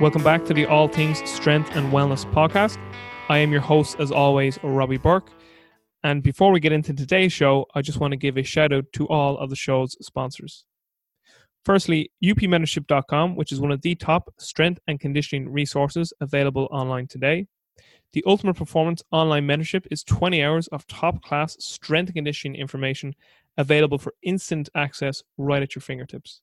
Welcome 0.00 0.24
back 0.24 0.46
to 0.46 0.54
the 0.54 0.64
All 0.64 0.88
Things 0.88 1.22
Strength 1.28 1.76
and 1.76 1.92
Wellness 1.92 2.24
podcast. 2.32 2.78
I 3.28 3.36
am 3.36 3.52
your 3.52 3.60
host, 3.60 4.00
as 4.00 4.10
always, 4.10 4.58
Robbie 4.62 4.96
Burke. 4.96 5.30
And 6.02 6.22
before 6.22 6.52
we 6.52 6.58
get 6.58 6.72
into 6.72 6.94
today's 6.94 7.34
show, 7.34 7.66
I 7.74 7.82
just 7.82 8.00
want 8.00 8.12
to 8.12 8.16
give 8.16 8.38
a 8.38 8.42
shout 8.42 8.72
out 8.72 8.86
to 8.94 9.06
all 9.08 9.36
of 9.36 9.50
the 9.50 9.56
show's 9.56 9.98
sponsors. 10.00 10.64
Firstly, 11.66 12.10
upmentorship.com, 12.24 13.36
which 13.36 13.52
is 13.52 13.60
one 13.60 13.72
of 13.72 13.82
the 13.82 13.94
top 13.94 14.32
strength 14.38 14.80
and 14.86 14.98
conditioning 14.98 15.52
resources 15.52 16.14
available 16.22 16.66
online 16.70 17.06
today. 17.06 17.46
The 18.14 18.24
Ultimate 18.26 18.56
Performance 18.56 19.02
Online 19.12 19.46
Mentorship 19.46 19.86
is 19.90 20.02
20 20.04 20.42
hours 20.42 20.66
of 20.68 20.86
top 20.86 21.22
class 21.22 21.58
strength 21.60 22.08
and 22.08 22.16
conditioning 22.16 22.58
information 22.58 23.14
available 23.58 23.98
for 23.98 24.14
instant 24.22 24.70
access 24.74 25.22
right 25.36 25.62
at 25.62 25.74
your 25.74 25.82
fingertips. 25.82 26.40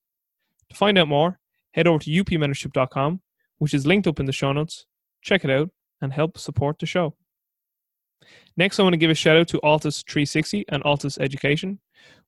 To 0.69 0.75
find 0.75 0.95
out 0.99 1.07
more, 1.07 1.39
head 1.71 1.87
over 1.87 1.97
to 1.97 2.11
upmentorship.com, 2.11 3.21
which 3.57 3.73
is 3.73 3.85
linked 3.85 4.07
up 4.07 4.19
in 4.19 4.25
the 4.25 4.31
show 4.31 4.51
notes. 4.51 4.85
Check 5.21 5.43
it 5.43 5.51
out 5.51 5.69
and 6.01 6.13
help 6.13 6.37
support 6.37 6.79
the 6.79 6.85
show. 6.85 7.15
Next, 8.55 8.79
I 8.79 8.83
want 8.83 8.93
to 8.93 8.97
give 8.97 9.11
a 9.11 9.15
shout 9.15 9.37
out 9.37 9.47
to 9.49 9.59
Altus 9.59 10.03
360 10.05 10.65
and 10.69 10.83
Altus 10.83 11.19
Education, 11.19 11.79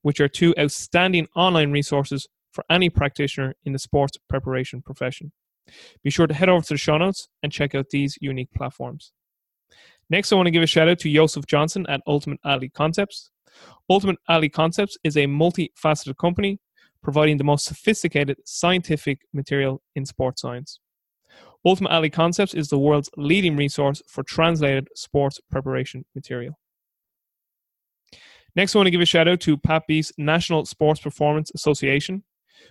which 0.02 0.20
are 0.20 0.28
two 0.28 0.54
outstanding 0.58 1.26
online 1.34 1.72
resources 1.72 2.28
for 2.52 2.64
any 2.70 2.90
practitioner 2.90 3.54
in 3.64 3.72
the 3.72 3.78
sports 3.78 4.18
preparation 4.28 4.82
profession. 4.82 5.32
Be 6.02 6.10
sure 6.10 6.26
to 6.26 6.34
head 6.34 6.48
over 6.48 6.64
to 6.64 6.74
the 6.74 6.78
show 6.78 6.98
notes 6.98 7.28
and 7.42 7.52
check 7.52 7.74
out 7.74 7.90
these 7.90 8.18
unique 8.20 8.52
platforms. 8.56 9.12
Next, 10.08 10.32
I 10.32 10.36
want 10.36 10.46
to 10.46 10.50
give 10.50 10.62
a 10.62 10.66
shout 10.66 10.88
out 10.88 10.98
to 11.00 11.12
Joseph 11.12 11.46
Johnson 11.46 11.86
at 11.88 12.00
Ultimate 12.06 12.40
Athlete 12.44 12.74
Concepts. 12.74 13.30
Ultimate 13.88 14.18
Athlete 14.28 14.52
Concepts 14.52 14.98
is 15.04 15.16
a 15.16 15.26
multifaceted 15.26 16.16
company 16.16 16.58
providing 17.02 17.38
the 17.38 17.44
most 17.44 17.64
sophisticated 17.64 18.36
scientific 18.44 19.20
material 19.32 19.82
in 19.94 20.04
sports 20.04 20.42
science. 20.42 20.80
Ultimate 21.64 21.90
Athlete 21.90 22.12
Concepts 22.12 22.54
is 22.54 22.68
the 22.68 22.78
world's 22.78 23.10
leading 23.16 23.56
resource 23.56 24.00
for 24.08 24.22
translated 24.22 24.88
sports 24.94 25.38
preparation 25.50 26.04
material. 26.14 26.58
Next, 28.56 28.74
I 28.74 28.78
want 28.78 28.86
to 28.86 28.90
give 28.90 29.00
a 29.00 29.06
shout 29.06 29.28
out 29.28 29.40
to 29.40 29.58
Beith's 29.86 30.12
National 30.18 30.64
Sports 30.64 31.00
Performance 31.00 31.50
Association, 31.54 32.24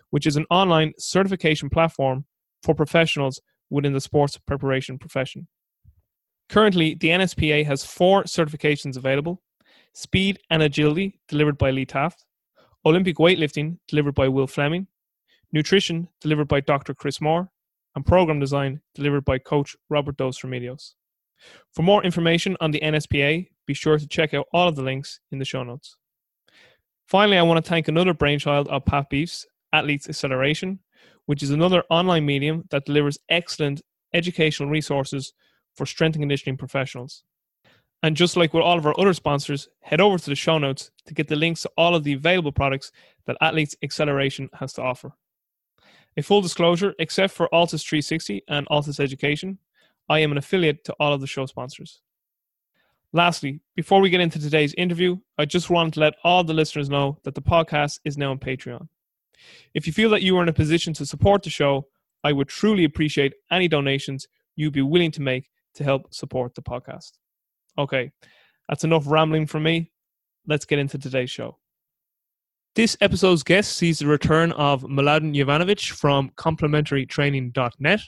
which 0.10 0.26
is 0.26 0.36
an 0.36 0.46
online 0.50 0.94
certification 0.98 1.70
platform 1.70 2.26
for 2.64 2.76
professionals 2.76 3.40
within 3.70 3.94
the 3.94 4.02
sports 4.02 4.38
preparation 4.38 4.98
profession. 4.98 5.48
Currently, 6.50 6.96
the 6.96 7.10
NSPA 7.10 7.66
has 7.66 7.86
four 7.86 8.24
certifications 8.24 8.98
available 8.98 9.42
Speed 9.94 10.40
and 10.50 10.64
Agility, 10.64 11.20
delivered 11.28 11.58
by 11.58 11.72
Lee 11.72 11.86
Taft, 11.86 12.26
Olympic 12.86 13.18
Weightlifting, 13.18 13.78
delivered 13.88 14.16
by 14.16 14.28
Will 14.28 14.48
Fleming, 14.48 14.88
Nutrition, 15.52 16.08
delivered 16.22 16.48
by 16.48 16.60
Dr. 16.60 16.94
Chris 16.94 17.22
Moore, 17.22 17.50
and 17.96 18.06
Program 18.06 18.40
Design, 18.40 18.82
delivered 18.96 19.26
by 19.26 19.38
Coach 19.38 19.76
Robert 19.90 20.18
Dos 20.18 20.42
Remedios. 20.42 20.94
For 21.74 21.84
more 21.84 22.04
information 22.04 22.58
on 22.60 22.72
the 22.72 22.82
NSPA, 22.82 23.48
be 23.66 23.74
sure 23.74 23.98
to 23.98 24.08
check 24.08 24.34
out 24.34 24.48
all 24.54 24.68
of 24.68 24.76
the 24.76 24.84
links 24.84 25.20
in 25.32 25.40
the 25.40 25.46
show 25.46 25.64
notes. 25.64 25.98
Finally, 27.08 27.38
I 27.38 27.44
want 27.44 27.64
to 27.64 27.70
thank 27.70 27.88
another 27.88 28.14
brainchild 28.14 28.68
of 28.68 28.86
Pat 28.86 29.10
Beith's, 29.10 29.48
Athletes 29.74 30.10
Acceleration, 30.10 30.80
which 31.26 31.44
is 31.44 31.52
another 31.52 31.84
online 31.90 32.26
medium 32.26 32.66
that 32.72 32.86
delivers 32.86 33.20
excellent 33.30 33.82
educational 34.14 34.70
resources 34.70 35.34
for 35.76 35.86
strength 35.86 36.16
and 36.16 36.24
conditioning 36.24 36.58
professionals. 36.58 37.24
And 38.02 38.16
just 38.16 38.38
like 38.38 38.54
with 38.54 38.64
all 38.64 38.78
of 38.78 38.86
our 38.86 39.00
other 39.00 39.14
sponsors, 39.14 39.70
head 39.82 40.02
over 40.02 40.18
to 40.18 40.30
the 40.30 40.36
show 40.36 40.58
notes 40.58 40.92
to 41.06 41.14
get 41.14 41.28
the 41.28 41.36
links 41.36 41.62
to 41.64 41.72
all 41.78 41.96
of 41.96 42.04
the 42.04 42.14
available 42.14 42.52
products 42.52 42.92
that 43.26 43.38
Athletes 43.42 43.76
Acceleration 43.84 44.50
has 44.54 44.74
to 44.74 44.82
offer. 44.82 45.12
A 46.18 46.22
full 46.22 46.42
disclosure, 46.42 46.94
except 47.00 47.34
for 47.34 47.48
Altus 47.54 47.86
360 47.88 48.44
and 48.48 48.68
Altus 48.68 49.00
Education, 49.00 49.58
I 50.10 50.20
am 50.20 50.32
an 50.32 50.38
affiliate 50.38 50.84
to 50.86 50.96
all 51.00 51.14
of 51.14 51.22
the 51.22 51.28
show 51.28 51.46
sponsors. 51.46 52.02
Lastly, 53.14 53.62
before 53.76 54.02
we 54.02 54.10
get 54.10 54.22
into 54.22 54.40
today's 54.40 54.74
interview, 54.76 55.18
I 55.38 55.46
just 55.46 55.70
want 55.70 55.94
to 55.96 56.00
let 56.00 56.16
all 56.24 56.44
the 56.44 56.54
listeners 56.54 56.90
know 56.90 57.20
that 57.24 57.36
the 57.36 57.42
podcast 57.42 58.00
is 58.06 58.18
now 58.18 58.32
on 58.32 58.40
Patreon. 58.40 58.88
If 59.74 59.88
you 59.88 59.94
feel 59.94 60.10
that 60.12 60.22
you 60.22 60.38
are 60.38 60.44
in 60.44 60.50
a 60.50 60.54
position 60.54 60.94
to 60.96 61.06
support 61.06 61.44
the 61.44 61.50
show, 61.50 61.88
I 62.24 62.34
would 62.34 62.50
truly 62.50 62.84
appreciate 62.84 63.34
any 63.52 63.68
donations 63.68 64.28
you'd 64.56 64.74
be 64.74 64.82
willing 64.82 65.12
to 65.12 65.22
make 65.22 65.50
to 65.76 65.84
help 65.84 66.14
support 66.14 66.54
the 66.54 66.62
podcast. 66.62 67.14
Okay, 67.78 68.12
that's 68.68 68.84
enough 68.84 69.06
rambling 69.08 69.48
from 69.48 69.64
me. 69.64 69.92
Let's 70.48 70.66
get 70.66 70.80
into 70.80 70.98
today's 70.98 71.32
show. 71.32 71.58
This 72.76 72.96
episode's 73.02 73.42
guest 73.42 73.78
sees 73.78 73.98
the 73.98 74.06
return 74.06 74.52
of 74.52 74.84
Mladen 74.84 75.36
Jovanovic 75.36 75.90
from 75.90 76.30
complementarytraining.net. 76.38 78.00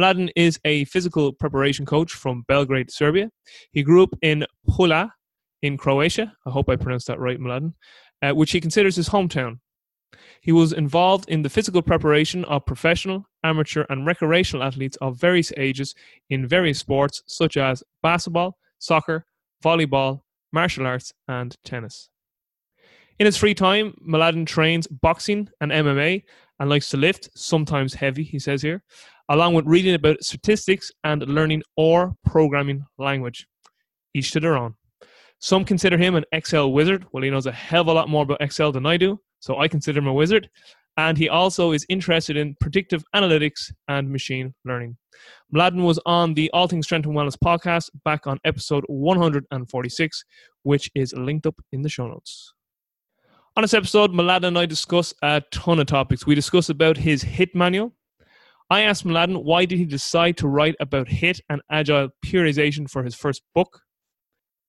Mladen 0.00 0.30
is 0.34 0.58
a 0.64 0.84
physical 0.86 1.32
preparation 1.32 1.84
coach 1.84 2.12
from 2.12 2.44
Belgrade, 2.48 2.90
Serbia. 2.90 3.30
He 3.72 3.82
grew 3.82 4.02
up 4.02 4.14
in 4.22 4.46
Pula 4.66 5.10
in 5.60 5.76
Croatia. 5.76 6.32
I 6.46 6.50
hope 6.50 6.70
I 6.70 6.76
pronounced 6.76 7.06
that 7.08 7.20
right, 7.20 7.38
Mladen, 7.38 7.74
uh, 8.22 8.32
which 8.32 8.52
he 8.52 8.62
considers 8.62 8.96
his 8.96 9.10
hometown. 9.10 9.60
He 10.40 10.52
was 10.52 10.72
involved 10.72 11.28
in 11.28 11.42
the 11.42 11.50
physical 11.50 11.82
preparation 11.82 12.46
of 12.46 12.64
professional, 12.64 13.26
amateur, 13.44 13.84
and 13.90 14.06
recreational 14.06 14.64
athletes 14.64 14.96
of 15.02 15.20
various 15.20 15.52
ages 15.58 15.94
in 16.30 16.48
various 16.48 16.78
sports 16.78 17.22
such 17.26 17.58
as 17.58 17.84
basketball, 18.02 18.56
soccer, 18.78 19.26
volleyball, 19.62 20.22
martial 20.50 20.86
arts, 20.86 21.12
and 21.28 21.56
tennis. 21.62 22.08
In 23.18 23.24
his 23.24 23.38
free 23.38 23.54
time, 23.54 23.94
Mladen 24.06 24.46
trains 24.46 24.86
boxing 24.86 25.48
and 25.62 25.72
MMA 25.72 26.22
and 26.60 26.68
likes 26.68 26.90
to 26.90 26.98
lift, 26.98 27.30
sometimes 27.34 27.94
heavy, 27.94 28.22
he 28.22 28.38
says 28.38 28.60
here, 28.60 28.82
along 29.30 29.54
with 29.54 29.64
reading 29.66 29.94
about 29.94 30.22
statistics 30.22 30.92
and 31.02 31.22
learning 31.22 31.62
R 31.78 32.14
programming 32.26 32.84
language. 32.98 33.46
Each 34.12 34.30
to 34.32 34.40
their 34.40 34.56
own. 34.56 34.74
Some 35.38 35.64
consider 35.64 35.96
him 35.96 36.14
an 36.14 36.24
Excel 36.32 36.72
wizard. 36.72 37.06
Well, 37.12 37.22
he 37.22 37.30
knows 37.30 37.46
a 37.46 37.52
hell 37.52 37.82
of 37.82 37.88
a 37.88 37.92
lot 37.92 38.10
more 38.10 38.22
about 38.22 38.42
Excel 38.42 38.70
than 38.70 38.84
I 38.84 38.98
do, 38.98 39.18
so 39.40 39.58
I 39.58 39.68
consider 39.68 40.00
him 40.00 40.08
a 40.08 40.12
wizard. 40.12 40.50
And 40.98 41.16
he 41.16 41.28
also 41.28 41.72
is 41.72 41.86
interested 41.88 42.36
in 42.36 42.56
predictive 42.60 43.02
analytics 43.14 43.72
and 43.88 44.10
machine 44.10 44.54
learning. 44.64 44.96
Mladen 45.54 45.84
was 45.84 46.00
on 46.04 46.34
the 46.34 46.50
All 46.52 46.68
Things 46.68 46.86
Strength 46.86 47.06
and 47.06 47.14
Wellness 47.14 47.36
podcast 47.42 47.90
back 48.04 48.26
on 48.26 48.40
episode 48.44 48.84
146, 48.88 50.24
which 50.64 50.90
is 50.94 51.14
linked 51.14 51.46
up 51.46 51.56
in 51.72 51.80
the 51.80 51.88
show 51.88 52.08
notes. 52.08 52.52
On 53.58 53.62
this 53.62 53.72
episode, 53.72 54.12
Mladen 54.12 54.48
and 54.48 54.58
I 54.58 54.66
discuss 54.66 55.14
a 55.22 55.40
ton 55.50 55.78
of 55.78 55.86
topics. 55.86 56.26
We 56.26 56.34
discuss 56.34 56.68
about 56.68 56.98
his 56.98 57.22
HIT 57.22 57.54
manual. 57.54 57.94
I 58.68 58.82
asked 58.82 59.06
Mladen 59.06 59.44
why 59.44 59.64
did 59.64 59.78
he 59.78 59.86
decide 59.86 60.36
to 60.36 60.46
write 60.46 60.76
about 60.78 61.08
HIT 61.08 61.40
and 61.48 61.62
agile 61.70 62.10
periodization 62.22 62.90
for 62.90 63.02
his 63.02 63.14
first 63.14 63.40
book. 63.54 63.80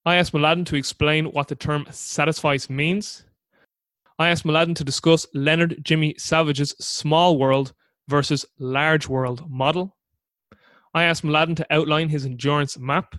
I 0.06 0.16
asked 0.16 0.32
Mladen 0.32 0.66
to 0.68 0.78
explain 0.78 1.26
what 1.26 1.50
the 1.50 1.56
term 1.56 1.84
satisficing 1.90 2.70
means. 2.70 3.26
I 4.20 4.30
asked 4.30 4.46
Mladen 4.46 4.76
to 4.76 4.86
discuss 4.86 5.28
Leonard 5.34 5.82
Jimmy 5.84 6.16
Savage's 6.18 6.74
small 6.80 7.38
world 7.38 7.74
versus 8.08 8.46
large 8.58 9.10
world 9.10 9.52
model. 9.52 9.98
I 10.94 11.04
asked 11.04 11.26
Mladen 11.26 11.58
to 11.58 11.68
outline 11.72 12.08
his 12.08 12.26
endurance 12.26 12.78
map. 12.78 13.18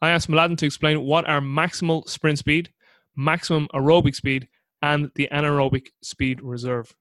I 0.00 0.10
asked 0.10 0.30
Mladen 0.30 0.58
to 0.58 0.66
explain 0.66 1.00
what 1.00 1.28
are 1.28 1.40
maximal 1.40 2.08
sprint 2.08 2.38
speed, 2.38 2.70
maximum 3.16 3.68
aerobic 3.74 4.14
speed, 4.14 4.48
and 4.82 5.10
the 5.14 5.28
anaerobic 5.32 5.88
speed 6.02 6.40
reserve. 6.42 6.94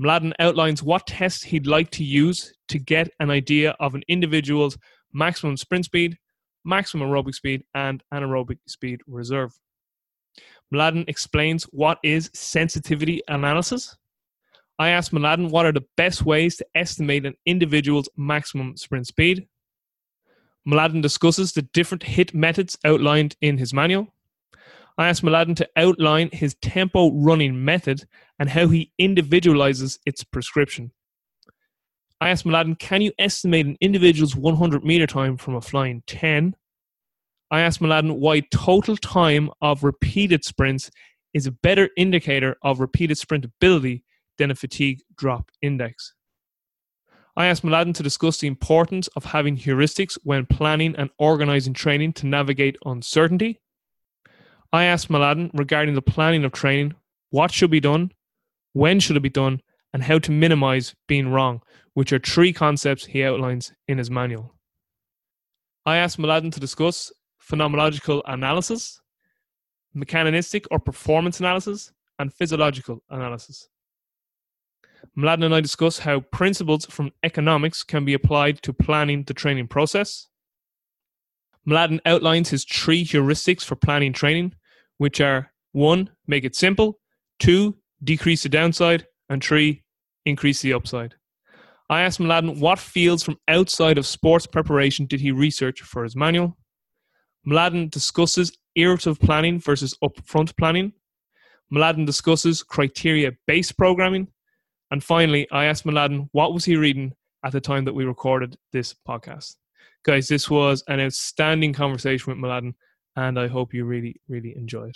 Mladen 0.00 0.32
outlines 0.38 0.82
what 0.82 1.06
tests 1.06 1.44
he'd 1.44 1.66
like 1.66 1.90
to 1.92 2.04
use 2.04 2.52
to 2.68 2.78
get 2.78 3.10
an 3.20 3.30
idea 3.30 3.76
of 3.78 3.94
an 3.94 4.02
individual's 4.08 4.76
maximum 5.12 5.56
sprint 5.56 5.84
speed, 5.84 6.18
maximum 6.64 7.08
aerobic 7.08 7.34
speed, 7.34 7.62
and 7.74 8.02
anaerobic 8.12 8.58
speed 8.66 9.00
reserve. 9.06 9.52
Mladen 10.72 11.04
explains 11.08 11.64
what 11.64 11.98
is 12.02 12.30
sensitivity 12.34 13.20
analysis. 13.28 13.96
I 14.78 14.88
asked 14.88 15.12
Mladen 15.12 15.50
what 15.50 15.66
are 15.66 15.72
the 15.72 15.84
best 15.96 16.24
ways 16.24 16.56
to 16.56 16.66
estimate 16.74 17.26
an 17.26 17.34
individual's 17.46 18.08
maximum 18.16 18.76
sprint 18.76 19.06
speed. 19.06 19.46
Mladen 20.66 21.02
discusses 21.02 21.52
the 21.52 21.62
different 21.62 22.02
HIT 22.02 22.34
methods 22.34 22.78
outlined 22.84 23.36
in 23.40 23.58
his 23.58 23.74
manual. 23.74 24.14
I 24.98 25.08
asked 25.08 25.22
Mladen 25.22 25.56
to 25.56 25.68
outline 25.76 26.30
his 26.32 26.54
tempo 26.60 27.10
running 27.12 27.64
method 27.64 28.04
and 28.38 28.50
how 28.50 28.68
he 28.68 28.92
individualizes 28.98 29.98
its 30.04 30.22
prescription. 30.22 30.92
I 32.20 32.28
asked 32.28 32.44
Mladen, 32.44 32.78
can 32.78 33.02
you 33.02 33.12
estimate 33.18 33.66
an 33.66 33.76
individual's 33.80 34.36
100 34.36 34.84
meter 34.84 35.06
time 35.06 35.36
from 35.36 35.54
a 35.54 35.60
flying 35.60 36.02
10? 36.06 36.54
I 37.50 37.60
asked 37.60 37.80
Mladen 37.80 38.18
why 38.18 38.40
total 38.50 38.96
time 38.96 39.50
of 39.60 39.82
repeated 39.82 40.44
sprints 40.44 40.90
is 41.34 41.46
a 41.46 41.52
better 41.52 41.88
indicator 41.96 42.56
of 42.62 42.80
repeated 42.80 43.18
sprint 43.18 43.44
ability 43.44 44.04
than 44.38 44.50
a 44.50 44.54
fatigue 44.54 45.00
drop 45.16 45.50
index. 45.62 46.14
I 47.34 47.46
asked 47.46 47.64
Mladen 47.64 47.94
to 47.94 48.02
discuss 48.02 48.38
the 48.38 48.46
importance 48.46 49.08
of 49.16 49.24
having 49.24 49.56
heuristics 49.56 50.18
when 50.22 50.44
planning 50.44 50.94
and 50.96 51.08
organizing 51.18 51.72
training 51.72 52.12
to 52.14 52.26
navigate 52.26 52.76
uncertainty. 52.84 53.61
I 54.72 54.84
asked 54.84 55.10
Mladen 55.10 55.50
regarding 55.52 55.94
the 55.94 56.02
planning 56.02 56.44
of 56.44 56.52
training 56.52 56.94
what 57.30 57.52
should 57.52 57.70
be 57.70 57.80
done, 57.80 58.12
when 58.72 59.00
should 59.00 59.16
it 59.16 59.20
be 59.20 59.28
done, 59.28 59.60
and 59.92 60.02
how 60.02 60.18
to 60.20 60.30
minimize 60.30 60.94
being 61.06 61.28
wrong, 61.28 61.60
which 61.92 62.12
are 62.12 62.18
three 62.18 62.52
concepts 62.52 63.06
he 63.06 63.22
outlines 63.22 63.72
in 63.86 63.98
his 63.98 64.10
manual. 64.10 64.54
I 65.84 65.96
asked 65.96 66.18
Mladen 66.18 66.52
to 66.52 66.60
discuss 66.60 67.12
phenomenological 67.40 68.22
analysis, 68.24 69.00
mechanistic 69.92 70.66
or 70.70 70.78
performance 70.78 71.40
analysis, 71.40 71.92
and 72.18 72.32
physiological 72.32 73.02
analysis. 73.10 73.68
Mladen 75.18 75.44
and 75.44 75.54
I 75.54 75.60
discuss 75.60 75.98
how 75.98 76.20
principles 76.20 76.86
from 76.86 77.10
economics 77.22 77.82
can 77.82 78.04
be 78.04 78.14
applied 78.14 78.62
to 78.62 78.72
planning 78.72 79.24
the 79.24 79.34
training 79.34 79.68
process. 79.68 80.28
Mladen 81.68 82.00
outlines 82.06 82.50
his 82.50 82.64
three 82.64 83.04
heuristics 83.04 83.64
for 83.64 83.76
planning 83.76 84.12
training, 84.12 84.54
which 85.02 85.20
are 85.20 85.50
one, 85.72 86.08
make 86.28 86.44
it 86.44 86.54
simple, 86.54 87.00
two, 87.40 87.76
decrease 88.04 88.44
the 88.44 88.48
downside, 88.48 89.04
and 89.28 89.42
three, 89.42 89.82
increase 90.26 90.62
the 90.62 90.72
upside. 90.72 91.12
I 91.90 92.02
asked 92.02 92.20
Mladen 92.20 92.60
what 92.60 92.78
fields 92.78 93.24
from 93.24 93.36
outside 93.48 93.98
of 93.98 94.06
sports 94.06 94.46
preparation 94.46 95.06
did 95.06 95.20
he 95.20 95.32
research 95.32 95.80
for 95.80 96.04
his 96.04 96.14
manual. 96.14 96.56
Mladen 97.44 97.90
discusses 97.90 98.56
iterative 98.76 99.18
planning 99.18 99.58
versus 99.58 99.92
upfront 100.04 100.56
planning. 100.56 100.92
Mladen 101.74 102.06
discusses 102.06 102.62
criteria 102.62 103.32
based 103.48 103.76
programming. 103.76 104.28
And 104.92 105.02
finally, 105.02 105.50
I 105.50 105.64
asked 105.64 105.84
Mladen 105.84 106.28
what 106.30 106.54
was 106.54 106.64
he 106.64 106.76
reading 106.76 107.12
at 107.44 107.50
the 107.50 107.60
time 107.60 107.84
that 107.86 107.94
we 107.94 108.04
recorded 108.04 108.56
this 108.72 108.94
podcast. 109.08 109.56
Guys, 110.04 110.28
this 110.28 110.48
was 110.48 110.84
an 110.86 111.00
outstanding 111.00 111.72
conversation 111.72 112.32
with 112.32 112.38
Mladen, 112.38 112.74
and 113.16 113.38
I 113.38 113.48
hope 113.48 113.74
you 113.74 113.84
really, 113.84 114.20
really 114.28 114.54
enjoyed. 114.56 114.94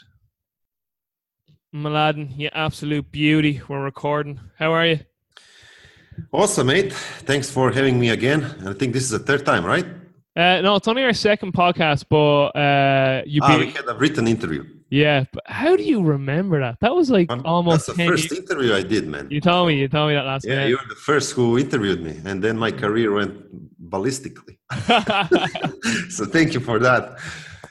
Mladen, 1.75 2.39
you 2.39 2.49
absolute 2.53 3.11
beauty. 3.13 3.61
We're 3.69 3.83
recording. 3.83 4.41
How 4.59 4.73
are 4.73 4.87
you? 4.87 5.01
Awesome, 6.33 6.69
mate. 6.69 6.93
Thanks 6.93 7.51
for 7.51 7.71
having 7.71 8.01
me 8.01 8.11
again. 8.11 8.45
I 8.67 8.73
think 8.73 8.95
this 8.95 9.03
is 9.03 9.11
the 9.11 9.19
third 9.19 9.45
time, 9.45 9.65
right? 9.65 9.85
Uh, 10.37 10.61
no, 10.61 10.77
it's 10.77 10.89
only 10.89 11.03
our 11.03 11.13
second 11.13 11.53
podcast, 11.53 12.05
but 12.09 12.49
uh, 12.59 13.23
you. 13.27 13.41
Ah, 13.43 13.59
be- 13.59 13.67
we 13.67 13.71
had 13.71 13.87
a 13.89 13.95
written 13.95 14.27
interview. 14.29 14.65
Yeah, 14.89 15.25
but 15.33 15.43
how 15.47 15.77
do 15.77 15.83
you 15.83 16.03
remember 16.03 16.61
that? 16.61 16.79
That 16.81 16.95
was 16.95 17.11
like 17.11 17.31
um, 17.31 17.43
almost. 17.45 17.87
That's 17.87 17.99
the 17.99 18.07
first 18.07 18.31
years. 18.31 18.41
interview 18.41 18.75
I 18.75 18.83
did, 18.83 19.09
man. 19.09 19.29
You 19.31 19.41
told 19.41 19.69
me. 19.69 19.79
You 19.79 19.89
told 19.89 20.09
me 20.09 20.15
that 20.15 20.25
last. 20.25 20.45
Time. 20.45 20.53
Yeah, 20.53 20.67
you 20.67 20.77
were 20.77 20.89
the 20.89 20.95
first 20.95 21.33
who 21.33 21.59
interviewed 21.59 22.03
me, 22.03 22.21
and 22.25 22.43
then 22.43 22.57
my 22.57 22.71
career 22.71 23.13
went 23.13 23.35
ballistically. 23.91 24.57
so 26.11 26.25
thank 26.27 26.55
you 26.55 26.61
for 26.61 26.79
that. 26.79 27.19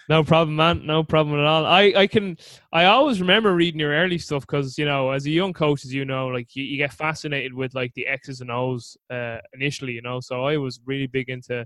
No 0.07 0.23
problem, 0.23 0.55
man. 0.55 0.85
No 0.85 1.03
problem 1.03 1.39
at 1.39 1.45
all. 1.45 1.65
I, 1.65 1.93
I 1.95 2.07
can. 2.07 2.37
I 2.71 2.85
always 2.85 3.19
remember 3.19 3.55
reading 3.55 3.79
your 3.79 3.91
early 3.91 4.19
stuff 4.19 4.41
because 4.41 4.77
you 4.77 4.85
know, 4.85 5.11
as 5.11 5.25
a 5.25 5.31
young 5.31 5.51
coach, 5.51 5.83
as 5.83 5.93
you 5.93 6.05
know, 6.05 6.27
like 6.27 6.55
you, 6.55 6.63
you 6.63 6.77
get 6.77 6.93
fascinated 6.93 7.53
with 7.53 7.73
like 7.73 7.93
the 7.95 8.05
X's 8.05 8.41
and 8.41 8.51
O's 8.51 8.97
uh, 9.09 9.37
initially, 9.53 9.93
you 9.93 10.03
know. 10.03 10.19
So 10.19 10.45
I 10.45 10.57
was 10.57 10.79
really 10.85 11.07
big 11.07 11.29
into 11.29 11.65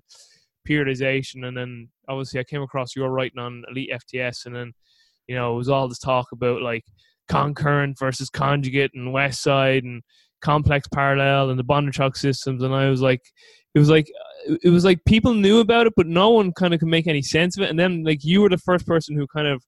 periodization, 0.68 1.46
and 1.46 1.58
then 1.58 1.90
obviously 2.08 2.40
I 2.40 2.46
came 2.46 2.62
across 2.62 2.96
your 2.96 3.10
writing 3.10 3.40
on 3.40 3.64
Elite 3.70 3.92
FTS, 3.92 4.46
and 4.46 4.56
then 4.56 4.74
you 5.28 5.36
know 5.36 5.54
it 5.54 5.58
was 5.58 5.70
all 5.70 5.90
this 5.90 6.00
talk 6.00 6.28
about 6.32 6.62
like 6.62 6.86
concurrent 7.28 8.00
versus 8.00 8.30
conjugate 8.30 8.92
and 8.96 9.12
West 9.12 9.44
Side 9.44 9.84
and 9.84 10.02
complex 10.42 10.88
parallel 10.88 11.50
and 11.50 11.60
the 11.60 11.64
Bondarchuk 11.66 12.16
systems, 12.16 12.64
and 12.64 12.74
I 12.74 12.90
was 12.90 13.02
like, 13.02 13.22
it 13.76 13.80
was 13.80 13.90
like 13.90 14.10
it 14.64 14.70
was 14.70 14.86
like 14.86 15.04
people 15.06 15.34
knew 15.34 15.60
about 15.60 15.88
it, 15.88 15.94
but 15.96 16.08
no 16.08 16.30
one 16.30 16.54
kind 16.54 16.74
of 16.74 16.80
could 16.80 16.90
make 16.90 17.08
any 17.08 17.22
sense 17.22 17.58
of 17.58 17.64
it. 17.64 17.70
And 17.70 17.80
then 17.80 18.04
like 18.04 18.24
you 18.24 18.42
were 18.42 18.50
the 18.50 18.58
first 18.58 18.86
person 18.86 19.16
who 19.16 19.28
kind 19.28 19.48
of 19.48 19.64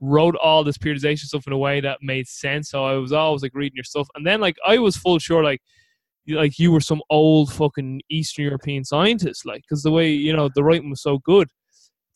wrote 0.00 0.36
all 0.36 0.64
this 0.64 0.78
periodization 0.78 1.24
stuff 1.26 1.46
in 1.46 1.52
a 1.52 1.58
way 1.58 1.80
that 1.80 1.98
made 2.02 2.26
sense. 2.28 2.70
So 2.70 2.84
I 2.84 2.94
was 2.94 3.12
always 3.12 3.42
like 3.42 3.54
reading 3.54 3.76
your 3.76 3.84
stuff, 3.84 4.08
and 4.14 4.26
then 4.26 4.40
like 4.40 4.56
I 4.66 4.78
was 4.78 4.96
full 4.96 5.18
sure 5.18 5.42
like 5.42 5.60
like 6.28 6.58
you 6.58 6.72
were 6.72 6.80
some 6.80 7.00
old 7.10 7.52
fucking 7.52 8.02
Eastern 8.10 8.44
European 8.44 8.84
scientist, 8.84 9.46
like 9.46 9.62
because 9.62 9.82
the 9.82 9.90
way 9.90 10.10
you 10.10 10.34
know 10.34 10.48
the 10.54 10.64
writing 10.64 10.90
was 10.90 11.02
so 11.02 11.18
good. 11.18 11.48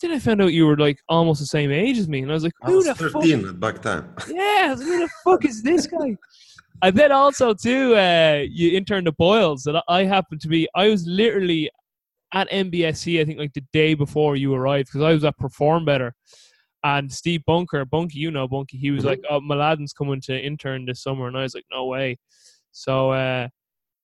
Then 0.00 0.10
I 0.10 0.18
found 0.18 0.42
out 0.42 0.52
you 0.52 0.66
were 0.66 0.76
like 0.76 0.98
almost 1.08 1.40
the 1.40 1.46
same 1.46 1.70
age 1.70 1.96
as 1.98 2.08
me, 2.08 2.22
and 2.22 2.30
I 2.30 2.34
was 2.34 2.44
like, 2.44 2.52
"Who 2.64 2.76
was 2.76 2.86
the 2.86 2.94
13 2.94 3.46
fuck? 3.46 3.60
back 3.60 3.82
then?" 3.82 4.04
Yeah, 4.28 4.74
like, 4.76 4.84
who 4.84 4.98
the 4.98 5.08
fuck 5.24 5.44
is 5.44 5.62
this 5.62 5.86
guy? 5.86 6.16
And 6.82 6.96
then 6.96 7.12
also 7.12 7.54
too, 7.54 7.94
uh, 7.94 8.42
you 8.48 8.76
interned 8.76 9.06
at 9.06 9.16
Boyles, 9.16 9.66
and 9.66 9.78
I 9.88 10.04
happened 10.04 10.40
to 10.40 10.48
be. 10.48 10.68
I 10.74 10.88
was 10.88 11.06
literally 11.06 11.70
at 12.32 12.50
MBSC, 12.50 13.20
I 13.20 13.24
think 13.24 13.38
like 13.38 13.52
the 13.52 13.64
day 13.72 13.94
before 13.94 14.36
you 14.36 14.54
arrived, 14.54 14.88
because 14.88 15.02
I 15.02 15.12
was 15.12 15.24
at 15.24 15.38
Perform 15.38 15.84
Better. 15.84 16.14
And 16.84 17.12
Steve 17.12 17.44
Bunker, 17.46 17.84
Bunky, 17.84 18.18
you 18.18 18.32
know 18.32 18.48
Bunky, 18.48 18.76
he 18.76 18.90
was 18.90 19.00
mm-hmm. 19.00 19.08
like, 19.08 19.20
"Oh, 19.30 19.40
Mladen's 19.40 19.92
coming 19.92 20.20
to 20.22 20.36
intern 20.36 20.84
this 20.84 21.00
summer," 21.00 21.28
and 21.28 21.36
I 21.36 21.42
was 21.42 21.54
like, 21.54 21.64
"No 21.70 21.86
way." 21.86 22.18
So, 22.72 23.12
uh, 23.12 23.48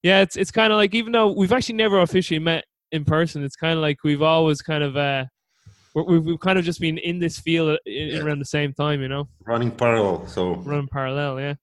yeah, 0.03 0.21
it's 0.21 0.37
it's 0.37 0.53
kind 0.53 0.73
of 0.73 0.77
like 0.77 0.95
even 0.95 1.13
though 1.13 1.33
we've 1.33 1.53
actually 1.53 1.75
never 1.75 2.01
officially 2.01 2.39
met 2.39 2.65
in 2.93 3.05
person, 3.05 3.43
it's 3.43 3.57
kind 3.57 3.75
of 3.75 3.81
like 3.81 4.05
we've 4.05 4.23
always 4.23 4.63
kind 4.63 4.85
of 4.85 4.97
uh, 4.97 5.25
we've 5.95 6.25
we've 6.25 6.41
kind 6.41 6.59
of 6.59 6.65
just 6.65 6.81
been 6.81 6.99
in 6.99 7.19
this 7.19 7.39
field 7.39 7.79
in, 7.87 8.09
yeah. 8.09 8.19
around 8.21 8.39
the 8.39 8.45
same 8.45 8.73
time, 8.73 9.03
you 9.03 9.09
know, 9.09 9.29
running 9.45 9.71
parallel. 9.71 10.27
So 10.27 10.55
running 10.57 10.89
parallel, 10.89 11.41
yeah. 11.41 11.55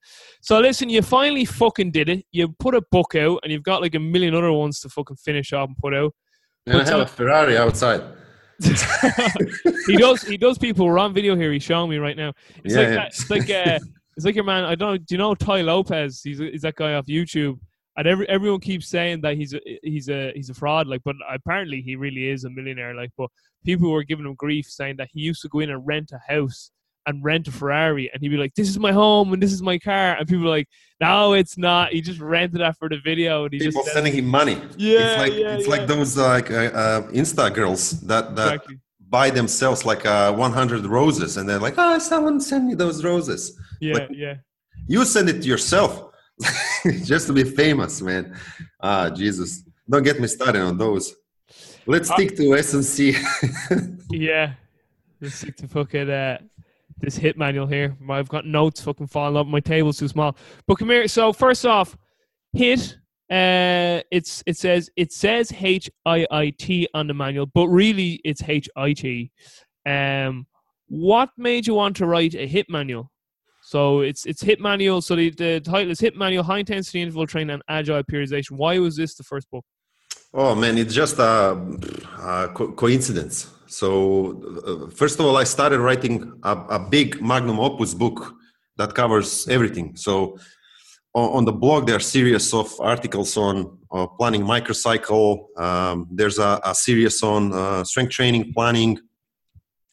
So 0.42 0.60
listen, 0.60 0.90
you 0.90 1.02
finally 1.02 1.46
fucking 1.46 1.92
did 1.92 2.10
it. 2.10 2.26
You 2.32 2.50
put 2.60 2.76
a 2.76 2.82
book 2.92 3.16
out, 3.16 3.40
and 3.44 3.52
you've 3.52 3.64
got 3.64 3.82
like 3.82 3.96
a 3.96 4.00
million 4.00 4.36
other 4.36 4.52
ones 4.52 4.80
to 4.82 4.90
fucking 4.90 5.18
finish 5.18 5.54
up 5.54 5.70
and 5.70 5.78
put 5.78 5.94
out. 5.94 6.14
And 6.68 6.82
I 6.82 6.86
have 6.86 7.00
a 7.00 7.06
Ferrari 7.06 7.58
outside. 7.58 8.02
he 9.88 9.98
does. 9.98 10.24
He 10.24 10.38
does. 10.38 10.58
People, 10.58 10.86
we're 10.86 10.98
on 10.98 11.14
video 11.14 11.36
here. 11.36 11.52
He's 11.52 11.64
showing 11.64 11.90
me 11.90 11.98
right 11.98 12.18
now. 12.18 12.34
It's 12.64 12.74
yeah, 12.74 12.80
like 12.80 12.88
yeah. 12.88 12.96
That, 12.96 13.08
it's 13.08 13.30
like 13.30 13.50
uh, 13.50 13.80
it's 14.16 14.26
like 14.26 14.36
your 14.36 14.44
man. 14.46 14.64
I 14.64 14.76
don't. 14.76 15.06
Do 15.06 15.14
you 15.14 15.20
know 15.20 15.36
Tai 15.36 15.62
Lopez? 15.62 16.22
He's 16.24 16.40
he's 16.40 16.62
that 16.62 16.76
guy 16.76 16.94
off 16.94 17.06
YouTube. 17.06 17.60
And 17.98 18.08
every, 18.08 18.28
everyone 18.28 18.60
keeps 18.60 18.90
saying 18.90 19.22
that 19.22 19.38
he's 19.38 19.54
a, 19.54 19.62
he's 19.82 20.10
a 20.10 20.32
he's 20.36 20.50
a 20.50 20.54
fraud. 20.54 20.88
Like, 20.88 21.02
but 21.04 21.16
apparently 21.30 21.82
he 21.82 21.96
really 21.96 22.30
is 22.30 22.44
a 22.44 22.50
millionaire. 22.50 22.96
Like, 22.96 23.12
but 23.18 23.30
people 23.64 23.92
were 23.92 24.04
giving 24.04 24.26
him 24.26 24.36
grief 24.36 24.66
saying 24.66 24.98
that 24.98 25.10
he 25.14 25.22
used 25.22 25.42
to 25.44 25.50
go 25.50 25.60
in 25.60 25.70
and 25.70 25.86
rent 25.86 26.12
a 26.12 26.34
house 26.34 26.72
and 27.06 27.24
rent 27.24 27.48
a 27.48 27.52
Ferrari, 27.52 28.10
and 28.12 28.22
he'd 28.22 28.30
be 28.30 28.38
like, 28.38 28.54
"This 28.56 28.70
is 28.70 28.80
my 28.80 28.92
home 28.92 29.34
and 29.34 29.42
this 29.42 29.52
is 29.52 29.62
my 29.62 29.78
car," 29.78 30.16
and 30.18 30.28
people 30.28 30.48
like, 30.48 30.68
"No, 31.00 31.34
it's 31.34 31.58
not. 31.58 31.92
He 31.94 32.02
just 32.02 32.20
rented 32.20 32.62
that 32.62 32.78
for 32.78 32.90
the 32.90 33.00
video." 33.00 33.46
And 33.46 33.54
he 33.54 33.60
people 33.60 33.84
just 33.84 33.94
sending 33.94 34.14
him 34.14 34.26
money. 34.26 34.62
Yeah, 34.78 35.00
it's 35.00 35.20
like 35.20 35.34
yeah, 35.34 35.56
it's 35.56 35.68
yeah. 35.68 35.76
like 35.76 35.88
those 35.88 36.18
like 36.18 36.52
uh, 36.52 36.72
uh, 36.84 37.02
Insta 37.12 37.54
girls 37.54 38.02
that 38.02 38.36
that 38.36 38.54
exactly. 38.56 38.80
buy 39.10 39.30
themselves 39.30 39.86
like 39.86 40.06
uh, 40.06 40.34
100 40.34 40.86
roses, 40.86 41.38
and 41.38 41.48
they're 41.48 41.60
like, 41.60 41.76
"Oh, 41.78 42.00
someone 42.00 42.40
send 42.40 42.68
me 42.68 42.76
those 42.76 43.04
roses." 43.04 43.60
Yeah, 43.80 43.94
like, 43.94 44.10
yeah. 44.12 44.36
You 44.88 45.04
send 45.06 45.30
it 45.30 45.42
to 45.42 45.48
yourself 45.48 46.12
just 47.04 47.28
to 47.28 47.34
be 47.34 47.44
famous, 47.44 48.02
man. 48.02 48.36
Ah, 48.82 49.10
Jesus! 49.10 49.64
Don't 49.90 50.04
get 50.04 50.20
me 50.20 50.28
started 50.28 50.62
on 50.62 50.78
those. 50.78 51.16
Let's 51.88 52.10
uh, 52.10 52.16
stick 52.16 52.36
to 52.38 52.56
S 52.56 52.74
and 52.74 52.84
C. 52.84 53.16
yeah, 54.10 54.54
let's 55.22 55.36
stick 55.36 55.56
to 55.58 55.68
fucking. 55.68 56.10
Uh, 56.10 56.40
this 56.98 57.16
hit 57.18 57.38
manual 57.38 57.68
here. 57.68 57.98
I've 58.10 58.30
got 58.30 58.46
notes 58.46 58.82
fucking 58.82 59.08
falling 59.08 59.38
up. 59.38 59.48
My 59.48 59.60
table's 59.60 59.98
too 59.98 60.08
small. 60.08 60.38
But 60.68 60.76
come 60.76 60.90
here. 60.90 61.08
So 61.08 61.34
first 61.34 61.66
off, 61.66 61.98
hit. 62.54 62.98
Uh, 63.30 64.02
it's 64.12 64.44
it 64.46 64.56
says 64.56 64.90
it 64.96 65.12
says 65.12 65.52
H 65.60 65.90
I 66.06 66.28
I 66.30 66.52
T 66.52 66.88
on 66.94 67.08
the 67.08 67.14
manual, 67.14 67.48
but 67.48 67.68
really 67.70 68.22
it's 68.24 68.44
H 68.48 68.70
I 68.76 68.94
T. 68.94 69.32
Um, 69.86 70.46
what 70.88 71.30
made 71.36 71.66
you 71.66 71.74
want 71.74 71.96
to 71.98 72.06
write 72.06 72.36
a 72.36 72.46
hit 72.46 72.70
manual? 72.70 73.12
So 73.64 74.02
it's 74.02 74.28
it's 74.28 74.44
hit 74.44 74.60
manual. 74.60 75.02
So 75.02 75.16
the, 75.16 75.32
the 75.32 75.60
title 75.60 75.90
is 75.90 76.00
hit 76.00 76.16
manual, 76.16 76.44
high 76.44 76.60
intensity 76.60 77.02
interval 77.02 77.26
training, 77.26 77.50
and 77.50 77.64
agile 77.68 78.04
periodization. 78.04 78.52
Why 78.52 78.78
was 78.78 78.96
this 78.96 79.16
the 79.16 79.24
first 79.24 79.50
book? 79.50 79.66
Oh 80.32 80.54
man, 80.54 80.78
it's 80.78 80.94
just 80.94 81.18
a, 81.18 81.58
a 82.20 82.52
co- 82.54 82.74
coincidence. 82.74 83.55
So, 83.80 83.90
uh, 84.66 84.90
first 84.90 85.20
of 85.20 85.26
all, 85.26 85.36
I 85.36 85.44
started 85.44 85.82
writing 85.82 86.40
a, 86.44 86.54
a, 86.78 86.80
big 86.80 87.22
magnum 87.22 87.60
opus 87.60 87.94
book 87.94 88.34
that 88.78 88.96
covers 88.96 89.50
everything. 89.50 89.98
So, 89.98 90.38
on, 91.14 91.30
on 91.38 91.46
the 91.46 91.52
blog, 91.52 91.86
there 91.86 91.98
are 91.98 92.06
series 92.18 92.54
of 92.54 92.74
articles 92.80 93.36
on 93.36 93.78
uh, 93.92 94.08
planning 94.08 94.44
microcycle. 94.44 95.60
Um, 95.60 96.08
there's 96.10 96.40
a, 96.40 96.62
a, 96.64 96.74
series 96.74 97.22
on 97.22 97.52
uh, 97.52 97.84
strength 97.84 98.12
training 98.12 98.54
planning. 98.54 98.98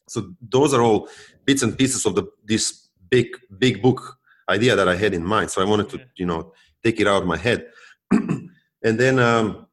So, 0.07 0.33
those 0.39 0.73
are 0.73 0.81
all 0.81 1.09
bits 1.43 1.61
and 1.61 1.77
pieces 1.77 2.05
of 2.05 2.15
the 2.15 2.23
this 2.45 2.87
big 3.09 3.27
big 3.57 3.81
book 3.81 4.17
idea 4.47 4.77
that 4.77 4.87
I 4.87 4.95
had 4.95 5.13
in 5.13 5.25
mind. 5.25 5.51
So, 5.51 5.61
I 5.61 5.65
wanted 5.65 5.89
to 5.89 5.99
you 6.15 6.25
know 6.25 6.53
take 6.85 7.01
it 7.01 7.07
out 7.07 7.23
of 7.23 7.27
my 7.27 7.37
head, 7.37 7.67
and 8.11 8.49
then. 8.81 9.19
Um, 9.19 9.67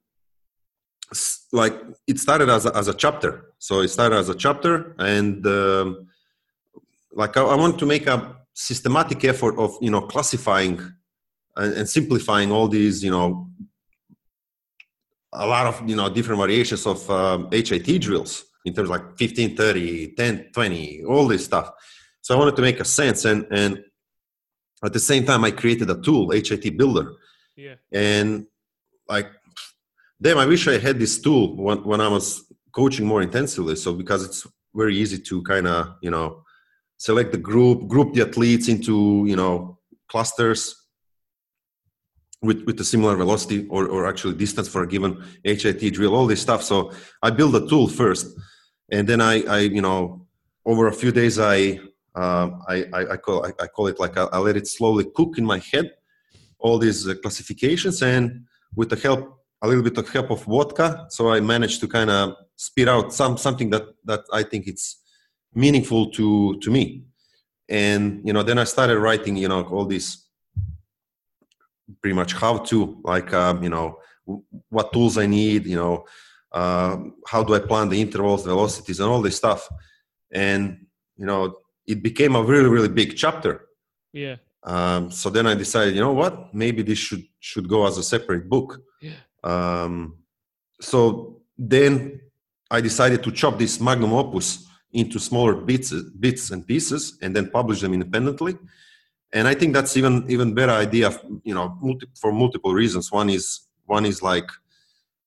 like 1.53 1.75
it 2.07 2.19
started 2.19 2.49
as 2.49 2.67
a, 2.67 2.77
as 2.77 2.89
a 2.89 2.95
chapter. 2.95 3.53
So 3.59 3.81
it 3.81 3.89
started 3.89 4.17
as 4.17 4.29
a 4.29 4.35
chapter 4.35 4.95
and 4.99 5.47
um, 5.47 6.09
like 7.13 7.37
I, 7.37 7.43
I, 7.43 7.57
want 7.57 7.79
to 7.81 7.87
make 7.87 8.07
a 8.07 8.37
systematic 8.55 9.25
effort 9.25 9.59
of 9.59 9.77
you 9.81 9.91
know 9.91 10.03
classifying 10.03 10.81
and, 11.57 11.75
and, 11.75 11.89
simplifying 11.89 12.53
all 12.53 12.69
these 12.69 13.03
you 13.03 13.11
know 13.11 13.49
a 15.33 15.47
lot 15.47 15.67
of 15.67 15.89
you 15.89 15.97
know 15.97 16.09
different 16.09 16.39
variations 16.39 16.87
of 16.87 17.09
um, 17.11 17.49
HIT 17.51 18.01
drills 18.01 18.45
in 18.65 18.75
terms 18.75 18.89
of 18.89 18.97
like 18.97 19.19
15 19.19 19.57
30 19.57 20.15
10 20.15 20.51
20 20.53 21.05
all 21.05 21.27
this 21.27 21.45
stuff. 21.45 21.71
So 22.23 22.35
i 22.35 22.39
wanted 22.39 22.57
to 22.57 22.63
make 22.63 22.81
a 22.81 22.85
sense 22.85 23.25
and 23.25 23.47
and 23.51 23.83
at 24.85 24.93
the 24.93 25.01
same 25.01 25.25
time 25.25 25.45
i 25.45 25.51
created 25.51 25.91
a 25.91 26.01
tool 26.01 26.31
hit 26.31 26.77
builder. 26.77 27.15
Yeah. 27.57 27.75
And 27.93 28.47
like 29.09 29.27
damn, 30.21 30.39
I 30.39 30.47
wish 30.47 30.69
I 30.69 30.79
had 30.79 30.99
this 30.99 31.19
tool 31.21 31.57
when, 31.57 31.79
when 31.85 32.01
I 32.01 32.09
was 32.09 32.45
coaching 32.73 33.07
more 33.07 33.23
intensively. 33.23 33.77
So 33.77 33.95
because 33.95 34.25
it's 34.25 34.47
very 34.75 34.97
easy 34.97 35.19
to 35.19 35.43
kind 35.43 35.67
of, 35.67 35.95
you 36.03 36.11
know, 36.11 36.45
select 36.99 37.33
the 37.33 37.39
group, 37.39 37.89
group 37.89 38.15
the 38.15 38.23
athletes 38.23 38.69
into, 38.69 39.25
you 39.27 39.37
know, 39.37 39.79
clusters 40.09 40.77
with, 42.43 42.65
with 42.65 42.79
a 42.81 42.85
similar 42.85 43.17
velocity 43.17 43.67
or, 43.69 43.87
or 43.87 44.07
actually 44.07 44.35
distance 44.35 44.69
for 44.69 44.83
a 44.83 44.87
given 44.87 45.23
HIT 45.45 45.95
drill, 45.95 46.15
all 46.15 46.27
this 46.27 46.43
stuff. 46.43 46.63
So 46.63 46.93
I 47.23 47.31
build 47.31 47.57
a 47.57 47.67
tool 47.67 47.89
first. 47.89 48.39
And 48.93 49.09
then 49.09 49.21
I, 49.21 49.43
I 49.43 49.59
you 49.61 49.83
know, 49.83 50.27
over 50.67 50.89
a 50.89 50.93
few 50.93 51.13
days, 51.13 51.39
I, 51.39 51.81
uh, 52.15 52.51
I, 52.69 52.85
I, 52.93 53.13
I, 53.13 53.17
call, 53.17 53.47
I, 53.47 53.53
I 53.63 53.67
call 53.67 53.87
it 53.87 53.99
like 53.99 54.17
I, 54.19 54.25
I 54.25 54.39
let 54.39 54.57
it 54.57 54.67
slowly 54.67 55.07
cook 55.15 55.39
in 55.39 55.45
my 55.45 55.59
head, 55.73 55.93
all 56.59 56.79
these 56.79 57.09
uh, 57.09 57.15
classifications. 57.23 58.03
And 58.03 58.47
with 58.75 58.91
the 58.91 58.97
help 58.97 59.40
a 59.63 59.69
little 59.69 59.83
bit 59.83 59.99
of 59.99 60.09
help 60.09 60.31
of 60.31 60.43
vodka 60.45 61.07
so 61.11 61.31
i 61.31 61.41
managed 61.41 61.81
to 61.81 61.89
kind 61.89 62.11
of 62.11 62.35
spit 62.57 62.89
out 62.89 63.13
some 63.13 63.37
something 63.37 63.71
that 63.71 63.85
that 64.05 64.23
i 64.33 64.43
think 64.43 64.67
it's 64.67 65.01
meaningful 65.55 66.11
to 66.11 66.59
to 66.61 66.71
me. 66.71 67.05
And 67.69 68.21
you 68.25 68.33
know 68.33 68.43
then 68.43 68.59
i 68.59 68.65
started 68.65 68.99
writing 68.99 69.37
you 69.37 69.49
know 69.49 69.63
all 69.65 69.87
these 69.87 70.27
pretty 72.01 72.15
much 72.15 72.33
how 72.35 72.59
to 72.59 73.01
like 73.05 73.33
um, 73.33 73.63
you 73.63 73.71
know 73.71 73.99
what 74.69 74.93
tools 74.93 75.19
i 75.19 75.27
need 75.27 75.67
you 75.67 75.77
know 75.77 76.05
uh, 76.53 76.97
how 77.27 77.43
do 77.45 77.55
i 77.55 77.61
plan 77.61 77.89
the 77.89 78.01
intervals 78.01 78.45
velocities 78.45 79.01
and 79.01 79.09
all 79.09 79.23
this 79.23 79.37
stuff. 79.37 79.69
And 80.33 80.87
you 81.17 81.27
know 81.27 81.57
it 81.87 82.03
became 82.03 82.35
a 82.37 82.43
really 82.43 82.69
really 82.69 82.89
big 82.89 83.17
chapter. 83.17 83.67
Yeah. 84.13 84.37
Um, 84.63 85.11
so 85.11 85.31
then 85.31 85.47
i 85.47 85.55
decided 85.55 85.95
you 85.95 86.01
know 86.01 86.13
what? 86.13 86.53
Maybe 86.53 86.83
this 86.83 86.99
should 86.99 87.25
should 87.39 87.69
go 87.69 87.87
as 87.87 87.99
a 87.99 88.03
separate 88.03 88.49
book 88.49 88.81
um, 89.45 90.19
so 90.81 91.41
then 91.57 92.21
I 92.71 92.81
decided 92.81 93.23
to 93.25 93.33
chop 93.33 93.59
this 93.59 93.81
magnum 93.81 94.13
opus 94.13 94.67
into 94.93 95.19
smaller 95.19 95.55
bits, 95.55 95.93
bits 96.19 96.51
and 96.51 96.67
pieces, 96.67 97.19
and 97.23 97.35
then 97.35 97.51
publish 97.51 97.81
them 97.81 97.93
independently. 97.93 98.57
And 99.33 99.47
I 99.47 99.55
think 99.55 99.75
that's 99.75 99.97
even 99.97 100.25
even 100.29 100.55
better 100.55 100.73
idea, 100.73 101.11
you 101.45 101.55
know, 101.55 101.77
multi, 101.81 102.07
for 102.21 102.33
multiple 102.33 102.75
reasons. 102.75 103.13
One 103.13 103.31
is 103.31 103.61
one 103.87 104.05
is 104.05 104.23
like 104.23 104.49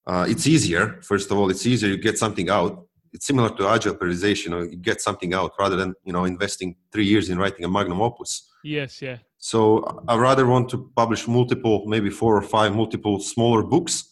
uh, 0.06 0.26
it's 0.28 0.46
easier. 0.46 1.00
First 1.02 1.32
of 1.32 1.38
all, 1.38 1.50
it's 1.50 1.66
easier. 1.66 1.90
You 1.90 1.98
get 1.98 2.18
something 2.18 2.50
out. 2.50 2.86
It's 3.14 3.28
similar 3.28 3.50
to 3.56 3.68
agile 3.68 3.96
periodization. 3.96 4.46
You, 4.46 4.50
know, 4.52 4.62
you 4.62 4.76
get 4.76 5.00
something 5.00 5.34
out 5.34 5.54
rather 5.58 5.78
than 5.78 5.94
you 6.04 6.12
know 6.12 6.26
investing 6.26 6.76
three 6.92 7.06
years 7.06 7.30
in 7.30 7.38
writing 7.38 7.64
a 7.64 7.70
magnum 7.70 8.02
opus. 8.02 8.50
Yes, 8.64 9.02
yeah. 9.02 9.20
So 9.44 9.84
I 10.08 10.16
rather 10.16 10.46
want 10.46 10.70
to 10.70 10.90
publish 10.96 11.28
multiple, 11.28 11.84
maybe 11.86 12.10
four 12.10 12.38
or 12.38 12.42
five 12.42 12.74
multiple 12.74 13.20
smaller 13.20 13.62
books, 13.62 14.10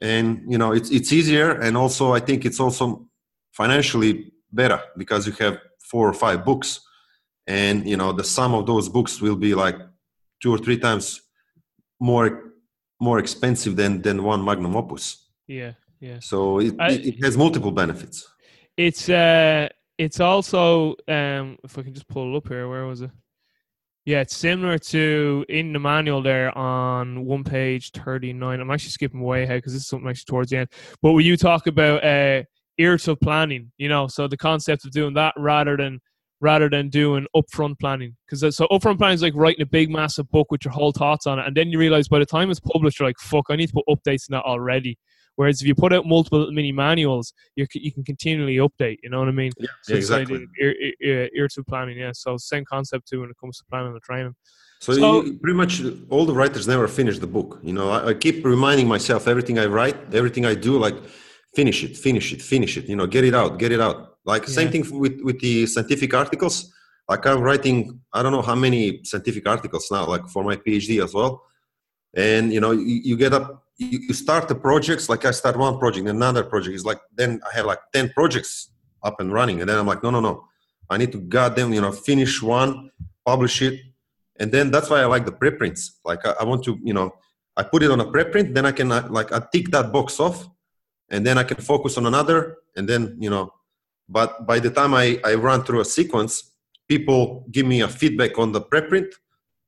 and 0.00 0.40
you 0.48 0.56
know 0.56 0.72
it's 0.72 0.90
it's 0.90 1.12
easier, 1.12 1.60
and 1.60 1.76
also 1.76 2.14
I 2.14 2.20
think 2.20 2.46
it's 2.46 2.58
also 2.58 3.06
financially 3.52 4.32
better 4.50 4.80
because 4.96 5.26
you 5.26 5.34
have 5.44 5.58
four 5.90 6.08
or 6.08 6.14
five 6.14 6.42
books, 6.42 6.80
and 7.46 7.86
you 7.86 7.98
know 7.98 8.12
the 8.12 8.24
sum 8.24 8.54
of 8.54 8.64
those 8.64 8.88
books 8.88 9.20
will 9.20 9.36
be 9.36 9.54
like 9.54 9.76
two 10.40 10.50
or 10.54 10.56
three 10.56 10.78
times 10.78 11.20
more 12.00 12.54
more 12.98 13.18
expensive 13.18 13.76
than 13.76 14.00
than 14.00 14.24
one 14.24 14.42
magnum 14.42 14.74
opus. 14.74 15.28
Yeah, 15.46 15.72
yeah. 16.00 16.20
So 16.20 16.60
it, 16.60 16.74
I, 16.78 16.92
it 16.92 17.22
has 17.22 17.36
multiple 17.36 17.72
benefits. 17.72 18.26
It's 18.78 19.06
uh, 19.06 19.68
it's 19.98 20.18
also 20.18 20.96
um, 21.08 21.58
if 21.62 21.76
I 21.76 21.82
can 21.82 21.92
just 21.92 22.08
pull 22.08 22.32
it 22.32 22.38
up 22.38 22.48
here, 22.48 22.70
where 22.70 22.86
was 22.86 23.02
it? 23.02 23.10
Yeah, 24.06 24.20
it's 24.20 24.36
similar 24.36 24.78
to 24.78 25.46
in 25.48 25.72
the 25.72 25.78
manual 25.78 26.20
there 26.22 26.56
on 26.56 27.24
one 27.24 27.42
page 27.42 27.90
39. 27.92 28.60
I'm 28.60 28.70
actually 28.70 28.90
skipping 28.90 29.22
way 29.22 29.44
ahead 29.44 29.58
because 29.58 29.72
this 29.72 29.82
is 29.82 29.88
something 29.88 30.08
actually 30.08 30.26
towards 30.28 30.50
the 30.50 30.58
end. 30.58 30.68
But 31.00 31.12
when 31.12 31.24
you 31.24 31.38
talk 31.38 31.66
about 31.66 32.04
uh, 32.04 32.42
iterative 32.76 33.18
planning, 33.20 33.72
you 33.78 33.88
know, 33.88 34.06
so 34.06 34.28
the 34.28 34.36
concept 34.36 34.84
of 34.84 34.90
doing 34.90 35.14
that 35.14 35.32
rather 35.38 35.76
than 35.78 36.00
rather 36.40 36.68
than 36.68 36.90
doing 36.90 37.26
upfront 37.34 37.78
planning. 37.80 38.14
Because 38.28 38.54
so 38.54 38.66
upfront 38.70 38.98
planning 38.98 39.14
is 39.14 39.22
like 39.22 39.34
writing 39.34 39.62
a 39.62 39.66
big 39.66 39.88
massive 39.88 40.30
book 40.30 40.50
with 40.50 40.66
your 40.66 40.72
whole 40.72 40.92
thoughts 40.92 41.26
on 41.26 41.38
it, 41.38 41.46
and 41.46 41.56
then 41.56 41.70
you 41.70 41.78
realize 41.78 42.06
by 42.06 42.18
the 42.18 42.26
time 42.26 42.50
it's 42.50 42.60
published, 42.60 43.00
you're 43.00 43.08
like, 43.08 43.18
"Fuck, 43.18 43.46
I 43.48 43.56
need 43.56 43.68
to 43.68 43.72
put 43.72 43.86
updates 43.88 44.28
in 44.28 44.32
that 44.34 44.44
already." 44.44 44.98
Whereas 45.36 45.60
if 45.60 45.66
you 45.66 45.74
put 45.74 45.92
out 45.92 46.06
multiple 46.06 46.50
mini 46.52 46.72
manuals, 46.72 47.32
you 47.56 47.66
you 47.74 47.92
can 47.92 48.04
continually 48.04 48.56
update. 48.56 48.98
You 49.02 49.10
know 49.10 49.18
what 49.18 49.28
I 49.28 49.32
mean? 49.32 49.52
Yeah, 49.58 49.66
so 49.82 49.94
exactly. 49.94 50.46
Ear, 50.60 51.48
to 51.48 51.64
planning, 51.64 51.98
yeah. 51.98 52.12
So 52.12 52.36
same 52.36 52.64
concept 52.64 53.08
too 53.08 53.20
when 53.20 53.30
it 53.30 53.36
comes 53.40 53.58
to 53.58 53.64
planning 53.70 53.92
and 53.92 54.02
training. 54.02 54.34
So, 54.80 54.92
so 54.92 55.22
you, 55.24 55.38
pretty 55.38 55.56
much 55.56 55.82
all 56.10 56.24
the 56.26 56.34
writers 56.34 56.68
never 56.68 56.86
finish 56.88 57.18
the 57.18 57.26
book. 57.26 57.58
You 57.62 57.72
know, 57.72 57.90
I, 57.90 58.08
I 58.10 58.14
keep 58.14 58.44
reminding 58.44 58.86
myself 58.86 59.26
everything 59.26 59.58
I 59.58 59.66
write, 59.66 59.96
everything 60.14 60.44
I 60.46 60.54
do, 60.54 60.78
like 60.78 60.96
finish 61.54 61.82
it, 61.84 61.96
finish 61.96 62.32
it, 62.32 62.42
finish 62.42 62.76
it. 62.76 62.88
You 62.88 62.96
know, 62.96 63.06
get 63.06 63.24
it 63.24 63.34
out, 63.34 63.58
get 63.58 63.72
it 63.72 63.80
out. 63.80 64.18
Like 64.24 64.42
yeah. 64.42 64.54
same 64.54 64.70
thing 64.70 64.84
with 64.98 65.20
with 65.22 65.40
the 65.40 65.66
scientific 65.66 66.14
articles. 66.14 66.72
Like 67.08 67.26
I'm 67.26 67.40
writing, 67.40 68.00
I 68.12 68.22
don't 68.22 68.32
know 68.32 68.42
how 68.42 68.54
many 68.54 69.04
scientific 69.04 69.46
articles 69.46 69.90
now, 69.90 70.06
like 70.06 70.26
for 70.28 70.42
my 70.42 70.56
PhD 70.56 71.02
as 71.04 71.12
well. 71.12 71.42
And 72.16 72.52
you 72.52 72.60
know, 72.60 72.70
you, 72.70 73.00
you 73.08 73.16
get 73.16 73.32
up 73.34 73.63
you 73.76 74.14
start 74.14 74.48
the 74.48 74.54
projects 74.54 75.08
like 75.08 75.24
i 75.24 75.30
start 75.30 75.56
one 75.56 75.78
project 75.78 76.06
another 76.06 76.44
project. 76.44 76.74
Is 76.74 76.84
like 76.84 77.00
then 77.14 77.40
i 77.50 77.56
have 77.56 77.66
like 77.66 77.80
10 77.92 78.10
projects 78.10 78.70
up 79.02 79.20
and 79.20 79.32
running 79.32 79.60
and 79.60 79.68
then 79.68 79.78
i'm 79.78 79.86
like 79.86 80.02
no 80.02 80.10
no 80.10 80.20
no. 80.20 80.44
I 80.90 80.98
need 80.98 81.12
to 81.12 81.18
goddamn 81.18 81.72
you 81.72 81.80
know 81.80 81.92
finish 81.92 82.42
one 82.42 82.90
publish 83.24 83.62
it. 83.62 83.80
And 84.38 84.52
then 84.52 84.70
that's 84.70 84.90
why 84.90 85.00
i 85.00 85.06
like 85.06 85.24
the 85.24 85.32
preprints. 85.32 86.00
Like 86.04 86.24
I, 86.26 86.34
I, 86.40 86.44
want 86.44 86.62
to 86.64 86.78
you 86.82 86.94
know 86.94 87.14
i 87.56 87.62
put 87.62 87.82
it 87.82 87.90
on 87.90 88.00
a 88.00 88.06
preprint 88.06 88.54
then 88.54 88.66
i 88.66 88.72
can 88.72 88.92
uh, 88.92 89.06
like 89.10 89.32
i 89.32 89.40
tick 89.52 89.70
that 89.70 89.92
box 89.92 90.20
off 90.20 90.48
and 91.10 91.26
then 91.26 91.38
i 91.38 91.44
can 91.44 91.56
focus 91.56 91.96
on 91.98 92.06
another 92.06 92.56
and 92.76 92.88
then 92.88 93.16
you 93.18 93.30
know. 93.30 93.52
But 94.08 94.46
by 94.46 94.58
the 94.58 94.70
time 94.70 94.94
i 94.94 95.18
i 95.24 95.34
run 95.34 95.64
through 95.64 95.80
a 95.80 95.84
sequence 95.84 96.52
people 96.86 97.46
give 97.50 97.66
me 97.66 97.80
a 97.80 97.88
feedback 97.88 98.38
on 98.38 98.52
the 98.52 98.60
preprint 98.60 99.10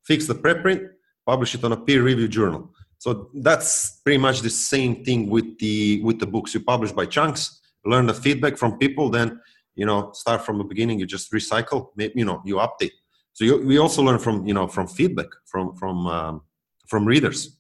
fix 0.05 0.27
the 0.27 0.35
preprint 0.35 0.87
publish 1.25 1.55
it 1.55 1.65
on 1.65 1.73
a 1.73 1.77
peer 1.77 2.03
review 2.03 2.29
journal 2.29 2.71
so 2.99 3.31
that's 3.35 4.01
pretty 4.05 4.19
much 4.19 4.41
the 4.41 4.51
same 4.51 5.05
thing 5.05 5.29
with 5.29 5.59
the 5.59 6.03
with 6.03 6.19
the 6.19 6.27
books 6.27 6.55
you 6.55 6.61
publish 6.61 6.93
by 6.93 7.07
chunks. 7.07 7.61
Learn 7.85 8.07
the 8.07 8.15
feedback 8.15 8.57
from 8.57 8.79
people, 8.79 9.11
then 9.11 9.41
you 9.75 9.87
know 9.87 10.11
start 10.13 10.45
from 10.45 10.59
the 10.59 10.65
beginning. 10.65 10.99
You 10.99 11.07
just 11.07 11.33
recycle, 11.33 11.89
you 11.97 12.25
know, 12.25 12.43
you 12.45 12.57
update. 12.57 12.93
So 13.33 13.45
you, 13.45 13.67
we 13.67 13.79
also 13.79 14.03
learn 14.03 14.19
from 14.19 14.47
you 14.47 14.55
know 14.55 14.67
from 14.67 14.87
feedback 14.87 15.29
from 15.45 15.75
from 15.77 16.07
um, 16.07 16.43
from 16.89 17.05
readers. 17.05 17.59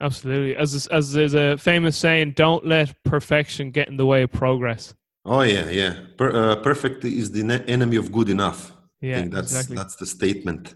Absolutely, 0.00 0.56
as 0.56 0.86
as 0.88 1.12
there's 1.12 1.34
a 1.34 1.56
famous 1.58 1.96
saying, 1.96 2.32
"Don't 2.36 2.64
let 2.66 2.94
perfection 3.04 3.70
get 3.70 3.88
in 3.88 3.96
the 3.96 4.06
way 4.06 4.22
of 4.22 4.30
progress." 4.30 4.94
Oh 5.24 5.42
yeah, 5.42 5.68
yeah. 5.68 5.96
Per, 6.16 6.30
uh, 6.30 6.56
perfect 6.56 7.04
is 7.04 7.32
the 7.32 7.64
enemy 7.66 7.96
of 7.96 8.12
good 8.12 8.28
enough. 8.28 8.72
Yeah, 9.00 9.22
that's 9.22 9.52
exactly. 9.52 9.76
that's 9.76 9.96
the 9.96 10.06
statement. 10.06 10.74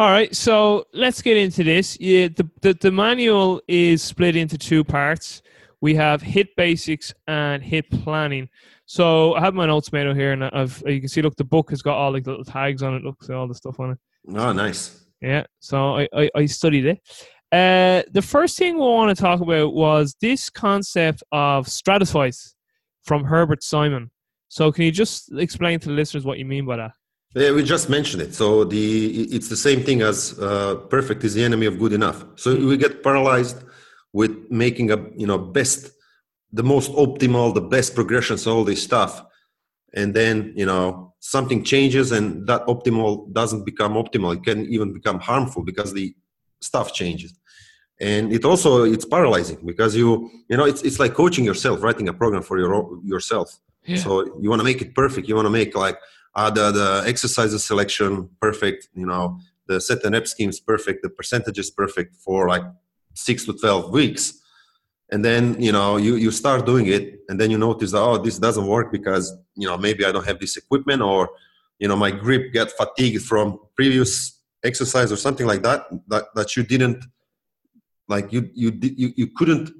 All 0.00 0.10
right, 0.10 0.34
so 0.34 0.86
let's 0.94 1.20
get 1.20 1.36
into 1.36 1.62
this. 1.62 2.00
Yeah, 2.00 2.28
the, 2.28 2.48
the, 2.62 2.72
the 2.72 2.90
manual 2.90 3.60
is 3.68 4.02
split 4.02 4.34
into 4.34 4.56
two 4.56 4.82
parts. 4.82 5.42
We 5.82 5.94
have 5.94 6.22
HIT 6.22 6.56
basics 6.56 7.12
and 7.28 7.62
HIT 7.62 7.90
planning. 7.90 8.48
So 8.86 9.34
I 9.34 9.40
have 9.40 9.52
my 9.52 9.66
notes 9.66 9.92
made 9.92 10.06
out 10.06 10.16
here, 10.16 10.32
and 10.32 10.42
I've 10.42 10.82
you 10.86 11.00
can 11.00 11.08
see. 11.10 11.20
Look, 11.20 11.36
the 11.36 11.44
book 11.44 11.68
has 11.68 11.82
got 11.82 11.98
all 11.98 12.14
like 12.14 12.26
little 12.26 12.46
tags 12.46 12.82
on 12.82 12.94
it. 12.94 13.04
Look, 13.04 13.28
all 13.28 13.46
the 13.46 13.54
stuff 13.54 13.78
on 13.78 13.90
it. 13.90 13.98
Oh, 14.34 14.54
nice. 14.54 15.04
Yeah, 15.20 15.44
so 15.58 15.98
I 15.98 16.08
I, 16.14 16.30
I 16.34 16.46
studied 16.46 16.86
it. 16.86 16.98
Uh, 17.52 18.02
the 18.10 18.22
first 18.22 18.56
thing 18.56 18.76
we 18.76 18.80
want 18.80 19.14
to 19.14 19.22
talk 19.22 19.42
about 19.42 19.74
was 19.74 20.16
this 20.18 20.48
concept 20.48 21.22
of 21.30 21.66
Satisficing 21.66 22.54
from 23.02 23.22
Herbert 23.24 23.62
Simon. 23.62 24.10
So 24.48 24.72
can 24.72 24.84
you 24.84 24.92
just 24.92 25.30
explain 25.34 25.78
to 25.80 25.88
the 25.88 25.94
listeners 25.94 26.24
what 26.24 26.38
you 26.38 26.46
mean 26.46 26.64
by 26.64 26.78
that? 26.78 26.92
Yeah, 27.34 27.52
we 27.52 27.62
just 27.62 27.88
mentioned 27.88 28.22
it. 28.22 28.34
So 28.34 28.64
the 28.64 29.22
it's 29.36 29.48
the 29.48 29.56
same 29.56 29.82
thing 29.82 30.02
as 30.02 30.38
uh, 30.40 30.76
perfect 30.88 31.22
is 31.22 31.34
the 31.34 31.44
enemy 31.44 31.66
of 31.66 31.78
good 31.78 31.92
enough. 31.92 32.24
So 32.34 32.56
we 32.56 32.76
get 32.76 33.04
paralyzed 33.04 33.62
with 34.12 34.32
making 34.50 34.90
a 34.90 34.96
you 35.16 35.28
know 35.28 35.38
best, 35.38 35.92
the 36.52 36.64
most 36.64 36.90
optimal, 36.92 37.54
the 37.54 37.60
best 37.60 37.94
progressions, 37.94 38.48
all 38.48 38.64
this 38.64 38.82
stuff, 38.82 39.24
and 39.94 40.12
then 40.12 40.52
you 40.56 40.66
know 40.66 41.14
something 41.20 41.62
changes 41.62 42.10
and 42.10 42.46
that 42.48 42.66
optimal 42.66 43.32
doesn't 43.32 43.64
become 43.64 43.94
optimal. 43.94 44.34
It 44.34 44.42
can 44.42 44.66
even 44.66 44.92
become 44.92 45.20
harmful 45.20 45.62
because 45.62 45.92
the 45.92 46.12
stuff 46.60 46.92
changes, 46.92 47.38
and 48.00 48.32
it 48.32 48.44
also 48.44 48.82
it's 48.82 49.04
paralyzing 49.04 49.64
because 49.64 49.94
you 49.94 50.28
you 50.48 50.56
know 50.56 50.64
it's 50.64 50.82
it's 50.82 50.98
like 50.98 51.14
coaching 51.14 51.44
yourself, 51.44 51.80
writing 51.80 52.08
a 52.08 52.12
program 52.12 52.42
for 52.42 52.58
your 52.58 52.98
yourself. 53.04 53.56
Yeah. 53.84 53.98
So 53.98 54.36
you 54.40 54.50
want 54.50 54.58
to 54.58 54.64
make 54.64 54.82
it 54.82 54.96
perfect. 54.96 55.28
You 55.28 55.36
want 55.36 55.46
to 55.46 55.50
make 55.50 55.76
like 55.76 55.96
uh, 56.34 56.50
the 56.50 56.70
the 56.70 57.02
exercises 57.06 57.64
selection 57.64 58.28
perfect 58.40 58.88
you 58.94 59.06
know 59.06 59.38
the 59.66 59.80
set 59.80 60.04
and 60.04 60.14
rep 60.14 60.26
schemes 60.26 60.60
perfect 60.60 61.02
the 61.02 61.08
percentages 61.08 61.70
perfect 61.70 62.16
for 62.16 62.48
like 62.48 62.64
six 63.14 63.44
to 63.44 63.52
12 63.52 63.90
weeks. 63.92 64.34
And 65.12 65.24
then 65.24 65.60
you 65.60 65.72
know 65.72 65.96
you 65.96 66.14
you 66.14 66.30
start 66.30 66.66
doing 66.66 66.86
it 66.86 67.04
and 67.28 67.40
then 67.40 67.50
you 67.50 67.58
notice 67.58 67.90
that 67.90 68.00
oh 68.00 68.18
this 68.18 68.38
doesn't 68.38 68.66
work 68.66 68.92
because 68.92 69.36
you 69.56 69.66
know 69.66 69.76
maybe 69.76 70.04
i 70.04 70.12
don't 70.12 70.24
have 70.24 70.38
this 70.38 70.56
equipment 70.56 71.02
or 71.02 71.30
you 71.80 71.88
know 71.88 71.96
my 71.96 72.12
grip 72.12 72.52
get 72.52 72.70
fatigued 72.70 73.22
from 73.30 73.58
previous 73.74 74.40
exercise 74.62 75.10
or 75.10 75.16
something 75.16 75.48
like 75.48 75.62
that 75.62 75.80
that 76.06 76.24
that 76.36 76.56
you 76.56 76.62
didn't 76.62 77.04
like 78.06 78.32
you 78.32 78.48
you 78.54 78.70
you, 78.80 79.08
you 79.16 79.26
couldn't 79.38 79.72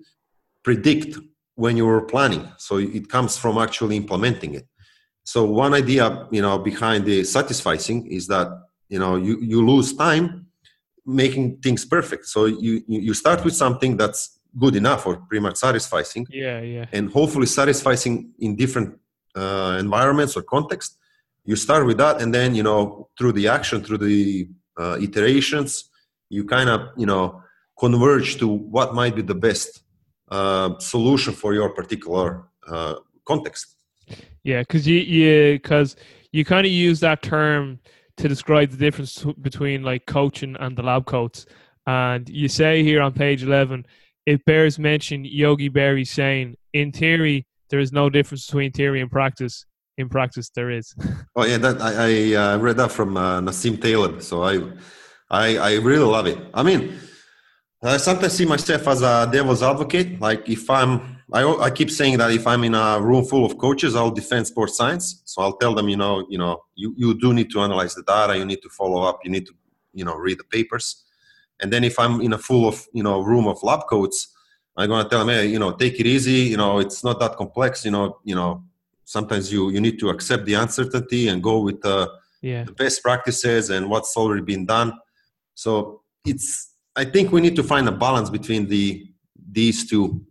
predict 0.64 1.16
when 1.54 1.76
you 1.76 1.87
were 1.87 2.00
planning. 2.00 2.50
So 2.57 2.78
it 2.78 3.09
comes 3.09 3.37
from 3.37 3.59
actually 3.59 3.97
implementing 3.97 4.54
it 4.54 4.66
so 5.32 5.38
one 5.44 5.75
idea 5.82 6.04
you 6.37 6.42
know 6.44 6.56
behind 6.70 7.00
the 7.10 7.18
satisficing 7.37 7.99
is 8.18 8.25
that 8.34 8.49
you 8.92 8.99
know 9.02 9.14
you, 9.26 9.34
you 9.52 9.58
lose 9.72 9.88
time 10.06 10.25
making 11.06 11.44
things 11.64 11.82
perfect. 11.96 12.25
So 12.34 12.38
you 12.46 12.72
you 13.10 13.14
start 13.14 13.40
with 13.46 13.54
something 13.64 13.92
that's 14.00 14.20
good 14.62 14.75
enough 14.82 15.06
or 15.06 15.12
pretty 15.28 15.42
much 15.49 15.56
satisfying 15.66 16.26
yeah 16.44 16.60
yeah. 16.75 16.87
And 16.96 17.04
hopefully 17.18 17.49
satisfying 17.60 18.16
in 18.44 18.50
different 18.62 18.90
uh, 19.42 19.76
environments 19.87 20.32
or 20.37 20.42
context. 20.56 20.90
You 21.50 21.56
start 21.66 21.82
with 21.88 21.99
that 21.99 22.14
and 22.22 22.30
then 22.38 22.49
you 22.58 22.64
know 22.68 23.08
through 23.16 23.34
the 23.38 23.46
action 23.56 23.76
through 23.84 24.02
the 24.10 24.49
uh, 24.82 24.96
iterations 25.06 25.70
you 26.37 26.42
kind 26.56 26.68
of 26.75 26.80
you 27.02 27.08
know 27.10 27.25
converge 27.84 28.30
to 28.40 28.46
what 28.76 28.88
might 29.00 29.14
be 29.20 29.22
the 29.32 29.40
best 29.49 29.70
uh, 30.37 30.68
solution 30.94 31.32
for 31.42 31.50
your 31.58 31.70
particular 31.80 32.26
uh, 32.72 32.94
context 33.30 33.64
yeah 34.44 34.61
because 34.61 34.87
you 34.87 34.99
you 34.99 35.54
because 35.54 35.97
you 36.32 36.44
kind 36.44 36.66
of 36.66 36.73
use 36.73 37.00
that 37.00 37.23
term 37.23 37.80
to 38.20 38.28
describe 38.28 38.70
the 38.70 38.76
difference 38.76 39.25
between 39.40 39.82
like 39.82 40.06
coaching 40.06 40.56
and 40.61 40.76
the 40.76 40.82
lab 40.82 41.06
coats. 41.06 41.47
And 41.87 42.28
you 42.28 42.49
say 42.49 42.82
here 42.82 43.00
on 43.00 43.12
page 43.12 43.42
11 43.42 43.87
it 44.26 44.44
bears 44.44 44.78
mention 44.78 45.25
yogi 45.25 45.70
berra 45.70 46.06
saying 46.06 46.54
in 46.75 46.92
theory 46.92 47.47
there 47.70 47.80
is 47.80 47.92
no 47.92 48.11
difference 48.11 48.47
between 48.47 48.73
theory 48.73 49.00
and 49.00 49.11
practice. 49.11 49.64
In 49.97 50.09
practice 50.09 50.50
there 50.54 50.70
is. 50.70 50.94
Oh 51.37 51.44
yeah 51.44 51.59
that 51.59 51.80
i, 51.80 51.92
I 51.92 52.35
uh, 52.35 52.59
read 52.59 52.76
that 52.76 52.92
from 52.92 53.16
uh, 53.16 53.40
nassim 53.40 54.23
so 54.23 54.42
I, 54.42 54.54
I 55.30 55.56
i 55.56 55.75
really 55.76 56.04
love 56.04 56.26
it. 56.26 56.38
I 56.52 56.62
mean 56.62 56.99
i 57.82 57.97
sometimes 57.97 58.35
see 58.35 58.44
myself 58.44 58.87
as 58.88 59.02
a 59.02 59.28
devil's 59.32 59.62
advocate 59.62 60.20
like 60.20 60.49
if 60.49 60.68
i'm 60.68 61.20
I, 61.32 61.44
I 61.44 61.70
keep 61.70 61.90
saying 61.90 62.18
that 62.18 62.30
if 62.32 62.46
i'm 62.46 62.64
in 62.64 62.75
a 62.75 63.00
room 63.00 63.25
full 63.25 63.44
of 63.44 63.58
coaches 63.58 63.94
i'll 63.94 64.10
defend 64.10 64.46
sports 64.46 64.76
science. 64.76 65.22
So 65.25 65.42
i'll 65.42 65.56
tell 65.56 65.75
them 65.75 65.88
you 65.88 65.96
know 65.96 66.26
you 66.28 66.38
know 66.38 66.62
you, 66.75 66.94
you 66.96 67.18
do 67.18 67.32
need 67.32 67.50
to 67.52 67.60
analyze 67.60 67.94
the 67.94 68.02
data. 68.02 68.37
You 68.37 68.44
need 68.44 68.62
to 68.62 68.68
follow 68.70 69.02
up. 69.02 69.20
You 69.25 69.30
need 69.30 69.46
to 69.46 69.52
you 69.92 70.04
know 70.04 70.16
read 70.16 70.38
the 70.38 70.44
papers. 70.44 71.04
And 71.60 71.72
then 71.72 71.84
if 71.84 71.99
i'm 71.99 72.20
in 72.20 72.32
a 72.32 72.38
full 72.38 72.66
of 72.68 72.87
you 72.92 73.02
know 73.02 73.20
room 73.20 73.46
of 73.46 73.62
lab 73.62 73.87
coats 73.88 74.34
i'm 74.76 74.88
going 74.88 75.02
to 75.04 75.10
tell 75.10 75.20
them 75.20 75.28
hey 75.28 75.46
you 75.46 75.58
know 75.58 75.72
take 75.72 76.00
it 76.00 76.06
easy. 76.06 76.50
You 76.52 76.56
know 76.56 76.78
it's 76.78 77.04
not 77.04 77.20
that 77.20 77.37
complex. 77.37 77.84
You 77.84 77.92
know 77.92 78.18
you 78.25 78.34
know 78.34 78.64
sometimes 79.04 79.52
you 79.52 79.70
you 79.70 79.80
need 79.80 79.99
to 80.00 80.08
accept 80.08 80.44
the 80.46 80.54
uncertainty 80.54 81.28
and 81.28 81.42
go 81.42 81.60
with 81.60 81.84
uh, 81.84 82.08
yeah. 82.42 82.64
the 82.64 82.72
best 82.72 83.02
practices 83.02 83.70
and 83.70 83.90
what's 83.90 84.16
already 84.16 84.42
been 84.42 84.66
done. 84.66 84.92
So 85.54 86.02
it's 86.25 86.75
i 86.97 87.04
think 87.04 87.32
we 87.32 87.40
need 87.40 87.56
to 87.56 87.62
find 87.62 87.88
a 87.88 87.93
balance 87.93 88.30
between 88.30 88.66
the 88.66 89.06
these 89.52 89.88
two 89.88 90.25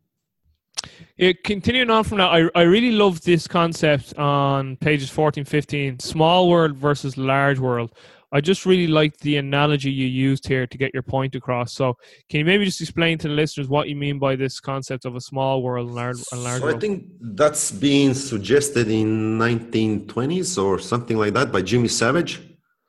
yeah, 1.19 1.33
continuing 1.43 1.89
on 1.89 2.05
from 2.05 2.19
that, 2.19 2.29
I, 2.31 2.49
I 2.55 2.61
really 2.61 2.91
love 2.91 3.19
this 3.21 3.45
concept 3.45 4.17
on 4.17 4.77
pages 4.77 5.09
14, 5.09 5.43
15, 5.43 5.99
small 5.99 6.49
world 6.49 6.77
versus 6.77 7.17
large 7.17 7.59
world. 7.59 7.91
I 8.31 8.39
just 8.39 8.65
really 8.65 8.87
like 8.87 9.17
the 9.17 9.35
analogy 9.35 9.91
you 9.91 10.07
used 10.07 10.47
here 10.47 10.65
to 10.65 10.77
get 10.77 10.93
your 10.93 11.03
point 11.03 11.35
across. 11.35 11.73
So, 11.73 11.97
can 12.29 12.39
you 12.39 12.45
maybe 12.45 12.63
just 12.63 12.79
explain 12.79 13.17
to 13.17 13.27
the 13.27 13.33
listeners 13.33 13.67
what 13.67 13.89
you 13.89 13.97
mean 13.97 14.17
by 14.17 14.37
this 14.37 14.61
concept 14.61 15.03
of 15.03 15.17
a 15.17 15.19
small 15.19 15.61
world 15.61 15.87
and 15.87 15.95
large, 15.95 16.23
and 16.31 16.41
large 16.41 16.59
so 16.59 16.65
world? 16.67 16.77
I 16.77 16.79
think 16.79 17.07
that's 17.19 17.69
being 17.69 18.13
suggested 18.13 18.89
in 18.89 19.37
1920s 19.37 20.63
or 20.63 20.79
something 20.79 21.17
like 21.17 21.33
that 21.33 21.51
by 21.51 21.61
Jimmy 21.63 21.89
Savage, 21.89 22.39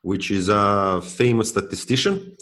which 0.02 0.30
is 0.30 0.48
a 0.48 1.02
famous 1.02 1.48
statistician. 1.48 2.36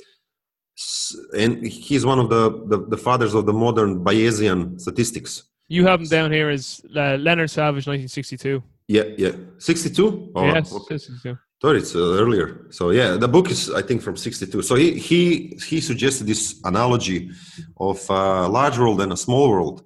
And 1.35 1.67
he's 1.67 2.05
one 2.05 2.19
of 2.19 2.29
the, 2.29 2.51
the, 2.67 2.87
the 2.89 2.99
fathers 2.99 3.33
of 3.33 3.47
the 3.47 3.55
modern 3.55 4.05
Bayesian 4.05 4.79
statistics. 4.79 5.45
You 5.69 5.87
have 5.87 6.01
him 6.01 6.07
down 6.07 6.33
here 6.33 6.49
as 6.49 6.81
uh, 6.97 7.17
Leonard 7.17 7.51
Savage, 7.51 7.87
1962. 7.87 8.63
Yeah, 8.89 9.03
yeah. 9.19 9.33
62? 9.59 10.33
Oh, 10.35 10.45
yes, 10.45 10.73
okay. 10.73 10.97
62 10.97 11.39
thought 11.61 11.77
it's 11.77 11.95
uh, 11.95 11.99
earlier. 11.99 12.67
So 12.71 12.91
yeah, 12.91 13.17
the 13.17 13.29
book 13.29 13.51
is 13.51 13.71
I 13.71 13.83
think 13.83 14.03
from 14.03 14.17
'62. 14.17 14.63
So 14.63 14.75
he 14.75 14.99
he 14.99 15.59
he 15.67 15.81
suggested 15.81 16.27
this 16.27 16.61
analogy 16.65 17.31
of 17.79 17.99
a 18.09 18.49
large 18.49 18.79
world 18.79 19.01
and 19.01 19.13
a 19.13 19.17
small 19.17 19.51
world. 19.51 19.85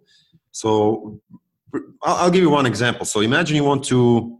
So 0.51 1.21
I'll, 2.03 2.17
I'll 2.17 2.31
give 2.31 2.43
you 2.43 2.51
one 2.51 2.67
example. 2.67 3.07
So 3.07 3.21
imagine 3.21 3.57
you 3.57 3.65
want 3.65 3.85
to, 3.85 4.39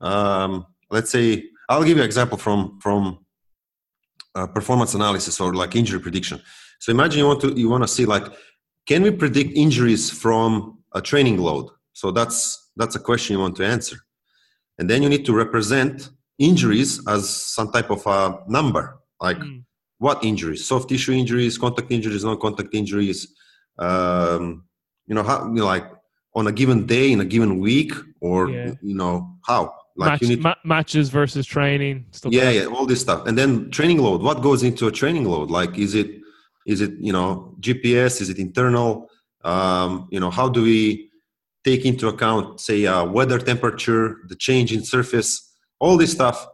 um, 0.00 0.66
let's 0.90 1.10
say, 1.10 1.44
I'll 1.68 1.84
give 1.84 1.96
you 1.98 2.02
an 2.02 2.06
example 2.06 2.38
from 2.38 2.78
from 2.80 3.24
uh, 4.34 4.46
performance 4.46 4.94
analysis 4.94 5.40
or 5.40 5.54
like 5.54 5.76
injury 5.76 6.00
prediction. 6.00 6.40
So 6.80 6.92
imagine 6.92 7.18
you 7.18 7.26
want 7.26 7.40
to 7.42 7.52
you 7.52 7.68
want 7.68 7.84
to 7.84 7.88
see 7.88 8.06
like, 8.06 8.24
can 8.86 9.02
we 9.02 9.10
predict 9.10 9.56
injuries 9.56 10.10
from 10.10 10.78
a 10.94 11.00
training 11.00 11.38
load? 11.38 11.68
So 11.92 12.10
that's 12.10 12.70
that's 12.76 12.96
a 12.96 13.00
question 13.00 13.34
you 13.34 13.40
want 13.40 13.56
to 13.56 13.66
answer, 13.66 13.96
and 14.78 14.90
then 14.90 15.02
you 15.02 15.08
need 15.08 15.24
to 15.26 15.32
represent 15.32 16.10
injuries 16.38 17.00
as 17.06 17.28
some 17.28 17.70
type 17.70 17.90
of 17.90 18.04
a 18.06 18.38
number 18.48 18.98
like 19.20 19.38
mm. 19.38 19.62
what 19.98 20.22
injuries 20.24 20.66
soft 20.66 20.88
tissue 20.88 21.12
injuries 21.12 21.56
contact 21.56 21.90
injuries 21.90 22.24
non-contact 22.24 22.74
injuries 22.74 23.34
um, 23.78 24.64
you 25.06 25.14
know 25.14 25.22
how 25.22 25.46
you 25.46 25.54
know, 25.54 25.66
like 25.66 25.86
on 26.34 26.46
a 26.46 26.52
given 26.52 26.86
day 26.86 27.12
in 27.12 27.20
a 27.20 27.24
given 27.24 27.58
week 27.58 27.92
or 28.20 28.50
yeah. 28.50 28.72
you 28.82 28.94
know 28.94 29.36
how 29.46 29.72
like 29.96 30.12
Match, 30.12 30.22
you 30.22 30.28
need 30.28 30.42
ma- 30.42 30.62
matches 30.64 31.08
versus 31.08 31.46
training 31.46 32.04
stuff 32.10 32.32
yeah 32.32 32.44
like 32.44 32.54
yeah 32.56 32.64
all 32.66 32.86
this 32.86 33.00
stuff 33.00 33.26
and 33.26 33.38
then 33.38 33.70
training 33.70 33.98
load 33.98 34.20
what 34.22 34.42
goes 34.42 34.64
into 34.64 34.88
a 34.88 34.92
training 34.92 35.24
load 35.24 35.50
like 35.50 35.78
is 35.78 35.94
it 35.94 36.20
is 36.66 36.80
it 36.80 36.92
you 36.98 37.12
know 37.12 37.54
gps 37.60 38.20
is 38.20 38.28
it 38.28 38.38
internal? 38.38 39.08
Um, 39.42 40.08
you 40.10 40.20
know 40.20 40.30
how 40.30 40.48
do 40.48 40.62
we 40.62 41.10
take 41.64 41.84
into 41.84 42.08
account 42.08 42.60
say 42.60 42.86
uh, 42.86 43.04
weather 43.04 43.38
temperature 43.38 44.18
the 44.28 44.36
change 44.36 44.72
in 44.72 44.82
surface? 44.84 45.52
All 45.78 45.96
this 45.96 46.12
stuff 46.12 46.46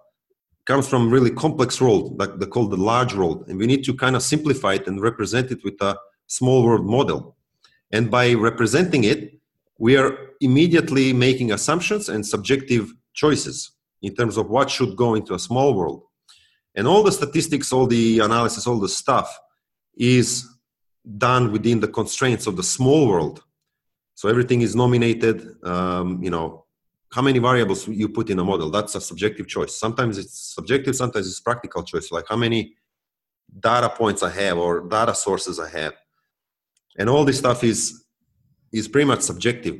comes 0.66 0.88
from 0.88 1.10
really 1.10 1.30
complex 1.30 1.80
world 1.80 2.18
like 2.18 2.38
they 2.38 2.46
call 2.46 2.68
the 2.68 2.76
large 2.76 3.14
world 3.14 3.44
and 3.48 3.58
we 3.58 3.66
need 3.66 3.84
to 3.84 3.94
kind 3.94 4.14
of 4.16 4.22
simplify 4.22 4.74
it 4.74 4.86
and 4.86 5.00
represent 5.00 5.50
it 5.50 5.62
with 5.64 5.80
a 5.80 5.96
small 6.26 6.64
world 6.64 6.86
model. 6.86 7.36
And 7.92 8.10
by 8.10 8.34
representing 8.34 9.04
it 9.04 9.40
we 9.78 9.96
are 9.96 10.16
immediately 10.40 11.12
making 11.12 11.52
assumptions 11.52 12.08
and 12.08 12.26
subjective 12.26 12.92
choices 13.14 13.72
in 14.02 14.14
terms 14.14 14.36
of 14.36 14.48
what 14.48 14.70
should 14.70 14.96
go 14.96 15.14
into 15.14 15.34
a 15.34 15.38
small 15.38 15.74
world. 15.74 16.02
And 16.74 16.86
all 16.86 17.02
the 17.02 17.12
statistics 17.12 17.72
all 17.72 17.86
the 17.86 18.18
analysis 18.20 18.66
all 18.66 18.80
the 18.80 18.88
stuff 18.88 19.28
is 19.96 20.48
done 21.18 21.52
within 21.52 21.80
the 21.80 21.88
constraints 21.88 22.46
of 22.46 22.56
the 22.56 22.62
small 22.62 23.08
world. 23.08 23.42
So 24.14 24.28
everything 24.28 24.60
is 24.60 24.76
nominated 24.76 25.56
um, 25.64 26.22
you 26.22 26.30
know 26.30 26.66
how 27.12 27.22
many 27.22 27.40
variables 27.40 27.88
you 27.88 28.08
put 28.08 28.30
in 28.30 28.38
a 28.38 28.44
model? 28.44 28.70
That's 28.70 28.94
a 28.94 29.00
subjective 29.00 29.48
choice. 29.48 29.76
Sometimes 29.76 30.16
it's 30.16 30.54
subjective 30.54 30.94
sometimes 30.94 31.26
it's 31.26 31.40
practical 31.40 31.82
choice 31.82 32.12
like 32.12 32.26
how 32.28 32.36
many 32.36 32.74
data 33.58 33.88
points 33.88 34.22
i 34.22 34.30
have 34.30 34.56
or 34.58 34.82
data 34.82 35.14
sources 35.14 35.58
i 35.58 35.68
have. 35.68 35.94
And 36.98 37.08
all 37.08 37.24
this 37.24 37.38
stuff 37.38 37.64
is 37.64 38.04
is 38.72 38.86
pretty 38.86 39.06
much 39.06 39.22
subjective. 39.22 39.76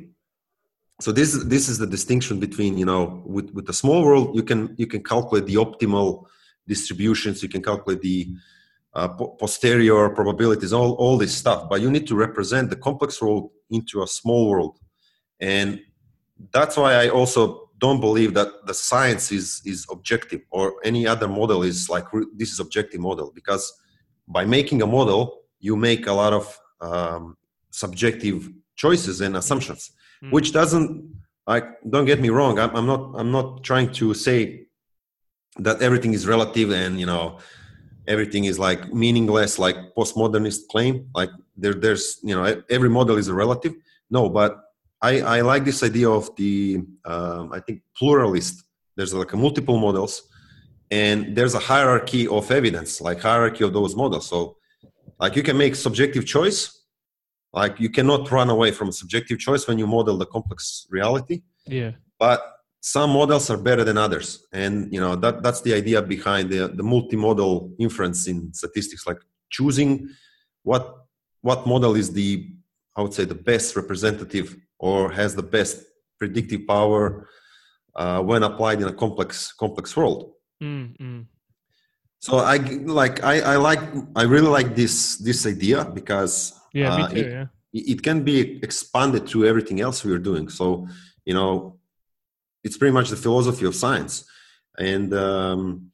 So 0.99 1.11
this 1.11 1.43
this 1.45 1.69
is 1.69 1.77
the 1.77 1.87
distinction 1.87 2.39
between 2.39 2.77
you 2.77 2.85
know 2.85 3.23
with 3.25 3.49
with 3.51 3.65
the 3.65 3.73
small 3.73 4.03
world 4.03 4.35
you 4.35 4.43
can 4.43 4.75
you 4.77 4.87
can 4.87 5.03
calculate 5.03 5.45
the 5.45 5.55
optimal 5.55 6.25
distributions 6.67 7.41
you 7.41 7.49
can 7.49 7.63
calculate 7.63 8.01
the 8.01 8.27
uh, 8.93 9.07
posterior 9.07 10.09
probabilities 10.09 10.73
all 10.73 10.93
all 10.93 11.17
this 11.17 11.33
stuff 11.33 11.69
but 11.69 11.81
you 11.81 11.89
need 11.89 12.05
to 12.07 12.15
represent 12.15 12.69
the 12.69 12.75
complex 12.75 13.21
world 13.21 13.49
into 13.69 14.03
a 14.03 14.07
small 14.07 14.49
world 14.49 14.77
and 15.39 15.79
that's 16.51 16.75
why 16.75 16.93
I 16.93 17.09
also 17.09 17.69
don't 17.77 17.99
believe 17.99 18.33
that 18.35 18.49
the 18.65 18.73
science 18.73 19.31
is 19.31 19.61
is 19.65 19.85
objective 19.89 20.41
or 20.51 20.75
any 20.83 21.07
other 21.07 21.27
model 21.27 21.63
is 21.63 21.89
like 21.89 22.05
this 22.35 22.51
is 22.51 22.59
objective 22.59 23.01
model 23.01 23.31
because 23.33 23.73
by 24.27 24.45
making 24.45 24.81
a 24.81 24.87
model 24.87 25.41
you 25.59 25.75
make 25.75 26.07
a 26.07 26.13
lot 26.13 26.33
of 26.33 26.59
um, 26.81 27.37
subjective 27.71 28.49
choices 28.75 29.21
and 29.21 29.35
assumptions 29.35 29.91
mm. 30.23 30.31
which 30.31 30.51
doesn't 30.51 30.89
like 31.47 31.65
don't 31.89 32.05
get 32.05 32.19
me 32.19 32.29
wrong 32.29 32.59
I'm, 32.59 32.75
I'm 32.75 32.85
not 32.85 33.01
i'm 33.19 33.31
not 33.31 33.63
trying 33.63 33.91
to 33.93 34.13
say 34.13 34.67
that 35.57 35.81
everything 35.81 36.13
is 36.13 36.27
relative 36.27 36.71
and 36.71 36.99
you 36.99 37.05
know 37.05 37.39
everything 38.07 38.45
is 38.45 38.57
like 38.57 38.93
meaningless 38.93 39.59
like 39.59 39.77
postmodernist 39.95 40.67
claim 40.69 41.07
like 41.13 41.29
there 41.55 41.73
there's 41.73 42.19
you 42.23 42.35
know 42.35 42.61
every 42.69 42.89
model 42.89 43.17
is 43.17 43.27
a 43.27 43.33
relative 43.33 43.73
no 44.09 44.29
but 44.29 44.63
I, 45.01 45.21
I 45.21 45.41
like 45.41 45.65
this 45.65 45.81
idea 45.83 46.09
of 46.09 46.35
the 46.35 46.79
um, 47.05 47.51
I 47.51 47.59
think 47.59 47.81
pluralist. 47.97 48.63
There's 48.95 49.13
like 49.13 49.33
a 49.33 49.37
multiple 49.37 49.79
models, 49.79 50.21
and 50.91 51.35
there's 51.35 51.55
a 51.55 51.59
hierarchy 51.59 52.27
of 52.27 52.51
evidence, 52.51 53.01
like 53.01 53.21
hierarchy 53.21 53.63
of 53.63 53.73
those 53.73 53.95
models. 53.95 54.27
So, 54.27 54.57
like 55.19 55.35
you 55.35 55.43
can 55.43 55.57
make 55.57 55.75
subjective 55.75 56.27
choice, 56.27 56.83
like 57.51 57.79
you 57.79 57.89
cannot 57.89 58.29
run 58.29 58.49
away 58.49 58.71
from 58.71 58.91
subjective 58.91 59.39
choice 59.39 59.67
when 59.67 59.79
you 59.79 59.87
model 59.87 60.17
the 60.17 60.25
complex 60.27 60.85
reality. 60.89 61.41
Yeah. 61.65 61.91
But 62.19 62.43
some 62.81 63.11
models 63.11 63.49
are 63.49 63.57
better 63.57 63.83
than 63.83 63.97
others, 63.97 64.45
and 64.51 64.91
you 64.93 64.99
know 64.99 65.15
that 65.15 65.43
that's 65.43 65.61
the 65.61 65.73
idea 65.73 66.01
behind 66.01 66.49
the 66.49 66.67
the 66.67 66.83
multimodel 66.83 67.73
inference 67.79 68.27
in 68.27 68.53
statistics, 68.53 69.07
like 69.07 69.19
choosing 69.49 70.09
what 70.63 70.97
what 71.41 71.65
model 71.65 71.95
is 71.95 72.11
the 72.11 72.51
I 72.95 73.01
would 73.01 73.13
say, 73.13 73.25
the 73.25 73.35
best 73.35 73.75
representative 73.75 74.55
or 74.79 75.11
has 75.11 75.35
the 75.35 75.43
best 75.43 75.83
predictive 76.19 76.67
power 76.67 77.27
uh, 77.95 78.21
when 78.21 78.43
applied 78.43 78.81
in 78.81 78.87
a 78.87 78.93
complex 78.93 79.53
complex 79.53 79.95
world. 79.95 80.33
Mm-hmm. 80.61 81.21
So 82.19 82.37
I 82.37 82.57
like 82.57 83.23
I, 83.23 83.53
I 83.53 83.55
like 83.55 83.79
I 84.15 84.23
really 84.23 84.47
like 84.47 84.75
this 84.75 85.17
this 85.17 85.45
idea 85.45 85.85
because 85.85 86.53
yeah, 86.73 86.93
uh, 86.93 87.07
too, 87.07 87.15
it, 87.15 87.27
yeah. 87.31 87.45
it 87.73 88.03
can 88.03 88.23
be 88.23 88.59
expanded 88.61 89.27
to 89.27 89.45
everything 89.45 89.81
else 89.81 90.03
we 90.03 90.11
are 90.11 90.19
doing. 90.19 90.49
So 90.49 90.87
you 91.25 91.33
know, 91.33 91.79
it's 92.63 92.77
pretty 92.77 92.93
much 92.93 93.09
the 93.09 93.15
philosophy 93.15 93.65
of 93.65 93.75
science, 93.75 94.25
and 94.77 95.13
um, 95.13 95.91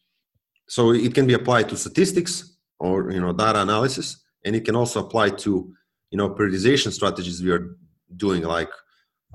so 0.68 0.92
it 0.92 1.14
can 1.14 1.28
be 1.28 1.34
applied 1.34 1.70
to 1.70 1.78
statistics 1.78 2.58
or 2.80 3.12
you 3.12 3.22
know 3.22 3.34
data 3.34 3.62
analysis, 3.62 4.24
and 4.46 4.56
it 4.56 4.66
can 4.66 4.76
also 4.76 5.06
apply 5.06 5.30
to 5.30 5.74
you 6.12 6.18
know 6.18 6.30
periodization 6.30 6.92
strategies 6.92 7.42
we 7.42 7.52
are 7.52 7.78
doing. 8.16 8.44
Like 8.44 8.72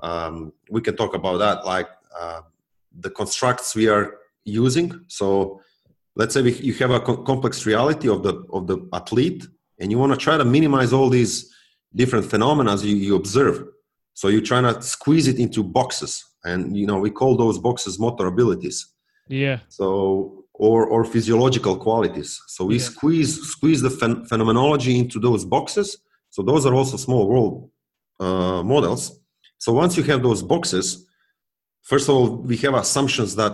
um, 0.01 0.53
we 0.69 0.81
can 0.81 0.95
talk 0.95 1.15
about 1.15 1.37
that, 1.37 1.65
like 1.65 1.89
uh, 2.19 2.41
the 2.99 3.09
constructs 3.09 3.75
we 3.75 3.87
are 3.87 4.17
using. 4.45 5.05
So 5.07 5.61
let's 6.15 6.33
say 6.33 6.41
we, 6.41 6.53
you 6.53 6.73
have 6.75 6.91
a 6.91 6.99
co- 6.99 7.23
complex 7.23 7.65
reality 7.65 8.09
of 8.09 8.23
the 8.23 8.45
of 8.51 8.67
the 8.67 8.77
athlete 8.93 9.47
and 9.79 9.91
you 9.91 9.97
want 9.97 10.11
to 10.11 10.17
try 10.17 10.37
to 10.37 10.45
minimize 10.45 10.93
all 10.93 11.09
these 11.09 11.53
different 11.95 12.25
phenomena 12.25 12.75
you, 12.77 12.95
you 12.95 13.15
observe 13.15 13.65
so 14.13 14.27
you're 14.27 14.41
trying 14.41 14.63
to 14.63 14.81
squeeze 14.81 15.27
it 15.27 15.39
into 15.39 15.63
boxes 15.63 16.25
and 16.45 16.77
you 16.77 16.85
know 16.85 16.97
we 16.99 17.09
call 17.09 17.35
those 17.37 17.57
boxes 17.59 17.99
motor 17.99 18.27
abilities. 18.27 18.77
Yeah. 19.27 19.59
So 19.69 20.45
or 20.53 20.85
or 20.85 21.03
physiological 21.05 21.75
qualities. 21.77 22.39
So 22.47 22.65
we 22.65 22.75
Yeah. 22.75 22.81
squeeze 22.91 23.41
squeeze 23.55 23.81
the 23.81 23.89
phen- 23.89 24.27
phenomenology 24.27 24.97
into 24.97 25.19
those 25.19 25.45
boxes. 25.45 25.97
So 26.29 26.41
those 26.43 26.65
are 26.65 26.73
also 26.73 26.97
small 26.97 27.27
world 27.27 27.69
uh, 28.19 28.61
models. 28.63 29.19
So 29.57 29.71
once 29.73 29.97
you 29.97 30.03
have 30.03 30.21
those 30.23 30.41
boxes 30.43 31.05
first 31.83 32.07
of 32.09 32.15
all 32.15 32.27
we 32.49 32.55
have 32.57 32.73
assumptions 32.75 33.35
that 33.35 33.53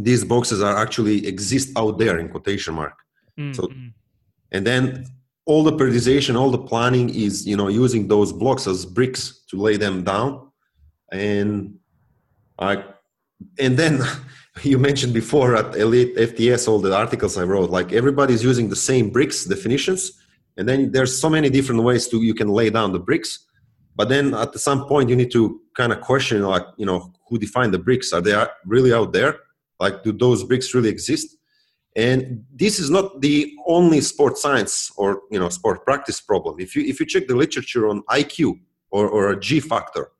these 0.00 0.24
boxes 0.24 0.62
are 0.62 0.76
actually 0.76 1.26
exist 1.26 1.68
out 1.76 1.98
there 1.98 2.18
in 2.18 2.28
quotation 2.28 2.74
mark. 2.74 2.96
So- 3.56 3.68
Mm-hmm. 3.68 3.88
and 4.54 4.62
then 4.66 5.04
all 5.50 5.62
the 5.64 5.72
periodization 5.72 6.34
all 6.40 6.50
the 6.50 6.64
planning 6.70 7.08
is 7.26 7.46
you 7.50 7.56
know 7.56 7.68
using 7.68 8.08
those 8.08 8.30
blocks 8.32 8.66
as 8.66 8.84
bricks 8.86 9.22
to 9.50 9.56
lay 9.66 9.76
them 9.78 9.96
down 10.04 10.30
and 11.12 11.78
i 12.58 12.84
and 13.58 13.76
then 13.76 14.00
you 14.62 14.78
mentioned 14.78 15.14
before 15.14 15.54
at 15.56 15.76
elite 15.76 16.16
fts 16.16 16.66
all 16.68 16.80
the 16.80 16.94
articles 16.94 17.38
i 17.38 17.42
wrote 17.42 17.70
like 17.70 17.92
everybody's 17.92 18.42
using 18.42 18.68
the 18.68 18.76
same 18.76 19.10
bricks 19.10 19.44
definitions. 19.44 20.12
And 20.58 20.68
then 20.68 20.90
there's 20.90 21.18
so 21.18 21.30
many 21.30 21.48
different 21.48 21.84
ways 21.84 22.08
to 22.08 22.20
you 22.20 22.34
can 22.34 22.48
lay 22.48 22.68
down 22.68 22.92
the 22.92 22.98
bricks. 22.98 23.46
But 23.94 24.08
then 24.08 24.34
at 24.34 24.58
some 24.58 24.86
point 24.86 25.08
you 25.08 25.16
need 25.16 25.30
to 25.30 25.60
kind 25.76 25.92
of 25.92 26.00
question 26.00 26.42
like 26.42 26.66
you 26.76 26.84
know 26.84 27.12
who 27.28 27.38
defined 27.38 27.72
the 27.72 27.78
bricks. 27.78 28.12
Are 28.12 28.20
they 28.20 28.34
really 28.66 28.92
out 28.92 29.12
there? 29.12 29.36
Like 29.80 30.02
do 30.02 30.12
those 30.12 30.44
bricks 30.44 30.74
really 30.74 30.88
exist? 30.88 31.36
And 31.96 32.44
this 32.52 32.78
is 32.78 32.90
not 32.90 33.20
the 33.20 33.52
only 33.66 34.00
sport 34.00 34.36
science 34.36 34.92
or 34.96 35.22
you 35.30 35.38
know 35.38 35.48
sport 35.48 35.84
practice 35.84 36.20
problem. 36.20 36.56
If 36.58 36.74
you 36.74 36.82
if 36.82 36.98
you 37.00 37.06
check 37.06 37.28
the 37.28 37.36
literature 37.36 37.88
on 37.88 38.02
iq 38.10 38.60
or, 38.90 39.08
or 39.08 39.30
a 39.30 39.38
g 39.38 39.60
factor 39.60 40.10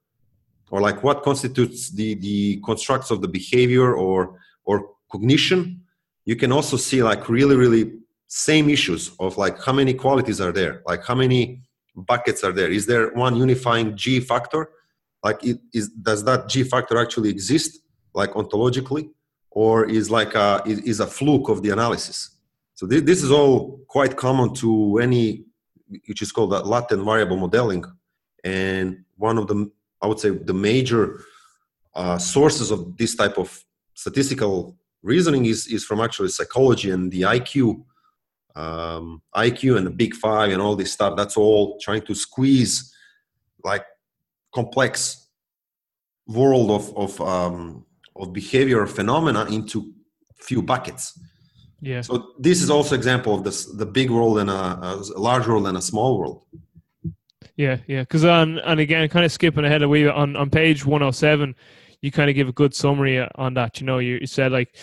or 0.71 0.81
like 0.81 1.03
what 1.03 1.23
constitutes 1.23 1.91
the 1.91 2.15
the 2.15 2.61
constructs 2.65 3.11
of 3.11 3.21
the 3.21 3.29
behavior 3.29 3.95
or 3.95 4.39
or 4.65 4.91
cognition 5.11 5.81
you 6.25 6.37
can 6.37 6.53
also 6.53 6.77
see 6.77 7.03
like 7.03 7.29
really 7.29 7.57
really 7.57 7.93
same 8.27 8.69
issues 8.69 9.13
of 9.19 9.39
like 9.39 9.57
how 9.65 9.73
many 9.73 9.95
qualities 9.95 10.41
are 10.41 10.53
there 10.53 10.83
like 10.87 11.03
how 11.05 11.15
many 11.15 11.63
buckets 12.07 12.45
are 12.45 12.53
there. 12.53 12.71
Is 12.71 12.87
there 12.87 13.13
one 13.13 13.37
unifying 13.37 13.97
g 13.97 14.21
factor? 14.21 14.71
Like 15.23 15.45
it 15.45 15.59
is 15.73 15.89
does 15.89 16.25
that 16.25 16.49
g 16.49 16.63
factor 16.63 16.99
actually 16.99 17.31
exist 17.31 17.81
like 18.15 18.31
ontologically 18.33 19.11
or 19.51 19.87
is 19.89 20.11
like 20.11 20.35
a 20.35 20.63
is, 20.67 21.01
a 21.01 21.07
fluke 21.07 21.49
of 21.49 21.63
the 21.63 21.71
analysis? 21.71 22.31
So 22.75 22.87
thi- 22.87 23.01
this 23.01 23.23
is 23.23 23.31
all 23.31 23.81
quite 23.89 24.17
common 24.17 24.55
to 24.55 24.99
any 24.99 25.45
which 26.07 26.23
is 26.23 26.31
called 26.31 26.51
latent 26.51 27.03
variable 27.05 27.37
modeling 27.37 27.85
and 28.45 29.05
one 29.17 29.39
of 29.39 29.47
the 29.47 29.71
i 30.03 30.07
would 30.07 30.21
say 30.21 30.31
the 30.31 30.55
major 30.55 31.21
uh, 31.95 32.19
sources 32.19 32.71
of 32.71 32.97
this 32.97 33.15
type 33.17 33.39
of 33.39 33.65
statistical 33.95 34.77
reasoning 35.03 35.47
is 35.47 35.67
is 35.67 35.85
from 35.85 36.01
actually 36.01 36.29
psychology 36.29 36.91
and 36.91 37.11
the 37.13 37.23
iq 37.23 37.85
um, 38.59 39.23
iq 39.37 39.77
and 39.77 39.87
the 39.87 39.91
big 39.91 40.15
five 40.15 40.51
and 40.53 40.61
all 40.61 40.75
this 40.75 40.93
stuff. 40.93 41.17
That's 41.17 41.37
all 41.37 41.79
trying 41.79 42.03
to 42.03 42.15
squeeze 42.15 42.93
like 43.65 43.85
complex 44.53 45.29
world 46.27 46.71
of 46.71 46.97
of 46.97 47.21
um, 47.21 47.85
of 48.17 48.33
behavior 48.33 48.87
phenomena 48.87 49.47
into 49.47 49.93
few 50.41 50.61
buckets. 50.63 51.19
Yeah. 51.81 52.01
So 52.01 52.33
this 52.39 52.61
is 52.61 52.71
also 52.71 52.97
example 52.97 53.35
of 53.37 53.45
this 53.45 53.65
the 53.65 53.87
big 53.87 54.11
world 54.11 54.39
and 54.39 54.51
a, 54.51 54.55
a 54.55 55.21
large 55.29 55.47
world 55.47 55.67
and 55.69 55.79
a 55.79 55.83
small 55.83 56.19
world 56.19 56.45
Yeah, 57.59 57.79
yeah. 57.89 58.03
Because 58.03 58.25
on 58.25 58.61
and 58.61 58.79
again, 58.79 59.09
kind 59.09 59.27
of 59.27 59.33
skipping 59.33 59.65
ahead 59.65 59.83
a 59.83 59.89
wee 59.89 60.05
bit 60.05 60.15
on 60.15 60.37
on 60.37 60.49
page 60.49 60.87
one 60.87 61.01
hundred 61.01 61.13
seven, 61.13 61.57
you 62.01 62.13
kind 62.13 62.31
of 62.31 62.37
give 62.37 62.49
a 62.49 62.53
good 62.53 62.73
summary 62.73 63.19
on 63.35 63.55
that. 63.55 63.81
You 63.81 63.87
know, 63.87 63.99
you, 63.99 64.19
you 64.21 64.29
said 64.29 64.53
like 64.53 64.77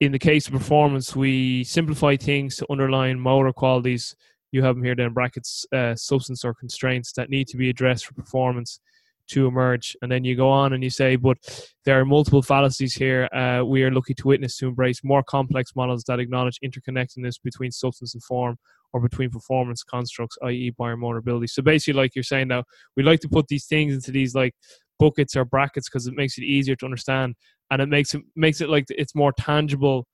in 0.00 0.10
the 0.10 0.18
case 0.18 0.48
of 0.48 0.52
performance, 0.52 1.14
we 1.14 1.62
simplify 1.62 2.16
things 2.16 2.56
to 2.56 2.66
underline 2.70 3.20
motor 3.20 3.52
qualities. 3.52 4.16
You 4.50 4.64
have 4.64 4.74
them 4.74 4.84
here, 4.84 4.96
then 4.96 5.12
brackets, 5.12 5.64
uh, 5.72 5.94
substance 5.94 6.44
or 6.44 6.54
constraints 6.54 7.12
that 7.12 7.30
need 7.30 7.46
to 7.48 7.56
be 7.56 7.70
addressed 7.70 8.06
for 8.06 8.14
performance 8.14 8.80
to 9.28 9.46
emerge. 9.46 9.96
And 10.02 10.10
then 10.10 10.24
you 10.24 10.34
go 10.34 10.48
on 10.48 10.72
and 10.72 10.82
you 10.82 10.90
say, 10.90 11.14
but 11.16 11.36
there 11.84 12.00
are 12.00 12.04
multiple 12.04 12.42
fallacies 12.42 12.94
here. 12.94 13.28
Uh, 13.32 13.62
we 13.64 13.84
are 13.84 13.92
lucky 13.92 14.14
to 14.14 14.26
witness 14.26 14.56
to 14.56 14.68
embrace 14.68 15.04
more 15.04 15.22
complex 15.22 15.76
models 15.76 16.02
that 16.04 16.18
acknowledge 16.18 16.58
interconnectedness 16.64 17.40
between 17.44 17.70
substance 17.70 18.14
and 18.14 18.24
form 18.24 18.58
or 18.92 19.00
between 19.00 19.30
performance 19.30 19.82
constructs, 19.82 20.36
i.e., 20.44 20.72
biomotor 20.78 21.18
ability. 21.18 21.48
So 21.48 21.62
basically, 21.62 22.00
like 22.00 22.14
you're 22.14 22.22
saying 22.22 22.48
now, 22.48 22.64
we 22.96 23.02
like 23.02 23.20
to 23.20 23.28
put 23.28 23.48
these 23.48 23.66
things 23.66 23.94
into 23.94 24.10
these 24.10 24.34
like 24.34 24.54
buckets 24.98 25.36
or 25.36 25.44
brackets 25.44 25.88
because 25.88 26.06
it 26.06 26.14
makes 26.14 26.38
it 26.38 26.44
easier 26.44 26.76
to 26.76 26.84
understand, 26.84 27.34
and 27.70 27.82
it 27.82 27.88
makes 27.88 28.14
it 28.14 28.22
makes 28.36 28.60
it 28.60 28.68
like 28.68 28.86
it's 28.90 29.14
more 29.14 29.32
tangible. 29.32 30.06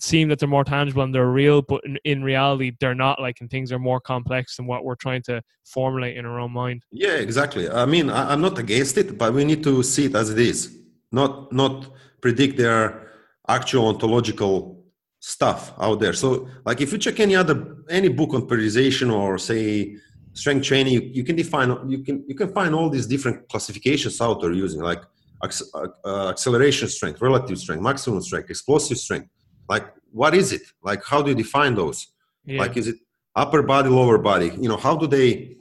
Seem 0.00 0.28
that 0.28 0.40
they're 0.40 0.48
more 0.48 0.64
tangible 0.64 1.02
and 1.04 1.14
they're 1.14 1.30
real, 1.30 1.62
but 1.62 1.80
in, 1.84 1.96
in 2.04 2.24
reality, 2.24 2.72
they're 2.80 2.96
not. 2.96 3.20
Like, 3.20 3.36
and 3.40 3.48
things 3.48 3.70
are 3.70 3.78
more 3.78 4.00
complex 4.00 4.56
than 4.56 4.66
what 4.66 4.84
we're 4.84 4.96
trying 4.96 5.22
to 5.22 5.40
formulate 5.64 6.16
in 6.16 6.26
our 6.26 6.40
own 6.40 6.52
mind. 6.52 6.82
yeah 6.90 7.14
exactly 7.14 7.70
i 7.70 7.86
mean 7.86 8.10
I, 8.10 8.32
i'm 8.32 8.42
not 8.42 8.58
against 8.58 8.98
it 8.98 9.16
but 9.16 9.32
we 9.32 9.44
need 9.44 9.62
to 9.64 9.82
see 9.82 10.06
it 10.06 10.14
as 10.14 10.28
it 10.28 10.38
is 10.38 10.76
not 11.10 11.52
not 11.52 11.88
predict 12.20 12.58
their 12.58 13.08
actual 13.48 13.88
ontological 13.88 14.83
stuff 15.24 15.72
out 15.80 16.00
there. 16.00 16.12
So 16.12 16.48
like 16.66 16.82
if 16.82 16.92
you 16.92 16.98
check 16.98 17.18
any 17.18 17.34
other 17.34 17.56
any 17.88 18.08
book 18.08 18.34
on 18.34 18.42
periodization 18.46 19.10
or 19.10 19.38
say 19.38 19.96
strength 20.34 20.66
training 20.66 20.92
you, 20.92 21.00
you 21.00 21.24
can 21.24 21.34
define 21.34 21.68
you 21.88 22.00
can 22.06 22.16
you 22.28 22.34
can 22.34 22.52
find 22.52 22.74
all 22.74 22.90
these 22.90 23.06
different 23.06 23.48
classifications 23.48 24.20
out 24.20 24.42
there 24.42 24.52
using 24.52 24.82
like 24.82 25.02
uh, 25.42 26.28
acceleration 26.28 26.88
strength 26.88 27.22
relative 27.22 27.58
strength 27.58 27.82
maximum 27.82 28.20
strength 28.20 28.50
explosive 28.50 28.98
strength. 28.98 29.28
Like 29.66 29.86
what 30.12 30.34
is 30.34 30.52
it? 30.52 30.64
Like 30.82 31.02
how 31.10 31.22
do 31.22 31.30
you 31.30 31.38
define 31.44 31.74
those? 31.74 31.98
Yeah. 32.44 32.60
like 32.62 32.76
is 32.76 32.88
it 32.88 32.96
upper 33.34 33.62
body 33.62 33.88
lower 33.88 34.18
body? 34.18 34.50
You 34.62 34.68
know 34.68 34.76
how 34.76 34.94
do 34.94 35.06
they 35.06 35.56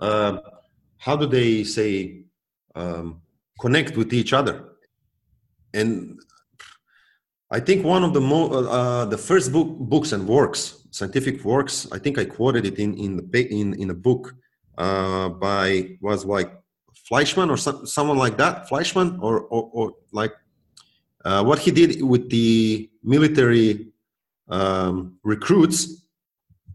um, 0.00 0.40
how 1.06 1.14
do 1.14 1.26
they 1.26 1.62
say 1.62 2.24
um, 2.74 3.22
connect 3.60 3.96
with 3.96 4.12
each 4.12 4.32
other? 4.32 4.54
And 5.72 6.18
i 7.50 7.60
think 7.60 7.84
one 7.84 8.04
of 8.04 8.12
the 8.14 8.20
mo- 8.20 8.50
uh, 8.50 9.04
the 9.04 9.18
first 9.18 9.52
book 9.52 9.68
books 9.78 10.12
and 10.12 10.26
works 10.26 10.86
scientific 10.90 11.44
works 11.44 11.86
i 11.92 11.98
think 11.98 12.18
i 12.18 12.24
quoted 12.24 12.64
it 12.66 12.78
in 12.78 12.94
in 12.96 13.16
the 13.16 13.48
in, 13.60 13.74
in 13.74 13.90
a 13.90 13.94
book 13.94 14.34
uh, 14.78 15.28
by 15.28 15.96
was 16.00 16.24
like 16.24 16.50
fleishman 17.08 17.50
or 17.50 17.56
some, 17.56 17.86
someone 17.86 18.18
like 18.18 18.36
that 18.36 18.68
fleishman 18.68 19.18
or 19.20 19.40
or, 19.54 19.70
or 19.72 19.92
like 20.12 20.34
uh, 21.24 21.42
what 21.42 21.58
he 21.58 21.70
did 21.70 22.02
with 22.02 22.30
the 22.30 22.88
military 23.02 23.88
um, 24.48 25.18
recruits 25.24 25.98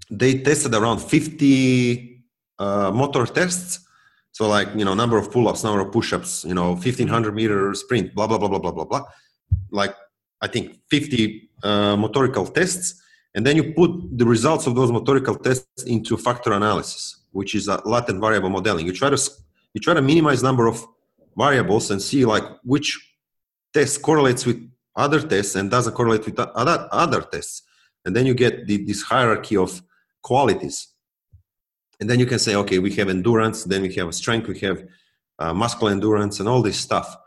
they 0.10 0.40
tested 0.40 0.74
around 0.76 1.00
50 1.00 2.24
uh, 2.60 2.92
motor 2.92 3.26
tests. 3.26 3.80
So 4.32 4.48
like 4.48 4.70
you 4.76 4.86
know 4.86 4.94
number 4.94 5.18
of 5.18 5.32
pull-ups 5.32 5.64
number 5.64 5.82
of 5.82 5.92
push-ups 5.92 6.44
you 6.46 6.54
know 6.54 6.72
1500 6.72 7.36
meter 7.36 7.74
sprint 7.74 8.16
blah 8.16 8.28
blah 8.28 8.38
blah 8.38 8.48
blah 8.48 8.60
blah 8.60 8.72
blah 8.72 8.86
blah. 8.86 9.04
Like 9.72 9.96
i 10.46 10.48
think 10.48 10.66
50 10.90 11.50
uh, 11.64 11.96
motorical 11.96 12.46
tests 12.54 13.02
and 13.36 13.42
then 13.46 13.56
you 13.56 13.66
put 13.74 13.92
the 14.20 14.26
results 14.26 14.68
of 14.68 14.76
those 14.76 14.92
motorical 14.92 15.42
tests 15.42 15.84
into 15.84 16.18
factor 16.18 16.52
analysis 16.54 17.24
which 17.34 17.56
is 17.56 17.68
a 17.68 17.82
latent 17.86 18.22
variable 18.22 18.50
modeling. 18.50 18.86
You 18.86 18.94
try 18.94 19.10
to 19.10 19.20
you 19.74 19.82
try 19.82 19.94
to 19.94 20.02
minimize 20.02 20.42
number 20.42 20.68
of 20.68 20.86
variables 21.36 21.92
and 21.92 22.02
see 22.02 22.26
like 22.26 22.46
which 22.64 22.90
test 23.74 24.02
correlates 24.02 24.46
with 24.46 24.60
other 24.96 25.20
tests 25.20 25.56
and 25.56 25.70
doesn't 25.70 25.94
correlate 25.94 26.26
with 26.26 26.40
other 26.40 26.88
other 26.92 27.22
tests. 27.22 27.64
And 28.06 28.16
then 28.16 28.26
you 28.26 28.34
get 28.34 28.68
the, 28.68 28.78
this 28.86 29.02
hierarchy 29.02 29.58
of 29.58 29.82
qualities. 30.22 30.90
And 32.00 32.10
then 32.10 32.20
you 32.20 32.26
can 32.26 32.40
say 32.40 32.56
okay 32.56 32.80
we 32.80 32.92
have 32.94 33.10
endurance 33.10 33.64
then 33.64 33.82
we 33.82 33.94
have 33.96 34.14
strength 34.14 34.48
we 34.48 34.60
have 34.60 34.84
uh, 35.40 35.54
muscle 35.54 35.90
endurance 35.90 36.40
and 36.40 36.48
all 36.48 36.62
this 36.62 36.78
stuff 36.78 37.18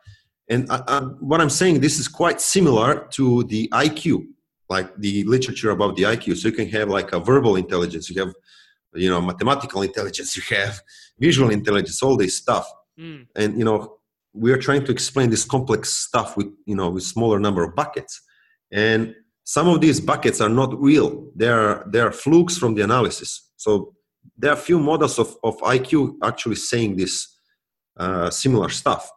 and 0.48 0.70
uh, 0.70 0.82
uh, 0.86 1.02
what 1.20 1.40
i'm 1.40 1.50
saying 1.50 1.80
this 1.80 1.98
is 1.98 2.08
quite 2.08 2.40
similar 2.40 3.06
to 3.10 3.44
the 3.44 3.68
iq 3.68 4.26
like 4.68 4.94
the 4.98 5.24
literature 5.24 5.70
about 5.70 5.96
the 5.96 6.02
iq 6.02 6.36
so 6.36 6.48
you 6.48 6.54
can 6.54 6.68
have 6.68 6.88
like 6.88 7.12
a 7.12 7.20
verbal 7.20 7.56
intelligence 7.56 8.10
you 8.10 8.20
have 8.20 8.32
you 8.94 9.10
know 9.10 9.20
mathematical 9.20 9.82
intelligence 9.82 10.36
you 10.50 10.56
have 10.56 10.80
visual 11.18 11.50
intelligence 11.50 12.02
all 12.02 12.16
this 12.16 12.36
stuff. 12.36 12.66
Mm. 12.98 13.26
and 13.36 13.58
you 13.58 13.64
know 13.64 13.96
we 14.32 14.52
are 14.52 14.58
trying 14.58 14.84
to 14.84 14.92
explain 14.92 15.30
this 15.30 15.44
complex 15.44 15.92
stuff 15.92 16.36
with 16.36 16.48
you 16.66 16.76
know 16.76 16.90
with 16.90 17.02
smaller 17.02 17.38
number 17.38 17.62
of 17.64 17.74
buckets. 17.74 18.20
And 18.72 19.14
some 19.44 19.68
of 19.68 19.80
these 19.80 20.00
buckets 20.00 20.40
are 20.40 20.48
not 20.48 20.78
real. 20.78 21.30
They 21.34 21.48
are 21.48 21.86
they 21.90 22.00
are 22.00 22.12
flukes 22.12 22.58
from 22.58 22.74
the 22.74 22.82
analysis. 22.82 23.50
So 23.56 23.94
there 24.36 24.50
are 24.50 24.54
a 24.56 24.66
few 24.68 24.78
models 24.78 25.18
of, 25.18 25.36
of 25.42 25.56
iq 25.58 26.14
actually 26.22 26.56
saying 26.56 26.96
this 26.96 27.28
uh, 27.96 28.28
similar 28.28 28.68
stuff 28.68 29.10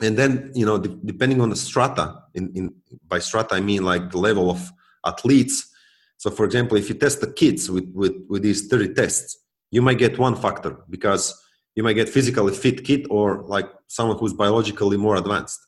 and 0.00 0.16
then 0.16 0.50
you 0.54 0.64
know 0.64 0.78
de- 0.78 0.98
depending 1.04 1.40
on 1.40 1.50
the 1.50 1.56
strata 1.56 2.22
in, 2.34 2.52
in 2.54 2.74
by 3.08 3.18
strata 3.18 3.54
i 3.54 3.60
mean 3.60 3.82
like 3.82 4.10
the 4.10 4.18
level 4.18 4.50
of 4.50 4.72
athletes. 5.06 5.70
So 6.16 6.30
for 6.30 6.44
example 6.44 6.76
if 6.76 6.88
you 6.88 6.94
test 6.94 7.20
the 7.20 7.32
kids 7.32 7.70
with 7.70 7.88
with, 7.94 8.14
with 8.28 8.42
these 8.42 8.66
30 8.66 8.94
tests 8.94 9.38
you 9.70 9.82
might 9.82 9.98
get 9.98 10.18
one 10.18 10.34
factor 10.34 10.78
because 10.88 11.34
you 11.74 11.82
might 11.82 11.94
get 11.94 12.08
physically 12.08 12.54
fit 12.54 12.84
kid 12.84 13.06
or 13.10 13.42
like 13.46 13.68
someone 13.86 14.18
who's 14.18 14.32
biologically 14.32 14.96
more 14.96 15.16
advanced 15.16 15.60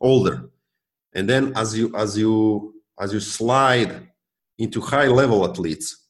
older. 0.00 0.50
And 1.14 1.28
then 1.28 1.52
as 1.56 1.76
you 1.76 1.94
as 1.96 2.18
you 2.18 2.74
as 3.00 3.12
you 3.12 3.20
slide 3.20 4.08
into 4.58 4.80
high 4.80 5.08
level 5.08 5.48
athletes 5.48 6.02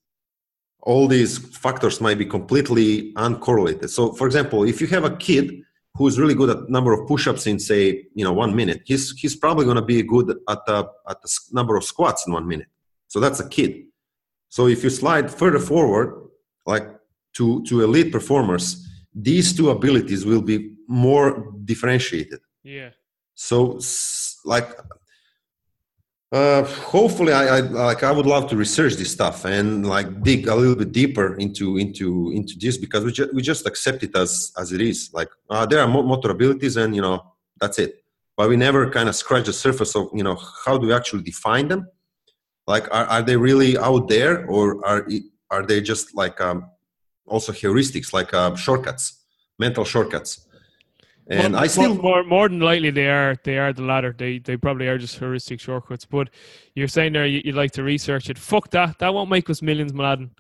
all 0.83 1.09
these 1.09 1.39
factors 1.39 2.01
might 2.01 2.17
be 2.17 2.25
completely 2.25 3.13
uncorrelated. 3.15 3.89
So 3.91 4.13
for 4.13 4.27
example 4.27 4.65
if 4.65 4.81
you 4.81 4.87
have 4.89 5.05
a 5.05 5.17
kid 5.17 5.63
who's 5.97 6.19
really 6.19 6.35
good 6.35 6.51
at 6.51 6.69
number 6.69 6.93
of 6.93 7.07
push-ups 7.07 7.47
in 7.47 7.59
say 7.59 8.05
you 8.15 8.25
know 8.25 8.33
one 8.33 8.55
minute 8.55 8.83
he's 8.85 9.13
he's 9.21 9.37
probably 9.37 9.65
going 9.65 9.77
to 9.77 9.83
be 9.83 10.03
good 10.03 10.31
at 10.49 10.61
the 10.67 10.89
at 11.09 11.21
the 11.23 11.29
number 11.53 11.77
of 11.77 11.85
squats 11.85 12.27
in 12.27 12.33
one 12.33 12.47
minute. 12.47 12.69
So 13.09 13.21
that's 13.21 13.41
a 13.41 13.49
kid. 13.49 13.85
So 14.49 14.67
if 14.67 14.83
you 14.85 14.91
slide 14.91 15.31
further 15.31 15.59
forward 15.59 16.09
like 16.67 16.89
to 17.35 17.63
to 17.65 17.83
elite 17.83 18.13
performers 18.13 18.87
these 19.17 19.57
two 19.57 19.71
abilities 19.71 20.27
will 20.27 20.43
be 20.43 20.73
more 20.87 21.53
differentiated. 21.65 22.41
Yeah. 22.63 22.91
So 23.35 23.81
like 24.45 24.69
uh, 26.37 26.63
hopefully 26.97 27.33
I, 27.33 27.45
I, 27.57 27.61
like 27.91 28.03
i 28.03 28.13
would 28.17 28.29
love 28.35 28.45
to 28.51 28.57
research 28.65 28.95
this 29.01 29.11
stuff 29.19 29.39
and 29.57 29.67
like 29.95 30.09
dig 30.29 30.41
a 30.55 30.57
little 30.61 30.79
bit 30.83 30.93
deeper 30.93 31.29
into 31.45 31.67
into 31.85 32.07
into 32.39 32.55
this 32.65 32.77
because 32.85 33.03
we, 33.07 33.13
ju- 33.19 33.31
we 33.37 33.43
just 33.53 33.67
accept 33.71 34.03
it 34.07 34.13
as 34.25 34.31
as 34.61 34.73
it 34.77 34.81
is. 34.91 34.99
Like 35.19 35.31
uh, 35.53 35.65
there 35.71 35.81
are 35.83 35.89
motor 35.89 36.31
abilities 36.37 36.77
and 36.83 36.91
you 36.97 37.03
know 37.07 37.17
that's 37.61 37.79
it. 37.85 37.93
But 38.37 38.49
we 38.51 38.57
never 38.57 38.83
kind 38.91 39.09
of 39.09 39.15
scratch 39.23 39.47
the 39.47 39.53
surface 39.67 39.93
of 39.99 40.05
you 40.19 40.25
know 40.27 40.37
how 40.65 40.75
do 40.79 40.85
we 40.89 40.95
actually 41.01 41.25
define 41.33 41.67
them? 41.73 41.83
Like 42.73 42.85
are, 42.97 43.07
are 43.15 43.23
they 43.29 43.37
really 43.49 43.73
out 43.89 44.09
there 44.09 44.35
or 44.47 44.65
are 44.91 45.01
are 45.51 45.65
they 45.71 45.81
just 45.81 46.15
like 46.23 46.41
um, 46.49 46.59
also 47.27 47.53
heuristics 47.53 48.13
like 48.13 48.35
uh, 48.35 48.55
shortcuts 48.57 49.05
mental 49.59 49.85
shortcuts 49.85 50.46
and 51.29 51.55
more, 51.55 51.63
I 51.63 51.67
still 51.67 51.95
more, 51.97 52.23
more 52.23 52.49
than 52.49 52.61
likely 52.61 52.91
they 52.91 53.09
are 53.09 53.37
they 53.43 53.59
are 53.59 53.73
the 53.73 53.83
latter. 53.83 54.15
They 54.17 54.39
they 54.39 54.57
probably 54.57 54.87
are 54.89 54.99
just 54.99 55.19
heuristic 55.19 55.61
shortcuts. 55.61 56.05
But 56.05 56.31
you're 56.75 56.89
saying 56.89 57.15
there 57.15 57.27
you, 57.27 57.43
would 57.45 57.55
like 57.55 57.73
to 57.73 57.83
research 57.83 58.31
it. 58.31 58.39
Fuck 58.39 58.71
that. 58.71 58.99
That 58.99 59.13
won't 59.13 59.31
make 59.31 59.51
us 59.51 59.61
millions, 59.63 59.93
Mladen. 59.93 60.31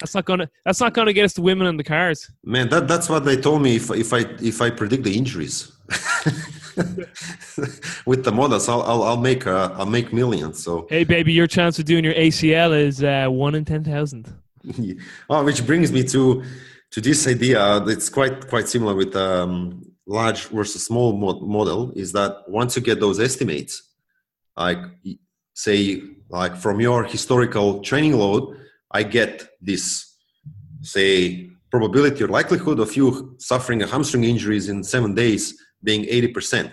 That's 0.00 0.14
not 0.14 0.24
gonna 0.24 0.50
that's 0.64 0.80
not 0.80 0.92
gonna 0.92 1.12
get 1.12 1.24
us 1.24 1.32
the 1.34 1.42
women 1.42 1.66
in 1.66 1.76
the 1.76 1.84
cars. 1.84 2.30
Man, 2.44 2.68
that 2.70 2.88
that's 2.88 3.08
what 3.08 3.24
they 3.24 3.36
told 3.36 3.62
me 3.62 3.76
if 3.76 3.90
if 3.90 4.12
I 4.12 4.26
if 4.42 4.60
I 4.60 4.70
predict 4.70 5.04
the 5.04 5.16
injuries. 5.16 5.72
With 8.04 8.24
the 8.24 8.32
models, 8.32 8.68
I'll, 8.68 8.82
I'll, 8.82 9.02
I'll 9.04 9.16
make 9.16 9.46
uh, 9.46 9.70
I'll 9.74 9.86
make 9.86 10.12
millions. 10.12 10.62
So 10.62 10.86
hey, 10.90 11.04
baby, 11.04 11.32
your 11.32 11.46
chance 11.46 11.78
of 11.78 11.84
doing 11.84 12.04
your 12.04 12.14
ACL 12.14 12.76
is 12.76 13.04
uh, 13.04 13.28
one 13.28 13.54
in 13.54 13.64
ten 13.64 13.84
thousand. 13.84 14.32
oh, 15.30 15.44
which 15.44 15.64
brings 15.64 15.92
me 15.92 16.02
to 16.08 16.42
to 16.90 17.00
this 17.00 17.26
idea. 17.28 17.82
It's 17.86 18.08
quite 18.08 18.48
quite 18.48 18.68
similar 18.68 18.94
with 18.94 19.14
um, 19.14 19.93
large 20.06 20.46
versus 20.48 20.84
small 20.84 21.12
model 21.40 21.92
is 21.96 22.12
that 22.12 22.48
once 22.48 22.76
you 22.76 22.82
get 22.82 23.00
those 23.00 23.18
estimates, 23.20 23.82
like 24.56 24.78
say, 25.54 26.02
like 26.28 26.56
from 26.56 26.80
your 26.80 27.04
historical 27.04 27.80
training 27.80 28.18
load, 28.18 28.56
I 28.90 29.02
get 29.02 29.48
this, 29.60 30.14
say, 30.82 31.50
probability 31.70 32.22
or 32.22 32.28
likelihood 32.28 32.78
of 32.78 32.94
you 32.96 33.34
suffering 33.38 33.82
a 33.82 33.86
hamstring 33.86 34.24
injuries 34.24 34.68
in 34.68 34.84
seven 34.84 35.14
days 35.14 35.60
being 35.82 36.04
80%. 36.04 36.72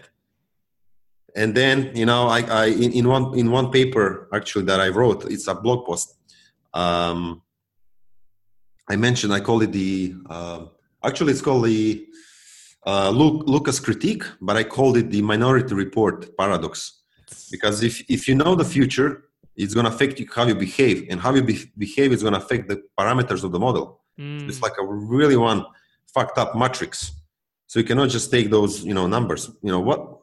And 1.36 1.56
then, 1.56 1.96
you 1.96 2.06
know, 2.06 2.28
I, 2.28 2.42
I 2.42 2.66
in, 2.66 2.92
in 2.92 3.08
one 3.08 3.38
in 3.38 3.52
one 3.52 3.72
paper 3.72 4.28
actually 4.34 4.66
that 4.66 4.82
I 4.82 4.90
wrote, 4.90 5.26
it's 5.32 5.48
a 5.48 5.56
blog 5.56 5.86
post. 5.86 6.18
Um, 6.74 7.42
I 8.90 8.96
mentioned 8.98 9.34
I 9.34 9.40
call 9.40 9.62
it 9.62 9.72
the 9.72 10.14
uh, 10.30 10.66
actually 11.04 11.32
it's 11.32 11.42
called 11.42 11.66
the 11.66 12.06
uh, 12.86 13.10
Lucas 13.10 13.80
critique, 13.80 14.24
but 14.42 14.58
I 14.58 14.64
called 14.64 14.98
it 14.98 15.12
the 15.12 15.22
minority 15.22 15.74
report 15.76 16.36
paradox. 16.38 17.02
Because 17.50 17.84
if, 17.84 18.04
if 18.10 18.28
you 18.28 18.36
know 18.36 18.56
the 18.56 18.66
future, 18.66 19.26
it's 19.56 19.74
going 19.74 19.86
to 19.86 19.92
affect 19.92 20.20
you, 20.20 20.28
how 20.34 20.46
you 20.46 20.56
behave, 20.56 21.08
and 21.10 21.20
how 21.20 21.34
you 21.34 21.44
be- 21.44 21.72
behave 21.78 22.12
is 22.12 22.22
going 22.22 22.34
to 22.34 22.40
affect 22.40 22.68
the 22.68 22.82
parameters 22.98 23.44
of 23.44 23.52
the 23.52 23.60
model. 23.60 24.02
Mm. 24.20 24.48
It's 24.50 24.62
like 24.62 24.74
a 24.80 24.86
really 24.86 25.38
one 25.38 25.66
fucked 26.14 26.38
up 26.38 26.56
matrix. 26.56 27.12
So 27.68 27.80
you 27.80 27.86
cannot 27.86 28.10
just 28.10 28.32
take 28.32 28.50
those, 28.50 28.84
you 28.84 28.94
know, 28.94 29.08
numbers. 29.08 29.50
You 29.62 29.72
know 29.72 29.80
what? 29.80 30.18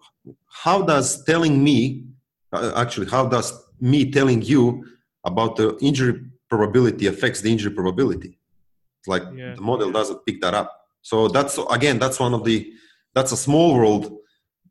How 0.49 0.83
does 0.83 1.25
telling 1.25 1.63
me, 1.63 2.05
uh, 2.53 2.73
actually, 2.77 3.09
how 3.09 3.27
does 3.27 3.53
me 3.81 4.11
telling 4.11 4.43
you 4.43 4.85
about 5.25 5.57
the 5.57 5.79
injury 5.81 6.21
probability 6.51 7.07
affects 7.07 7.41
the 7.41 7.51
injury 7.51 7.73
probability? 7.73 8.39
like 9.09 9.23
yeah. 9.35 9.55
the 9.55 9.61
model 9.61 9.91
doesn't 9.91 10.25
pick 10.27 10.41
that 10.41 10.55
up. 10.55 10.78
So 11.03 11.29
that's 11.29 11.59
again, 11.71 11.99
that's 11.99 12.21
one 12.21 12.35
of 12.35 12.45
the 12.45 12.73
that's 13.15 13.33
a 13.33 13.37
small 13.37 13.75
world, 13.75 14.19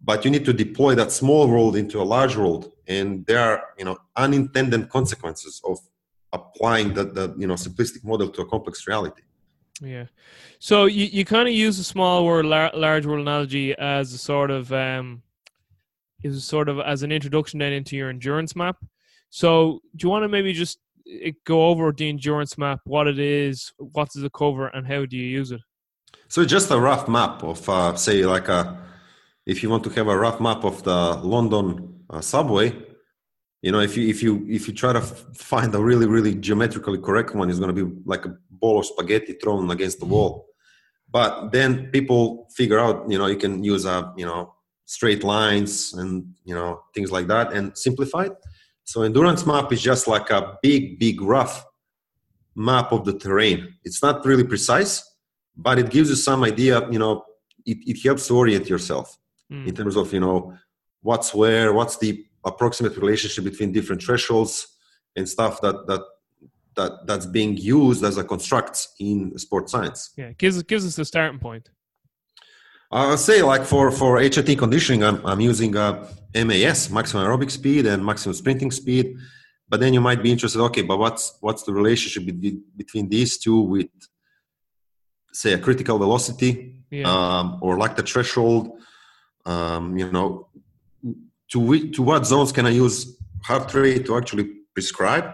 but 0.04 0.24
you 0.24 0.32
need 0.32 0.46
to 0.46 0.54
deploy 0.54 0.96
that 0.96 1.12
small 1.12 1.48
world 1.48 1.76
into 1.76 2.02
a 2.02 2.04
large 2.04 2.36
world, 2.36 2.72
and 2.88 3.26
there 3.26 3.40
are 3.40 3.64
you 3.78 3.86
know 3.86 3.98
unintended 4.16 4.90
consequences 4.90 5.62
of 5.66 5.80
applying 6.34 6.94
that 6.94 7.14
the 7.16 7.34
you 7.38 7.48
know 7.48 7.56
simplistic 7.56 8.04
model 8.04 8.30
to 8.30 8.42
a 8.42 8.46
complex 8.46 8.88
reality. 8.88 9.24
Yeah. 9.82 10.06
So 10.60 10.86
you, 10.86 11.06
you 11.06 11.26
kind 11.26 11.48
of 11.48 11.54
use 11.54 11.78
a 11.80 11.84
small 11.84 12.26
world, 12.26 12.46
large 12.46 13.06
world 13.06 13.22
analogy 13.22 13.76
as 13.78 14.12
a 14.14 14.18
sort 14.18 14.50
of 14.50 14.72
um, 14.74 15.22
is 16.24 16.44
sort 16.44 16.70
of 16.70 16.80
as 16.80 17.04
an 17.04 17.12
introduction 17.12 17.60
then 17.60 17.74
into 17.74 17.96
your 17.96 18.10
endurance 18.10 18.56
map. 18.56 18.78
So 19.30 19.82
do 19.96 20.06
you 20.06 20.10
want 20.10 20.24
to 20.24 20.30
maybe 20.30 20.54
just 20.54 20.80
eh, 21.10 21.32
go 21.46 21.68
over 21.68 21.92
the 21.92 22.10
endurance 22.10 22.58
map, 22.58 22.80
what 22.86 23.08
it 23.08 23.20
is, 23.20 23.72
what 23.78 24.10
does 24.12 24.24
it 24.24 24.34
cover, 24.34 24.68
and 24.68 24.88
how 24.88 25.06
do 25.06 25.18
you 25.18 25.26
use 25.26 25.52
it? 25.52 25.62
So 26.30 26.42
it's 26.42 26.52
just 26.52 26.72
a 26.72 26.80
rough 26.80 27.08
map 27.08 27.44
of, 27.44 27.68
uh, 27.70 27.96
say, 27.96 28.26
like 28.26 28.50
a, 28.50 28.78
if 29.46 29.64
you 29.64 29.70
want 29.70 29.84
to 29.86 29.90
have 29.92 30.08
a 30.08 30.18
rough 30.18 30.42
map 30.42 30.64
of 30.66 30.84
the 30.84 31.16
London 31.24 32.04
uh, 32.10 32.22
subway, 32.22 32.74
you 33.62 33.72
know, 33.72 33.80
if 33.80 33.98
you 33.98 34.08
if 34.08 34.22
you 34.22 34.46
if 34.48 34.68
you 34.68 34.74
try 34.74 34.94
to 34.94 35.02
find 35.02 35.74
a 35.74 35.82
really 35.82 36.06
really 36.06 36.36
geometrically 36.36 37.00
correct 37.00 37.34
one, 37.34 37.50
it's 37.50 37.60
going 37.60 37.76
to 37.76 37.86
be 37.86 38.02
like 38.06 38.26
a 38.26 38.36
ball 38.52 38.80
of 38.80 38.86
spaghetti 38.86 39.34
thrown 39.34 39.70
against 39.72 40.00
the 40.00 40.06
wall. 40.06 40.46
But 41.10 41.52
then 41.52 41.88
people 41.88 42.48
figure 42.56 42.80
out, 42.80 43.10
you 43.10 43.18
know, 43.18 43.26
you 43.26 43.38
can 43.38 43.64
use 43.64 43.86
a 43.86 43.92
uh, 43.92 44.14
you 44.16 44.26
know 44.26 44.54
straight 44.86 45.24
lines 45.24 45.94
and 45.96 46.34
you 46.46 46.54
know 46.54 46.82
things 46.94 47.12
like 47.12 47.28
that 47.28 47.52
and 47.52 47.76
simplify 47.78 48.26
it. 48.26 48.34
So 48.84 49.02
endurance 49.02 49.46
map 49.46 49.74
is 49.74 49.82
just 49.82 50.08
like 50.08 50.30
a 50.30 50.58
big 50.62 51.00
big 51.00 51.22
rough 51.22 51.66
map 52.56 52.92
of 52.92 53.06
the 53.06 53.18
terrain. 53.18 53.74
It's 53.84 54.04
not 54.04 54.26
really 54.26 54.44
precise, 54.44 55.04
but 55.58 55.80
it 55.80 55.90
gives 55.90 56.10
you 56.10 56.16
some 56.16 56.44
idea 56.44 56.88
you 56.90 57.00
know 57.00 57.26
it, 57.66 57.78
it 57.86 58.02
helps 58.04 58.28
to 58.28 58.36
orient 58.36 58.70
yourself 58.70 59.18
mm. 59.52 59.68
in 59.68 59.76
terms 59.76 59.96
of 59.96 60.14
you 60.14 60.20
know 60.20 60.54
what's 61.02 61.34
where 61.34 61.74
what's 61.74 61.98
the 61.98 62.26
approximate 62.46 62.96
relationship 62.98 63.44
between 63.44 63.72
different 63.72 64.02
thresholds 64.02 64.68
and 65.16 65.28
stuff 65.28 65.60
that 65.62 65.88
that 65.88 66.02
that 66.76 66.92
that's 67.08 67.26
being 67.26 67.58
used 67.58 68.04
as 68.04 68.18
a 68.18 68.24
construct 68.24 68.88
in 69.00 69.38
sport 69.38 69.70
science 69.70 70.12
yeah 70.16 70.32
gives 70.38 70.62
gives 70.64 70.86
us 70.86 70.98
a 70.98 71.06
starting 71.06 71.40
point 71.40 71.70
I'll 72.90 73.18
say 73.18 73.42
like 73.42 73.66
for 73.66 73.92
for 73.92 74.18
HIIT 74.18 74.58
conditioning, 74.58 75.04
I'm 75.04 75.26
I'm 75.26 75.42
using 75.42 75.76
uh, 75.76 76.08
MAS, 76.34 76.90
maximum 76.90 77.26
aerobic 77.28 77.52
speed, 77.52 77.86
and 77.86 78.06
maximum 78.06 78.34
sprinting 78.34 78.72
speed. 78.72 79.18
But 79.68 79.82
then 79.82 79.94
you 79.94 80.00
might 80.00 80.24
be 80.24 80.32
interested, 80.32 80.62
okay, 80.62 80.84
but 80.84 80.98
what's 80.98 81.38
what's 81.42 81.64
the 81.64 81.74
relationship 81.74 82.24
between 82.78 83.10
these 83.10 83.38
two 83.38 83.60
with 83.60 83.90
say 85.42 85.52
a 85.54 85.62
critical 85.68 85.98
velocity 86.06 86.52
yeah. 86.90 87.08
um, 87.14 87.46
or 87.66 87.72
like 87.84 87.96
the 88.00 88.06
threshold 88.12 88.64
um, 89.46 89.84
you 89.98 90.10
know 90.16 90.28
to 91.52 91.60
to 91.96 92.00
what 92.10 92.22
zones 92.32 92.52
can 92.58 92.66
i 92.72 92.74
use 92.86 92.98
heart 93.48 93.74
rate 93.74 94.04
to 94.08 94.12
actually 94.20 94.46
prescribe 94.74 95.28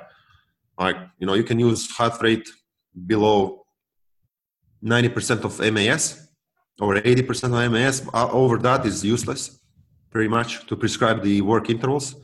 like 0.83 0.97
you 1.19 1.25
know 1.27 1.35
you 1.39 1.45
can 1.51 1.59
use 1.69 1.81
heart 1.97 2.15
rate 2.21 2.47
below 3.11 3.63
90% 4.83 5.43
of 5.45 5.59
MAS 5.73 6.27
or 6.79 6.95
80% 6.95 7.65
of 7.65 7.71
MAS. 7.71 8.07
Uh, 8.13 8.29
over 8.31 8.57
that 8.59 8.85
is 8.85 9.03
useless, 9.03 9.59
pretty 10.11 10.27
much, 10.27 10.67
to 10.67 10.75
prescribe 10.75 11.23
the 11.23 11.41
work 11.41 11.69
intervals. 11.69 12.15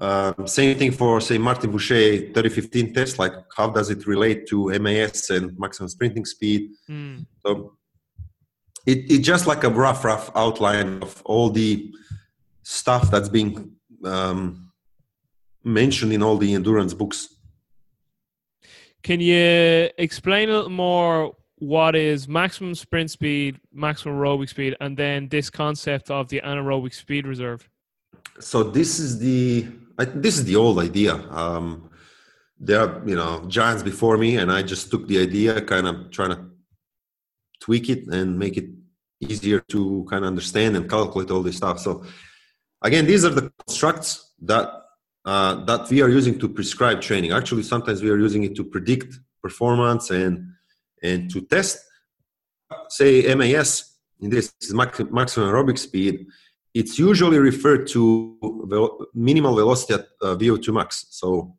Um, 0.00 0.46
same 0.46 0.78
thing 0.78 0.92
for, 0.92 1.20
say, 1.20 1.38
Martin 1.38 1.72
Buchheit 1.72 2.32
3015 2.32 2.94
test, 2.94 3.18
like 3.18 3.32
how 3.56 3.68
does 3.68 3.90
it 3.90 4.06
relate 4.06 4.46
to 4.46 4.78
MAS 4.78 5.30
and 5.30 5.58
maximum 5.58 5.88
sprinting 5.88 6.24
speed? 6.24 6.70
Mm. 6.88 7.26
So 7.44 7.76
it, 8.86 9.10
it's 9.10 9.26
just 9.26 9.46
like 9.48 9.64
a 9.64 9.70
rough, 9.70 10.04
rough 10.04 10.30
outline 10.36 11.02
of 11.02 11.20
all 11.24 11.50
the 11.50 11.92
stuff 12.62 13.10
that's 13.10 13.28
being 13.28 13.72
um, 14.04 14.70
mentioned 15.64 16.12
in 16.12 16.22
all 16.22 16.36
the 16.36 16.54
endurance 16.54 16.94
books. 16.94 17.34
Can 19.02 19.20
you 19.20 19.90
explain 19.98 20.48
a 20.48 20.52
little 20.52 20.70
more 20.70 21.34
what 21.56 21.96
is 21.96 22.28
maximum 22.28 22.76
sprint 22.76 23.10
speed, 23.10 23.58
maximum 23.72 24.16
aerobic 24.16 24.48
speed, 24.48 24.76
and 24.80 24.96
then 24.96 25.28
this 25.28 25.50
concept 25.50 26.08
of 26.08 26.28
the 26.28 26.40
anaerobic 26.44 26.94
speed 26.94 27.26
reserve? 27.26 27.68
So 28.38 28.62
this 28.62 29.00
is 29.00 29.18
the 29.18 29.66
this 30.06 30.38
is 30.38 30.44
the 30.44 30.56
old 30.56 30.78
idea. 30.78 31.14
Um, 31.30 31.90
there 32.58 32.80
are 32.80 33.02
you 33.06 33.16
know 33.16 33.44
giants 33.48 33.82
before 33.82 34.16
me, 34.16 34.36
and 34.36 34.50
I 34.50 34.62
just 34.62 34.90
took 34.90 35.06
the 35.06 35.20
idea, 35.20 35.60
kind 35.62 35.86
of 35.86 36.10
trying 36.10 36.30
to 36.30 36.46
tweak 37.60 37.88
it 37.88 38.06
and 38.08 38.38
make 38.38 38.56
it 38.56 38.68
easier 39.20 39.60
to 39.60 40.06
kind 40.08 40.24
of 40.24 40.28
understand 40.28 40.76
and 40.76 40.88
calculate 40.88 41.30
all 41.30 41.42
this 41.42 41.56
stuff. 41.56 41.80
So 41.80 42.04
again, 42.82 43.06
these 43.06 43.24
are 43.24 43.30
the 43.30 43.52
constructs 43.66 44.34
that 44.42 44.70
uh, 45.24 45.64
that 45.64 45.88
we 45.90 46.00
are 46.02 46.08
using 46.08 46.38
to 46.38 46.48
prescribe 46.48 47.00
training. 47.00 47.32
Actually, 47.32 47.62
sometimes 47.62 48.02
we 48.02 48.10
are 48.10 48.18
using 48.18 48.44
it 48.44 48.54
to 48.56 48.64
predict 48.64 49.18
performance 49.42 50.10
and 50.10 50.52
and 51.02 51.30
to 51.30 51.40
test, 51.42 51.78
say 52.88 53.34
MAS 53.34 53.96
in 54.20 54.30
this 54.30 54.52
maximum 54.72 55.48
aerobic 55.48 55.78
speed. 55.78 56.26
It's 56.74 56.98
usually 56.98 57.38
referred 57.38 57.86
to 57.88 59.08
minimal 59.14 59.54
velocity 59.54 59.94
at 59.94 60.06
uh, 60.22 60.36
VO2 60.36 60.74
max. 60.74 61.06
So 61.10 61.56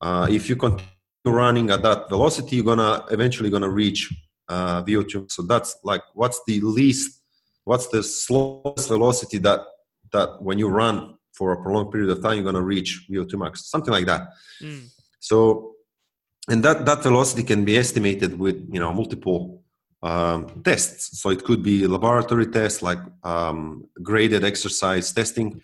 uh, 0.00 0.26
if 0.30 0.48
you 0.48 0.56
continue 0.56 0.86
running 1.24 1.70
at 1.70 1.82
that 1.82 2.08
velocity, 2.08 2.56
you're 2.56 2.64
gonna 2.64 3.04
eventually 3.10 3.50
gonna 3.50 3.68
reach 3.68 4.12
uh, 4.48 4.82
VO2. 4.82 5.30
So 5.30 5.42
that's 5.42 5.76
like 5.84 6.02
what's 6.14 6.40
the 6.46 6.60
least, 6.60 7.22
what's 7.64 7.88
the 7.88 8.02
slowest 8.02 8.88
velocity 8.88 9.38
that 9.38 9.60
that 10.12 10.42
when 10.42 10.58
you 10.58 10.68
run 10.68 11.14
for 11.32 11.52
a 11.52 11.62
prolonged 11.62 11.92
period 11.92 12.10
of 12.10 12.22
time, 12.22 12.36
you're 12.36 12.44
gonna 12.44 12.62
reach 12.62 13.06
VO2 13.10 13.34
max, 13.38 13.70
something 13.70 13.92
like 13.92 14.06
that. 14.06 14.28
Mm. 14.62 14.88
So, 15.20 15.74
and 16.48 16.62
that 16.64 16.84
that 16.86 17.02
velocity 17.02 17.42
can 17.42 17.64
be 17.64 17.76
estimated 17.76 18.38
with 18.38 18.56
you 18.70 18.80
know 18.80 18.92
multiple 18.92 19.59
um, 20.02 20.62
tests. 20.62 21.20
So 21.20 21.30
it 21.30 21.44
could 21.44 21.62
be 21.62 21.86
laboratory 21.86 22.46
tests 22.46 22.82
like 22.82 22.98
um, 23.22 23.86
graded 24.02 24.44
exercise 24.44 25.12
testing. 25.12 25.60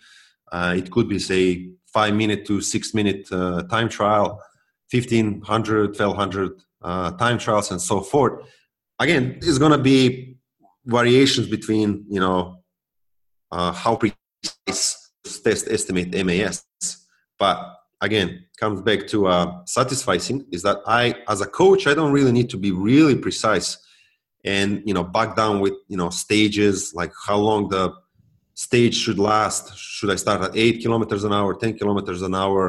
Uh, 0.51 0.75
it 0.77 0.91
could 0.91 1.09
be 1.09 1.19
say 1.19 1.69
five 1.85 2.13
minute 2.13 2.45
to 2.45 2.61
six 2.61 2.93
minute 2.93 3.27
uh, 3.31 3.63
time 3.63 3.89
trial, 3.89 4.41
1500, 4.91 5.89
1200 5.89 6.51
uh, 6.81 7.11
time 7.11 7.37
trials, 7.37 7.71
and 7.71 7.81
so 7.81 8.01
forth 8.01 8.45
again 8.99 9.37
it's 9.41 9.57
going 9.57 9.71
to 9.71 9.77
be 9.77 10.37
variations 10.85 11.47
between 11.47 12.05
you 12.09 12.19
know 12.19 12.61
uh, 13.51 13.71
how 13.71 13.95
precise 13.95 15.11
test 15.43 15.67
estimate 15.69 16.25
MAS, 16.25 16.65
but 17.37 17.75
again 18.01 18.45
comes 18.59 18.81
back 18.81 19.07
to 19.07 19.27
uh, 19.27 19.63
satisficing 19.65 20.45
is 20.51 20.63
that 20.63 20.77
I 20.85 21.15
as 21.27 21.41
a 21.41 21.45
coach 21.45 21.87
I 21.87 21.93
don't 21.93 22.11
really 22.11 22.31
need 22.31 22.49
to 22.51 22.57
be 22.57 22.71
really 22.71 23.15
precise 23.15 23.77
and 24.53 24.69
you 24.87 24.93
know 24.95 25.05
back 25.17 25.29
down 25.41 25.55
with 25.63 25.75
you 25.91 25.97
know 26.01 26.09
stages 26.23 26.77
like 26.99 27.11
how 27.27 27.37
long 27.49 27.61
the 27.75 27.83
stage 28.65 28.95
should 29.03 29.19
last 29.31 29.63
should 29.77 30.11
I 30.15 30.17
start 30.25 30.39
at 30.47 30.51
eight 30.63 30.77
kilometers 30.83 31.23
an 31.23 31.33
hour 31.37 31.51
ten 31.63 31.73
kilometers 31.79 32.21
an 32.29 32.33
hour 32.43 32.61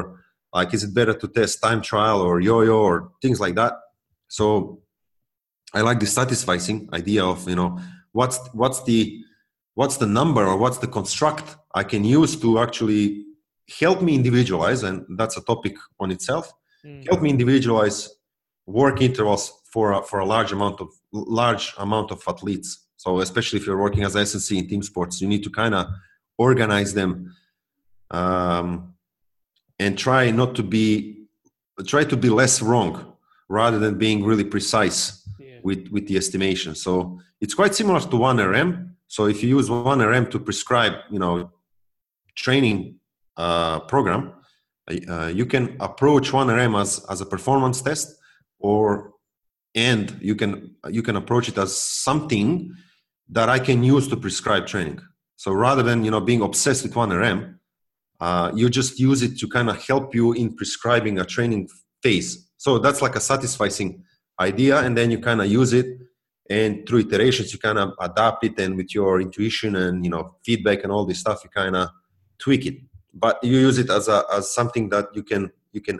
like 0.57 0.73
is 0.75 0.83
it 0.83 0.93
better 0.99 1.15
to 1.21 1.27
test 1.27 1.61
time 1.65 1.81
trial 1.91 2.19
or 2.21 2.33
yo-yo 2.39 2.79
or 2.89 2.95
things 3.21 3.39
like 3.39 3.55
that 3.61 3.73
so 4.27 4.45
I 5.77 5.81
like 5.89 5.99
the 5.99 6.11
satisficing 6.19 6.79
idea 6.99 7.23
of 7.33 7.47
you 7.51 7.57
know 7.59 7.71
what's 8.11 8.37
what's 8.61 8.79
the 8.89 8.99
what's 9.79 9.97
the 9.97 10.09
number 10.19 10.43
or 10.45 10.57
what's 10.57 10.79
the 10.79 10.91
construct 10.97 11.47
I 11.73 11.83
can 11.83 12.03
use 12.03 12.35
to 12.41 12.59
actually 12.59 13.25
help 13.79 14.01
me 14.01 14.15
individualize, 14.15 14.83
and 14.83 15.05
that's 15.17 15.37
a 15.37 15.41
topic 15.41 15.75
on 15.99 16.11
itself. 16.11 16.51
Mm. 16.85 17.07
Help 17.07 17.21
me 17.21 17.29
individualize 17.29 18.09
work 18.65 19.01
intervals 19.01 19.58
for 19.71 19.93
a, 19.93 20.03
for 20.03 20.19
a 20.19 20.25
large 20.25 20.51
amount 20.51 20.81
of 20.81 20.89
large 21.11 21.73
amount 21.77 22.11
of 22.11 22.21
athletes. 22.27 22.87
So 22.97 23.19
especially 23.19 23.59
if 23.59 23.65
you're 23.65 23.77
working 23.77 24.03
as 24.03 24.15
SNC 24.15 24.57
in 24.57 24.67
team 24.67 24.83
sports, 24.83 25.21
you 25.21 25.27
need 25.27 25.43
to 25.43 25.49
kind 25.49 25.73
of 25.73 25.87
organize 26.37 26.93
them 26.93 27.33
um, 28.11 28.93
and 29.77 29.97
try 29.97 30.31
not 30.31 30.55
to 30.55 30.63
be 30.63 31.25
try 31.85 32.03
to 32.03 32.17
be 32.17 32.29
less 32.29 32.61
wrong 32.61 33.13
rather 33.47 33.79
than 33.79 33.97
being 33.97 34.23
really 34.23 34.43
precise 34.43 35.27
with, 35.63 35.87
with 35.89 36.07
the 36.07 36.17
estimation. 36.17 36.75
So 36.75 37.19
it's 37.41 37.53
quite 37.53 37.73
similar 37.75 37.99
to 37.99 38.07
1RM. 38.07 38.91
So 39.07 39.25
if 39.25 39.41
you 39.41 39.49
use 39.49 39.69
1RM 39.69 40.29
to 40.31 40.39
prescribe, 40.39 40.93
you 41.09 41.19
know, 41.19 41.51
training 42.35 42.99
uh, 43.37 43.79
program, 43.81 44.33
uh, 45.09 45.27
you 45.27 45.45
can 45.45 45.77
approach 45.79 46.31
1RM 46.31 46.79
as, 46.79 47.05
as 47.09 47.21
a 47.21 47.25
performance 47.25 47.81
test 47.81 48.17
or 48.59 49.13
and 49.75 50.17
you 50.21 50.35
can 50.35 50.75
you 50.89 51.03
can 51.03 51.15
approach 51.15 51.49
it 51.49 51.57
as 51.57 51.77
something 51.77 52.73
that 53.29 53.49
I 53.49 53.59
can 53.59 53.83
use 53.83 54.07
to 54.07 54.17
prescribe 54.17 54.65
training. 54.65 54.99
So 55.35 55.51
rather 55.51 55.83
than 55.83 56.03
you 56.03 56.11
know 56.11 56.21
being 56.21 56.41
obsessed 56.41 56.83
with 56.83 56.93
1RM, 56.93 57.55
uh, 58.19 58.51
you 58.55 58.69
just 58.69 58.99
use 58.99 59.21
it 59.21 59.37
to 59.39 59.47
kind 59.47 59.69
of 59.69 59.83
help 59.85 60.15
you 60.15 60.33
in 60.33 60.55
prescribing 60.55 61.19
a 61.19 61.25
training 61.25 61.69
phase. 62.01 62.49
So 62.57 62.79
that's 62.79 63.01
like 63.01 63.15
a 63.15 63.19
satisficing 63.19 64.01
idea 64.39 64.79
and 64.79 64.97
then 64.97 65.11
you 65.11 65.19
kind 65.19 65.41
of 65.41 65.47
use 65.47 65.73
it 65.73 65.99
and 66.49 66.87
through 66.87 66.99
iterations 66.99 67.51
you 67.53 67.59
kind 67.59 67.77
of 67.77 67.93
adapt 67.99 68.43
it 68.43 68.57
and 68.57 68.75
with 68.75 68.95
your 68.95 69.21
intuition 69.21 69.75
and 69.75 70.03
you 70.05 70.11
know 70.11 70.35
feedback 70.43 70.83
and 70.83 70.91
all 70.91 71.05
this 71.05 71.19
stuff 71.19 71.43
you 71.43 71.49
kind 71.49 71.75
of 71.75 71.89
tweak 72.39 72.65
it 72.65 72.77
but 73.13 73.43
you 73.43 73.57
use 73.59 73.77
it 73.77 73.89
as 73.89 74.07
a 74.07 74.23
as 74.33 74.53
something 74.53 74.89
that 74.89 75.07
you 75.13 75.23
can 75.23 75.51
you 75.73 75.81
can 75.81 75.99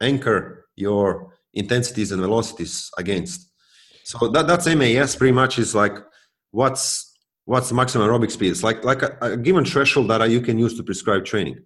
anchor 0.00 0.66
your 0.74 1.34
intensities 1.56 2.12
and 2.12 2.20
velocities 2.20 2.90
against 2.98 3.50
so 4.04 4.28
that 4.28 4.46
that's 4.46 4.66
mas 4.66 5.16
pretty 5.16 5.32
much 5.32 5.58
is 5.58 5.74
like 5.74 5.96
what's 6.50 6.84
what's 7.44 7.72
maximum 7.72 8.08
aerobic 8.08 8.30
speed 8.30 8.50
it's 8.50 8.62
like 8.62 8.84
like 8.84 9.02
a, 9.02 9.16
a 9.22 9.36
given 9.36 9.64
threshold 9.64 10.08
that 10.08 10.30
you 10.30 10.40
can 10.40 10.58
use 10.58 10.74
to 10.76 10.82
prescribe 10.82 11.24
training 11.24 11.58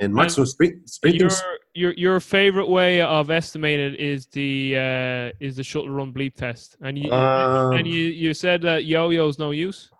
and 0.00 0.14
maximum 0.14 0.46
sprint, 0.46 0.88
sprinting 0.88 1.30
your 1.74 1.92
your 1.94 2.20
favorite 2.20 2.68
way 2.68 3.00
of 3.00 3.30
estimating 3.30 3.94
is 3.94 4.26
the 4.26 4.76
uh, 4.76 5.44
is 5.44 5.56
the 5.56 5.64
shuttle 5.64 5.90
run 5.90 6.12
bleep 6.12 6.34
test, 6.34 6.76
and 6.82 6.98
you 6.98 7.10
um, 7.10 7.72
and 7.72 7.86
you 7.86 8.04
you 8.04 8.34
said 8.34 8.62
that 8.62 8.84
yo-yo 8.84 9.28
is 9.28 9.38
no 9.38 9.50
use. 9.50 9.90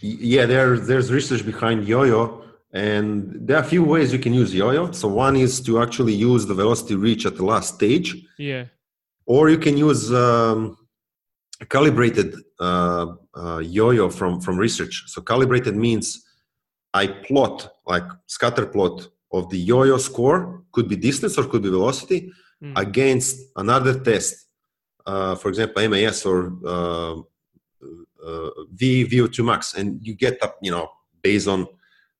Yeah, 0.00 0.46
there 0.46 0.78
there's 0.78 1.10
research 1.10 1.44
behind 1.44 1.88
yo-yo, 1.88 2.44
and 2.72 3.34
there 3.46 3.56
are 3.56 3.62
a 3.62 3.66
few 3.66 3.82
ways 3.82 4.12
you 4.12 4.18
can 4.18 4.34
use 4.34 4.54
yo-yo. 4.54 4.92
So 4.92 5.08
one 5.08 5.36
is 5.36 5.60
to 5.62 5.80
actually 5.80 6.14
use 6.14 6.46
the 6.46 6.54
velocity 6.54 6.96
reach 6.96 7.24
at 7.24 7.36
the 7.36 7.44
last 7.44 7.74
stage. 7.76 8.14
Yeah. 8.38 8.64
Or 9.26 9.48
you 9.50 9.58
can 9.58 9.76
use 9.76 10.12
um, 10.12 10.76
a 11.60 11.66
calibrated 11.66 12.34
uh, 12.58 13.06
uh, 13.34 13.58
yo-yo 13.58 14.10
from 14.10 14.40
from 14.40 14.58
research. 14.58 15.04
So 15.06 15.22
calibrated 15.22 15.76
means 15.76 16.24
I 16.94 17.06
plot 17.06 17.72
like 17.86 18.04
scatter 18.26 18.66
plot 18.66 19.08
of 19.32 19.48
the 19.50 19.58
yo-yo 19.58 19.96
score 19.96 20.62
could 20.72 20.88
be 20.88 20.96
distance 20.96 21.38
or 21.38 21.44
could 21.44 21.62
be 21.62 21.70
velocity 21.70 22.32
mm. 22.62 22.78
against 22.78 23.36
another 23.56 23.98
test 23.98 24.46
uh, 25.06 25.34
for 25.34 25.48
example 25.48 25.88
mas 25.88 26.24
or 26.26 26.52
uh, 26.66 27.16
uh, 28.26 28.50
v 28.72 29.04
vo2 29.04 29.44
max 29.44 29.74
and 29.74 29.98
you 30.06 30.14
get 30.14 30.42
up 30.42 30.56
you 30.62 30.70
know 30.70 30.88
based 31.22 31.48
on 31.48 31.66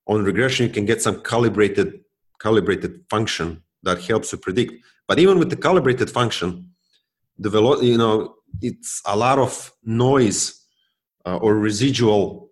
on 0.07 0.25
regression 0.25 0.67
you 0.67 0.73
can 0.73 0.87
get 0.87 1.01
some 1.01 1.21
calibrated 1.23 2.01
calibrated 2.41 3.01
function 3.09 3.63
that 3.83 4.03
helps 4.03 4.33
you 4.33 4.39
predict 4.39 4.73
but 5.07 5.19
even 5.19 5.39
with 5.39 5.51
the 5.51 5.57
calibrated 5.57 6.11
function 6.11 6.69
the 7.39 7.51
velocity 7.51 7.89
you 7.89 7.99
know 7.99 8.35
it's 8.61 9.01
a 9.07 9.16
lot 9.16 9.39
of 9.39 9.72
noise 9.85 10.66
uh, 11.26 11.37
or 11.37 11.57
residual 11.57 12.51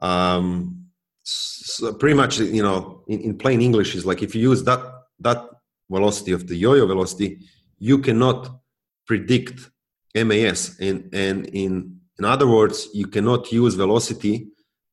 um, 0.00 0.86
so 1.22 1.92
pretty 1.94 2.14
much 2.14 2.38
you 2.38 2.62
know 2.62 3.02
in, 3.08 3.20
in 3.20 3.38
plain 3.38 3.60
english 3.60 3.94
is 3.94 4.06
like 4.06 4.22
if 4.22 4.34
you 4.34 4.40
use 4.40 4.62
that 4.64 4.80
that 5.18 5.48
velocity 5.90 6.32
of 6.32 6.46
the 6.46 6.56
yo-yo 6.56 6.86
velocity 6.86 7.38
you 7.78 7.98
cannot 7.98 8.60
predict 9.06 9.70
mas 10.14 10.76
and 10.80 11.08
and 11.12 11.46
in 11.46 11.98
in 12.18 12.24
other 12.24 12.46
words 12.46 12.88
you 12.94 13.06
cannot 13.06 13.50
use 13.52 13.74
velocity 13.74 14.48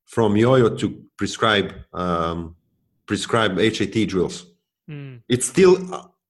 from 0.06 0.36
yo-yo 0.36 0.70
to 0.76 1.04
prescribe 1.18 1.74
um, 1.94 2.56
prescribe 3.06 3.58
hat 3.58 4.08
drills 4.08 4.46
mm. 4.90 5.22
it's 5.30 5.48
still 5.48 5.78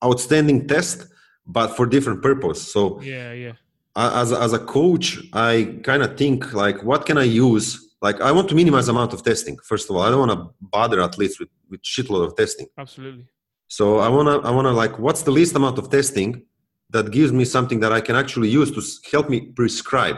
outstanding 0.03 0.67
test 0.67 1.07
but 1.45 1.75
for 1.75 1.85
different 1.85 2.21
purpose 2.21 2.71
so 2.71 3.01
yeah 3.01 3.31
yeah 3.33 3.53
as 3.95 4.31
a, 4.31 4.39
as 4.39 4.53
a 4.53 4.59
coach, 4.59 5.19
I 5.33 5.79
kind 5.83 6.03
of 6.03 6.17
think 6.17 6.53
like, 6.53 6.83
what 6.83 7.05
can 7.05 7.17
I 7.17 7.23
use? 7.23 7.95
Like, 8.01 8.19
I 8.21 8.31
want 8.31 8.49
to 8.49 8.55
minimize 8.55 8.87
amount 8.87 9.13
of 9.13 9.23
testing. 9.23 9.57
First 9.63 9.89
of 9.89 9.95
all, 9.95 10.01
I 10.01 10.09
don't 10.09 10.27
want 10.27 10.31
to 10.31 10.49
bother 10.61 11.01
athletes 11.01 11.39
with 11.39 11.49
with 11.69 11.81
shitload 11.83 12.25
of 12.25 12.35
testing. 12.35 12.67
Absolutely. 12.77 13.27
So 13.67 13.99
I 13.99 14.09
wanna 14.09 14.39
I 14.39 14.51
wanna 14.51 14.71
like, 14.71 14.99
what's 14.99 15.23
the 15.23 15.31
least 15.31 15.55
amount 15.55 15.77
of 15.77 15.89
testing 15.89 16.45
that 16.89 17.11
gives 17.11 17.31
me 17.31 17.45
something 17.45 17.79
that 17.79 17.91
I 17.91 18.01
can 18.01 18.15
actually 18.15 18.49
use 18.49 18.71
to 18.71 18.81
help 19.11 19.29
me 19.29 19.39
prescribe, 19.41 20.17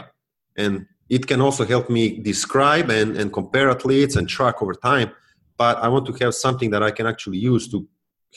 and 0.58 0.86
it 1.10 1.28
can 1.28 1.40
also 1.42 1.66
help 1.66 1.90
me 1.90 2.20
describe 2.22 2.90
and 2.90 3.16
and 3.18 3.32
compare 3.32 3.70
athletes 3.70 4.16
and 4.16 4.28
track 4.28 4.62
over 4.62 4.74
time. 4.74 5.12
But 5.58 5.78
I 5.78 5.88
want 5.88 6.06
to 6.08 6.14
have 6.24 6.34
something 6.34 6.70
that 6.72 6.84
I 6.84 6.92
can 6.92 7.06
actually 7.08 7.38
use 7.38 7.70
to 7.70 7.88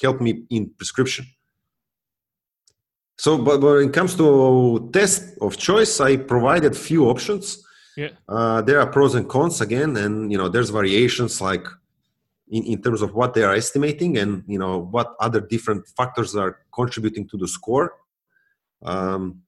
help 0.00 0.20
me 0.20 0.44
in 0.50 0.70
prescription. 0.70 1.26
So, 3.18 3.36
but 3.36 3.60
when 3.60 3.88
it 3.88 3.92
comes 3.92 4.14
to 4.16 4.88
test 4.92 5.36
of 5.40 5.56
choice, 5.56 6.00
I 6.00 6.16
provided 6.16 6.76
few 6.76 7.10
options. 7.10 7.64
Yeah. 7.96 8.10
Uh, 8.28 8.62
there 8.62 8.80
are 8.80 8.86
pros 8.86 9.16
and 9.16 9.28
cons 9.28 9.60
again, 9.60 9.96
and 9.96 10.30
you 10.30 10.38
know, 10.38 10.48
there's 10.48 10.70
variations 10.70 11.40
like 11.40 11.66
in, 12.48 12.62
in 12.64 12.80
terms 12.80 13.02
of 13.02 13.14
what 13.14 13.34
they 13.34 13.42
are 13.42 13.54
estimating, 13.54 14.18
and 14.18 14.44
you 14.46 14.58
know, 14.58 14.78
what 14.78 15.14
other 15.18 15.40
different 15.40 15.86
factors 15.96 16.36
are 16.36 16.60
contributing 16.72 17.28
to 17.28 17.36
the 17.36 17.48
score. 17.48 17.92
Um, 18.82 19.42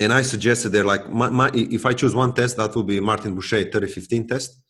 and 0.00 0.10
I 0.12 0.22
suggested 0.22 0.70
they're 0.70 0.84
like, 0.84 1.10
my, 1.10 1.28
my, 1.28 1.50
if 1.52 1.84
I 1.84 1.92
choose 1.92 2.14
one 2.14 2.32
test, 2.32 2.56
that 2.56 2.74
will 2.74 2.84
be 2.84 3.00
Martin 3.00 3.36
Buchheit 3.36 3.72
3015 3.72 4.28
test. 4.28 4.60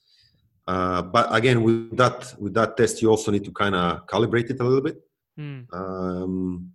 Uh, 0.66 1.02
but 1.02 1.32
again, 1.32 1.62
with 1.62 1.96
that 1.96 2.34
with 2.38 2.52
that 2.54 2.76
test, 2.76 3.00
you 3.00 3.08
also 3.10 3.30
need 3.30 3.44
to 3.44 3.52
kind 3.52 3.76
of 3.76 4.06
calibrate 4.06 4.50
it 4.50 4.58
a 4.58 4.64
little 4.64 4.82
bit. 4.82 4.96
Mm. 5.38 5.72
Um, 5.72 6.72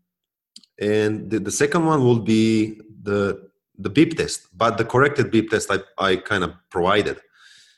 and 0.79 1.29
the, 1.29 1.39
the 1.39 1.51
second 1.51 1.85
one 1.85 2.03
will 2.03 2.19
be 2.19 2.79
the 3.03 3.49
the 3.77 3.89
beep 3.89 4.15
test 4.17 4.47
but 4.55 4.77
the 4.77 4.85
corrected 4.85 5.31
beep 5.31 5.49
test 5.49 5.69
i, 5.71 5.79
I 5.97 6.15
kind 6.17 6.43
of 6.43 6.51
provided. 6.69 7.17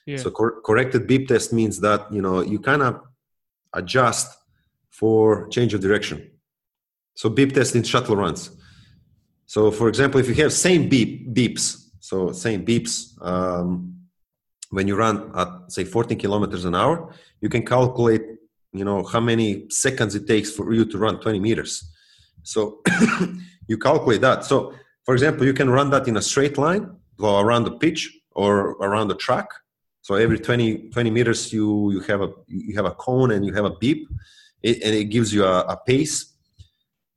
Yeah. 0.05 0.17
so 0.17 0.29
cor- 0.29 0.61
corrected 0.61 1.07
beep 1.07 1.27
test 1.27 1.51
means 1.51 1.79
that 1.79 2.11
you 2.13 2.21
know 2.21 2.41
you 2.41 2.59
kind 2.59 2.83
of 2.83 3.01
adjust 3.73 4.37
for 4.89 5.47
change 5.49 5.73
of 5.73 5.81
direction. 5.81 6.31
So 7.15 7.29
beep 7.29 7.53
test 7.53 7.75
in 7.75 7.83
shuttle 7.83 8.15
runs. 8.15 8.51
So 9.47 9.71
for 9.71 9.89
example 9.89 10.19
if 10.19 10.27
you 10.27 10.35
have 10.43 10.53
same 10.53 10.89
beep 10.89 11.33
beeps 11.33 11.85
so 12.05 12.31
same 12.31 12.63
beeps 12.63 12.93
um, 13.25 13.95
when 14.69 14.87
you 14.87 14.95
run 14.95 15.31
at 15.35 15.49
say 15.69 15.83
14 15.83 16.19
kilometers 16.19 16.63
an 16.65 16.75
hour 16.75 17.11
you 17.41 17.49
can 17.49 17.65
calculate 17.65 18.21
you 18.73 18.85
know 18.85 19.03
how 19.03 19.19
many 19.19 19.67
seconds 19.69 20.13
it 20.13 20.27
takes 20.27 20.51
for 20.51 20.71
you 20.73 20.85
to 20.85 20.97
run 20.99 21.19
20 21.19 21.39
meters 21.39 21.91
so 22.45 22.81
you 23.67 23.77
calculate 23.77 24.21
that. 24.21 24.45
So, 24.45 24.73
for 25.03 25.13
example, 25.13 25.45
you 25.45 25.53
can 25.53 25.69
run 25.69 25.89
that 25.89 26.07
in 26.07 26.15
a 26.17 26.21
straight 26.21 26.57
line 26.57 26.95
go 27.17 27.39
around 27.39 27.63
the 27.63 27.71
pitch 27.71 28.11
or 28.31 28.71
around 28.87 29.07
the 29.07 29.15
track. 29.15 29.47
So 30.01 30.15
every 30.15 30.37
20, 30.37 30.89
20 30.89 31.09
meters, 31.09 31.51
you 31.53 31.91
you 31.91 31.99
have 32.01 32.21
a 32.21 32.29
you 32.47 32.75
have 32.75 32.85
a 32.85 32.91
cone 32.91 33.31
and 33.31 33.45
you 33.45 33.53
have 33.53 33.65
a 33.65 33.75
beep, 33.81 34.07
it, 34.61 34.83
and 34.83 34.93
it 34.93 35.05
gives 35.05 35.33
you 35.33 35.43
a, 35.45 35.61
a 35.61 35.77
pace. 35.87 36.33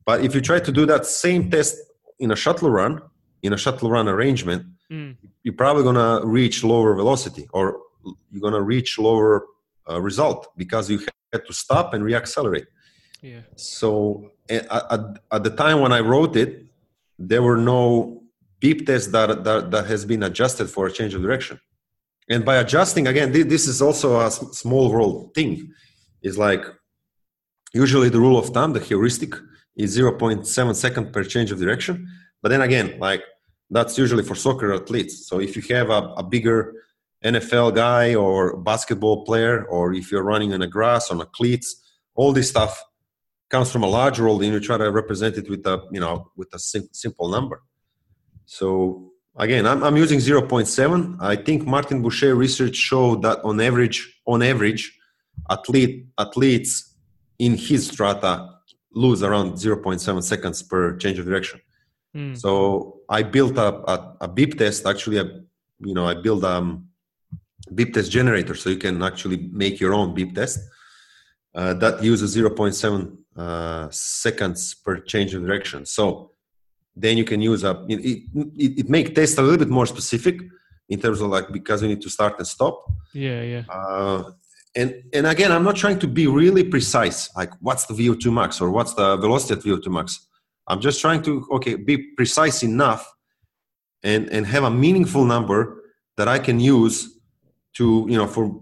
But 0.06 0.24
if 0.24 0.34
you 0.34 0.40
try 0.40 0.60
to 0.60 0.72
do 0.72 0.86
that 0.86 1.04
same 1.04 1.50
test 1.50 1.76
in 2.18 2.30
a 2.30 2.36
shuttle 2.36 2.70
run, 2.70 3.02
in 3.42 3.52
a 3.52 3.58
shuttle 3.58 3.90
run 3.90 4.08
arrangement, 4.08 4.62
Mm. 4.90 5.18
you're 5.42 5.54
probably 5.54 5.82
gonna 5.82 6.24
reach 6.24 6.64
lower 6.64 6.94
velocity 6.94 7.46
or 7.52 7.78
you're 8.30 8.40
gonna 8.40 8.62
reach 8.62 8.98
lower 8.98 9.44
uh, 9.90 10.00
result 10.00 10.48
because 10.56 10.88
you 10.88 10.98
had 11.30 11.44
to 11.44 11.52
stop 11.52 11.92
and 11.92 12.02
reaccelerate. 12.02 12.68
Yeah. 13.20 13.42
So 13.56 14.30
at, 14.50 15.20
at, 15.30 15.44
the 15.44 15.50
time 15.50 15.80
when 15.80 15.92
I 15.92 16.00
wrote 16.00 16.36
it, 16.36 16.64
there 17.18 17.42
were 17.42 17.56
no 17.56 18.22
beep 18.60 18.86
tests 18.86 19.08
that, 19.12 19.44
that, 19.44 19.70
that 19.70 19.86
has 19.86 20.04
been 20.04 20.22
adjusted 20.22 20.68
for 20.68 20.86
a 20.86 20.92
change 20.92 21.14
of 21.14 21.22
direction. 21.22 21.60
And 22.28 22.44
by 22.44 22.56
adjusting, 22.56 23.06
again, 23.06 23.32
thi- 23.32 23.42
this 23.42 23.66
is 23.66 23.80
also 23.80 24.20
a 24.20 24.30
small 24.30 24.90
world 24.90 25.34
thing. 25.34 25.72
Is 26.20 26.36
like 26.36 26.64
usually 27.72 28.08
the 28.08 28.18
rule 28.18 28.38
of 28.38 28.46
thumb, 28.46 28.72
the 28.72 28.80
heuristic 28.80 29.34
is 29.76 29.96
0.7 29.96 30.74
second 30.74 31.12
per 31.12 31.22
change 31.22 31.52
of 31.52 31.60
direction. 31.60 32.08
But 32.42 32.48
then 32.48 32.62
again, 32.62 32.98
like 32.98 33.22
that's 33.70 33.96
usually 33.96 34.24
for 34.24 34.34
soccer 34.34 34.74
athletes. 34.74 35.28
So 35.28 35.40
if 35.40 35.54
you 35.56 35.62
have 35.76 35.90
a, 35.90 36.14
a 36.16 36.22
bigger 36.22 36.74
NFL 37.24 37.74
guy 37.74 38.14
or 38.14 38.56
basketball 38.56 39.24
player, 39.24 39.64
or 39.64 39.94
if 39.94 40.10
you're 40.10 40.22
running 40.22 40.52
on 40.52 40.62
a 40.62 40.66
grass 40.66 41.10
on 41.10 41.20
a 41.20 41.26
cleats, 41.26 41.82
all 42.14 42.32
this 42.32 42.48
stuff 42.48 42.82
comes 43.48 43.70
from 43.70 43.82
a 43.82 43.86
large 43.86 44.20
world 44.20 44.42
and 44.42 44.52
you 44.52 44.60
try 44.60 44.76
to 44.76 44.90
represent 44.90 45.36
it 45.36 45.48
with 45.48 45.66
a 45.66 45.82
you 45.90 46.00
know 46.00 46.30
with 46.36 46.48
a 46.54 46.58
sim- 46.58 46.88
simple 46.92 47.28
number. 47.28 47.62
So 48.46 49.12
again 49.38 49.66
I'm, 49.66 49.82
I'm 49.82 49.96
using 49.96 50.18
0.7 50.18 51.16
i 51.20 51.36
think 51.36 51.66
martin 51.66 52.02
Buchheit 52.02 52.36
research 52.36 52.76
showed 52.76 53.22
that 53.22 53.38
on 53.44 53.60
average 53.60 54.20
on 54.26 54.42
average 54.42 54.98
athlete 55.48 56.06
athletes 56.18 56.96
in 57.38 57.56
his 57.56 57.88
strata 57.88 58.50
lose 58.92 59.22
around 59.22 59.52
0.7 59.52 60.22
seconds 60.22 60.62
per 60.62 60.96
change 60.96 61.18
of 61.18 61.26
direction. 61.26 61.60
Mm. 62.16 62.36
so 62.36 63.00
i 63.08 63.22
built 63.22 63.56
a, 63.56 63.68
a, 63.92 64.16
a 64.22 64.28
beep 64.28 64.58
test 64.58 64.86
actually 64.86 65.18
a, 65.18 65.24
you 65.80 65.94
know 65.94 66.06
i 66.06 66.14
built 66.14 66.42
a 66.42 66.78
beep 67.74 67.94
test 67.94 68.10
generator 68.10 68.54
so 68.54 68.70
you 68.70 68.78
can 68.78 69.02
actually 69.02 69.48
make 69.52 69.78
your 69.78 69.94
own 69.94 70.14
beep 70.14 70.34
test 70.34 70.58
uh, 71.54 71.74
that 71.74 72.02
uses 72.02 72.36
0.7 72.36 73.16
uh, 73.38 73.88
seconds 73.90 74.74
per 74.74 74.98
change 74.98 75.32
of 75.34 75.42
direction. 75.46 75.86
So 75.86 76.32
then 76.96 77.16
you 77.16 77.24
can 77.24 77.40
use 77.40 77.62
a 77.64 77.84
it, 77.88 78.00
it, 78.34 78.80
it 78.80 78.88
make 78.88 79.14
test 79.14 79.38
a 79.38 79.42
little 79.42 79.58
bit 79.58 79.68
more 79.68 79.86
specific 79.86 80.40
in 80.88 81.00
terms 81.00 81.20
of 81.20 81.28
like 81.30 81.52
because 81.52 81.82
we 81.82 81.88
need 81.88 82.00
to 82.02 82.10
start 82.10 82.34
and 82.38 82.46
stop. 82.46 82.84
Yeah. 83.14 83.42
Yeah. 83.42 83.62
Uh, 83.70 84.30
and 84.74 85.02
and 85.12 85.26
again, 85.26 85.52
I'm 85.52 85.64
not 85.64 85.76
trying 85.76 85.98
to 86.00 86.08
be 86.08 86.26
really 86.26 86.64
precise, 86.64 87.34
like 87.36 87.52
what's 87.60 87.86
the 87.86 87.94
VO2 87.94 88.32
max 88.32 88.60
or 88.60 88.70
what's 88.70 88.94
the 88.94 89.16
velocity 89.16 89.54
at 89.54 89.60
VO2 89.60 89.86
max. 89.92 90.26
I'm 90.66 90.80
just 90.80 91.00
trying 91.00 91.22
to 91.22 91.46
okay 91.52 91.76
be 91.76 91.96
precise 92.16 92.62
enough 92.62 93.08
and 94.02 94.28
and 94.30 94.46
have 94.46 94.64
a 94.64 94.70
meaningful 94.70 95.24
number 95.24 95.84
that 96.16 96.28
I 96.28 96.38
can 96.38 96.60
use 96.60 97.18
to 97.74 98.06
you 98.08 98.16
know 98.16 98.26
for 98.26 98.60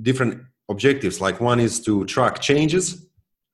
different 0.00 0.42
objectives 0.70 1.20
like 1.20 1.40
one 1.40 1.58
is 1.58 1.80
to 1.80 2.04
track 2.04 2.40
changes 2.40 3.07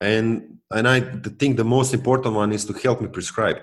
and 0.04 0.58
and 0.70 0.86
i 0.86 1.00
think 1.40 1.56
the 1.56 1.64
most 1.76 1.94
important 1.94 2.34
one 2.34 2.52
is 2.52 2.64
to 2.64 2.72
help 2.84 3.00
me 3.00 3.08
prescribe 3.08 3.58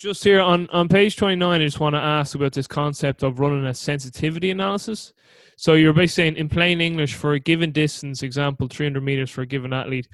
Just 0.00 0.24
here 0.24 0.40
on, 0.40 0.66
on 0.70 0.88
page 0.88 1.16
29, 1.16 1.60
I 1.60 1.62
just 1.62 1.78
want 1.78 1.94
to 1.94 2.00
ask 2.00 2.34
about 2.34 2.54
this 2.54 2.66
concept 2.66 3.22
of 3.22 3.38
running 3.38 3.66
a 3.66 3.74
sensitivity 3.74 4.50
analysis. 4.50 5.12
So 5.58 5.74
you're 5.74 5.92
basically 5.92 6.22
saying, 6.22 6.36
in 6.36 6.48
plain 6.48 6.80
English, 6.80 7.12
for 7.16 7.34
a 7.34 7.38
given 7.38 7.70
distance, 7.70 8.22
example 8.22 8.66
300 8.66 9.02
meters 9.02 9.30
for 9.30 9.42
a 9.42 9.46
given 9.46 9.74
athlete, 9.74 10.08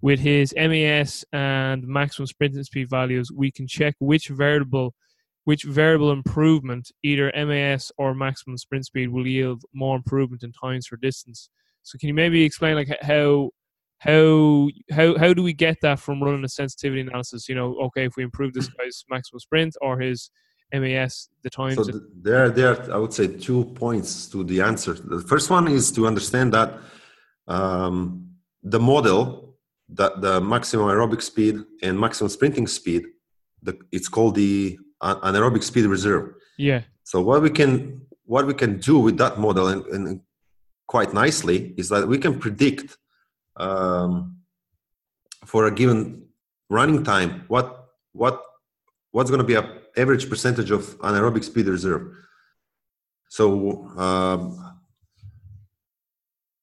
with 0.00 0.18
his 0.18 0.52
MAS 0.56 1.24
and 1.32 1.86
maximum 1.86 2.26
sprinting 2.26 2.64
speed 2.64 2.90
values, 2.90 3.30
we 3.30 3.52
can 3.52 3.68
check 3.68 3.94
which 4.00 4.26
variable, 4.26 4.92
which 5.44 5.62
variable 5.62 6.10
improvement, 6.10 6.90
either 7.04 7.30
MAS 7.36 7.92
or 7.96 8.16
maximum 8.16 8.58
sprint 8.58 8.86
speed, 8.86 9.08
will 9.08 9.24
yield 9.24 9.62
more 9.72 9.94
improvement 9.94 10.42
in 10.42 10.50
times 10.50 10.88
for 10.88 10.96
distance. 10.96 11.48
So 11.88 11.98
can 11.98 12.08
you 12.08 12.14
maybe 12.14 12.44
explain 12.44 12.74
like 12.74 12.88
how 13.00 13.50
how 13.98 14.68
how 14.90 15.18
how 15.18 15.32
do 15.32 15.42
we 15.42 15.54
get 15.54 15.76
that 15.82 15.98
from 15.98 16.22
running 16.22 16.44
a 16.44 16.48
sensitivity 16.48 17.00
analysis? 17.00 17.48
You 17.48 17.54
know, 17.54 17.74
okay, 17.86 18.04
if 18.04 18.16
we 18.16 18.22
improve 18.22 18.52
this 18.52 18.68
guy's 18.68 19.04
maximum 19.08 19.40
sprint 19.40 19.74
or 19.80 19.98
his 19.98 20.30
MAS, 20.72 21.30
the 21.42 21.50
times. 21.50 21.76
so 21.76 21.84
th- 21.84 22.02
there 22.20 22.50
there 22.50 22.68
are, 22.74 22.92
i 22.92 22.98
would 22.98 23.14
say 23.14 23.26
two 23.26 23.64
points 23.82 24.26
to 24.32 24.44
the 24.44 24.60
answer 24.60 24.92
the 24.92 25.22
first 25.32 25.48
one 25.48 25.66
is 25.66 25.90
to 25.90 26.06
understand 26.06 26.52
that 26.52 26.78
um, 27.46 28.28
the 28.62 28.78
model 28.78 29.56
that 29.88 30.20
the 30.20 30.34
maximum 30.42 30.86
aerobic 30.88 31.22
speed 31.22 31.54
and 31.82 31.98
maximum 31.98 32.28
sprinting 32.28 32.66
speed 32.66 33.02
the, 33.62 33.72
it's 33.92 34.08
called 34.08 34.34
the 34.34 34.78
uh, 35.00 35.16
anaerobic 35.28 35.62
speed 35.62 35.86
reserve 35.86 36.34
yeah, 36.58 36.82
So 37.04 37.22
what 37.22 37.40
we 37.40 37.50
can 37.50 38.02
what 38.24 38.46
we 38.46 38.52
can 38.52 38.78
do 38.78 38.98
with 38.98 39.16
that 39.18 39.38
model 39.38 39.68
and, 39.68 39.86
and 39.86 40.20
quite 40.88 41.14
nicely 41.14 41.74
is 41.76 41.88
that 41.90 42.08
we 42.08 42.18
can 42.18 42.38
predict 42.38 42.96
um, 43.56 44.38
for 45.44 45.66
a 45.66 45.70
given 45.70 46.24
running 46.68 47.04
time 47.04 47.44
what 47.48 47.88
what 48.12 48.42
what's 49.12 49.30
going 49.30 49.44
to 49.46 49.46
be 49.46 49.54
a 49.54 49.64
average 49.96 50.28
percentage 50.28 50.70
of 50.70 50.98
anaerobic 50.98 51.44
speed 51.44 51.66
reserve. 51.66 52.02
So 53.28 53.84
um, 53.96 54.68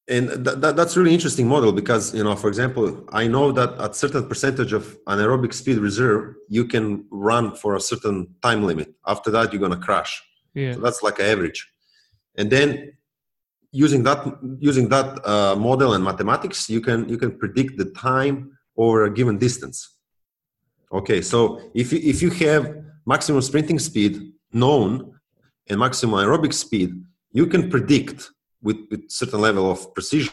and 0.07 0.29
th- 0.29 0.57
that, 0.57 0.75
that's 0.75 0.95
really 0.97 1.13
interesting 1.13 1.47
model 1.47 1.71
because 1.71 2.13
you 2.13 2.23
know 2.23 2.35
for 2.35 2.47
example 2.47 3.03
i 3.11 3.27
know 3.27 3.51
that 3.51 3.71
at 3.79 3.95
certain 3.95 4.27
percentage 4.27 4.71
of 4.71 4.95
anaerobic 5.07 5.51
speed 5.51 5.79
reserve 5.79 6.35
you 6.47 6.65
can 6.65 7.05
run 7.09 7.55
for 7.55 7.75
a 7.75 7.79
certain 7.79 8.27
time 8.41 8.63
limit. 8.63 8.93
After 9.07 9.31
that 9.31 9.51
you're 9.51 9.59
going 9.59 9.71
to 9.79 9.85
crash. 9.87 10.21
Yeah, 10.53 10.73
so 10.73 10.79
that's 10.79 11.01
like 11.03 11.19
an 11.19 11.25
average. 11.25 11.67
And 12.37 12.49
then 12.51 12.94
using 13.83 14.01
that 14.07 14.19
using 14.59 14.87
that 14.95 15.09
uh, 15.33 15.55
model 15.67 15.89
and 15.95 16.03
mathematics 16.11 16.59
you 16.75 16.81
can 16.87 16.99
you 17.11 17.17
can 17.23 17.31
predict 17.41 17.71
the 17.81 17.89
time 18.09 18.35
over 18.83 18.97
a 19.05 19.11
given 19.17 19.37
distance 19.47 19.77
Okay, 20.95 21.21
so 21.21 21.59
if 21.73 21.91
you, 21.91 21.99
if 22.01 22.21
you 22.21 22.29
have 22.29 22.73
maximum 23.05 23.41
sprinting 23.41 23.79
speed 23.79 24.31
known 24.53 25.19
and 25.67 25.79
maximum 25.79 26.15
aerobic 26.23 26.53
speed, 26.53 27.03
you 27.31 27.47
can 27.47 27.69
predict 27.69 28.31
with, 28.61 28.77
with 28.89 29.09
certain 29.09 29.41
level 29.41 29.69
of 29.69 29.93
precision 29.93 30.31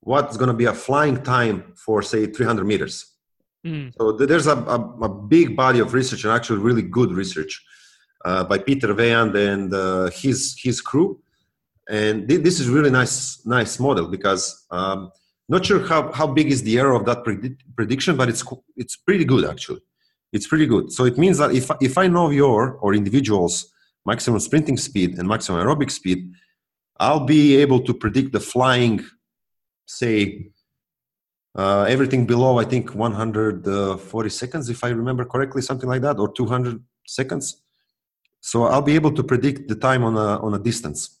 what's 0.00 0.36
going 0.36 0.48
to 0.48 0.54
be 0.54 0.64
a 0.64 0.72
flying 0.72 1.22
time 1.22 1.74
for 1.76 2.02
say 2.02 2.26
300 2.26 2.64
meters. 2.64 3.14
Mm. 3.64 3.92
So 3.96 4.12
there's 4.12 4.46
a, 4.46 4.56
a, 4.56 4.80
a, 5.02 5.08
big 5.08 5.56
body 5.56 5.80
of 5.80 5.92
research 5.92 6.24
and 6.24 6.32
actually 6.32 6.60
really 6.60 6.82
good 6.82 7.12
research 7.12 7.64
uh, 8.24 8.44
by 8.44 8.58
Peter 8.58 8.94
Weyand 8.94 9.34
and 9.36 9.74
uh, 9.74 10.10
his 10.10 10.56
his 10.62 10.80
crew. 10.80 11.20
And 11.88 12.28
th- 12.28 12.42
this 12.42 12.60
is 12.60 12.68
really 12.68 12.90
nice 12.90 13.44
nice 13.46 13.80
model 13.80 14.08
because 14.08 14.66
um, 14.70 15.10
not 15.48 15.64
sure 15.64 15.80
how, 15.80 16.12
how 16.12 16.26
big 16.26 16.48
is 16.52 16.62
the 16.62 16.78
error 16.78 16.92
of 16.92 17.06
that 17.06 17.24
predict- 17.24 17.62
prediction, 17.76 18.16
but 18.16 18.28
it's 18.28 18.44
it's 18.76 18.96
pretty 18.96 19.24
good 19.24 19.44
actually. 19.44 19.80
It's 20.32 20.46
pretty 20.46 20.66
good. 20.66 20.92
So 20.92 21.04
it 21.04 21.16
means 21.16 21.38
that 21.38 21.52
if 21.52 21.70
if 21.80 21.96
I 21.96 22.06
know 22.08 22.30
your 22.30 22.72
or 22.82 22.94
individuals 22.94 23.72
maximum 24.04 24.40
sprinting 24.40 24.76
speed 24.76 25.18
and 25.18 25.26
maximum 25.26 25.64
aerobic 25.64 25.90
speed, 25.90 26.32
I'll 26.98 27.24
be 27.24 27.56
able 27.56 27.80
to 27.80 27.94
predict 27.94 28.32
the 28.32 28.40
flying, 28.40 29.04
say, 29.86 30.50
uh, 31.56 31.84
everything 31.88 32.26
below, 32.26 32.58
I 32.58 32.64
think 32.64 32.94
140 32.94 34.30
seconds, 34.30 34.68
if 34.68 34.84
I 34.84 34.88
remember 34.88 35.24
correctly, 35.24 35.62
something 35.62 35.88
like 35.88 36.02
that, 36.02 36.18
or 36.18 36.32
200 36.32 36.82
seconds. 37.06 37.62
So 38.40 38.64
I'll 38.64 38.82
be 38.82 38.94
able 38.94 39.12
to 39.12 39.22
predict 39.22 39.68
the 39.68 39.74
time 39.74 40.04
on 40.04 40.14
a, 40.16 40.40
on 40.40 40.54
a 40.54 40.58
distance. 40.58 41.17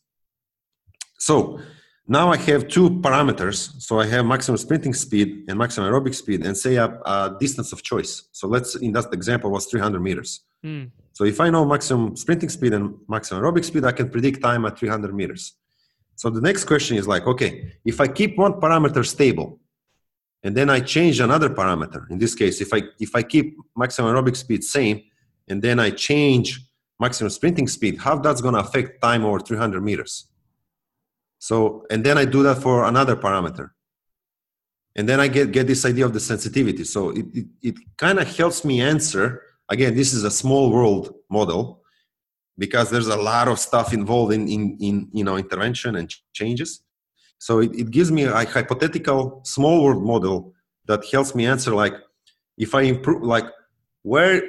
So 1.18 1.60
now 2.06 2.32
I 2.32 2.38
have 2.38 2.68
two 2.68 2.88
parameters. 2.88 3.80
So 3.82 4.00
I 4.00 4.06
have 4.06 4.24
maximum 4.24 4.56
sprinting 4.56 4.94
speed 4.94 5.44
and 5.48 5.58
maximum 5.58 5.92
aerobic 5.92 6.14
speed, 6.14 6.46
and 6.46 6.56
say 6.56 6.76
a, 6.76 6.86
a 6.86 7.36
distance 7.38 7.72
of 7.72 7.82
choice. 7.82 8.28
So 8.32 8.48
let's, 8.48 8.76
in 8.76 8.92
that 8.92 9.12
example, 9.12 9.50
was 9.50 9.66
300 9.66 10.00
meters. 10.00 10.40
Mm. 10.64 10.90
So 11.12 11.24
if 11.24 11.40
I 11.40 11.50
know 11.50 11.64
maximum 11.64 12.16
sprinting 12.16 12.48
speed 12.48 12.72
and 12.72 12.94
maximum 13.08 13.42
aerobic 13.42 13.64
speed, 13.64 13.84
I 13.84 13.92
can 13.92 14.08
predict 14.08 14.42
time 14.42 14.64
at 14.64 14.78
300 14.78 15.14
meters. 15.14 15.54
So 16.14 16.30
the 16.30 16.40
next 16.40 16.64
question 16.64 16.96
is 16.96 17.06
like, 17.06 17.26
okay, 17.26 17.72
if 17.84 18.00
I 18.00 18.08
keep 18.08 18.38
one 18.38 18.54
parameter 18.54 19.04
stable, 19.04 19.60
and 20.44 20.56
then 20.56 20.70
I 20.70 20.80
change 20.80 21.20
another 21.20 21.50
parameter. 21.50 22.08
In 22.10 22.18
this 22.18 22.34
case, 22.34 22.60
if 22.60 22.72
I 22.72 22.82
if 23.00 23.14
I 23.14 23.22
keep 23.22 23.56
maximum 23.76 24.14
aerobic 24.14 24.36
speed 24.36 24.62
same, 24.62 25.02
and 25.48 25.60
then 25.60 25.80
I 25.80 25.90
change 25.90 26.60
maximum 27.00 27.30
sprinting 27.30 27.68
speed, 27.68 27.98
how 27.98 28.16
that's 28.18 28.40
going 28.40 28.54
to 28.54 28.60
affect 28.60 29.02
time 29.02 29.24
over 29.24 29.40
300 29.40 29.82
meters? 29.82 30.27
So, 31.38 31.86
and 31.90 32.04
then 32.04 32.18
I 32.18 32.24
do 32.24 32.42
that 32.42 32.58
for 32.58 32.84
another 32.84 33.16
parameter, 33.16 33.70
and 34.96 35.08
then 35.08 35.20
I 35.20 35.28
get 35.28 35.52
get 35.52 35.66
this 35.66 35.84
idea 35.84 36.04
of 36.04 36.12
the 36.12 36.20
sensitivity. 36.20 36.84
So 36.84 37.10
it 37.10 37.26
it, 37.32 37.46
it 37.62 37.74
kind 37.96 38.18
of 38.18 38.36
helps 38.36 38.64
me 38.64 38.80
answer. 38.80 39.42
Again, 39.68 39.94
this 39.94 40.14
is 40.14 40.24
a 40.24 40.30
small 40.30 40.70
world 40.70 41.14
model, 41.30 41.78
because 42.58 42.90
there's 42.90 43.06
a 43.06 43.16
lot 43.16 43.48
of 43.48 43.58
stuff 43.58 43.94
involved 43.94 44.32
in, 44.34 44.48
in, 44.48 44.76
in 44.80 45.08
you 45.12 45.24
know 45.24 45.36
intervention 45.36 45.96
and 45.96 46.12
changes 46.34 46.82
so 47.38 47.60
it, 47.60 47.74
it 47.74 47.90
gives 47.90 48.10
me 48.10 48.24
a 48.24 48.44
hypothetical 48.44 49.40
small 49.44 49.82
world 49.84 50.02
model 50.02 50.52
that 50.86 51.04
helps 51.10 51.34
me 51.34 51.46
answer 51.46 51.74
like 51.74 51.94
if 52.58 52.74
i 52.74 52.82
improve 52.82 53.22
like 53.22 53.46
where 54.02 54.42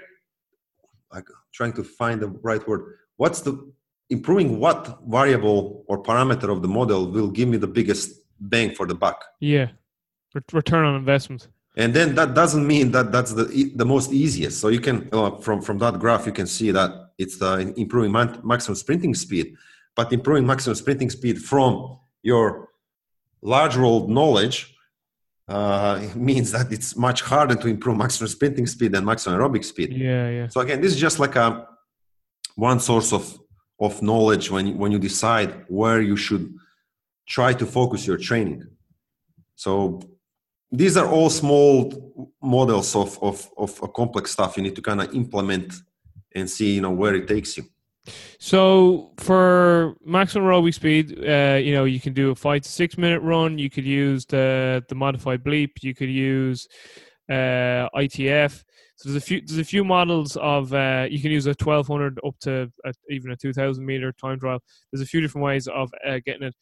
like 1.14 1.26
trying 1.54 1.74
to 1.74 1.84
find 1.84 2.20
the 2.22 2.28
right 2.42 2.68
word 2.68 2.98
what's 3.18 3.42
the 3.42 3.72
improving 4.10 4.60
what 4.60 4.99
variable 5.07 5.84
or 5.88 6.01
parameter 6.01 6.51
of 6.51 6.62
the 6.62 6.68
model 6.68 7.12
will 7.12 7.30
give 7.30 7.47
me 7.47 7.57
the 7.57 7.68
biggest 7.68 8.12
bang 8.39 8.74
for 8.74 8.86
the 8.86 8.95
buck. 8.95 9.24
Yeah. 9.39 9.70
Return 10.51 10.86
on 10.86 10.95
investment. 10.95 11.47
And 11.78 11.93
then 11.93 12.16
that 12.16 12.34
doesn't 12.34 12.66
mean 12.66 12.91
that 12.91 13.12
that's 13.12 13.34
the 13.34 13.72
the 13.76 13.86
most 13.86 14.12
easiest. 14.12 14.60
So 14.60 14.68
you 14.70 14.80
can 14.80 15.07
uh, 15.12 15.32
from 15.38 15.62
from 15.62 15.78
that 15.80 15.99
graph 15.99 16.26
you 16.26 16.32
can 16.32 16.47
see 16.47 16.72
that 16.72 16.91
it's 17.18 17.41
uh, 17.41 17.72
improving 17.78 18.12
maximum 18.12 18.76
sprinting 18.76 19.16
speed. 19.16 19.55
But 19.95 20.12
improving 20.12 20.45
maximum 20.45 20.76
sprinting 20.76 21.10
speed 21.10 21.39
from 21.39 21.99
your 22.22 22.70
large 23.41 23.78
world 23.78 24.10
knowledge 24.10 24.76
uh, 25.47 26.05
means 26.16 26.51
that 26.51 26.72
it's 26.72 26.95
much 26.95 27.22
harder 27.22 27.55
to 27.55 27.68
improve 27.68 27.97
maximum 27.97 28.28
sprinting 28.28 28.68
speed 28.68 28.91
than 28.91 29.05
maximum 29.05 29.39
aerobic 29.39 29.64
speed. 29.64 29.93
Yeah 29.93 30.30
yeah. 30.30 30.47
So 30.47 30.62
again 30.62 30.82
this 30.82 30.91
is 30.93 30.99
just 30.99 31.20
like 31.20 31.36
a 31.36 31.68
one 32.55 32.80
source 32.80 33.14
of 33.14 33.39
of 33.80 34.02
knowledge 34.02 34.52
when 34.52 34.78
when 34.78 34.92
you 34.92 35.00
decide 35.00 35.66
where 35.68 36.02
you 36.02 36.18
should 36.18 36.54
try 37.28 37.54
to 37.54 37.66
focus 37.66 38.06
your 38.06 38.18
training. 38.18 38.64
So 39.56 40.02
these 40.72 40.98
are 40.98 41.08
all 41.08 41.30
small 41.30 42.32
models 42.42 42.96
of, 42.96 43.18
of, 43.22 43.50
of 43.58 43.80
a 43.82 43.88
complex 43.88 44.32
stuff 44.32 44.58
you 44.58 44.64
need 44.64 44.76
to 44.76 44.82
kind 44.82 45.02
of 45.02 45.14
implement 45.14 45.74
and 46.36 46.50
see 46.50 46.76
you 46.76 46.82
know 46.82 46.92
where 46.92 47.16
it 47.16 47.28
takes 47.28 47.58
you. 47.58 47.64
So 48.40 49.12
for 49.18 49.96
maximum 50.04 50.48
aerobic 50.48 50.74
speed 50.74 51.06
uh, 51.28 51.60
you 51.62 51.74
know 51.74 51.86
you 51.86 52.00
can 52.00 52.14
do 52.14 52.32
a 52.32 52.36
five 52.36 52.62
to 52.64 52.70
six 52.70 52.98
minute 52.98 53.22
run. 53.22 53.58
You 53.58 53.70
could 53.70 53.86
use 53.86 54.26
the 54.26 54.84
the 54.90 54.96
modified 54.96 55.44
bleep. 55.44 55.72
You 55.82 55.94
could 55.96 56.10
use 56.10 56.68
uh, 57.30 57.88
itf 57.96 58.64
so 59.00 59.10
there's 59.10 59.24
a 59.24 59.26
few 59.26 59.41
there's 59.45 59.60
a 59.60 59.64
few 59.64 59.84
models 59.86 60.36
of 60.38 60.74
uh, 60.74 61.08
you 61.10 61.22
can 61.22 61.32
use 61.32 61.45
a 61.45 61.52
1200 61.52 62.20
up 62.26 62.36
to 62.41 62.72
a, 62.86 62.93
even 63.10 63.32
a 63.32 63.36
2000 63.36 63.86
meter 63.86 64.12
time 64.12 64.39
trial 64.39 64.60
there's 64.91 65.02
a 65.02 65.06
few 65.06 65.22
different 65.22 65.45
ways 65.45 65.68
of 65.68 65.89
uh, 66.06 66.20
getting 66.26 66.43
it 66.43 66.56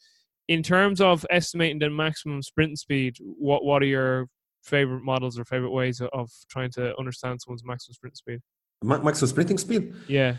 in 0.48 0.62
terms 0.62 1.00
of 1.00 1.24
estimating 1.30 1.78
the 1.78 1.90
maximum 1.90 2.42
sprint 2.42 2.78
speed, 2.78 3.18
what 3.20 3.64
what 3.64 3.82
are 3.82 3.86
your 3.86 4.28
favorite 4.62 5.04
models 5.04 5.38
or 5.38 5.44
favorite 5.44 5.70
ways 5.70 6.00
of 6.12 6.30
trying 6.48 6.70
to 6.72 6.98
understand 6.98 7.40
someone's 7.40 7.64
maximum 7.64 7.94
sprint 7.94 8.16
speed? 8.16 8.40
maximum 8.82 9.28
sprinting 9.28 9.58
speed? 9.58 9.94
Yeah. 10.08 10.36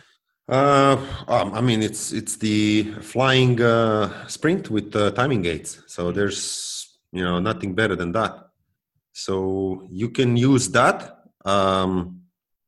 Uh, 0.47 0.97
um, 1.27 1.53
I 1.53 1.61
mean, 1.61 1.83
it's 1.83 2.11
it's 2.11 2.37
the 2.37 2.91
flying 3.01 3.61
uh, 3.61 4.27
sprint 4.27 4.71
with 4.71 4.95
uh, 4.95 5.11
timing 5.11 5.43
gates. 5.43 5.81
So 5.87 6.11
there's 6.11 6.99
you 7.11 7.23
know 7.23 7.39
nothing 7.39 7.75
better 7.75 7.95
than 7.95 8.11
that. 8.13 8.47
So 9.13 9.87
you 9.91 10.09
can 10.09 10.37
use 10.37 10.69
that, 10.69 11.18
um, 11.45 12.21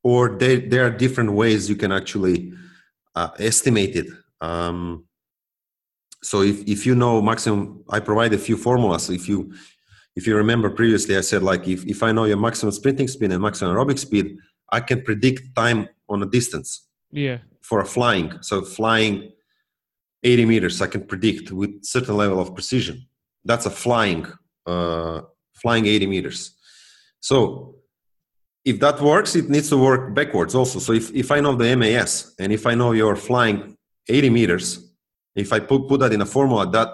or 0.04 0.38
there 0.38 0.58
there 0.58 0.86
are 0.86 0.90
different 0.90 1.34
ways 1.34 1.70
you 1.70 1.76
can 1.76 1.92
actually 1.92 2.54
uh, 3.16 3.30
estimate 3.40 3.96
it. 3.96 4.08
Um, 4.40 5.06
so 6.24 6.42
if, 6.42 6.62
if 6.68 6.86
you 6.86 6.96
know 6.96 7.22
maximum 7.22 7.84
i 7.90 8.00
provide 8.00 8.34
a 8.34 8.38
few 8.38 8.58
formulas. 8.58 9.10
If 9.10 9.28
you 9.28 9.54
if 10.16 10.28
you 10.28 10.36
remember 10.36 10.70
previously 10.70 11.18
i 11.18 11.22
said 11.22 11.42
like 11.42 11.68
if, 11.68 11.86
if 11.86 12.04
i 12.04 12.12
know 12.12 12.26
your 12.26 12.38
maximum 12.38 12.72
sprinting 12.72 13.08
speed 13.08 13.32
and 13.32 13.42
maximum 13.42 13.76
aerobic 13.76 14.00
speed 14.00 14.38
i 14.72 14.80
can 14.80 15.02
predict 15.02 15.56
time 15.56 15.88
on 16.10 16.22
a 16.24 16.26
distance. 16.26 16.88
Yeah. 17.12 17.40
For 17.62 17.82
a 17.82 17.86
flying. 17.86 18.38
So 18.42 18.62
flying 18.62 19.32
80 20.24 20.46
meters 20.46 20.82
i 20.82 20.88
can 20.88 21.06
predict 21.06 21.52
with 21.52 21.84
certain 21.84 22.18
level 22.18 22.40
of 22.40 22.54
precision. 22.54 23.08
That's 23.44 23.66
a 23.66 23.72
flying 23.72 24.26
uh, 24.66 25.22
flying 25.56 25.86
80 25.86 26.08
meters. 26.08 26.56
So 27.20 27.81
if 28.64 28.80
that 28.80 29.00
works 29.02 29.36
it 29.36 29.50
needs 29.50 29.70
to 29.70 29.78
work 29.78 30.14
backwards 30.14 30.54
also 30.56 30.80
so 30.80 30.94
if, 30.94 31.14
if 31.14 31.32
i 31.32 31.40
know 31.40 31.56
the 31.56 31.76
mas 31.76 32.36
and 32.40 32.52
if 32.52 32.66
i 32.66 32.76
know 32.76 32.92
you're 32.92 33.16
flying 33.16 33.76
80 34.08 34.30
meters 34.30 34.92
if 35.36 35.54
I 35.54 35.60
put, 35.60 35.88
put 35.88 36.00
that 36.02 36.14
in 36.14 36.22
a 36.22 36.26
formula, 36.26 36.70
that 36.72 36.90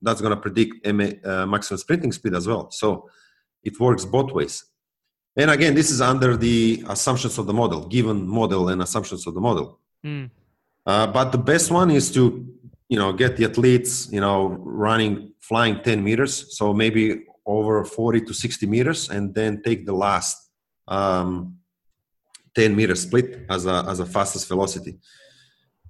that's 0.00 0.20
going 0.20 0.34
to 0.34 0.40
predict 0.40 0.86
MA, 0.86 1.10
uh, 1.24 1.46
maximum 1.46 1.78
sprinting 1.78 2.12
speed 2.12 2.34
as 2.34 2.46
well. 2.46 2.70
So 2.70 3.08
it 3.62 3.78
works 3.80 4.04
both 4.04 4.32
ways. 4.32 4.64
And 5.36 5.50
again, 5.50 5.74
this 5.74 5.90
is 5.90 6.00
under 6.00 6.36
the 6.36 6.84
assumptions 6.88 7.38
of 7.38 7.46
the 7.46 7.52
model, 7.52 7.88
given 7.88 8.26
model 8.26 8.68
and 8.68 8.82
assumptions 8.82 9.26
of 9.26 9.34
the 9.34 9.40
model. 9.40 9.80
Mm. 10.04 10.30
Uh, 10.86 11.06
but 11.06 11.32
the 11.32 11.38
best 11.38 11.70
one 11.70 11.90
is 11.90 12.12
to, 12.12 12.46
you 12.88 12.98
know, 12.98 13.12
get 13.12 13.36
the 13.36 13.46
athletes, 13.46 14.08
you 14.12 14.20
know, 14.20 14.48
running, 14.60 15.32
flying 15.40 15.82
10 15.82 16.04
meters. 16.04 16.56
So 16.56 16.74
maybe 16.74 17.24
over 17.46 17.84
40 17.84 18.20
to 18.22 18.34
60 18.34 18.66
meters, 18.66 19.08
and 19.10 19.34
then 19.34 19.62
take 19.62 19.86
the 19.86 19.94
last 19.94 20.43
um, 20.88 21.58
10 22.54 22.76
meter 22.76 22.94
split 22.94 23.46
as 23.50 23.66
a 23.66 23.84
as 23.88 24.00
a 24.00 24.06
fastest 24.06 24.48
velocity. 24.48 24.98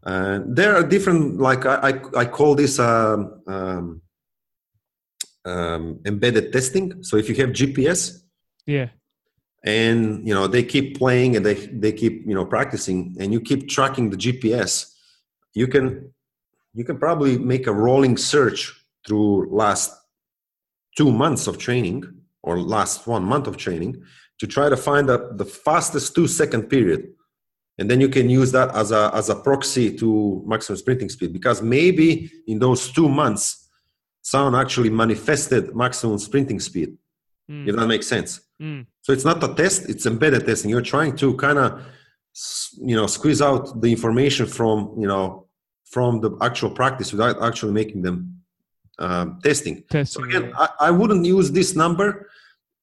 Uh, 0.05 0.41
there 0.47 0.77
are 0.77 0.83
different, 0.87 1.41
like 1.41 1.65
I, 1.65 1.77
I, 1.89 2.21
I 2.21 2.25
call 2.27 2.55
this 2.55 2.79
um, 2.79 3.41
um, 3.47 4.03
um, 5.47 6.01
embedded 6.05 6.53
testing. 6.53 7.03
So 7.03 7.17
if 7.17 7.29
you 7.29 7.35
have 7.37 7.51
GPS, 7.51 8.23
yeah, 8.67 8.89
and 9.65 10.27
you 10.27 10.35
know 10.35 10.47
they 10.47 10.63
keep 10.63 10.99
playing 10.99 11.37
and 11.37 11.45
they 11.45 11.55
they 11.55 11.93
keep 11.93 12.27
you 12.27 12.35
know 12.35 12.45
practicing, 12.45 13.17
and 13.19 13.33
you 13.33 13.41
keep 13.41 13.69
tracking 13.69 14.11
the 14.11 14.17
GPS, 14.17 14.93
you 15.55 15.69
can 15.69 16.13
you 16.75 16.85
can 16.85 16.99
probably 16.99 17.39
make 17.39 17.67
a 17.67 17.73
rolling 17.73 18.17
search 18.19 18.73
through 19.07 19.49
last 19.51 19.93
two 20.97 21.11
months 21.11 21.47
of 21.47 21.57
training 21.57 22.05
or 22.43 22.61
last 22.61 23.07
one 23.07 23.25
month 23.25 23.47
of 23.47 23.57
training 23.57 24.03
to 24.39 24.47
try 24.47 24.69
to 24.69 24.77
find 24.77 25.09
the, 25.09 25.31
the 25.37 25.45
fastest 25.45 26.15
two 26.15 26.27
second 26.27 26.65
period 26.65 27.13
and 27.79 27.91
then 27.91 28.01
you 28.01 28.09
can 28.09 28.31
use 28.31 28.53
that 28.53 28.75
as 28.75 28.93
a 28.93 29.11
as 29.15 29.31
a 29.31 29.35
proxy 29.35 29.97
to 29.97 30.43
maximum 30.47 30.77
sprinting 30.77 31.09
speed 31.09 31.33
because 31.33 31.63
maybe 31.63 32.31
in 32.47 32.59
those 32.59 32.93
two 32.93 33.09
months 33.09 33.69
someone 34.23 34.55
actually 34.61 34.91
manifested 34.91 35.75
maximum 35.75 36.19
sprinting 36.19 36.61
speed 36.61 36.97
mm. 37.51 37.69
if 37.69 37.75
that 37.77 37.87
makes 37.87 38.07
sense 38.07 38.41
Mm. 38.61 38.87
So 39.03 39.13
it's 39.13 39.25
not 39.25 39.43
a 39.43 39.55
test; 39.55 39.89
it's 39.89 40.07
embedded 40.07 40.47
testing. 40.47 40.71
You're 40.71 40.83
trying 40.83 41.17
to 41.17 41.35
kind 41.37 41.59
of, 41.59 41.83
you 42.81 42.97
know, 42.97 43.07
squeeze 43.07 43.43
out 43.43 43.81
the 43.81 43.91
information 43.91 44.47
from 44.47 44.95
you 44.99 45.09
know 45.09 45.47
from 45.85 46.21
the 46.21 46.37
actual 46.41 46.71
practice 46.71 47.13
without 47.13 47.43
actually 47.43 47.73
making 47.73 48.03
them 48.03 48.43
um, 48.99 49.41
testing. 49.43 49.83
Testing. 49.91 50.23
So 50.23 50.29
again, 50.29 50.51
yeah. 50.51 50.67
I, 50.81 50.89
I 50.89 50.91
wouldn't 50.91 51.25
use 51.25 51.51
this 51.51 51.75
number, 51.75 52.31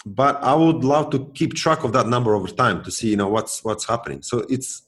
but 0.06 0.44
I 0.44 0.54
would 0.56 0.84
love 0.84 1.10
to 1.12 1.32
keep 1.34 1.54
track 1.54 1.84
of 1.84 1.94
that 1.94 2.08
number 2.08 2.36
over 2.36 2.48
time 2.48 2.84
to 2.84 2.92
see 2.92 3.10
you 3.10 3.18
know 3.18 3.28
what's 3.30 3.64
what's 3.64 3.86
happening. 3.86 4.22
So 4.22 4.46
it's 4.50 4.84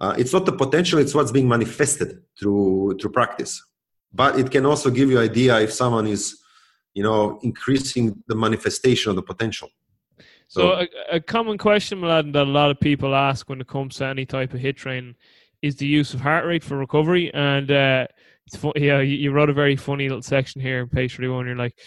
uh, 0.00 0.14
it's 0.18 0.32
not 0.32 0.46
the 0.46 0.52
potential; 0.52 0.98
it's 0.98 1.14
what's 1.14 1.32
being 1.32 1.48
manifested 1.48 2.22
through 2.38 2.98
through 3.00 3.10
practice. 3.10 3.62
But 4.12 4.38
it 4.38 4.50
can 4.50 4.66
also 4.66 4.90
give 4.90 5.10
you 5.10 5.18
idea 5.18 5.60
if 5.60 5.72
someone 5.72 6.06
is 6.06 6.38
you 6.94 7.02
know 7.02 7.38
increasing 7.42 8.22
the 8.28 8.34
manifestation 8.34 9.10
of 9.10 9.16
the 9.16 9.22
potential. 9.22 9.68
So, 10.48 10.60
So- 10.60 10.86
a, 11.10 11.16
a 11.16 11.20
common 11.20 11.58
question, 11.58 12.00
Mladen, 12.00 12.32
that 12.34 12.42
a 12.46 12.50
lot 12.50 12.70
of 12.70 12.78
people 12.78 13.14
ask 13.14 13.48
when 13.48 13.60
it 13.60 13.68
comes 13.68 13.96
to 13.96 14.06
any 14.06 14.26
type 14.26 14.52
of 14.54 14.60
hit 14.60 14.76
training 14.76 15.14
is 15.62 15.76
the 15.76 15.86
use 15.86 16.12
of 16.12 16.20
heart 16.20 16.44
rate 16.44 16.62
for 16.62 16.76
recovery. 16.76 17.32
And 17.32 17.70
uh, 17.70 18.06
it's 18.46 18.56
fun, 18.56 18.72
yeah, 18.76 19.00
you, 19.00 19.16
you 19.16 19.30
wrote 19.30 19.50
a 19.50 19.54
very 19.54 19.76
funny 19.76 20.08
little 20.08 20.22
section 20.22 20.60
here 20.60 20.80
in 20.80 20.88
page 20.88 21.16
31. 21.16 21.46
You're 21.46 21.56
like, 21.56 21.78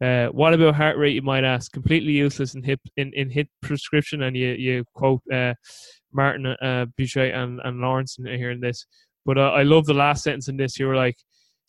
uh, 0.00 0.26
what 0.28 0.54
about 0.54 0.74
heart 0.74 0.96
rate? 0.96 1.14
You 1.14 1.22
might 1.22 1.44
ask. 1.44 1.72
Completely 1.72 2.12
useless 2.12 2.54
in 2.54 2.62
hip 2.62 2.80
in, 2.96 3.12
in 3.14 3.30
hit 3.30 3.48
prescription. 3.62 4.22
And 4.22 4.36
you 4.36 4.48
you 4.52 4.84
quote 4.94 5.22
uh, 5.32 5.54
Martin 6.12 6.46
uh, 6.46 6.86
Buchheit 6.98 7.34
and 7.34 7.60
and 7.64 7.80
Laursen 7.80 8.26
in, 8.28 8.38
here 8.38 8.50
in 8.50 8.60
this. 8.60 8.86
But 9.26 9.38
uh, 9.38 9.52
I 9.52 9.62
love 9.62 9.86
the 9.86 9.94
last 9.94 10.22
sentence 10.24 10.48
in 10.48 10.56
this. 10.56 10.78
You 10.78 10.86
were 10.86 10.96
like. 10.96 11.16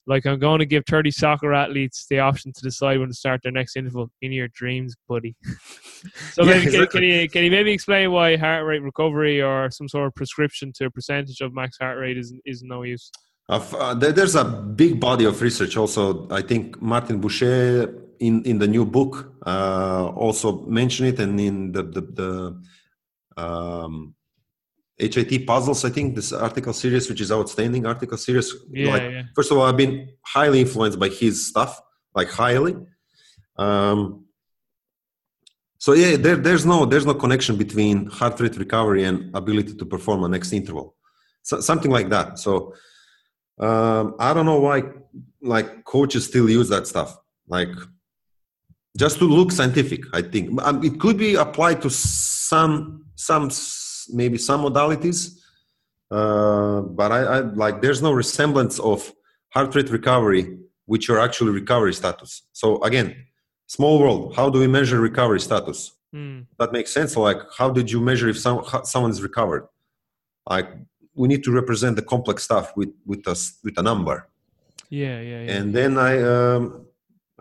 Like 0.07 0.27
I'm 0.27 0.37
going 0.37 0.59
to 0.59 0.67
give 0.67 0.83
30 0.87 1.09
soccer 1.09 1.51
athletes 1.51 2.05
the 2.07 2.19
option 2.19 2.53
to 2.53 2.61
decide 2.61 2.99
when 2.99 3.07
to 3.07 3.13
start 3.15 3.41
their 3.41 3.51
next 3.51 3.75
interval 3.75 4.11
in 4.21 4.31
your 4.31 4.49
dreams, 4.49 4.95
buddy. 5.09 5.35
So 6.33 6.43
Yeah, 6.43 6.59
maybe 6.59 6.71
can, 6.71 6.85
can 6.85 7.01
you 7.01 7.27
can 7.27 7.43
you 7.43 7.49
maybe 7.49 7.71
explain 7.71 8.11
why 8.11 8.37
heart 8.37 8.63
rate 8.67 8.83
recovery 8.83 9.41
or 9.41 9.71
some 9.71 9.87
sort 9.87 10.05
of 10.05 10.13
prescription 10.13 10.71
to 10.75 10.85
a 10.85 10.91
percentage 10.91 11.41
of 11.41 11.55
max 11.55 11.77
heart 11.79 11.97
rate 11.97 12.19
is 12.19 12.35
is 12.45 12.61
no 12.61 12.83
use? 12.83 13.09
Uh, 13.47 13.93
there's 13.93 14.35
a 14.35 14.43
big 14.43 14.99
body 14.99 15.25
of 15.25 15.39
research 15.41 15.77
also. 15.77 16.27
I 16.31 16.41
think 16.41 16.81
Martin 16.81 17.21
Buchheit 17.21 17.93
in, 18.19 18.43
in 18.43 18.57
the 18.57 18.67
new 18.67 18.85
book 18.85 19.33
uh, 19.45 20.07
also 20.15 20.61
mentioned 20.61 21.09
it, 21.09 21.19
and 21.19 21.39
in 21.39 21.71
the 21.71 21.83
the, 21.83 22.01
the 22.01 23.41
um, 23.41 24.15
HIT 24.97 25.45
puzzles, 25.45 25.85
I 25.85 25.89
think 25.89 26.15
this 26.15 26.31
article 26.33 26.73
series, 26.73 27.07
which 27.09 27.21
is 27.21 27.31
outstanding 27.31 27.85
article 27.85 28.17
series. 28.17 28.51
Yeah, 28.71 28.89
like, 28.91 29.01
yeah. 29.01 29.23
First 29.35 29.51
of 29.51 29.57
all, 29.57 29.65
I've 29.65 29.77
been 29.77 30.09
highly 30.23 30.61
influenced 30.61 30.97
by 30.97 31.09
his 31.09 31.47
stuff, 31.47 31.79
like 32.15 32.29
highly. 32.29 32.75
Um, 33.57 34.25
so 35.77 35.93
yeah, 35.93 36.15
there, 36.17 36.35
there's 36.37 36.65
no 36.65 36.85
there's 36.85 37.05
no 37.05 37.13
connection 37.13 37.57
between 37.57 38.07
heart 38.07 38.39
rate 38.39 38.57
recovery 38.57 39.03
and 39.03 39.35
ability 39.35 39.75
to 39.75 39.85
perform 39.85 40.23
a 40.23 40.29
next 40.29 40.51
interval, 40.51 40.95
so, 41.43 41.59
something 41.59 41.91
like 41.91 42.09
that. 42.09 42.39
So 42.39 42.73
um, 43.59 44.15
I 44.19 44.33
don't 44.33 44.45
know 44.45 44.59
why 44.59 44.83
like 45.41 45.83
coaches 45.85 46.25
still 46.25 46.49
use 46.49 46.69
that 46.69 46.87
stuff, 46.87 47.17
like 47.47 47.69
just 48.97 49.17
to 49.19 49.25
look 49.25 49.51
scientific. 49.51 50.01
I 50.13 50.21
think 50.21 50.61
um, 50.61 50.83
it 50.83 50.99
could 50.99 51.17
be 51.17 51.35
applied 51.35 51.81
to 51.83 51.89
some 51.89 53.05
some 53.15 53.49
maybe 54.13 54.37
some 54.37 54.61
modalities, 54.61 55.37
uh, 56.11 56.81
but 56.81 57.11
I, 57.11 57.19
I 57.19 57.39
like 57.39 57.81
there's 57.81 58.01
no 58.01 58.11
resemblance 58.11 58.79
of 58.79 59.11
heart 59.49 59.73
rate 59.75 59.89
recovery 59.89 60.57
which 60.85 61.07
your 61.07 61.19
actual 61.19 61.47
recovery 61.47 61.93
status. 61.93 62.43
So 62.53 62.81
again, 62.83 63.15
small 63.67 63.99
world. 63.99 64.35
How 64.35 64.49
do 64.49 64.59
we 64.59 64.67
measure 64.67 64.99
recovery 64.99 65.39
status? 65.39 65.91
Hmm. 66.13 66.41
That 66.59 66.71
makes 66.71 66.93
sense. 66.93 67.15
Like, 67.17 67.37
how 67.57 67.69
did 67.69 67.91
you 67.91 67.99
measure 67.99 68.29
if 68.29 68.39
some, 68.39 68.63
how 68.63 68.83
someone 68.83 69.11
is 69.11 69.21
recovered? 69.21 69.67
Like, 70.49 70.69
we 71.15 71.27
need 71.27 71.43
to 71.43 71.51
represent 71.51 71.95
the 71.95 72.01
complex 72.01 72.43
stuff 72.43 72.75
with 72.75 72.93
with 73.05 73.27
us 73.27 73.57
with 73.63 73.77
a 73.77 73.81
number. 73.81 74.27
Yeah, 74.89 75.19
yeah, 75.19 75.41
yeah. 75.41 75.51
And 75.55 75.73
then 75.73 75.97
I, 75.97 76.21
um, 76.21 76.85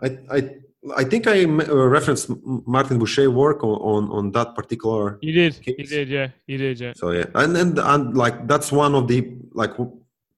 I, 0.01 0.17
I, 0.31 0.55
I 0.97 1.03
think 1.03 1.27
I 1.27 1.43
uh, 1.43 1.87
referenced 1.97 2.29
Martin 2.43 2.99
Buchheit 2.99 3.31
work 3.31 3.63
on, 3.63 3.75
on 3.93 4.11
on 4.11 4.31
that 4.31 4.55
particular. 4.55 5.19
you 5.21 5.33
did, 5.33 5.59
you 5.65 5.85
did, 5.85 6.09
yeah, 6.09 6.27
you 6.47 6.57
did, 6.57 6.79
yeah. 6.79 6.93
So 6.95 7.11
yeah, 7.11 7.25
and 7.35 7.55
and 7.55 7.77
and 7.79 8.17
like 8.17 8.47
that's 8.47 8.71
one 8.71 8.95
of 8.95 9.07
the 9.07 9.37
like 9.53 9.73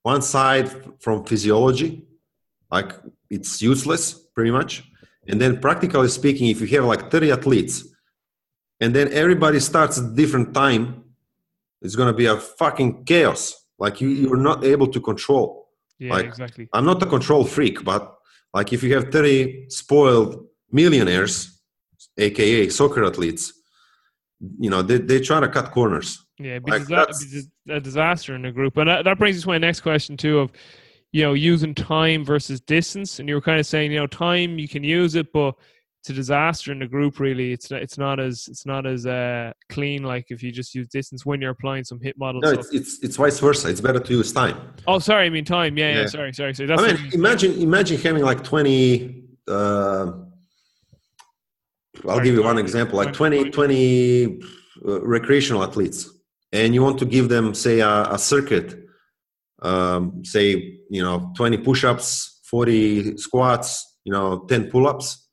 one 0.04 0.22
side 0.22 0.70
from 1.00 1.26
physiology, 1.26 2.06
like 2.72 2.92
it's 3.30 3.62
useless 3.62 4.14
pretty 4.36 4.52
much. 4.52 4.84
And 5.28 5.42
then 5.42 5.60
practically 5.60 6.08
speaking, 6.08 6.48
if 6.48 6.62
you 6.62 6.68
have 6.78 6.86
like 6.86 7.12
30 7.12 7.32
athletes, 7.32 7.84
and 8.80 8.96
then 8.96 9.12
everybody 9.12 9.60
starts 9.60 10.00
at 10.00 10.16
different 10.16 10.54
time, 10.54 11.04
it's 11.82 11.96
gonna 11.96 12.14
be 12.14 12.26
a 12.26 12.38
fucking 12.38 13.04
chaos. 13.06 13.54
Like 13.80 14.02
you, 14.02 14.10
you're 14.10 14.38
not 14.38 14.64
able 14.64 14.88
to 14.88 15.00
control. 15.00 15.68
Yeah, 16.00 16.14
Like- 16.14 16.26
exactly. 16.26 16.68
I'm 16.74 16.86
not 16.86 17.02
a 17.04 17.06
control 17.06 17.44
freak, 17.46 17.84
but 17.84 18.16
like 18.54 18.74
if 18.74 18.84
you 18.84 18.94
have 18.96 19.12
30 19.12 19.66
spoiled 19.70 20.46
millionaires, 20.72 21.62
aka 22.18 22.70
soccer 22.70 23.04
athletes, 23.06 23.54
you 24.60 24.70
know, 24.70 24.82
they, 24.82 24.98
they 24.98 25.20
try 25.20 25.40
to 25.40 25.48
cut 25.48 25.72
corners. 25.72 26.24
Yeah, 26.40 26.60
like, 26.68 26.82
disa- 26.84 26.90
that's- 26.96 27.22
it'd 27.34 27.46
be 27.66 27.74
a 27.74 27.80
disaster 27.80 28.36
in 28.36 28.46
a 28.46 28.52
group, 28.52 28.78
and 28.78 28.90
that, 28.90 29.04
that 29.06 29.18
brings 29.18 29.38
us 29.38 29.44
to 29.44 29.48
my 29.50 29.58
next 29.58 29.82
question 29.82 30.18
too. 30.18 30.40
Of 30.40 30.52
you 31.14 31.24
know, 31.24 31.34
using 31.34 31.74
time 31.74 32.24
versus 32.26 32.60
distance, 32.60 33.20
and 33.20 33.30
you 33.30 33.36
were 33.36 33.42
kind 33.42 33.60
of 33.60 33.66
saying, 33.66 33.92
you 33.94 33.98
know, 34.00 34.08
time 34.08 34.60
you 34.60 34.68
can 34.68 34.84
use 34.84 35.16
it, 35.16 35.32
but 35.32 35.56
it's 36.08 36.12
a 36.12 36.14
disaster 36.14 36.72
in 36.72 36.80
the 36.80 36.88
group. 36.88 37.20
Really, 37.20 37.52
it's 37.52 37.70
not, 37.70 37.82
it's 37.82 37.98
not 37.98 38.20
as 38.20 38.48
it's 38.48 38.66
not 38.66 38.86
as 38.86 39.06
uh, 39.06 39.52
clean 39.70 40.04
like 40.04 40.28
if 40.30 40.42
you 40.42 40.52
just 40.54 40.74
use 40.74 40.88
distance 40.88 41.26
when 41.26 41.42
you're 41.42 41.52
applying 41.52 41.84
some 41.84 42.00
hit 42.00 42.18
models. 42.18 42.44
No, 42.44 42.52
it's, 42.52 42.74
it's, 42.74 43.04
it's 43.04 43.18
vice 43.18 43.40
versa. 43.40 43.70
It's 43.70 43.82
better 43.82 44.00
to 44.00 44.14
use 44.14 44.32
time. 44.32 44.58
oh, 44.88 45.00
sorry, 45.00 45.26
I 45.26 45.30
mean 45.30 45.44
time. 45.44 45.78
Yeah, 45.78 45.90
yeah. 45.90 46.02
Yeah. 46.02 46.08
sorry, 46.08 46.34
sorry, 46.34 46.54
sorry. 46.54 46.68
That's 46.68 46.82
I 46.82 46.94
mean, 46.94 47.14
imagine 47.14 47.62
imagine 47.62 48.00
having 48.00 48.24
like 48.24 48.44
20. 48.44 49.24
Uh, 49.48 50.12
I'll 52.08 52.20
give 52.22 52.36
you 52.36 52.44
one 52.44 52.60
example 52.60 52.98
like 52.98 53.12
20, 53.12 53.50
20 53.50 54.42
uh, 54.88 55.02
recreational 55.02 55.64
athletes, 55.64 56.10
and 56.54 56.74
you 56.74 56.84
want 56.84 57.00
to 57.00 57.06
give 57.06 57.28
them, 57.28 57.56
say, 57.56 57.80
a, 57.80 58.04
a 58.12 58.20
circuit, 58.20 58.78
um, 59.64 60.24
say, 60.24 60.80
you 60.90 61.02
know, 61.02 61.34
20 61.36 61.58
push 61.58 61.84
ups, 61.84 62.40
40 62.46 63.18
squats, 63.18 63.98
you 64.04 64.14
know, 64.14 64.46
10 64.48 64.70
pull 64.70 64.88
ups. 64.88 65.27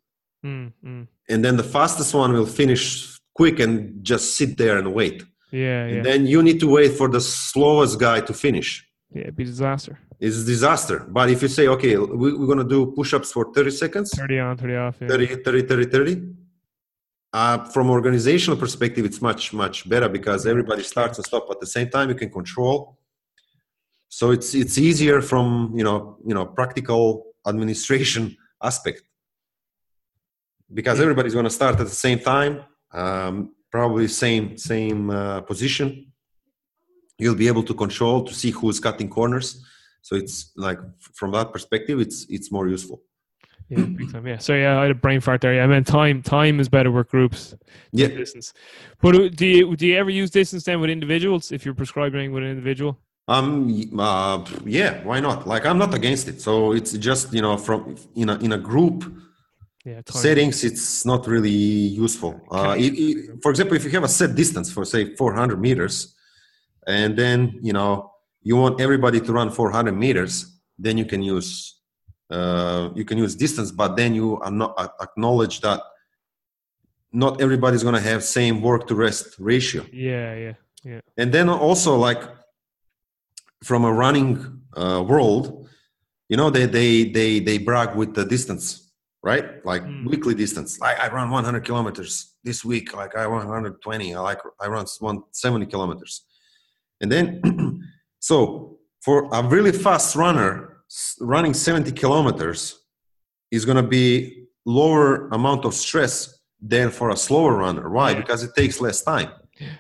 Mm, 0.45 0.73
mm. 0.85 1.07
And 1.29 1.45
then 1.45 1.57
the 1.57 1.65
fastest 1.65 2.13
one 2.15 2.33
will 2.33 2.47
finish 2.47 3.19
quick 3.35 3.59
and 3.61 4.05
just 4.05 4.37
sit 4.37 4.59
there 4.59 4.77
and 4.79 4.93
wait. 4.93 5.23
Yeah, 5.51 5.87
yeah, 5.87 6.03
then 6.03 6.27
you 6.27 6.43
need 6.43 6.59
to 6.61 6.69
wait 6.69 6.93
for 6.93 7.09
the 7.09 7.21
slowest 7.21 7.99
guy 8.01 8.21
to 8.21 8.33
finish. 8.35 8.85
yeah. 9.15 9.23
It'd 9.23 9.37
be 9.37 9.45
a 9.45 9.47
disaster. 9.47 9.99
It's 10.21 10.39
a 10.43 10.45
disaster. 10.45 10.99
But 11.09 11.31
if 11.31 11.43
you 11.43 11.49
say, 11.49 11.69
okay, 11.69 11.97
we, 11.97 12.33
we're 12.37 12.47
going 12.47 12.59
to 12.59 12.65
do 12.77 12.93
push 12.93 13.15
ups 13.15 13.31
for 13.33 13.53
30 13.53 13.71
seconds, 13.71 14.11
Thirty 14.11 14.39
on, 14.39 14.57
thirty 14.57 14.77
off. 14.77 14.97
Yeah. 15.01 15.09
30, 15.09 15.27
30, 15.45 15.63
30, 15.63 15.85
30. 15.87 16.23
Uh, 17.33 17.65
from 17.65 17.91
organizational 17.91 18.57
perspective, 18.57 19.05
it's 19.05 19.21
much, 19.21 19.53
much 19.53 19.89
better 19.89 20.09
because 20.09 20.47
everybody 20.47 20.83
starts 20.83 21.19
and 21.19 21.27
stop 21.27 21.47
at 21.51 21.61
the 21.61 21.67
same 21.67 21.89
time. 21.89 22.09
You 22.09 22.15
can 22.15 22.31
control. 22.31 22.99
So 24.09 24.31
it's 24.31 24.55
it's 24.55 24.79
easier 24.79 25.21
from 25.21 25.73
you 25.75 25.83
know 25.83 26.17
you 26.25 26.35
know 26.35 26.47
practical 26.47 27.35
administration 27.49 28.37
aspect 28.63 29.03
because 30.73 31.01
everybody's 31.01 31.35
going 31.35 31.45
to 31.45 31.51
start 31.51 31.79
at 31.81 31.87
the 31.87 32.01
same 32.07 32.19
time, 32.19 32.63
um, 32.93 33.55
probably 33.71 34.09
same 34.09 34.57
same 34.57 35.11
uh, 35.11 35.41
position. 35.43 36.13
You'll 37.19 37.37
be 37.37 37.49
able 37.49 37.63
to 37.65 37.75
control 37.75 38.25
to 38.25 38.35
see 38.35 38.51
who's 38.51 38.81
cutting 38.81 39.09
corners. 39.09 39.65
So 40.03 40.17
it's 40.17 40.53
like 40.57 40.79
from 41.01 41.33
that 41.33 41.53
perspective, 41.53 42.01
it's 42.01 42.27
it's 42.29 42.51
more 42.53 42.69
useful. 42.69 43.03
Yeah, 43.69 43.87
time. 44.13 44.27
Yeah. 44.27 44.39
So 44.39 44.55
yeah, 44.55 44.79
I 44.79 44.83
had 44.83 44.91
a 44.91 44.95
brain 44.95 45.21
fart 45.21 45.41
there. 45.41 45.55
Yeah, 45.55 45.65
I 45.65 45.67
meant 45.67 45.87
time. 45.87 46.23
Time 46.23 46.61
is 46.61 46.69
better 46.69 46.91
with 46.91 47.09
groups. 47.09 47.55
Yeah. 47.93 48.09
Distance. 48.09 48.53
But 49.01 49.17
uh, 49.17 49.29
do 49.29 49.47
you 49.47 49.77
do 49.77 49.87
you 49.87 49.97
ever 49.97 50.11
use 50.11 50.31
distance 50.31 50.65
then 50.65 50.81
with 50.81 50.91
individuals 50.91 51.53
if 51.53 51.65
you're 51.65 51.75
prescribing 51.75 52.33
with 52.33 52.43
an 52.43 52.51
individual? 52.51 52.99
Um. 53.29 53.99
Uh, 53.99 54.45
yeah. 54.67 55.03
Why 55.03 55.21
not? 55.21 55.47
Like, 55.47 55.65
I'm 55.65 55.79
not 55.79 55.95
against 55.95 56.29
it. 56.29 56.43
So 56.43 56.73
it's 56.73 56.93
just 56.93 57.33
you 57.33 57.41
know 57.41 57.57
from 57.57 57.97
in 58.15 58.29
a 58.29 58.37
in 58.39 58.53
a 58.53 58.59
group 58.59 59.05
Yeah. 59.85 60.01
Settings, 60.23 60.65
it's 60.65 61.05
not 61.05 61.27
really 61.27 61.51
useful. 61.51 62.41
Uh, 62.51 62.75
it, 62.79 62.93
it- 62.99 63.43
for 63.43 63.51
example, 63.51 63.77
if 63.77 63.85
you 63.85 63.91
have 63.91 64.05
a 64.05 64.09
set 64.09 64.35
distance 64.35 64.73
for 64.73 64.85
say 64.85 65.15
400 65.15 65.61
meters, 65.61 66.15
and 66.87 67.17
then 67.17 67.59
you 67.63 67.73
know 67.73 68.11
you 68.43 68.57
want 68.57 68.81
everybody 68.81 69.21
to 69.21 69.33
run 69.33 69.51
400 69.51 69.93
meters, 69.93 70.59
then 70.79 70.97
you 70.99 71.05
can 71.05 71.23
use 71.23 71.81
uh, 72.31 72.89
you 72.95 73.05
can 73.05 73.19
use 73.19 73.35
distance, 73.37 73.71
but 73.71 73.97
then 73.97 74.15
you 74.15 74.39
are 74.41 74.51
not 74.51 74.75
uh, 74.79 74.89
acknowledge 75.01 75.61
that 75.61 75.81
not 77.13 77.41
everybody's 77.41 77.83
going 77.83 77.95
to 77.95 78.01
have 78.01 78.25
same 78.25 78.61
work 78.63 78.87
to 78.89 78.95
rest 78.95 79.37
ratio. 79.39 79.85
Yeah. 79.93 80.35
Yeah. 80.35 80.53
Yeah. 80.87 81.01
and 81.17 81.33
then 81.33 81.49
also 81.49 81.97
like 81.97 82.23
from 83.63 83.85
a 83.87 83.93
running 83.93 84.61
uh, 84.77 85.03
world 85.07 85.67
you 86.29 86.37
know 86.37 86.51
they 86.51 86.67
they 86.67 87.05
they 87.05 87.41
they 87.41 87.57
brag 87.57 87.97
with 87.97 88.13
the 88.15 88.25
distance 88.27 88.84
right? 89.25 89.47
Like 89.65 89.83
Mm. 89.85 90.07
weekly 90.11 90.35
distance. 90.35 90.79
Like 90.87 90.99
I 91.05 91.09
run 91.17 91.31
100 91.31 91.65
kilometers 91.65 92.13
this 92.45 92.65
week. 92.65 92.95
Like 92.95 93.17
I 93.17 93.25
run 93.25 93.47
120. 93.47 94.15
I 94.15 94.21
like 94.21 94.41
I 94.61 94.67
run 94.69 94.87
170 95.01 95.67
kilometers, 95.67 96.13
and 97.01 97.11
then 97.11 97.27
so 98.21 98.35
for 99.05 99.29
a 99.33 99.43
really 99.55 99.73
fast 99.73 100.15
runner, 100.17 100.51
running 101.21 101.55
70 101.55 101.93
kilometers 101.93 102.61
is 103.51 103.65
going 103.65 103.77
to 103.85 103.89
be 103.99 104.47
lower 104.67 105.29
amount 105.29 105.65
of 105.65 105.75
stress 105.75 106.15
than 106.61 106.91
for 106.91 107.11
a 107.11 107.17
slower 107.17 107.55
runner. 107.65 107.89
Why? 107.91 108.15
Because 108.15 108.43
it 108.43 108.53
takes 108.57 108.81
less 108.81 109.03
time. 109.03 109.31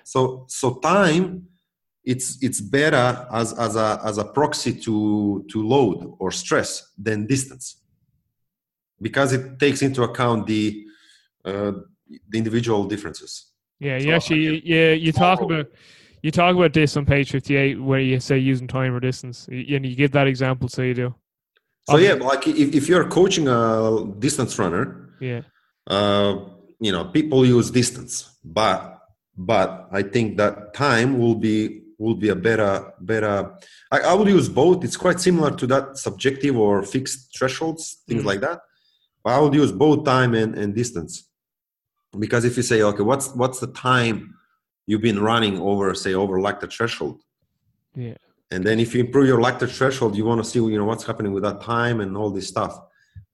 So 0.05 0.45
so 0.49 0.67
time 0.81 1.49
it's 2.05 2.39
it's 2.43 2.61
better 2.61 3.27
as 3.33 3.53
as 3.67 3.77
a 3.77 4.01
as 4.05 4.17
a 4.19 4.25
proxy 4.25 4.73
to 4.87 5.45
to 5.51 5.59
load 5.75 5.99
or 6.19 6.31
stress 6.31 6.71
than 7.07 7.27
distance 7.27 7.67
because 9.01 9.33
it 9.33 9.59
takes 9.59 9.83
into 9.83 10.03
account 10.03 10.47
the 10.47 10.85
uh, 11.45 11.73
the 12.29 12.39
individual 12.39 12.85
differences. 12.85 13.51
Yeah, 13.81 13.99
So, 13.99 14.05
you 14.07 14.15
actually, 14.15 14.63
yeah, 14.67 14.93
you 14.93 15.13
talk 15.13 15.39
small- 15.39 15.53
about 15.53 15.67
you 16.23 16.31
talk 16.31 16.55
about 16.57 16.73
this 16.73 16.97
on 16.97 17.05
page 17.05 17.31
fifty-eight, 17.31 17.81
where 17.83 18.01
you 18.01 18.19
say 18.21 18.39
using 18.39 18.67
time 18.67 18.95
or 18.95 19.01
distance, 19.01 19.47
and 19.49 19.85
you 19.87 19.95
give 19.95 20.13
that 20.13 20.27
example. 20.27 20.69
So 20.69 20.83
you 20.83 20.95
do. 20.95 21.15
So 21.89 21.99
yeah, 21.99 22.15
like 22.15 22.47
if, 22.49 22.75
if 22.75 22.89
you're 22.89 23.07
coaching 23.09 23.47
a 23.47 24.05
distance 24.19 24.59
runner, 24.59 25.11
Yeah, 25.21 25.43
uh, 25.87 26.39
you 26.81 26.93
know 26.93 27.05
people 27.07 27.45
use 27.45 27.71
distance, 27.71 28.39
but 28.43 29.01
but 29.37 29.89
I 29.93 30.03
think 30.03 30.39
that 30.39 30.73
time 30.73 31.19
will 31.19 31.35
be 31.35 31.83
will 31.99 32.15
be 32.15 32.31
a 32.31 32.37
better 32.37 32.93
better. 33.01 33.53
I, 33.93 34.01
I 34.01 34.13
will 34.15 34.29
use 34.29 34.49
both. 34.49 34.83
It's 34.83 34.97
quite 34.97 35.21
similar 35.21 35.51
to 35.57 35.67
that 35.67 35.99
subjective 35.99 36.57
or 36.57 36.83
fixed 36.85 37.37
thresholds, 37.37 38.03
things 38.09 38.23
Mm. 38.23 38.27
like 38.27 38.41
that. 38.41 38.61
I 39.33 39.41
would 39.41 39.55
use 39.55 39.73
both 39.73 40.05
time 40.05 40.35
and, 40.35 40.57
and 40.57 40.75
distance. 40.75 41.29
Because 42.19 42.45
if 42.45 42.57
you 42.57 42.63
say 42.63 42.83
okay, 42.83 43.03
what's 43.03 43.35
what's 43.35 43.61
the 43.61 43.69
time 43.69 44.37
you've 44.87 45.03
been 45.03 45.21
running 45.21 45.61
over 45.61 45.95
say 45.95 46.15
over 46.15 46.39
lactate 46.39 46.73
threshold, 46.73 47.23
yeah, 47.95 48.15
and 48.51 48.65
then 48.65 48.79
if 48.79 48.95
you 48.95 49.01
improve 49.01 49.27
your 49.27 49.41
lactate 49.41 49.71
threshold 49.71 50.17
you 50.17 50.25
want 50.25 50.43
to 50.43 50.49
see 50.49 50.61
you 50.61 50.79
know 50.79 50.85
what's 50.85 51.05
happening 51.05 51.33
with 51.33 51.43
that 51.43 51.61
time 51.61 52.01
and 52.01 52.17
all 52.17 52.31
this 52.31 52.47
stuff. 52.47 52.79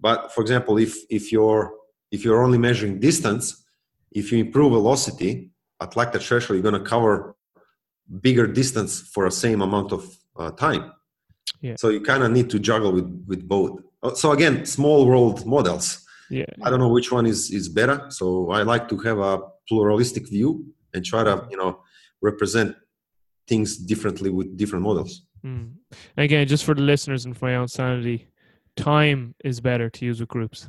But 0.01 0.33
for 0.33 0.41
example 0.41 0.79
if 0.79 0.97
if 1.11 1.31
you're 1.31 1.75
if 2.11 2.25
you're 2.25 2.43
only 2.43 2.59
measuring 2.59 2.99
distance 3.01 3.67
if 4.13 4.33
you 4.33 4.39
improve 4.39 4.73
velocity 4.73 5.51
at 5.81 5.93
lactate 5.93 6.23
threshold 6.23 6.57
you're 6.57 6.71
going 6.71 6.83
to 6.83 6.89
cover 6.89 7.37
bigger 8.21 8.47
distance 8.47 9.01
for 9.01 9.27
a 9.27 9.31
same 9.31 9.61
amount 9.61 9.93
of 9.93 10.03
uh, 10.37 10.51
time. 10.53 10.93
Yeah. 11.61 11.75
so 11.77 11.91
you 11.91 12.01
kind 12.01 12.23
of 12.23 12.31
need 12.31 12.49
to 12.51 12.59
juggle 12.59 12.93
with 12.93 13.25
with 13.27 13.47
both 13.47 13.83
so 14.15 14.33
again 14.33 14.65
small 14.65 15.07
world 15.07 15.45
models 15.47 16.07
yeah. 16.31 16.45
i 16.63 16.71
don't 16.71 16.81
know 16.81 16.89
which 16.89 17.13
one 17.13 17.27
is 17.27 17.51
is 17.51 17.69
better 17.69 18.07
so 18.09 18.51
i 18.51 18.63
like 18.63 18.89
to 18.89 18.97
have 18.99 19.19
a 19.19 19.41
pluralistic 19.69 20.29
view 20.29 20.65
and 20.95 21.05
try 21.05 21.23
to 21.23 21.47
you 21.51 21.57
know 21.57 21.81
represent 22.23 22.75
things 23.47 23.77
differently 23.77 24.31
with 24.31 24.57
different 24.57 24.83
models 24.85 25.23
Mm. 25.45 25.73
Again, 26.17 26.47
just 26.47 26.65
for 26.65 26.75
the 26.75 26.83
listeners 26.83 27.25
and 27.25 27.37
for 27.37 27.47
my 27.47 27.57
own 27.57 27.69
sanity, 27.69 28.29
time 28.77 29.35
is 29.45 29.61
better 29.61 29.89
to 29.91 30.05
use 30.05 30.21
with 30.21 30.29
groups. 30.29 30.69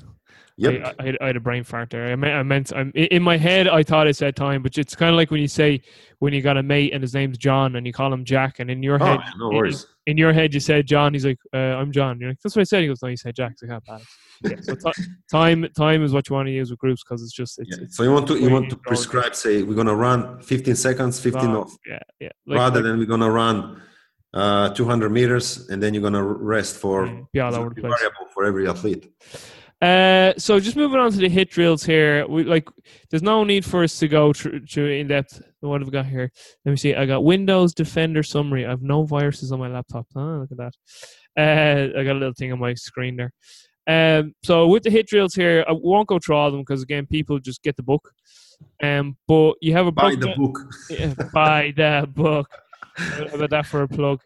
Yep 0.61 0.95
I, 0.99 1.03
I, 1.03 1.05
had, 1.07 1.17
I 1.21 1.27
had 1.27 1.35
a 1.37 1.39
brain 1.39 1.63
fart 1.63 1.89
there. 1.89 2.11
I 2.11 2.15
meant, 2.15 2.33
I 2.33 2.43
meant 2.43 2.73
I'm, 2.73 2.91
in 2.95 3.21
my 3.23 3.37
head, 3.37 3.67
I 3.67 3.83
thought 3.83 4.07
I 4.07 4.11
said 4.11 4.35
time, 4.35 4.61
but 4.63 4.77
it's 4.77 4.95
kind 4.95 5.09
of 5.09 5.15
like 5.17 5.31
when 5.31 5.41
you 5.41 5.47
say 5.47 5.81
when 6.19 6.33
you 6.33 6.41
got 6.41 6.57
a 6.57 6.63
mate 6.63 6.93
and 6.93 7.01
his 7.01 7.13
name's 7.13 7.37
John 7.37 7.75
and 7.75 7.85
you 7.87 7.93
call 7.93 8.13
him 8.13 8.23
Jack, 8.25 8.59
and 8.59 8.69
in 8.69 8.81
your 8.83 9.01
oh 9.01 9.05
head, 9.05 9.19
no 9.37 9.49
in- 9.49 9.55
worries 9.57 9.85
in 10.07 10.17
your 10.17 10.33
head, 10.33 10.51
you 10.53 10.59
said 10.59 10.87
John. 10.87 11.13
He's 11.13 11.25
like, 11.25 11.37
uh, 11.53 11.57
I'm 11.57 11.91
John. 11.91 12.19
You're 12.19 12.29
like, 12.29 12.39
that's 12.43 12.55
what 12.55 12.61
I 12.61 12.63
said. 12.63 12.81
He 12.81 12.87
goes, 12.87 13.01
no, 13.03 13.09
you 13.09 13.17
said 13.17 13.35
Jack. 13.35 13.51
It's 13.51 13.61
like, 13.63 13.71
ah, 13.87 13.97
bad. 13.97 14.01
Yeah, 14.51 14.57
so 14.61 14.73
ti- 14.75 15.03
time, 15.31 15.67
time 15.77 16.03
is 16.03 16.11
what 16.11 16.27
you 16.27 16.35
want 16.35 16.47
to 16.47 16.51
use 16.51 16.71
with 16.71 16.79
groups 16.79 17.03
because 17.03 17.21
it's 17.21 17.31
just, 17.33 17.59
it's, 17.59 17.69
Yeah. 17.77 17.83
it's 17.83 17.97
So 17.97 18.01
you 18.03 18.11
want 18.11 18.27
to 18.27 18.39
you 18.39 18.49
want 18.49 18.69
to 18.71 18.75
prescribe 18.77 19.35
say 19.35 19.61
we're 19.61 19.75
gonna 19.75 19.95
run 19.95 20.41
15 20.41 20.75
seconds, 20.75 21.19
15 21.19 21.43
long. 21.45 21.55
off, 21.57 21.77
Yeah, 21.87 21.99
yeah. 22.19 22.29
Like, 22.47 22.57
rather 22.57 22.75
like, 22.77 22.85
than 22.85 22.97
we're 22.97 23.05
gonna 23.05 23.29
run 23.29 23.79
uh, 24.33 24.69
200 24.73 25.11
meters 25.11 25.69
and 25.69 25.81
then 25.83 25.93
you're 25.93 26.01
gonna 26.03 26.23
rest 26.23 26.77
for 26.77 27.05
yeah, 27.33 27.43
all 27.43 27.49
it's 27.49 27.57
over 27.59 27.69
the 27.69 27.81
place. 27.81 27.93
variable 27.99 28.25
for 28.33 28.45
every 28.45 28.67
athlete. 28.67 29.11
Uh, 29.81 30.33
so 30.37 30.59
just 30.59 30.75
moving 30.75 30.99
on 30.99 31.11
to 31.11 31.17
the 31.17 31.27
hit 31.27 31.49
drills 31.49 31.83
here. 31.83 32.27
We 32.27 32.43
like, 32.43 32.69
there's 33.09 33.23
no 33.23 33.43
need 33.43 33.65
for 33.65 33.83
us 33.83 33.97
to 33.99 34.07
go 34.07 34.31
through, 34.31 34.65
through 34.67 34.91
in 34.91 35.07
depth. 35.07 35.41
What 35.61 35.81
have 35.81 35.87
we 35.87 35.91
got 35.91 36.05
here? 36.05 36.31
Let 36.65 36.71
me 36.71 36.77
see. 36.77 36.93
I 36.93 37.05
got 37.05 37.23
Windows 37.23 37.73
Defender 37.73 38.21
summary. 38.21 38.65
I 38.65 38.69
have 38.69 38.83
no 38.83 39.03
viruses 39.03 39.51
on 39.51 39.59
my 39.59 39.67
laptop. 39.67 40.05
Oh, 40.15 40.45
look 40.47 40.51
at 40.51 40.57
that. 40.57 40.73
Uh, 41.37 41.99
I 41.99 42.03
got 42.03 42.15
a 42.15 42.19
little 42.19 42.33
thing 42.33 42.51
on 42.51 42.59
my 42.59 42.75
screen 42.75 43.15
there. 43.15 43.33
Um, 43.87 44.35
so 44.43 44.67
with 44.67 44.83
the 44.83 44.91
hit 44.91 45.07
drills 45.07 45.33
here, 45.33 45.65
I 45.67 45.71
won't 45.71 46.07
go 46.07 46.19
through 46.19 46.35
all 46.35 46.47
of 46.47 46.53
them 46.53 46.61
because 46.61 46.83
again, 46.83 47.07
people 47.07 47.39
just 47.39 47.63
get 47.63 47.75
the 47.75 47.83
book. 47.83 48.13
Um, 48.83 49.17
but 49.27 49.55
you 49.61 49.73
have 49.73 49.87
a 49.87 49.91
Buy 49.91 50.15
the 50.15 50.33
book. 50.37 50.59
yeah, 50.89 51.13
buy 51.33 51.73
the 51.75 52.07
book. 52.07 52.47
About 53.33 53.49
that 53.49 53.65
for 53.65 53.81
a 53.81 53.87
plug? 53.87 54.21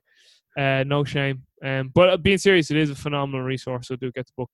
Uh, 0.57 0.83
no 0.85 1.03
shame. 1.03 1.43
Um, 1.63 1.91
but 1.93 2.09
uh, 2.09 2.17
being 2.17 2.37
serious, 2.37 2.71
it 2.71 2.77
is 2.77 2.89
a 2.89 2.95
phenomenal 2.95 3.45
resource. 3.45 3.87
So 3.87 3.95
do 3.95 4.11
get 4.11 4.25
the 4.25 4.33
book. 4.37 4.49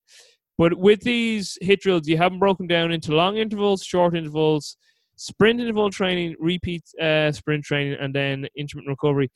But 0.58 0.78
with 0.78 1.02
these 1.02 1.58
hit 1.62 1.82
drills, 1.82 2.08
you 2.08 2.18
have 2.18 2.32
them 2.32 2.40
broken 2.40 2.68
down 2.68 2.92
into 2.92 3.16
long 3.16 3.38
intervals, 3.38 3.84
short 3.84 4.16
intervals, 4.16 4.78
sprint 5.16 5.60
interval 5.60 5.90
training, 5.90 6.36
repeat 6.40 6.84
uh, 7.02 7.32
sprint 7.32 7.64
training, 7.64 7.98
and 8.00 8.14
then 8.14 8.48
intermittent 8.56 8.90
recovery. 8.90 9.32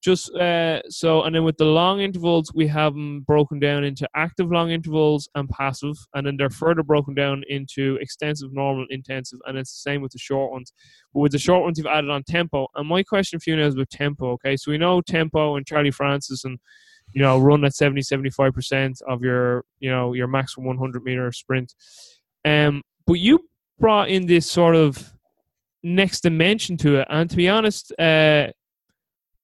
Just 0.00 0.32
uh, 0.36 0.80
so, 0.88 1.24
and 1.24 1.34
then 1.34 1.42
with 1.42 1.56
the 1.56 1.64
long 1.64 2.00
intervals, 2.00 2.52
we 2.54 2.68
have 2.68 2.92
them 2.92 3.22
broken 3.22 3.58
down 3.58 3.82
into 3.82 4.08
active 4.14 4.48
long 4.48 4.70
intervals 4.70 5.28
and 5.34 5.48
passive, 5.48 5.96
and 6.14 6.24
then 6.24 6.36
they're 6.36 6.50
further 6.50 6.84
broken 6.84 7.14
down 7.14 7.42
into 7.48 7.98
extensive, 8.00 8.52
normal, 8.52 8.86
intensive, 8.90 9.40
and 9.46 9.58
it's 9.58 9.72
the 9.72 9.90
same 9.90 10.00
with 10.00 10.12
the 10.12 10.18
short 10.18 10.52
ones. 10.52 10.72
But 11.12 11.20
with 11.20 11.32
the 11.32 11.38
short 11.38 11.64
ones, 11.64 11.78
you've 11.78 11.88
added 11.88 12.10
on 12.10 12.22
tempo. 12.22 12.68
And 12.76 12.88
my 12.88 13.02
question 13.02 13.40
for 13.40 13.50
you 13.50 13.56
now 13.56 13.66
is 13.66 13.74
with 13.76 13.88
tempo. 13.88 14.30
Okay, 14.34 14.56
so 14.56 14.70
we 14.70 14.78
know 14.78 15.00
tempo 15.00 15.56
and 15.56 15.66
Charlie 15.66 15.90
Francis 15.90 16.44
and 16.44 16.60
you 17.12 17.22
know 17.22 17.38
run 17.38 17.64
at 17.64 17.74
70 17.74 18.02
75 18.02 18.52
percent 18.52 19.00
of 19.08 19.22
your 19.22 19.64
you 19.80 19.90
know 19.90 20.12
your 20.12 20.26
maximum 20.26 20.66
100 20.66 21.02
meter 21.02 21.32
sprint. 21.32 21.74
Um, 22.44 22.82
but 23.06 23.14
you 23.14 23.40
brought 23.78 24.08
in 24.08 24.26
this 24.26 24.50
sort 24.50 24.76
of 24.76 25.12
next 25.82 26.20
dimension 26.20 26.76
to 26.78 26.96
it, 26.96 27.08
and 27.10 27.28
to 27.30 27.36
be 27.36 27.48
honest, 27.48 27.92
uh, 27.98 28.48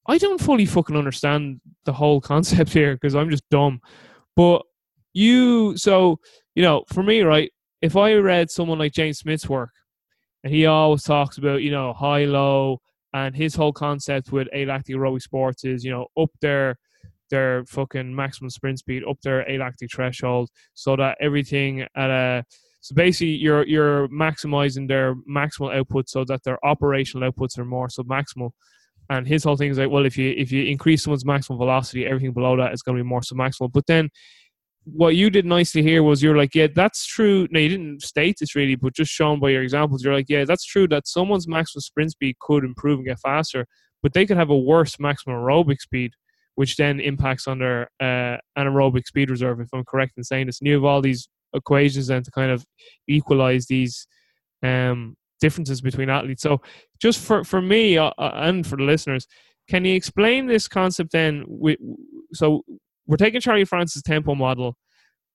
I 0.06 0.18
don't 0.18 0.40
fully 0.40 0.66
fucking 0.66 0.96
understand 0.96 1.60
the 1.84 1.92
whole 1.92 2.20
concept 2.32 2.72
here 2.72 2.94
because 2.94 3.14
I'm 3.14 3.30
just 3.30 3.48
dumb. 3.50 3.80
But 4.36 4.62
you, 5.12 5.76
so 5.76 6.18
you 6.54 6.62
know, 6.62 6.84
for 6.88 7.02
me, 7.02 7.22
right? 7.22 7.50
If 7.80 7.96
I 7.96 8.14
read 8.14 8.50
someone 8.50 8.78
like 8.78 8.92
James 8.92 9.18
Smith's 9.18 9.48
work, 9.48 9.70
and 10.42 10.52
he 10.52 10.66
always 10.66 11.02
talks 11.02 11.38
about 11.38 11.62
you 11.62 11.70
know 11.70 11.92
high 11.92 12.24
low, 12.24 12.80
and 13.12 13.34
his 13.34 13.54
whole 13.54 13.72
concept 13.72 14.32
with 14.32 14.48
alactic 14.54 14.96
aerobic 14.96 15.22
sports 15.22 15.64
is 15.64 15.84
you 15.84 15.90
know 15.90 16.06
up 16.20 16.30
their 16.40 16.76
their 17.30 17.64
fucking 17.66 18.14
maximum 18.14 18.50
sprint 18.50 18.78
speed, 18.78 19.02
up 19.08 19.20
their 19.22 19.48
alactic 19.48 19.90
threshold, 19.92 20.50
so 20.74 20.96
that 20.96 21.16
everything 21.20 21.86
at 21.96 22.10
a 22.10 22.44
so 22.80 22.94
basically 22.94 23.28
you're 23.28 23.66
you're 23.66 24.08
maximizing 24.08 24.88
their 24.88 25.14
maximal 25.28 25.74
output 25.74 26.08
so 26.08 26.24
that 26.24 26.44
their 26.44 26.64
operational 26.64 27.30
outputs 27.30 27.58
are 27.58 27.64
more 27.64 27.88
submaximal. 27.88 28.50
And 29.10 29.26
his 29.26 29.44
whole 29.44 29.56
thing 29.56 29.70
is 29.70 29.78
like, 29.78 29.90
well, 29.90 30.06
if 30.06 30.18
you 30.18 30.34
if 30.36 30.52
you 30.52 30.64
increase 30.64 31.04
someone's 31.04 31.24
maximum 31.24 31.58
velocity, 31.58 32.06
everything 32.06 32.32
below 32.32 32.56
that 32.56 32.72
is 32.74 32.82
going 32.82 32.98
to 32.98 33.02
be 33.02 33.08
more 33.08 33.20
submaximal. 33.20 33.72
But 33.72 33.86
then 33.86 34.10
what 34.84 35.16
you 35.16 35.30
did 35.30 35.46
nicely 35.46 35.82
here 35.82 36.02
was 36.02 36.22
you're 36.22 36.36
like, 36.36 36.54
yeah, 36.54 36.66
that's 36.74 37.06
true. 37.06 37.48
No, 37.50 37.58
you 37.58 37.70
didn't 37.70 38.02
state 38.02 38.36
this 38.38 38.54
really, 38.54 38.74
but 38.74 38.94
just 38.94 39.10
shown 39.10 39.40
by 39.40 39.50
your 39.50 39.62
examples, 39.62 40.04
you're 40.04 40.14
like, 40.14 40.28
yeah, 40.28 40.44
that's 40.44 40.64
true 40.64 40.86
that 40.88 41.08
someone's 41.08 41.48
maximum 41.48 41.80
sprint 41.80 42.10
speed 42.10 42.36
could 42.40 42.64
improve 42.64 42.98
and 42.98 43.06
get 43.06 43.18
faster, 43.20 43.66
but 44.02 44.12
they 44.12 44.26
could 44.26 44.36
have 44.36 44.50
a 44.50 44.56
worse 44.58 45.00
maximum 45.00 45.36
aerobic 45.36 45.80
speed, 45.80 46.12
which 46.54 46.76
then 46.76 47.00
impacts 47.00 47.46
on 47.48 47.58
their 47.58 47.88
uh, 48.00 48.38
anaerobic 48.58 49.06
speed 49.06 49.30
reserve, 49.30 49.60
if 49.60 49.68
I'm 49.72 49.84
correct 49.84 50.14
in 50.16 50.24
saying 50.24 50.46
this. 50.46 50.60
And 50.60 50.68
you 50.68 50.74
have 50.74 50.84
all 50.84 51.00
these 51.00 51.28
equations 51.54 52.08
then 52.08 52.22
to 52.22 52.30
kind 52.30 52.50
of 52.50 52.64
equalize 53.08 53.66
these 53.66 54.06
um, 54.62 55.16
differences 55.40 55.80
between 55.80 56.10
athletes. 56.10 56.42
So, 56.42 56.60
just 57.00 57.20
for, 57.20 57.44
for 57.44 57.60
me 57.60 57.98
uh, 57.98 58.10
uh, 58.18 58.32
and 58.34 58.66
for 58.66 58.76
the 58.76 58.84
listeners, 58.84 59.26
can 59.68 59.84
you 59.84 59.94
explain 59.94 60.46
this 60.46 60.68
concept 60.68 61.12
then? 61.12 61.44
With, 61.46 61.78
so, 62.32 62.62
we're 63.06 63.16
taking 63.16 63.40
Charlie 63.40 63.64
Francis' 63.64 64.02
tempo 64.02 64.34
model, 64.34 64.76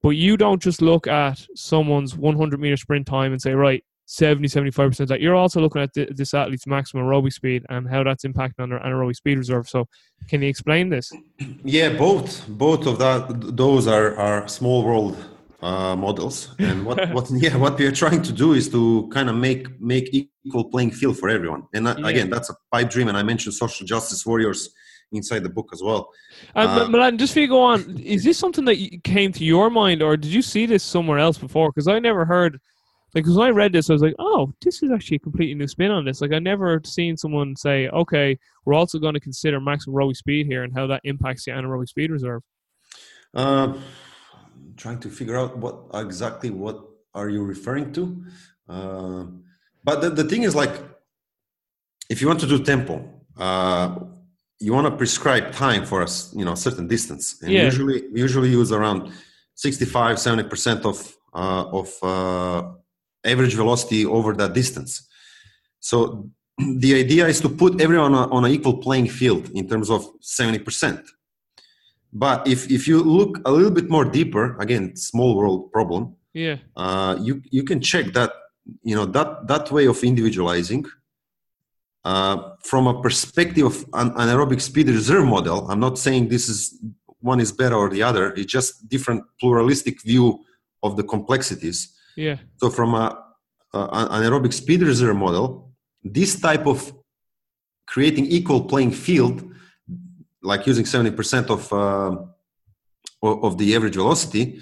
but 0.01 0.11
you 0.11 0.37
don't 0.37 0.61
just 0.61 0.81
look 0.81 1.07
at 1.07 1.45
someone's 1.55 2.17
100 2.17 2.59
meter 2.59 2.77
sprint 2.77 3.05
time 3.05 3.31
and 3.31 3.41
say, 3.41 3.53
right, 3.53 3.83
70, 4.09 4.47
75% 4.47 5.07
that. 5.07 5.21
You're 5.21 5.35
also 5.35 5.61
looking 5.61 5.83
at 5.83 5.93
th- 5.93 6.09
this 6.15 6.33
athlete's 6.33 6.65
maximum 6.65 7.05
aerobic 7.05 7.31
speed 7.31 7.63
and 7.69 7.87
how 7.87 8.03
that's 8.03 8.25
impacting 8.25 8.59
on 8.59 8.69
their 8.71 8.79
anaerobic 8.79 9.15
speed 9.15 9.37
reserve. 9.37 9.69
So, 9.69 9.87
can 10.27 10.41
you 10.41 10.49
explain 10.49 10.89
this? 10.89 11.11
Yeah, 11.63 11.89
both 12.05 12.47
both 12.47 12.85
of 12.87 12.97
that 12.99 13.21
those 13.55 13.87
are 13.87 14.15
are 14.17 14.47
small 14.47 14.83
world 14.83 15.15
uh, 15.61 15.95
models, 15.95 16.53
and 16.59 16.85
what 16.85 16.97
what 17.15 17.29
yeah 17.31 17.55
what 17.55 17.77
we 17.79 17.85
are 17.85 17.97
trying 18.03 18.21
to 18.23 18.33
do 18.33 18.53
is 18.53 18.67
to 18.69 19.07
kind 19.13 19.29
of 19.29 19.35
make 19.35 19.63
make 19.79 20.05
equal 20.11 20.65
playing 20.73 20.91
field 20.91 21.17
for 21.17 21.29
everyone. 21.29 21.63
And 21.75 21.87
uh, 21.87 21.95
Yeah. 21.97 22.07
again, 22.11 22.29
that's 22.29 22.49
a 22.49 22.55
pipe 22.73 22.89
dream, 22.89 23.07
and 23.09 23.17
I 23.17 23.23
mentioned 23.23 23.53
social 23.53 23.85
justice 23.85 24.25
warriors 24.25 24.69
inside 25.11 25.43
the 25.43 25.49
book 25.57 25.69
as 25.71 25.81
well. 25.83 26.09
And 26.55 26.69
Uh, 26.69 26.89
Milan, 26.89 27.17
just 27.17 27.33
for 27.33 27.39
you 27.41 27.47
go 27.47 27.61
on, 27.61 27.79
is 28.15 28.23
this 28.23 28.37
something 28.37 28.65
that 28.65 28.77
came 29.03 29.31
to 29.39 29.43
your 29.53 29.69
mind, 29.69 30.01
or 30.01 30.17
did 30.17 30.31
you 30.37 30.41
see 30.41 30.65
this 30.65 30.83
somewhere 30.83 31.19
else 31.19 31.37
before? 31.37 31.69
Because 31.69 31.87
I 31.87 31.99
never 31.99 32.25
heard, 32.25 32.59
like, 33.13 33.23
because 33.23 33.35
when 33.35 33.47
I 33.47 33.51
read 33.51 33.73
this, 33.73 33.89
I 33.89 33.93
was 33.93 34.01
like, 34.01 34.15
oh, 34.19 34.53
this 34.61 34.83
is 34.83 34.91
actually 34.91 35.17
a 35.17 35.19
completely 35.19 35.55
new 35.55 35.67
spin 35.67 35.91
on 35.91 36.05
this. 36.05 36.21
Like, 36.21 36.31
I 36.31 36.39
never 36.39 36.81
seen 36.85 37.17
someone 37.17 37.55
say, 37.55 37.87
okay, 37.89 38.37
we're 38.65 38.75
also 38.75 38.99
going 38.99 39.15
to 39.15 39.19
consider 39.19 39.59
maximum 39.59 39.95
aerobic 39.95 40.17
speed 40.17 40.45
here 40.47 40.63
and 40.63 40.73
how 40.73 40.87
that 40.87 41.01
impacts 41.03 41.45
the 41.45 41.51
anaerobic 41.51 41.89
speed 41.89 42.11
reserve. 42.11 42.41
Uh, 43.33 43.73
trying 44.77 44.99
to 44.99 45.09
figure 45.09 45.37
out 45.37 45.57
what 45.57 45.85
exactly 45.93 46.49
what 46.49 46.83
are 47.13 47.29
you 47.29 47.43
referring 47.43 47.91
to. 47.93 48.23
Uh, 48.67 49.25
but 49.83 50.01
the, 50.01 50.09
the 50.09 50.23
thing 50.23 50.43
is 50.43 50.55
like, 50.55 50.81
if 52.09 52.21
you 52.21 52.27
want 52.27 52.39
to 52.39 52.47
do 52.47 52.63
tempo, 52.63 53.07
uh, 53.37 53.95
you 54.59 54.73
want 54.73 54.85
to 54.87 54.95
prescribe 54.95 55.51
time 55.51 55.85
for 55.85 56.01
a 56.01 56.07
you 56.35 56.43
know 56.43 56.55
certain 56.55 56.87
distance, 56.87 57.41
and 57.41 57.51
Yeah. 57.51 57.63
usually 57.65 58.07
we 58.11 58.19
usually 58.19 58.49
use 58.49 58.71
around 58.71 59.11
65 59.55 60.19
70 60.19 60.49
percent 60.49 60.85
of 60.85 61.15
uh, 61.33 61.65
of 61.71 61.89
uh, 62.03 62.71
average 63.25 63.55
velocity 63.55 64.05
over 64.05 64.33
that 64.33 64.53
distance. 64.53 65.07
So 65.79 66.29
the 66.57 66.95
idea 66.95 67.27
is 67.27 67.39
to 67.41 67.49
put 67.49 67.81
everyone 67.81 68.13
on, 68.15 68.45
an 68.45 68.51
equal 68.51 68.77
playing 68.77 69.09
field 69.09 69.49
in 69.51 69.67
terms 69.67 69.89
of 69.89 70.05
70 70.21 70.59
percent. 70.59 71.01
But 72.11 72.47
if, 72.47 72.71
if 72.71 72.87
you 72.87 73.03
look 73.03 73.39
a 73.45 73.51
little 73.51 73.71
bit 73.71 73.89
more 73.89 74.03
deeper, 74.03 74.57
again, 74.59 74.95
small 74.95 75.35
world 75.37 75.71
problem, 75.71 76.15
Yeah. 76.33 76.57
uh, 76.75 77.17
you, 77.21 77.41
you 77.51 77.63
can 77.63 77.81
check 77.81 78.13
that, 78.13 78.31
you 78.81 78.95
know, 78.95 79.05
that, 79.05 79.47
that 79.47 79.71
way 79.71 79.85
of 79.85 80.03
individualizing 80.03 80.85
uh, 82.05 82.55
from 82.63 82.87
a 82.87 83.01
perspective 83.01 83.65
of 83.65 83.85
an 83.93 84.11
anaerobic 84.11 84.61
speed 84.61 84.87
reserve 84.87 85.25
model. 85.25 85.69
I'm 85.69 85.79
not 85.79 85.99
saying 85.99 86.29
this 86.29 86.49
is 86.49 86.79
one 87.19 87.39
is 87.39 87.51
better 87.51 87.75
or 87.75 87.89
the 87.89 88.01
other. 88.01 88.31
It's 88.33 88.51
just 88.51 88.87
different 88.89 89.23
pluralistic 89.39 90.01
view 90.01 90.39
of 90.81 90.95
the 90.95 91.03
complexities. 91.03 91.95
Yeah. 92.19 92.37
So 92.57 92.69
from 92.69 92.93
a, 92.93 93.05
a 93.73 93.79
an 93.79 94.07
anaerobic 94.15 94.53
speed 94.53 94.81
reserve 94.81 95.15
model, 95.15 95.71
this 96.03 96.39
type 96.39 96.65
of 96.67 96.93
creating 97.87 98.25
equal 98.27 98.61
playing 98.71 98.91
field, 98.91 99.35
like 100.43 100.67
using 100.67 100.85
70% 100.85 101.49
of, 101.49 101.61
uh, 101.73 102.15
of 103.47 103.57
the 103.57 103.75
average 103.75 103.95
velocity, 103.95 104.59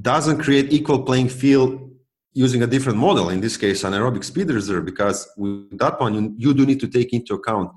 doesn't 0.00 0.38
create 0.38 0.72
equal 0.72 1.02
playing 1.02 1.28
field 1.28 1.90
using 2.32 2.62
a 2.62 2.66
different 2.66 2.98
model. 2.98 3.28
In 3.28 3.40
this 3.40 3.56
case, 3.56 3.82
anaerobic 3.82 4.24
speed 4.24 4.48
reserve, 4.48 4.84
because 4.86 5.28
with 5.36 5.76
that 5.78 6.00
one, 6.00 6.14
you, 6.14 6.34
you 6.38 6.54
do 6.54 6.64
need 6.64 6.80
to 6.80 6.88
take 6.88 7.12
into 7.12 7.34
account 7.34 7.70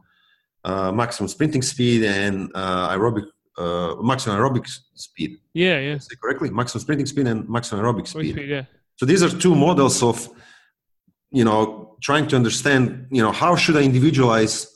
uh, 0.63 0.91
maximum 0.91 1.27
sprinting 1.27 1.61
speed 1.61 2.03
and 2.03 2.49
uh, 2.55 2.89
aerobic 2.95 3.25
uh, 3.57 3.95
maximum 4.01 4.37
aerobic 4.37 4.67
speed. 4.95 5.37
Yeah. 5.53 5.79
Yeah. 5.79 5.97
Correctly, 6.21 6.49
maximum 6.51 6.81
sprinting 6.81 7.05
speed 7.05 7.27
and 7.27 7.47
maximum 7.49 7.83
aerobic 7.83 8.03
Aerobic 8.03 8.07
speed. 8.07 8.35
speed, 8.35 8.49
yeah. 8.49 8.63
So 8.97 9.05
these 9.05 9.23
are 9.23 9.29
two 9.29 9.55
models 9.55 10.01
of, 10.01 10.29
you 11.31 11.43
know, 11.43 11.97
trying 12.01 12.27
to 12.27 12.35
understand, 12.35 13.07
you 13.11 13.21
know, 13.21 13.31
how 13.31 13.55
should 13.55 13.75
I 13.75 13.81
individualize 13.81 14.67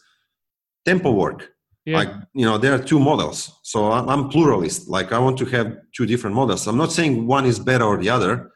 tempo 0.86 1.12
work? 1.12 1.52
Yeah. 1.86 1.98
Like, 1.98 2.10
you 2.34 2.46
know, 2.46 2.58
there 2.58 2.74
are 2.74 2.84
two 2.84 3.00
models. 3.00 3.60
So 3.64 3.92
I'm, 3.92 4.30
pluralist. 4.30 4.90
Like 4.90 5.12
I 5.12 5.20
want 5.20 5.38
to 5.40 5.46
have 5.46 5.78
two 5.96 6.06
different 6.06 6.36
models. 6.36 6.68
I'm 6.68 6.78
not 6.78 6.92
saying 6.92 7.26
one 7.26 7.46
is 7.46 7.60
better 7.60 7.86
or 7.86 7.98
the 7.98 8.10
other. 8.10 8.52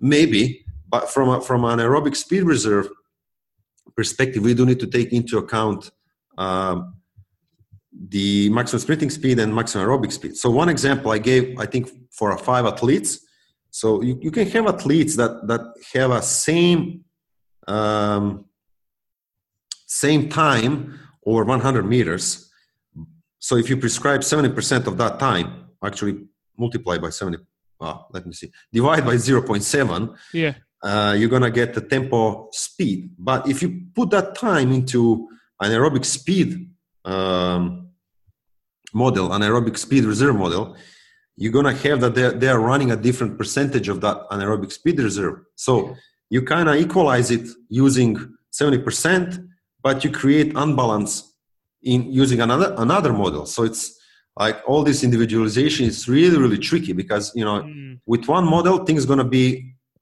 Maybe, 0.00 0.64
but 0.88 1.08
from 1.10 1.28
a, 1.28 1.40
from 1.40 1.64
an 1.64 1.78
aerobic 1.78 2.16
speed 2.16 2.42
reserve 2.42 2.88
perspective, 3.96 4.42
we 4.42 4.54
do 4.54 4.66
need 4.66 4.80
to 4.80 4.86
take 4.86 5.12
into 5.12 5.38
account 5.38 5.90
um, 6.36 6.94
the 8.08 8.48
maximum 8.50 8.80
sprinting 8.80 9.10
speed 9.10 9.38
and 9.38 9.54
maximum 9.54 9.86
aerobic 9.86 10.12
speed. 10.12 10.36
So 10.36 10.50
one 10.50 10.68
example 10.68 11.10
I 11.10 11.18
gave, 11.18 11.58
I 11.58 11.66
think, 11.66 11.90
for 12.10 12.32
a 12.32 12.38
five 12.38 12.64
athletes. 12.64 13.20
So 13.80 14.02
you, 14.02 14.18
you 14.20 14.30
can 14.36 14.46
have 14.54 14.66
athletes 14.74 15.14
that 15.20 15.32
that 15.50 15.62
have 15.94 16.10
a 16.10 16.22
same 16.22 17.04
um, 17.76 18.24
same 19.86 20.28
time 20.28 20.98
over 21.24 21.44
100 21.44 21.84
meters. 21.94 22.50
So 23.38 23.56
if 23.56 23.66
you 23.70 23.76
prescribe 23.76 24.20
70% 24.20 24.86
of 24.86 24.94
that 24.98 25.18
time, 25.18 25.46
actually 25.84 26.14
multiply 26.56 26.98
by 26.98 27.10
70. 27.10 27.38
Uh, 27.80 27.98
let 28.14 28.26
me 28.26 28.32
see. 28.32 28.50
Divide 28.72 29.04
by 29.04 29.14
0.7 29.14 30.16
Yeah. 30.32 30.54
uh, 30.82 31.14
you're 31.18 31.28
gonna 31.36 31.50
get 31.60 31.68
the 31.74 31.80
tempo 31.94 32.48
speed. 32.52 33.10
But 33.18 33.48
if 33.48 33.62
you 33.62 33.68
put 33.94 34.10
that 34.10 34.34
time 34.34 34.72
into 34.72 35.28
an 35.60 35.70
aerobic 35.70 36.04
speed 36.04 36.48
um, 37.04 37.88
model, 38.92 39.32
an 39.32 39.42
aerobic 39.42 39.76
speed 39.78 40.04
reserve 40.04 40.36
model, 40.36 40.76
you're 41.40 41.56
gonna 41.58 41.78
have 41.86 41.98
that 42.04 42.14
they're, 42.16 42.32
they're 42.42 42.60
running 42.70 42.90
a 42.96 42.98
different 43.06 43.32
percentage 43.40 43.88
of 43.92 43.98
that 44.04 44.16
anaerobic 44.32 44.70
speed 44.78 44.96
reserve. 45.08 45.36
So 45.66 45.72
you 46.34 46.40
kind 46.54 46.68
of 46.68 46.74
equalize 46.84 47.28
it 47.36 47.46
using 47.84 48.12
70%, 48.52 49.48
but 49.86 49.96
you 50.04 50.10
create 50.22 50.48
unbalance 50.64 51.12
in 51.92 52.00
using 52.22 52.40
another 52.46 52.74
another 52.76 53.12
model. 53.12 53.44
So 53.54 53.60
it's 53.62 53.82
like 54.38 54.56
all 54.68 54.82
this 54.90 55.00
individualization 55.08 55.82
is 55.92 56.08
really 56.08 56.38
really 56.38 56.58
tricky 56.70 56.92
because 57.02 57.24
you 57.38 57.44
know 57.44 57.58
Mm. 57.62 58.00
with 58.12 58.24
one 58.36 58.46
model 58.56 58.76
things 58.86 59.04
going 59.10 59.18
to 59.26 59.30
be 59.40 59.46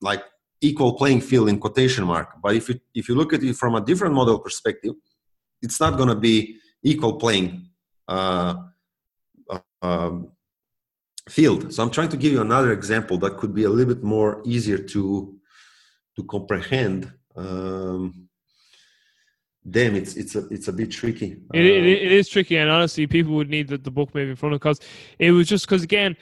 like 0.01 0.23
equal 0.69 0.93
playing 1.01 1.21
field 1.29 1.49
in 1.49 1.57
quotation 1.65 2.05
mark 2.05 2.29
but 2.43 2.55
if 2.55 2.69
you 2.69 2.75
if 2.95 3.05
you 3.09 3.15
look 3.21 3.33
at 3.33 3.43
it 3.43 3.57
from 3.57 3.75
a 3.75 3.81
different 3.89 4.15
model 4.21 4.39
perspective 4.47 4.95
it's 5.65 5.79
not 5.81 5.93
going 5.97 6.09
to 6.09 6.21
be 6.29 6.35
equal 6.83 7.15
playing 7.25 7.49
uh, 8.15 8.55
uh, 9.51 9.61
um, 9.83 10.15
field. 11.29 11.73
So 11.73 11.83
i'm 11.83 11.91
trying 11.91 12.09
to 12.11 12.17
give 12.17 12.33
you 12.33 12.41
another 12.41 12.73
example 12.73 13.19
that 13.19 13.37
could 13.37 13.55
be 13.55 13.65
a 13.65 13.71
little 13.71 13.95
bit 13.95 14.05
more 14.05 14.43
easier 14.45 14.79
to 14.79 15.35
to 16.17 16.25
comprehend. 16.25 17.13
Um, 17.37 18.29
damn 19.69 19.97
it's 19.97 20.15
it's 20.17 20.37
a 20.37 20.47
it's 20.49 20.69
a 20.69 20.73
bit 20.73 20.91
tricky. 20.91 21.37
It, 21.53 21.67
it, 21.67 21.83
Uh, 21.83 22.07
it 22.07 22.13
is 22.13 22.29
tricky, 22.29 22.57
and 22.57 22.71
honestly, 22.71 23.07
people 23.07 23.35
would 23.35 23.51
need 23.51 23.69
the, 23.69 23.79
the 23.79 23.91
book 23.91 24.15
maybe 24.15 24.31
in 24.31 24.37
front 24.37 24.55
of 24.55 24.61
because 24.61 24.81
it 25.19 25.33
was 25.33 25.49
just 25.49 25.67
because 25.67 25.83
again, 25.83 26.17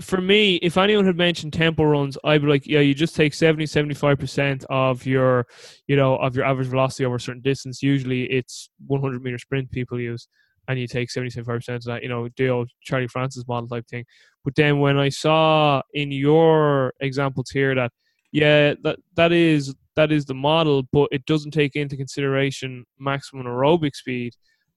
for 0.00 0.20
me, 0.20 0.56
if 0.56 0.76
anyone 0.76 1.04
had 1.04 1.16
mentioned 1.16 1.52
tempo 1.52 1.84
runs, 1.84 2.18
I'd 2.24 2.42
be 2.42 2.48
like, 2.48 2.66
yeah, 2.66 2.80
you 2.80 2.94
just 2.94 3.14
take 3.14 3.34
70, 3.34 3.66
75 3.66 4.18
percent 4.18 4.64
of 4.70 5.06
your, 5.06 5.46
you 5.86 5.96
know, 5.96 6.16
of 6.16 6.34
your 6.34 6.44
average 6.44 6.68
velocity 6.68 7.04
over 7.04 7.16
a 7.16 7.20
certain 7.20 7.42
distance. 7.42 7.82
Usually, 7.82 8.24
it's 8.24 8.70
one 8.86 9.00
hundred 9.00 9.22
meter 9.22 9.38
sprint 9.38 9.70
people 9.70 10.00
use, 10.00 10.26
and 10.68 10.78
you 10.78 10.86
take 10.86 11.10
70, 11.10 11.30
75 11.30 11.56
percent 11.56 11.76
of 11.76 11.84
that. 11.84 12.02
You 12.02 12.08
know, 12.08 12.28
the 12.36 12.48
old 12.48 12.70
Charlie 12.82 13.08
Francis 13.08 13.44
model 13.48 13.68
type 13.68 13.86
thing. 13.88 14.04
But 14.44 14.54
then 14.54 14.80
when 14.80 14.98
I 14.98 15.08
saw 15.08 15.82
in 15.94 16.12
your 16.12 16.92
examples 17.00 17.50
here 17.50 17.74
that, 17.74 17.92
yeah, 18.32 18.74
that 18.82 18.98
that 19.16 19.32
is 19.32 19.74
that 19.96 20.10
is 20.10 20.24
the 20.24 20.34
model, 20.34 20.84
but 20.92 21.08
it 21.12 21.26
doesn't 21.26 21.50
take 21.50 21.76
into 21.76 21.96
consideration 21.96 22.84
maximum 22.98 23.46
aerobic 23.46 23.94
speed 23.94 24.32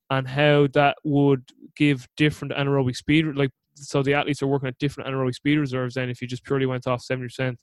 and 0.09 0.27
how 0.27 0.67
that 0.73 0.97
would 1.03 1.49
give 1.75 2.07
different 2.15 2.53
anaerobic 2.53 2.95
speed 2.95 3.25
like 3.35 3.49
so 3.75 4.01
the 4.01 4.13
athletes 4.13 4.41
are 4.41 4.47
working 4.47 4.67
at 4.67 4.77
different 4.77 5.09
anaerobic 5.09 5.33
speed 5.33 5.57
reserves 5.57 5.95
then 5.95 6.09
if 6.09 6.21
you 6.21 6.27
just 6.27 6.43
purely 6.43 6.65
went 6.65 6.87
off 6.87 7.03
70% 7.03 7.55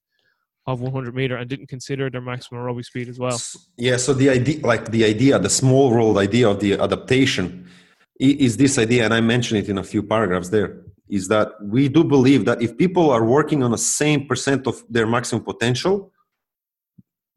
of 0.66 0.80
100 0.80 1.14
meter 1.14 1.36
and 1.36 1.48
didn't 1.48 1.68
consider 1.68 2.08
their 2.10 2.20
maximum 2.20 2.60
aerobic 2.62 2.84
speed 2.84 3.08
as 3.08 3.18
well 3.18 3.40
Yeah, 3.76 3.96
so 3.96 4.14
the 4.14 4.30
idea, 4.30 4.64
like 4.64 4.90
the 4.90 5.04
idea, 5.04 5.38
the 5.38 5.50
small 5.50 5.90
world 5.90 6.18
idea 6.18 6.48
of 6.48 6.60
the 6.60 6.74
adaptation 6.74 7.68
is 8.20 8.56
this 8.56 8.78
idea, 8.78 9.04
and 9.04 9.14
I 9.14 9.20
mentioned 9.20 9.60
it 9.60 9.68
in 9.68 9.78
a 9.78 9.84
few 9.84 10.02
paragraphs 10.02 10.50
there, 10.50 10.82
is 11.08 11.28
that 11.28 11.48
we 11.62 11.88
do 11.88 12.04
believe 12.04 12.44
that 12.44 12.62
if 12.62 12.76
people 12.76 13.10
are 13.10 13.24
working 13.24 13.62
on 13.62 13.70
the 13.70 13.78
same 13.78 14.26
percent 14.26 14.66
of 14.66 14.82
their 14.88 15.06
maximum 15.06 15.44
potential, 15.44 16.12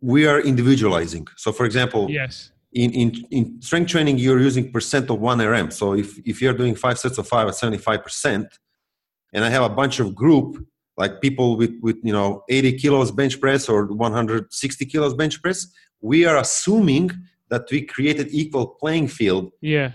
we 0.01 0.27
are 0.27 0.39
individualizing. 0.39 1.27
So, 1.37 1.51
for 1.51 1.65
example, 1.65 2.09
yes 2.09 2.51
in, 2.75 2.91
in, 2.91 3.25
in 3.31 3.61
strength 3.61 3.89
training, 3.89 4.17
you're 4.17 4.39
using 4.39 4.71
percent 4.71 5.09
of 5.09 5.19
1 5.19 5.39
RM. 5.39 5.71
So 5.71 5.93
if, 5.93 6.19
if 6.27 6.41
you're 6.41 6.53
doing 6.53 6.75
five 6.75 6.99
sets 6.99 7.17
of 7.17 7.27
five 7.27 7.47
at 7.47 7.53
75%, 7.53 8.47
and 9.33 9.45
I 9.45 9.49
have 9.49 9.63
a 9.63 9.69
bunch 9.69 9.99
of 9.99 10.13
group, 10.13 10.65
like 10.97 11.21
people 11.21 11.57
with, 11.57 11.73
with 11.81 11.97
you 12.03 12.13
know 12.13 12.43
80 12.49 12.77
kilos 12.77 13.11
bench 13.11 13.39
press 13.41 13.67
or 13.67 13.85
160 13.85 14.85
kilos 14.85 15.13
bench 15.13 15.41
press, 15.41 15.67
we 16.01 16.25
are 16.25 16.37
assuming 16.37 17.11
that 17.49 17.69
we 17.71 17.81
created 17.81 18.27
equal 18.31 18.67
playing 18.67 19.07
field 19.07 19.51
yeah 19.61 19.91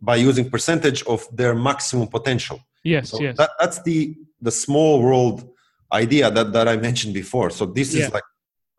by 0.00 0.16
using 0.16 0.50
percentage 0.50 1.02
of 1.04 1.26
their 1.36 1.54
maximum 1.54 2.08
potential. 2.08 2.60
yes 2.84 3.10
So 3.10 3.18
yes 3.20 3.36
that, 3.38 3.50
that's 3.60 3.82
the 3.82 4.16
the 4.40 4.50
small 4.50 5.02
world 5.02 5.48
idea 5.92 6.30
that, 6.30 6.52
that 6.52 6.68
I 6.68 6.76
mentioned 6.76 7.14
before. 7.14 7.50
So 7.50 7.66
this 7.66 7.94
Yeah. 7.94 8.06
is 8.06 8.12
like 8.12 8.24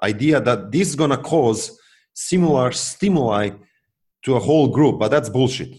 idea 0.01 0.39
that 0.41 0.71
this 0.71 0.89
is 0.89 0.95
gonna 0.95 1.17
cause 1.17 1.77
similar 2.13 2.71
stimuli 2.71 3.49
to 4.23 4.35
a 4.35 4.39
whole 4.39 4.67
group, 4.67 4.99
but 4.99 5.09
that's 5.09 5.29
bullshit. 5.29 5.73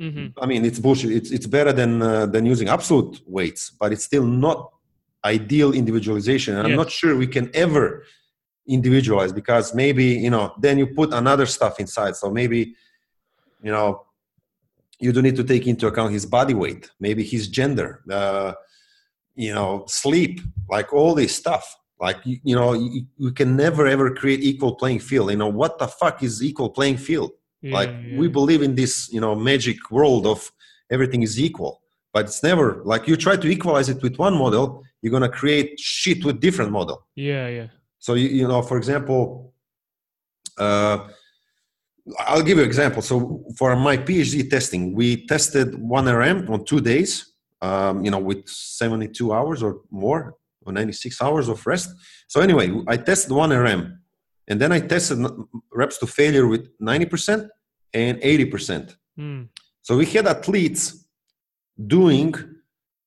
hmm 0.00 0.26
I 0.42 0.46
mean, 0.46 0.64
it's 0.64 0.78
bullshit. 0.78 1.10
It's 1.10 1.30
it's 1.30 1.46
better 1.46 1.72
than 1.72 2.02
uh, 2.02 2.26
than 2.26 2.46
using 2.46 2.68
absolute 2.68 3.20
weights, 3.26 3.70
but 3.80 3.92
it's 3.92 4.04
still 4.04 4.24
not 4.24 4.58
ideal 5.24 5.72
individualization. 5.72 6.56
And 6.56 6.64
I'm 6.66 6.76
not 6.82 6.90
sure 6.90 7.16
we 7.16 7.26
can 7.26 7.50
ever 7.54 8.04
individualize 8.66 9.32
because 9.32 9.74
maybe 9.74 10.04
you 10.04 10.30
know 10.30 10.52
then 10.60 10.78
you 10.78 10.86
put 11.00 11.12
another 11.12 11.46
stuff 11.46 11.80
inside. 11.80 12.14
So 12.16 12.30
maybe 12.30 12.60
you 13.62 13.72
know 13.72 14.04
you 15.00 15.12
do 15.12 15.22
need 15.22 15.36
to 15.36 15.44
take 15.44 15.66
into 15.66 15.86
account 15.86 16.12
his 16.12 16.26
body 16.26 16.54
weight, 16.54 16.90
maybe 17.00 17.22
his 17.24 17.48
gender, 17.48 18.02
uh, 18.10 18.52
you 19.34 19.54
know, 19.54 19.84
sleep, 19.86 20.40
like 20.68 20.92
all 20.92 21.14
this 21.14 21.36
stuff. 21.36 21.76
Like 22.00 22.18
you, 22.24 22.38
you 22.44 22.54
know, 22.54 22.74
you, 22.74 23.06
you, 23.16 23.32
can 23.32 23.56
never 23.56 23.86
ever 23.86 24.14
create 24.14 24.40
equal 24.42 24.76
playing 24.76 25.00
field. 25.00 25.30
You 25.30 25.36
know, 25.36 25.48
what 25.48 25.78
the 25.78 25.88
fuck 25.88 26.22
is 26.22 26.42
equal 26.42 26.70
playing 26.70 26.98
field? 26.98 27.32
Yeah, 27.60 27.74
like 27.74 27.90
yeah. 27.90 28.18
we 28.18 28.28
believe 28.28 28.62
in 28.62 28.76
this, 28.76 29.08
you 29.12 29.20
know, 29.20 29.34
magic 29.34 29.90
world 29.90 30.26
of 30.26 30.50
everything 30.90 31.22
is 31.22 31.40
equal, 31.40 31.82
but 32.12 32.26
it's 32.26 32.42
never 32.42 32.82
like 32.84 33.08
you 33.08 33.16
try 33.16 33.36
to 33.36 33.48
equalize 33.48 33.88
it 33.88 34.00
with 34.00 34.16
one 34.16 34.34
model, 34.34 34.84
you're 35.02 35.10
gonna 35.10 35.28
create 35.28 35.78
shit 35.78 36.24
with 36.24 36.40
different 36.40 36.70
model. 36.70 37.04
Yeah, 37.16 37.48
yeah. 37.48 37.66
So 37.98 38.14
you, 38.14 38.28
you 38.28 38.46
know, 38.46 38.62
for 38.62 38.76
example, 38.76 39.52
uh, 40.56 41.08
I'll 42.18 42.42
give 42.42 42.58
you 42.58 42.64
an 42.64 42.68
example. 42.68 43.02
So 43.02 43.44
for 43.56 43.76
my 43.76 43.96
PhD 43.96 44.48
testing, 44.48 44.94
we 44.94 45.26
tested 45.26 45.74
one 45.78 46.06
RM 46.06 46.48
on 46.50 46.64
two 46.64 46.80
days, 46.80 47.32
um, 47.60 48.04
you 48.04 48.10
know, 48.10 48.18
with 48.18 48.48
72 48.48 49.32
hours 49.32 49.62
or 49.62 49.80
more, 49.90 50.34
or 50.64 50.72
96 50.72 51.20
hours 51.22 51.48
of 51.48 51.66
rest. 51.66 51.90
So 52.26 52.40
anyway, 52.40 52.72
I 52.86 52.96
tested 52.96 53.32
one 53.32 53.50
RM, 53.50 54.00
and 54.48 54.60
then 54.60 54.72
I 54.72 54.80
tested 54.80 55.18
reps 55.72 55.98
to 55.98 56.06
failure 56.06 56.46
with 56.46 56.68
90% 56.78 57.48
and 57.94 58.18
80%. 58.20 58.96
Mm. 59.18 59.48
So 59.82 59.96
we 59.96 60.06
had 60.06 60.26
athletes 60.26 61.06
doing 61.86 62.34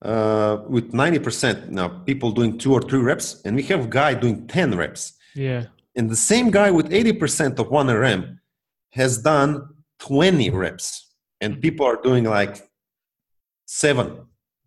uh, 0.02 0.64
with 0.68 0.92
90% 0.94 1.70
now 1.70 1.88
people 1.88 2.32
doing 2.32 2.58
two 2.58 2.74
or 2.74 2.82
three 2.82 3.02
reps, 3.02 3.42
and 3.46 3.56
we 3.56 3.64
have 3.64 3.90
guy 3.90 4.14
doing 4.14 4.48
10 4.48 4.76
reps. 4.76 5.14
Yeah. 5.36 5.66
And 5.96 6.10
the 6.10 6.16
same 6.16 6.50
guy 6.50 6.72
with 6.72 6.90
80% 6.90 7.60
of 7.60 7.70
one 7.70 7.88
RM 7.88 8.41
has 8.92 9.18
done 9.18 9.68
20 10.00 10.50
reps 10.50 11.14
and 11.40 11.62
people 11.62 11.86
are 11.86 12.02
doing 12.02 12.24
like 12.24 12.70
seven 13.66 14.26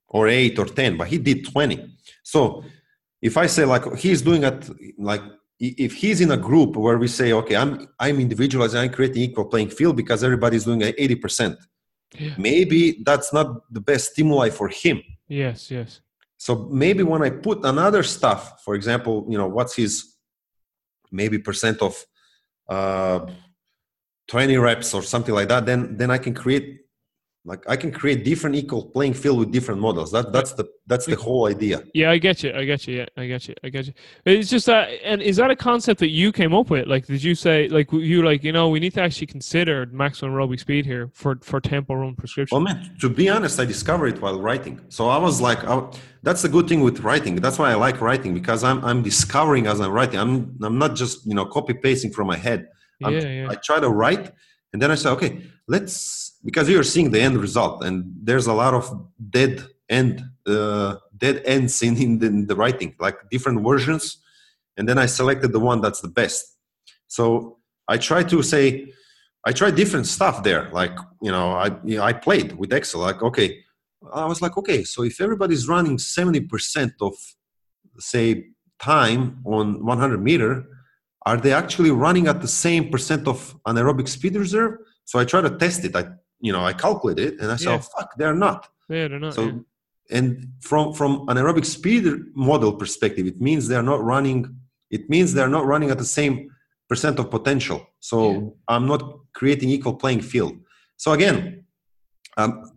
or 0.08 0.28
eight 0.28 0.58
or 0.58 0.66
10 0.66 0.96
but 0.96 1.08
he 1.08 1.18
did 1.18 1.44
20 1.44 1.96
so 2.22 2.64
if 3.20 3.36
i 3.36 3.46
say 3.46 3.64
like 3.64 3.84
he's 3.96 4.22
doing 4.22 4.44
it 4.44 4.70
like 4.98 5.22
if 5.60 5.94
he's 5.94 6.20
in 6.20 6.30
a 6.30 6.36
group 6.36 6.76
where 6.76 6.98
we 6.98 7.08
say 7.08 7.32
okay 7.32 7.56
i'm 7.56 7.86
i'm 7.98 8.18
individualizing 8.20 8.80
i'm 8.80 8.90
creating 8.90 9.22
equal 9.22 9.44
playing 9.44 9.70
field 9.70 9.96
because 9.96 10.24
everybody's 10.24 10.64
doing 10.64 10.80
80% 10.80 11.56
yeah. 12.18 12.34
maybe 12.38 13.02
that's 13.04 13.32
not 13.32 13.72
the 13.72 13.80
best 13.80 14.12
stimuli 14.12 14.50
for 14.50 14.68
him. 14.68 15.02
Yes 15.28 15.70
yes. 15.70 16.00
So 16.36 16.68
maybe 16.70 17.02
when 17.02 17.22
i 17.22 17.30
put 17.30 17.64
another 17.64 18.02
stuff 18.02 18.62
for 18.64 18.74
example 18.74 19.26
you 19.28 19.38
know 19.38 19.48
what's 19.48 19.74
his 19.74 20.16
maybe 21.10 21.38
percent 21.38 21.80
of 21.80 22.04
uh 22.68 23.26
20 24.28 24.56
reps 24.56 24.94
or 24.94 25.02
something 25.02 25.34
like 25.34 25.48
that 25.48 25.66
then 25.66 25.96
then 25.96 26.10
i 26.10 26.18
can 26.18 26.34
create 26.34 26.84
like 27.46 27.62
i 27.68 27.76
can 27.76 27.92
create 27.92 28.24
different 28.24 28.56
equal 28.56 28.86
playing 28.86 29.12
field 29.12 29.38
with 29.38 29.52
different 29.52 29.80
models. 29.80 30.10
That 30.12 30.32
that's 30.32 30.52
the 30.52 30.66
that's 30.86 31.04
the 31.04 31.16
whole 31.16 31.46
idea. 31.46 31.84
Yeah 31.92 32.10
i 32.10 32.18
get 32.18 32.42
you. 32.42 32.52
I 32.54 32.64
get 32.64 32.86
you. 32.88 32.96
Yeah 32.96 33.06
i 33.16 33.26
get 33.26 33.46
you. 33.48 33.54
I 33.62 33.68
get 33.68 33.86
you. 33.86 33.92
It's 34.24 34.48
just 34.48 34.66
that 34.66 34.88
and 35.04 35.20
is 35.20 35.36
that 35.36 35.50
a 35.50 35.56
concept 35.56 36.00
that 36.00 36.08
you 36.08 36.32
came 36.32 36.54
up 36.54 36.70
with? 36.70 36.86
Like 36.86 37.06
did 37.06 37.22
you 37.22 37.34
say 37.34 37.68
like 37.68 37.92
you 37.92 38.22
like 38.22 38.42
you 38.42 38.52
know 38.52 38.70
we 38.70 38.80
need 38.80 38.94
to 38.94 39.02
actually 39.02 39.26
consider 39.26 39.86
maximum 39.86 40.32
aerobic 40.32 40.60
speed 40.60 40.86
here 40.86 41.10
for 41.12 41.38
for 41.42 41.60
tempo 41.60 41.94
run 41.94 42.14
prescription. 42.14 42.56
Well 42.56 42.64
man 42.64 42.96
to 43.00 43.10
be 43.10 43.28
honest 43.28 43.60
i 43.60 43.66
discovered 43.66 44.14
it 44.14 44.22
while 44.22 44.40
writing. 44.40 44.80
So 44.88 45.08
i 45.08 45.18
was 45.18 45.40
like 45.40 45.62
I, 45.64 45.86
that's 46.22 46.40
the 46.40 46.48
good 46.48 46.66
thing 46.66 46.80
with 46.80 47.00
writing. 47.00 47.36
That's 47.36 47.58
why 47.58 47.72
i 47.72 47.74
like 47.74 48.00
writing 48.00 48.32
because 48.32 48.64
i'm 48.64 48.82
i'm 48.84 49.02
discovering 49.02 49.66
as 49.66 49.80
i'm 49.80 49.92
writing. 49.92 50.18
I'm 50.18 50.56
i'm 50.62 50.78
not 50.78 50.94
just 50.96 51.26
you 51.26 51.34
know 51.34 51.44
copy 51.44 51.74
pasting 51.74 52.10
from 52.10 52.26
my 52.26 52.36
head 52.36 52.68
yeah, 53.00 53.20
yeah. 53.20 53.48
I 53.50 53.54
try 53.56 53.80
to 53.80 53.88
write, 53.88 54.32
and 54.72 54.80
then 54.80 54.90
I 54.90 54.94
say, 54.94 55.10
okay, 55.10 55.42
let's 55.68 56.38
because 56.44 56.68
you're 56.68 56.82
seeing 56.82 57.10
the 57.10 57.20
end 57.20 57.38
result, 57.38 57.84
and 57.84 58.04
there's 58.22 58.46
a 58.46 58.52
lot 58.52 58.74
of 58.74 59.08
dead 59.30 59.64
end, 59.88 60.22
uh, 60.46 60.96
dead 61.16 61.42
ends 61.44 61.82
in, 61.82 61.96
in 61.96 62.18
the, 62.18 62.26
in 62.26 62.46
the 62.46 62.56
writing, 62.56 62.94
like 62.98 63.16
different 63.30 63.64
versions, 63.66 64.18
and 64.76 64.88
then 64.88 64.98
I 64.98 65.06
selected 65.06 65.52
the 65.52 65.60
one 65.60 65.80
that's 65.80 66.00
the 66.00 66.08
best. 66.08 66.56
So 67.06 67.58
I 67.88 67.98
try 67.98 68.22
to 68.24 68.42
say, 68.42 68.92
I 69.46 69.52
tried 69.52 69.76
different 69.76 70.06
stuff 70.06 70.42
there. 70.42 70.68
Like 70.70 70.96
you 71.22 71.30
know, 71.30 71.52
I 71.52 71.66
you 71.84 71.96
know, 71.98 72.02
I 72.04 72.12
played 72.12 72.52
with 72.56 72.72
Excel. 72.72 73.00
Like 73.00 73.22
okay, 73.22 73.58
I 74.12 74.26
was 74.26 74.42
like 74.42 74.56
okay, 74.56 74.84
so 74.84 75.02
if 75.02 75.20
everybody's 75.20 75.68
running 75.68 75.98
seventy 75.98 76.40
percent 76.40 76.92
of 77.00 77.14
say 77.98 78.46
time 78.80 79.38
on 79.44 79.84
100 79.84 80.22
meter 80.22 80.66
are 81.26 81.36
they 81.36 81.52
actually 81.52 81.90
running 81.90 82.26
at 82.28 82.40
the 82.40 82.48
same 82.48 82.90
percent 82.90 83.26
of 83.26 83.56
anaerobic 83.66 84.08
speed 84.08 84.36
reserve? 84.36 84.78
So 85.04 85.18
I 85.18 85.24
try 85.24 85.40
to 85.40 85.50
test 85.50 85.84
it. 85.84 85.96
I 85.96 86.04
you 86.40 86.52
know 86.52 86.64
I 86.64 86.72
calculate 86.72 87.18
it 87.18 87.40
and 87.40 87.50
I 87.50 87.56
say, 87.56 87.70
yeah. 87.70 87.76
oh 87.76 87.78
fuck, 87.78 88.10
they're 88.16 88.34
not. 88.34 88.68
Yeah, 88.88 89.08
they're 89.08 89.18
not. 89.20 89.34
So 89.34 89.44
yeah. 89.44 89.52
and 90.10 90.48
from 90.60 90.92
from 90.92 91.26
anaerobic 91.26 91.64
speed 91.64 92.04
model 92.34 92.72
perspective, 92.72 93.26
it 93.26 93.40
means 93.40 93.68
they're 93.68 93.82
not 93.82 94.02
running. 94.02 94.56
It 94.90 95.08
means 95.08 95.32
they're 95.32 95.48
not 95.48 95.66
running 95.66 95.90
at 95.90 95.98
the 95.98 96.04
same 96.04 96.50
percent 96.88 97.18
of 97.18 97.30
potential. 97.30 97.86
So 98.00 98.32
yeah. 98.32 98.40
I'm 98.68 98.86
not 98.86 99.02
creating 99.32 99.70
equal 99.70 99.94
playing 99.94 100.20
field. 100.20 100.54
So 100.96 101.12
again, 101.12 101.64
um, 102.36 102.70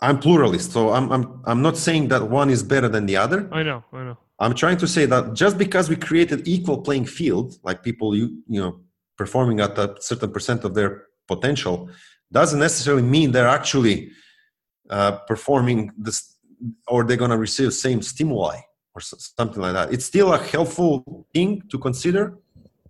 I'm 0.00 0.18
pluralist. 0.18 0.72
So 0.72 0.90
I'm 0.90 1.10
I'm 1.12 1.42
I'm 1.44 1.62
not 1.62 1.76
saying 1.76 2.08
that 2.08 2.28
one 2.28 2.50
is 2.50 2.62
better 2.62 2.88
than 2.88 3.06
the 3.06 3.16
other. 3.16 3.48
I 3.52 3.62
know, 3.62 3.84
I 3.92 4.02
know. 4.04 4.18
I'm 4.40 4.54
trying 4.54 4.78
to 4.78 4.88
say 4.88 5.04
that 5.06 5.34
just 5.34 5.58
because 5.58 5.90
we 5.90 5.96
created 5.96 6.48
equal 6.48 6.78
playing 6.78 7.04
field, 7.04 7.58
like 7.62 7.82
people 7.82 8.16
you 8.16 8.42
you 8.48 8.60
know 8.60 8.80
performing 9.18 9.60
at 9.60 9.78
a 9.78 9.96
certain 10.00 10.32
percent 10.32 10.64
of 10.64 10.74
their 10.74 11.04
potential, 11.28 11.90
doesn't 12.32 12.58
necessarily 12.58 13.02
mean 13.02 13.32
they're 13.32 13.54
actually 13.60 14.10
uh, 14.88 15.12
performing 15.32 15.92
this 15.96 16.36
or 16.88 17.04
they're 17.04 17.18
going 17.18 17.30
to 17.30 17.36
receive 17.36 17.72
same 17.72 18.00
stimuli 18.02 18.56
or 18.94 19.00
something 19.00 19.62
like 19.62 19.74
that. 19.74 19.92
It's 19.92 20.06
still 20.06 20.32
a 20.32 20.38
helpful 20.38 21.26
thing 21.34 21.62
to 21.70 21.78
consider, 21.78 22.38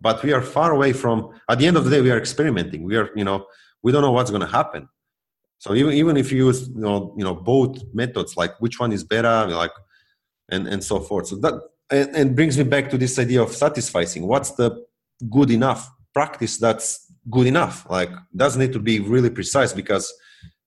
but 0.01 0.23
we 0.23 0.33
are 0.33 0.43
far 0.43 0.73
away 0.73 0.93
from. 0.93 1.17
At 1.49 1.59
the 1.59 1.67
end 1.67 1.77
of 1.77 1.85
the 1.85 1.91
day, 1.91 2.01
we 2.01 2.13
are 2.13 2.19
experimenting. 2.19 2.85
We 2.85 2.97
are 2.97 3.11
you 3.17 3.25
know 3.25 3.47
we 3.83 3.91
don't 3.91 4.03
know 4.03 4.13
what's 4.13 4.31
going 4.31 4.47
to 4.49 4.55
happen. 4.61 4.89
So 5.59 5.75
even 5.75 5.95
even 5.95 6.17
if 6.17 6.31
you 6.31 6.47
use 6.47 6.69
you 6.69 6.85
know 6.87 7.13
you 7.19 7.25
know 7.25 7.35
both 7.35 7.83
methods, 7.93 8.37
like 8.37 8.53
which 8.61 8.79
one 8.79 8.93
is 8.93 9.03
better, 9.03 9.49
like 9.49 9.73
and 10.51 10.67
and 10.69 10.83
so 10.83 11.01
forth 11.01 11.29
so 11.29 11.37
that 11.37 11.55
and, 11.91 12.15
and 12.15 12.37
brings 12.37 12.57
me 12.57 12.65
back 12.65 12.89
to 12.91 12.97
this 12.97 13.19
idea 13.19 13.43
of 13.43 13.51
satisficing. 13.51 14.23
what's 14.23 14.53
the 14.53 14.85
good 15.29 15.51
enough 15.51 15.91
practice 16.15 16.59
that's 16.59 17.13
good 17.31 17.47
enough 17.47 17.87
like 17.91 18.11
doesn't 18.35 18.61
need 18.61 18.73
to 18.73 18.79
be 18.79 19.01
really 19.01 19.31
precise 19.31 19.73
because 19.73 20.13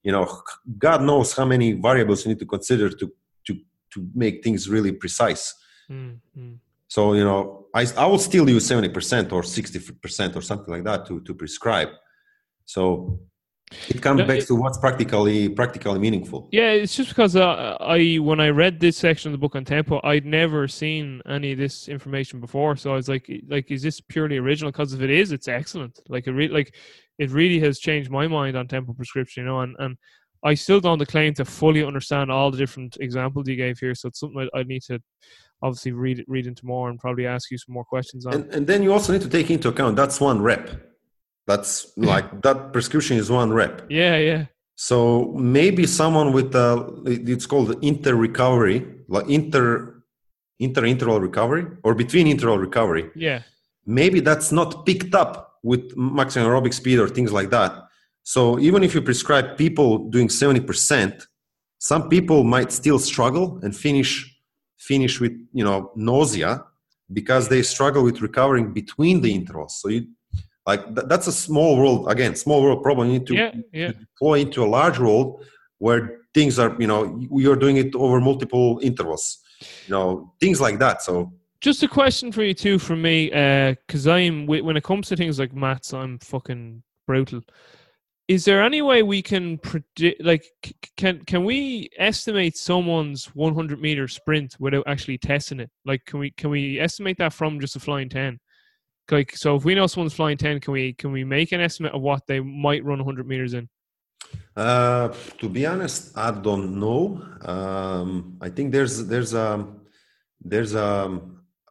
you 0.04 0.12
know 0.12 0.42
god 0.78 1.02
knows 1.02 1.34
how 1.34 1.46
many 1.46 1.74
variables 1.74 2.26
you 2.26 2.30
need 2.30 2.40
to 2.40 2.46
consider 2.46 2.90
to 2.90 3.12
to 3.46 3.58
to 3.92 4.08
make 4.14 4.44
things 4.44 4.70
really 4.70 4.92
precise 4.92 5.54
mm-hmm. 5.90 6.54
so 6.88 7.14
you 7.14 7.24
know 7.24 7.66
i 7.74 7.86
i 7.98 8.06
will 8.06 8.20
still 8.20 8.50
use 8.50 8.68
70% 8.68 9.32
or 9.32 9.42
60% 9.42 10.36
or 10.36 10.42
something 10.42 10.74
like 10.74 10.84
that 10.84 11.06
to 11.08 11.20
to 11.22 11.34
prescribe 11.34 11.90
so 12.66 13.20
it 13.90 14.02
comes 14.02 14.20
no, 14.20 14.26
back 14.26 14.40
it, 14.40 14.48
to 14.48 14.56
what's 14.56 14.78
practically 14.78 15.50
practically 15.50 16.00
meaningful. 16.00 16.50
Yeah 16.52 16.72
it's 16.72 16.96
just 16.96 17.10
because 17.10 17.36
uh, 17.36 17.78
i 17.80 18.16
when 18.16 18.40
i 18.40 18.50
read 18.50 18.80
this 18.80 18.98
section 18.98 19.30
of 19.30 19.32
the 19.34 19.38
book 19.38 19.56
on 19.56 19.66
tempo 19.66 20.00
i'd 20.04 20.26
never 20.26 20.68
seen 20.68 21.22
any 21.28 21.54
of 21.54 21.58
this 21.58 21.88
information 21.88 22.40
before. 22.40 22.76
So 22.76 22.92
i 22.92 22.96
was 22.96 23.10
like 23.10 23.30
like 23.48 23.72
is 23.72 23.82
this 23.82 24.02
purely 24.02 24.38
original? 24.38 24.72
Because 24.72 24.94
if 24.94 25.02
it 25.02 25.10
is 25.10 25.32
it's 25.32 25.48
excellent. 25.48 26.00
Like 26.10 26.28
it 26.28 26.32
re- 26.32 26.48
like 26.48 26.76
it 27.18 27.30
really 27.32 27.60
has 27.60 27.80
changed 27.80 28.10
my 28.10 28.28
mind 28.28 28.58
on 28.58 28.68
tempo 28.68 28.94
prescription 28.94 29.44
you 29.44 29.50
know 29.50 29.62
and 29.62 29.76
and 29.80 29.98
i 30.44 30.54
still 30.54 30.80
don't 30.80 31.06
claim 31.08 31.34
to 31.36 31.46
fully 31.46 31.84
understand 31.84 32.32
all 32.32 32.52
the 32.52 32.58
different 32.58 32.98
examples 33.00 33.48
you 33.48 33.56
gave 33.56 33.78
here. 33.80 33.96
So 33.96 34.08
it's 34.10 34.20
something 34.20 34.50
i, 34.54 34.60
I 34.60 34.64
need 34.64 34.84
to 34.84 35.00
obviously 35.62 35.94
read 35.94 36.24
read 36.28 36.46
into 36.46 36.66
more 36.66 36.90
and 36.90 37.00
probably 37.00 37.26
ask 37.26 37.50
you 37.50 37.58
some 37.58 37.74
more 37.74 37.86
questions 37.86 38.26
on. 38.26 38.34
And, 38.34 38.54
and 38.54 38.68
then 38.68 38.84
you 38.84 38.92
also 38.92 39.14
need 39.14 39.22
to 39.22 39.30
take 39.30 39.50
into 39.50 39.70
account 39.70 39.96
that's 39.96 40.20
one 40.20 40.42
rep 40.42 40.93
that's 41.48 41.92
like 41.98 42.42
that 42.42 42.74
prescription 42.74 43.18
is 43.18 43.30
one 43.30 43.52
rep. 43.52 43.86
Yeah, 43.90 44.18
yeah. 44.18 44.46
So 44.76 45.34
maybe 45.34 45.86
someone 45.86 46.32
with 46.34 46.56
a 46.56 47.02
it's 47.06 47.46
called 47.46 47.78
inter 47.84 48.16
recovery, 48.16 48.86
like 49.08 49.28
inter 49.30 50.04
inter 50.60 50.86
interval 50.86 51.20
recovery 51.20 51.66
or 51.84 51.94
between 51.94 52.28
interval 52.28 52.58
recovery. 52.58 53.10
Yeah. 53.16 53.42
Maybe 53.86 54.20
that's 54.22 54.52
not 54.52 54.86
picked 54.86 55.14
up 55.14 55.60
with 55.64 55.96
maximum 55.98 56.48
aerobic 56.48 56.74
speed 56.74 57.00
or 57.00 57.08
things 57.08 57.32
like 57.34 57.50
that. 57.50 57.72
So 58.24 58.58
even 58.60 58.84
if 58.84 58.96
you 58.96 59.02
prescribe 59.02 59.58
people 59.58 60.10
doing 60.10 60.30
70%, 60.30 61.28
some 61.80 62.08
people 62.08 62.46
might 62.46 62.72
still 62.72 63.00
struggle 63.00 63.60
and 63.64 63.76
finish 63.76 64.30
finish 64.78 65.20
with 65.20 65.34
you 65.54 65.64
know 65.64 65.92
nausea 65.96 66.64
because 67.12 67.48
they 67.48 67.62
struggle 67.62 68.04
with 68.04 68.22
recovering 68.22 68.74
between 68.74 69.22
the 69.22 69.34
intervals. 69.34 69.80
So 69.82 69.90
you 69.90 70.08
like 70.66 70.84
th- 70.96 71.08
that's 71.08 71.28
a 71.28 71.32
small 71.32 71.78
world. 71.78 72.10
Again 72.10 72.36
small 72.36 72.62
world 72.62 72.84
problem 72.84 73.08
you 73.08 73.20
need 73.20 73.28
to, 73.28 73.36
yeah, 73.36 73.52
yeah. 73.72 73.88
to 73.88 73.94
deploy 73.94 74.40
into 74.40 74.64
a 74.64 74.68
large 74.68 75.00
world 75.00 75.46
where 75.80 76.20
things 76.34 76.60
are 76.60 76.76
you 76.80 76.88
know 76.88 77.20
you're 77.32 77.56
doing 77.56 77.78
it 77.78 77.94
over 77.96 78.20
multiple 78.20 78.80
intervals 78.82 79.40
you 79.86 79.92
know 79.92 80.34
things 80.40 80.62
like 80.62 80.80
that. 80.80 81.02
So 81.02 81.34
just 81.62 81.84
a 81.84 81.88
question 81.88 82.32
for 82.32 82.44
you 82.44 82.54
too 82.54 82.78
from 82.78 83.02
me 83.02 83.28
because 83.28 84.08
uh, 84.08 84.14
i'm 84.14 84.46
when 84.46 84.76
it 84.76 84.84
comes 84.84 85.08
to 85.08 85.16
things 85.16 85.40
like 85.40 85.54
maths 85.54 85.94
i'm 85.94 86.20
fucking 86.20 86.84
brutal. 87.08 87.42
Is 88.30 88.46
there 88.46 88.64
any 88.64 88.82
way 88.82 89.04
we 89.04 89.22
can 89.22 89.58
predict 89.58 90.24
like 90.24 90.46
can 90.96 91.24
can 91.26 91.44
we 91.44 91.90
estimate 91.98 92.56
someone's 92.56 93.26
100 93.36 93.82
meter 93.82 94.08
sprint 94.08 94.56
without 94.60 94.86
actually 94.88 95.18
testing 95.18 95.60
it? 95.60 95.70
Like 95.86 96.06
can 96.06 96.20
we 96.20 96.32
can 96.32 96.50
we 96.50 96.80
estimate 96.80 97.18
that 97.18 97.34
from 97.34 97.60
just 97.60 97.76
a 97.76 97.80
flying 97.80 98.10
10 98.10 98.40
like 99.12 99.36
so 99.36 99.56
if 99.56 99.66
we 99.66 99.76
know 99.76 99.88
someone's 99.88 100.14
flying 100.14 100.38
10 100.38 100.60
can 100.62 100.74
we 100.74 100.94
can 100.94 101.12
we 101.12 101.24
make 101.24 101.52
an 101.52 101.62
estimate 101.62 101.94
of 101.94 102.02
what 102.02 102.26
they 102.28 102.40
might 102.40 102.84
run 102.84 103.00
100 103.00 103.28
meters 103.28 103.54
in 103.54 103.68
Uh, 104.56 105.10
to 105.40 105.50
be 105.50 105.66
honest, 105.66 106.16
I 106.16 106.30
don't 106.32 106.80
know. 106.84 107.02
Um, 107.54 108.38
I 108.46 108.50
think 108.50 108.72
there's 108.72 108.96
there's 109.12 109.34
a 109.34 109.50
there's 110.52 110.74
a 110.76 111.20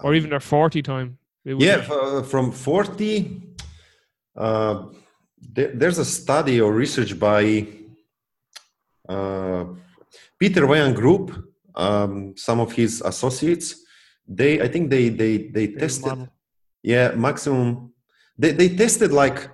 or 0.04 0.14
even 0.14 0.30
their 0.30 0.40
40 0.40 0.82
time 0.82 1.18
yeah 1.44 1.54
be- 1.54 1.82
f- 1.82 1.90
uh, 1.90 2.22
from 2.22 2.50
40 2.52 3.42
uh, 4.36 4.86
there, 5.54 5.70
there's 5.74 5.98
a 5.98 6.04
study 6.04 6.60
or 6.60 6.72
research 6.72 7.18
by 7.18 7.66
uh, 9.08 9.64
peter 10.38 10.66
Weyand 10.66 10.94
group 10.94 11.26
um, 11.74 12.34
some 12.36 12.60
of 12.60 12.72
his 12.72 13.00
associates 13.12 13.66
they 14.26 14.60
i 14.60 14.68
think 14.68 14.90
they 14.90 15.08
they 15.08 15.34
they 15.56 15.66
Big 15.66 15.78
tested 15.78 16.06
model. 16.06 16.28
Yeah 16.82 17.12
maximum. 17.12 17.92
They, 18.38 18.52
they 18.52 18.74
tested 18.74 19.12
like 19.12 19.48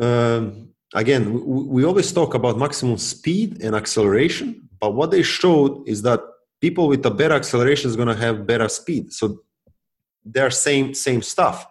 um, 0.00 0.68
again 0.94 1.32
we, 1.32 1.62
we 1.64 1.84
always 1.84 2.12
talk 2.12 2.34
about 2.34 2.58
maximum 2.58 2.98
speed 2.98 3.62
and 3.62 3.74
acceleration 3.74 4.66
but 4.80 4.94
what 4.94 5.10
they 5.10 5.22
showed 5.22 5.88
is 5.88 6.02
that 6.02 6.20
people 6.60 6.88
with 6.88 7.04
a 7.06 7.10
better 7.10 7.34
acceleration 7.34 7.88
is 7.90 7.96
going 7.96 8.08
to 8.08 8.14
have 8.14 8.46
better 8.46 8.68
speed. 8.68 9.12
So 9.12 9.40
they're 10.24 10.50
same 10.50 10.94
same 10.94 11.22
stuff. 11.22 11.66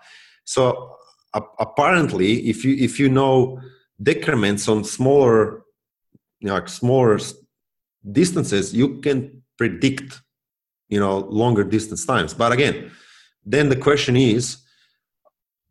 So 0.46 0.96
a- 1.34 1.54
apparently 1.60 2.48
if 2.50 2.64
you 2.64 2.76
if 2.76 3.00
you 3.00 3.10
know 3.10 3.60
decrements 4.02 4.68
on 4.68 4.84
smaller 4.84 5.64
you 6.40 6.48
know 6.48 6.54
like 6.54 6.70
smaller 6.70 7.18
distances 8.12 8.74
you 8.74 9.00
can 9.00 9.42
predict 9.58 10.22
you 10.90 11.00
know 11.00 11.20
longer 11.20 11.64
distance 11.64 12.06
times. 12.06 12.34
But 12.34 12.52
again 12.52 12.92
then 13.46 13.70
the 13.70 13.76
question 13.76 14.16
is 14.16 14.58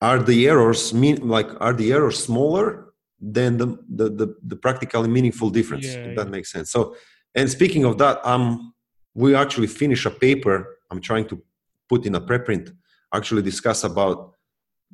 are 0.00 0.22
the 0.22 0.48
errors 0.48 0.94
mean 0.94 1.16
like 1.28 1.48
are 1.60 1.72
the 1.72 1.92
errors 1.92 2.22
smaller 2.22 2.92
than 3.20 3.56
the 3.56 3.66
the 3.88 4.08
the, 4.10 4.36
the 4.46 4.56
practically 4.56 5.08
meaningful 5.08 5.50
difference 5.50 5.86
Yeah, 5.86 6.06
if 6.06 6.16
that 6.16 6.26
yeah. 6.26 6.30
makes 6.30 6.50
sense 6.52 6.70
so 6.70 6.96
and 7.34 7.50
speaking 7.50 7.84
of 7.84 7.98
that 7.98 8.24
um 8.26 8.72
we 9.14 9.34
actually 9.34 9.66
finish 9.66 10.06
a 10.06 10.10
paper 10.10 10.78
i'm 10.90 11.00
trying 11.00 11.26
to 11.26 11.42
put 11.88 12.06
in 12.06 12.14
a 12.14 12.20
preprint 12.20 12.72
actually 13.12 13.42
discuss 13.42 13.84
about 13.84 14.32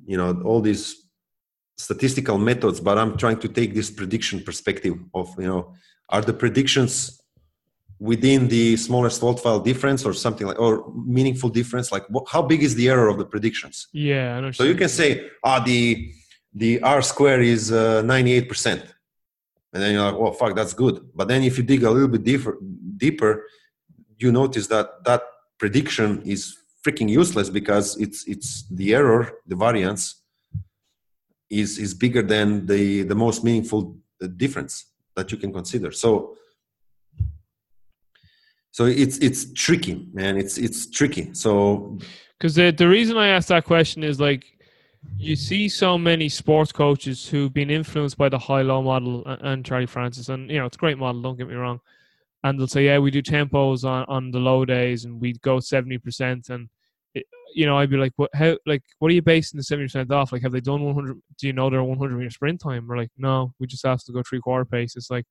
you 0.06 0.16
know 0.16 0.40
all 0.44 0.60
these 0.60 0.96
statistical 1.78 2.38
methods 2.38 2.80
but 2.80 2.98
i'm 2.98 3.16
trying 3.16 3.38
to 3.38 3.48
take 3.48 3.74
this 3.74 3.90
prediction 3.90 4.40
perspective 4.42 4.94
of 5.14 5.28
you 5.38 5.46
know 5.46 5.74
are 6.10 6.22
the 6.22 6.32
predictions 6.32 7.19
within 8.00 8.48
the 8.48 8.76
smallest 8.78 9.22
worthwhile 9.22 9.60
difference 9.60 10.06
or 10.06 10.14
something 10.14 10.46
like 10.46 10.58
or 10.58 10.90
meaningful 11.06 11.50
difference 11.50 11.92
like 11.92 12.04
what, 12.08 12.24
how 12.28 12.40
big 12.40 12.62
is 12.62 12.74
the 12.74 12.88
error 12.88 13.08
of 13.08 13.18
the 13.18 13.26
predictions? 13.26 13.88
Yeah 13.92 14.36
I 14.36 14.40
know 14.40 14.50
so 14.52 14.64
you're 14.64 14.74
can 14.74 14.88
say 14.88 15.28
ah 15.44 15.60
the 15.60 16.10
the 16.54 16.80
r 16.82 17.02
square 17.02 17.40
is 17.40 17.70
uh, 17.70 18.02
98% 18.02 18.82
and 19.72 19.82
then 19.82 19.92
you're 19.92 20.02
like 20.02 20.14
oh 20.14 20.32
fuck 20.32 20.56
that's 20.56 20.72
good. 20.72 20.96
But 21.14 21.28
then 21.28 21.42
if 21.42 21.58
you 21.58 21.64
dig 21.64 21.82
a 21.84 21.90
little 21.90 22.08
bit 22.08 22.24
deeper 22.24 22.56
deeper 22.96 23.44
you 24.18 24.32
notice 24.32 24.66
that 24.68 25.04
that 25.04 25.22
prediction 25.58 26.22
is 26.24 26.56
freaking 26.84 27.10
useless 27.10 27.50
because 27.50 27.98
it's 27.98 28.26
it's 28.26 28.64
the 28.70 28.94
error 28.94 29.30
the 29.46 29.56
variance 29.56 30.04
is 31.50 31.78
is 31.78 31.92
bigger 31.92 32.22
than 32.22 32.64
the 32.64 33.02
the 33.02 33.14
most 33.14 33.44
meaningful 33.44 33.98
uh, 34.22 34.26
difference 34.36 34.86
that 35.16 35.30
you 35.32 35.36
can 35.36 35.52
consider. 35.52 35.90
So 35.92 36.36
so 38.70 38.84
it's 38.86 39.18
it's 39.18 39.52
tricky 39.52 40.06
man 40.12 40.36
it's 40.36 40.58
it's 40.58 40.88
tricky 40.90 41.32
so 41.34 41.98
Because 42.38 42.54
the 42.54 42.70
the 42.70 42.88
reason 42.88 43.18
I 43.18 43.28
asked 43.28 43.48
that 43.48 43.64
question 43.64 44.02
is 44.02 44.18
like 44.18 44.44
you 45.18 45.36
see 45.36 45.68
so 45.68 45.98
many 45.98 46.28
sports 46.28 46.72
coaches 46.72 47.28
who've 47.28 47.52
been 47.52 47.70
influenced 47.70 48.16
by 48.16 48.28
the 48.28 48.38
high 48.38 48.62
low 48.62 48.82
model 48.82 49.26
and, 49.26 49.42
and 49.42 49.64
Charlie 49.64 49.86
Francis, 49.86 50.28
and 50.28 50.50
you 50.50 50.58
know 50.58 50.66
it's 50.66 50.76
a 50.76 50.78
great 50.78 50.98
model. 50.98 51.22
Don't 51.22 51.36
get 51.36 51.48
me 51.48 51.54
wrong. 51.54 51.80
And 52.42 52.58
they'll 52.58 52.66
say, 52.66 52.86
yeah, 52.86 52.98
we 52.98 53.10
do 53.10 53.22
tempos 53.22 53.84
on, 53.84 54.06
on 54.08 54.30
the 54.30 54.38
low 54.38 54.64
days, 54.64 55.04
and 55.04 55.20
we'd 55.20 55.40
go 55.42 55.60
seventy 55.60 55.98
percent. 55.98 56.48
And 56.48 56.68
it, 57.14 57.26
you 57.54 57.66
know, 57.66 57.76
I'd 57.76 57.90
be 57.90 57.98
like, 57.98 58.12
what? 58.16 58.30
How? 58.34 58.56
Like, 58.66 58.82
what 58.98 59.10
are 59.10 59.14
you 59.14 59.22
basing 59.22 59.58
the 59.58 59.64
seventy 59.64 59.86
percent 59.86 60.10
off? 60.10 60.32
Like, 60.32 60.42
have 60.42 60.52
they 60.52 60.60
done 60.60 60.82
one 60.82 60.94
hundred? 60.94 61.20
Do 61.38 61.46
you 61.46 61.52
know 61.52 61.68
their 61.68 61.82
one 61.82 61.98
hundred 61.98 62.16
meter 62.16 62.30
sprint 62.30 62.60
time? 62.60 62.86
We're 62.86 62.96
like, 62.96 63.12
no, 63.18 63.52
we 63.58 63.66
just 63.66 63.84
asked 63.84 64.06
to 64.06 64.12
go 64.12 64.22
three 64.22 64.40
quarter 64.40 64.64
pace. 64.64 64.96
It's 64.96 65.10
like. 65.10 65.26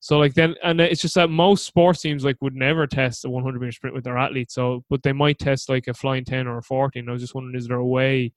So 0.00 0.18
like 0.18 0.34
then, 0.34 0.54
and 0.62 0.80
it's 0.80 1.02
just 1.02 1.16
that 1.16 1.28
most 1.28 1.64
sports 1.66 2.02
teams 2.02 2.24
like 2.24 2.36
would 2.40 2.54
never 2.54 2.86
test 2.86 3.24
a 3.24 3.30
100 3.30 3.60
meter 3.60 3.72
sprint 3.72 3.94
with 3.94 4.04
their 4.04 4.18
athletes. 4.18 4.54
So, 4.54 4.84
but 4.88 5.02
they 5.02 5.12
might 5.12 5.38
test 5.38 5.68
like 5.68 5.88
a 5.88 5.94
flying 5.94 6.24
10 6.24 6.46
or 6.46 6.58
a 6.58 6.62
40. 6.62 7.00
And 7.00 7.08
I 7.08 7.12
was 7.12 7.22
just 7.22 7.34
wondering, 7.34 7.56
is 7.56 7.66
there 7.66 7.78
a 7.78 7.86
way 7.86 8.32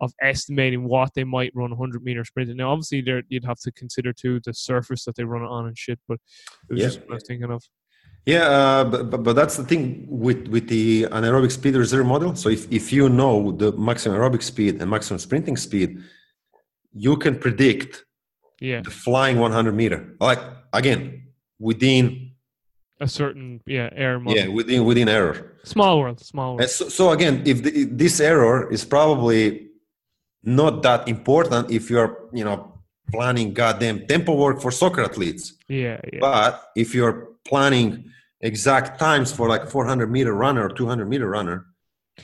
of 0.00 0.12
estimating 0.20 0.84
what 0.84 1.14
they 1.14 1.24
might 1.24 1.52
run 1.54 1.70
100 1.70 2.02
meter 2.02 2.24
sprint? 2.24 2.50
And 2.50 2.58
now, 2.58 2.72
obviously, 2.72 3.02
there 3.02 3.22
you'd 3.28 3.44
have 3.44 3.60
to 3.60 3.72
consider 3.72 4.12
too 4.12 4.40
the 4.44 4.52
surface 4.52 5.04
that 5.04 5.14
they 5.14 5.24
run 5.24 5.42
it 5.42 5.48
on 5.48 5.66
and 5.66 5.78
shit. 5.78 6.00
But 6.08 6.18
it 6.68 6.72
was 6.72 6.82
Yeah. 6.82 6.88
just 6.88 7.00
what 7.02 7.10
I 7.12 7.14
was 7.14 7.24
thinking 7.26 7.50
of. 7.52 7.62
Yeah, 8.26 8.48
uh, 8.48 8.84
but, 8.84 9.10
but 9.10 9.22
but 9.22 9.36
that's 9.36 9.56
the 9.56 9.62
thing 9.62 10.04
with 10.08 10.48
with 10.48 10.66
the 10.68 11.04
anaerobic 11.04 11.52
speed 11.52 11.76
reserve 11.76 12.06
model. 12.06 12.34
So 12.34 12.48
if 12.48 12.70
if 12.72 12.92
you 12.92 13.08
know 13.08 13.52
the 13.52 13.70
maximum 13.72 14.18
aerobic 14.18 14.42
speed 14.42 14.82
and 14.82 14.90
maximum 14.90 15.20
sprinting 15.20 15.56
speed, 15.56 16.02
you 16.92 17.16
can 17.18 17.38
predict 17.38 18.05
Yeah, 18.60 18.80
the 18.80 18.90
flying 18.90 19.38
100 19.38 19.72
meter. 19.74 20.14
Like 20.20 20.40
again, 20.72 21.28
within 21.58 22.32
a 23.00 23.08
certain 23.08 23.60
yeah 23.66 23.90
error 23.92 24.18
model. 24.18 24.38
yeah 24.38 24.48
within 24.48 24.84
within 24.84 25.08
error. 25.08 25.52
Small 25.64 25.98
world, 26.00 26.20
small 26.20 26.56
world. 26.56 26.70
So, 26.70 26.88
so 26.88 27.10
again, 27.10 27.42
if 27.44 27.62
the, 27.62 27.74
if 27.82 27.88
this 27.90 28.20
error 28.20 28.72
is 28.72 28.84
probably 28.84 29.68
not 30.42 30.82
that 30.82 31.08
important 31.08 31.70
if 31.70 31.90
you're 31.90 32.28
you 32.32 32.44
know 32.44 32.80
planning 33.12 33.52
goddamn 33.52 34.06
tempo 34.06 34.34
work 34.34 34.60
for 34.60 34.70
soccer 34.70 35.02
athletes. 35.02 35.54
Yeah, 35.68 36.00
yeah. 36.12 36.20
But 36.20 36.70
if 36.74 36.94
you're 36.94 37.28
planning 37.44 38.10
exact 38.40 38.98
times 38.98 39.32
for 39.32 39.48
like 39.48 39.68
400 39.68 40.10
meter 40.10 40.34
runner 40.34 40.66
or 40.66 40.68
200 40.68 41.08
meter 41.08 41.28
runner, 41.28 41.65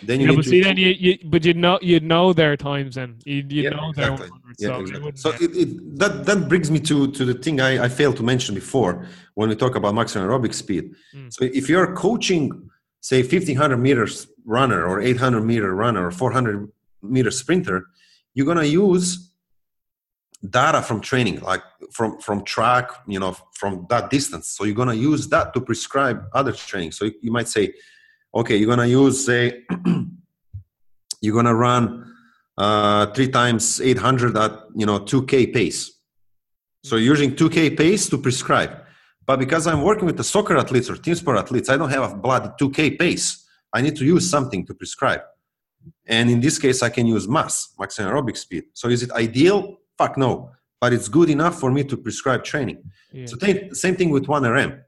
then 0.00 0.20
you 0.20 0.30
yeah, 0.30 0.36
but 0.36 0.44
to. 0.44 0.50
see, 0.50 0.62
then 0.62 0.76
you, 0.76 0.88
you 0.88 1.18
but 1.24 1.44
you'd 1.44 1.56
know 1.56 1.78
you'd 1.82 2.02
know 2.02 2.32
their 2.32 2.56
times, 2.56 2.94
then 2.94 3.18
you'd, 3.24 3.52
you'd 3.52 3.64
Yeah, 3.64 3.70
know 3.70 3.92
their 3.92 4.12
exactly. 4.12 4.30
100. 4.30 4.56
yeah, 4.58 4.68
so, 4.68 4.80
exactly. 4.80 5.12
So 5.14 5.30
it, 5.40 5.56
it, 5.56 5.98
that 5.98 6.24
that 6.26 6.48
brings 6.48 6.70
me 6.70 6.80
to 6.80 7.10
to 7.12 7.24
the 7.24 7.34
thing 7.34 7.60
I, 7.60 7.84
I 7.84 7.88
failed 7.88 8.16
to 8.16 8.22
mention 8.22 8.54
before 8.54 9.06
when 9.34 9.48
we 9.48 9.56
talk 9.56 9.74
about 9.76 9.94
maximum 9.94 10.28
aerobic 10.28 10.54
speed. 10.54 10.94
Mm. 11.14 11.32
So 11.32 11.44
if 11.44 11.68
you're 11.68 11.94
coaching, 11.94 12.70
say, 13.00 13.22
1500 13.22 13.76
meters 13.76 14.26
runner 14.44 14.86
or 14.86 15.00
800 15.00 15.42
meter 15.42 15.74
runner 15.74 16.06
or 16.06 16.10
400 16.10 16.68
meter 17.02 17.30
sprinter, 17.30 17.86
you're 18.34 18.46
gonna 18.46 18.64
use 18.64 19.30
data 20.48 20.82
from 20.82 21.00
training, 21.00 21.40
like 21.40 21.62
from 21.92 22.18
from 22.18 22.44
track, 22.44 22.90
you 23.06 23.20
know, 23.20 23.36
from 23.54 23.86
that 23.90 24.10
distance. 24.10 24.48
So 24.48 24.64
you're 24.64 24.74
gonna 24.74 24.94
use 24.94 25.28
that 25.28 25.52
to 25.54 25.60
prescribe 25.60 26.24
other 26.32 26.52
training. 26.52 26.92
So 26.92 27.04
you, 27.04 27.14
you 27.22 27.30
might 27.30 27.48
say, 27.48 27.74
okay, 28.34 28.56
you're 28.56 28.68
gonna 28.68 28.86
use 28.86 29.24
say, 29.26 29.64
you're 31.20 31.34
gonna 31.34 31.54
run 31.54 32.12
uh, 32.58 33.06
three 33.06 33.28
times 33.28 33.80
800 33.80 34.36
at 34.36 34.52
you 34.74 34.86
know 34.86 35.00
2k 35.00 35.52
pace. 35.52 35.90
So 36.84 36.96
you're 36.96 37.14
using 37.14 37.34
2k 37.34 37.76
pace 37.76 38.08
to 38.10 38.18
prescribe. 38.18 38.78
But 39.24 39.38
because 39.38 39.66
i'm 39.66 39.82
working 39.82 40.06
with 40.06 40.16
the 40.16 40.24
soccer 40.24 40.56
athletes 40.56 40.90
or 40.90 40.96
team 40.96 41.14
sport 41.14 41.38
athletes 41.38 41.68
i 41.68 41.76
don't 41.76 41.90
have 41.90 42.12
a 42.12 42.16
bloody 42.16 42.50
2k 42.60 42.98
pace. 42.98 43.46
I 43.72 43.80
need 43.80 43.96
to 43.96 44.04
use 44.04 44.28
something 44.28 44.66
to 44.66 44.74
prescribe. 44.74 45.22
And 46.06 46.28
in 46.30 46.40
this 46.40 46.58
case 46.58 46.82
i 46.82 46.90
can 46.90 47.06
use 47.06 47.28
mass 47.28 47.72
maximum 47.78 48.12
aerobic 48.12 48.36
speed. 48.36 48.64
So 48.74 48.88
is 48.88 49.02
it 49.02 49.10
ideal? 49.12 49.78
Fuck 49.96 50.16
no. 50.18 50.50
But 50.80 50.92
it's 50.92 51.08
good 51.08 51.30
enough 51.30 51.60
for 51.60 51.70
me 51.70 51.84
to 51.84 51.96
prescribe 51.96 52.42
training. 52.42 52.82
Yeah. 53.12 53.26
so 53.26 53.36
take, 53.36 53.74
same 53.76 53.94
thing 53.94 54.10
with 54.10 54.26
1rm 54.26 54.82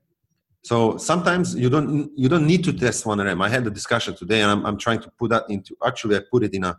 so 0.70 0.96
sometimes 1.10 1.54
you 1.54 1.68
don't 1.74 2.10
you 2.22 2.28
don't 2.32 2.46
need 2.52 2.62
to 2.68 2.72
test 2.72 3.04
1rm 3.04 3.38
i 3.46 3.48
had 3.56 3.66
a 3.66 3.70
discussion 3.80 4.12
today 4.22 4.40
and 4.42 4.50
i'm, 4.52 4.62
I'm 4.66 4.78
trying 4.86 5.00
to 5.06 5.10
put 5.18 5.28
that 5.34 5.44
into 5.54 5.76
actually 5.88 6.16
i 6.16 6.20
put 6.32 6.42
it 6.44 6.52
in 6.54 6.64
a 6.64 6.74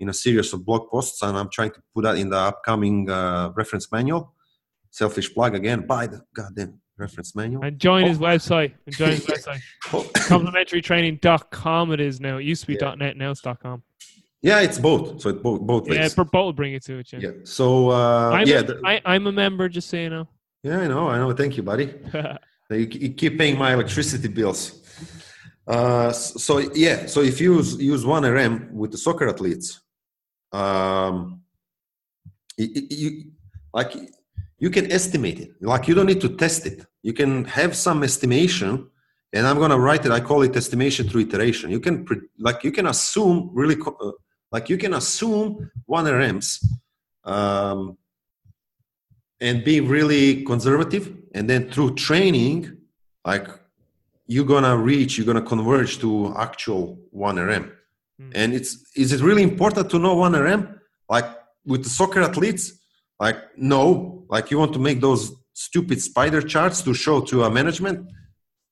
in 0.00 0.08
a 0.08 0.12
series 0.24 0.52
of 0.54 0.58
blog 0.64 0.82
posts 0.90 1.20
and 1.22 1.36
i'm 1.40 1.50
trying 1.50 1.72
to 1.76 1.80
put 1.94 2.02
that 2.06 2.16
in 2.22 2.28
the 2.34 2.38
upcoming 2.50 2.96
uh, 3.10 3.50
reference 3.60 3.86
manual 3.96 4.32
selfish 4.90 5.28
plug 5.34 5.52
again 5.60 5.78
buy 5.94 6.06
the 6.06 6.20
goddamn 6.38 6.72
reference 6.96 7.34
manual 7.34 7.60
and 7.64 7.78
join 7.80 8.06
his 8.06 8.18
Oh. 8.18 8.24
website. 8.30 8.72
And 8.86 8.94
join 8.96 9.10
his 9.18 9.26
website. 9.32 9.60
Complementarytraining.com 10.30 11.92
it 11.92 12.00
is 12.00 12.20
now. 12.20 12.36
It 12.38 12.44
used 12.44 12.60
to 12.62 12.66
be 12.68 12.78
Yeah. 12.80 12.94
.net, 12.94 13.16
now 13.16 13.30
it's 13.32 13.40
.com. 13.40 13.82
yeah 14.42 14.60
it's 14.60 14.78
both 14.78 15.20
so 15.20 15.30
it 15.30 15.42
both, 15.42 15.60
both 15.62 15.88
Yeah, 15.88 16.02
ways 16.02 16.14
but 16.14 16.30
both 16.30 16.44
will 16.46 16.52
bring 16.52 16.74
it 16.74 16.84
to 16.84 16.98
it. 16.98 17.12
Yeah. 17.12 17.18
yeah 17.22 17.30
so 17.44 17.90
uh, 17.90 18.30
I'm, 18.32 18.46
yeah 18.46 18.60
a, 18.60 18.62
the- 18.62 18.80
I, 18.84 19.00
I'm 19.04 19.26
a 19.26 19.32
member, 19.32 19.68
just 19.68 19.88
so 19.90 19.96
you 19.96 20.10
know. 20.10 20.28
yeah 20.62 20.78
i 20.80 20.86
know 20.86 21.08
i 21.08 21.16
know 21.18 21.32
thank 21.32 21.56
you 21.56 21.62
buddy 21.64 21.92
You, 22.70 22.88
you 22.90 23.10
keep 23.14 23.38
paying 23.38 23.58
my 23.58 23.74
electricity 23.74 24.28
bills. 24.28 24.80
Uh, 25.66 26.12
so 26.12 26.58
yeah, 26.74 27.06
so 27.06 27.22
if 27.22 27.40
you 27.40 27.54
use 27.56 27.76
use 27.76 28.04
one 28.04 28.24
RM 28.24 28.74
with 28.74 28.90
the 28.92 28.98
soccer 28.98 29.28
athletes, 29.28 29.80
um, 30.52 31.40
y- 32.58 32.68
y- 32.74 32.86
you, 32.90 33.10
like 33.72 33.92
you 34.58 34.70
can 34.70 34.90
estimate 34.92 35.40
it. 35.40 35.50
Like 35.60 35.88
you 35.88 35.94
don't 35.94 36.06
need 36.06 36.20
to 36.20 36.36
test 36.36 36.66
it. 36.66 36.84
You 37.02 37.12
can 37.12 37.44
have 37.44 37.74
some 37.74 38.02
estimation, 38.02 38.88
and 39.32 39.46
I'm 39.46 39.58
gonna 39.58 39.78
write 39.78 40.04
it. 40.04 40.12
I 40.12 40.20
call 40.20 40.42
it 40.42 40.54
estimation 40.56 41.08
through 41.08 41.22
iteration. 41.22 41.70
You 41.70 41.80
can 41.80 42.04
pre- 42.04 42.28
like 42.38 42.62
you 42.64 42.72
can 42.72 42.86
assume 42.86 43.50
really 43.54 43.76
co- 43.76 43.96
uh, 44.00 44.12
like 44.52 44.68
you 44.68 44.76
can 44.78 44.94
assume 44.94 45.70
one 45.86 46.04
RMs. 46.06 46.62
Um, 47.24 47.96
and 49.44 49.64
be 49.70 49.76
really 49.80 50.42
conservative. 50.44 51.04
And 51.36 51.44
then 51.50 51.70
through 51.70 51.90
training 52.08 52.56
like 53.24 53.46
you're 54.26 54.50
gonna 54.54 54.76
reach 54.76 55.10
you're 55.16 55.30
gonna 55.30 55.48
converge 55.54 55.92
to 55.98 56.34
actual 56.46 56.82
1rm 57.14 57.64
mm. 58.20 58.32
and 58.34 58.48
it's 58.54 58.70
is 59.02 59.12
it 59.12 59.20
really 59.20 59.42
important 59.42 59.90
to 59.90 59.98
know 59.98 60.14
1rm 60.16 60.62
like 61.14 61.28
with 61.70 61.82
the 61.84 61.90
soccer 61.98 62.22
athletes 62.22 62.64
like 63.20 63.36
no. 63.56 64.24
Like 64.28 64.50
you 64.50 64.58
want 64.58 64.72
to 64.72 64.78
make 64.78 65.00
those 65.00 65.32
stupid 65.52 66.00
spider 66.00 66.42
charts 66.42 66.82
to 66.82 66.94
show 66.94 67.20
to 67.20 67.44
a 67.44 67.50
management? 67.50 68.10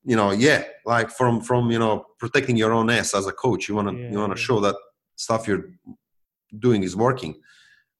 You 0.04 0.16
know 0.16 0.30
yeah. 0.32 0.64
Like 0.84 1.10
from 1.10 1.40
from 1.40 1.70
you 1.70 1.78
know 1.78 2.04
protecting 2.18 2.56
your 2.56 2.72
own 2.72 2.90
ass 2.90 3.14
as 3.14 3.26
a 3.26 3.32
coach 3.32 3.68
you 3.68 3.74
want 3.76 3.88
to 3.88 3.94
yeah, 3.96 4.10
you 4.10 4.18
want 4.18 4.34
to 4.34 4.40
yeah. 4.40 4.46
show 4.46 4.60
that 4.60 4.76
stuff 5.16 5.46
you're 5.46 5.66
doing 6.58 6.82
is 6.82 6.96
working. 6.96 7.40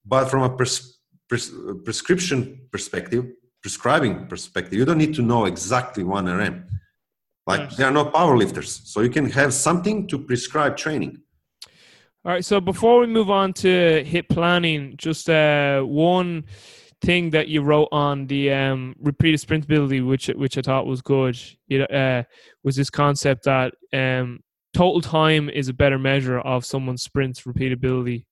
But 0.05 0.25
from 0.29 0.43
a 0.43 0.49
pers- 0.55 0.92
pres- 1.33 1.53
prescription 1.83 2.39
perspective 2.71 3.25
prescribing 3.63 4.27
perspective 4.27 4.73
you 4.73 4.85
don't 4.85 4.99
need 4.99 5.15
to 5.15 5.23
know 5.23 5.45
exactly 5.45 6.03
1rm 6.03 6.55
like 7.47 7.61
yes. 7.61 7.77
they 7.77 7.83
are 7.83 7.95
not 7.99 8.13
power 8.13 8.37
lifters 8.37 8.81
so 8.85 9.01
you 9.01 9.09
can 9.09 9.27
have 9.29 9.51
something 9.53 10.07
to 10.07 10.17
prescribe 10.17 10.77
training. 10.77 11.17
All 12.23 12.31
right 12.33 12.45
so 12.45 12.61
before 12.61 12.99
we 12.99 13.07
move 13.07 13.31
on 13.31 13.51
to 13.63 14.03
HIIT 14.11 14.29
planning 14.29 14.93
just 14.95 15.29
uh, 15.29 15.81
one 15.81 16.45
thing 17.01 17.31
that 17.31 17.47
you 17.47 17.61
wrote 17.63 17.89
on 17.91 18.27
the 18.27 18.51
um, 18.51 18.95
repeated 18.99 19.39
sprintability 19.45 20.05
which 20.07 20.27
which 20.27 20.57
i 20.57 20.61
thought 20.61 20.85
was 20.85 21.01
good. 21.01 21.37
It 21.67 21.81
uh, 21.91 22.23
was 22.63 22.75
this 22.75 22.91
concept 22.91 23.45
that 23.45 23.73
um, 23.91 24.39
total 24.73 25.01
time 25.01 25.49
is 25.49 25.67
a 25.67 25.73
better 25.73 25.99
measure 25.99 26.39
of 26.39 26.63
someone's 26.63 27.03
sprint 27.03 27.37
repeatability 27.47 28.25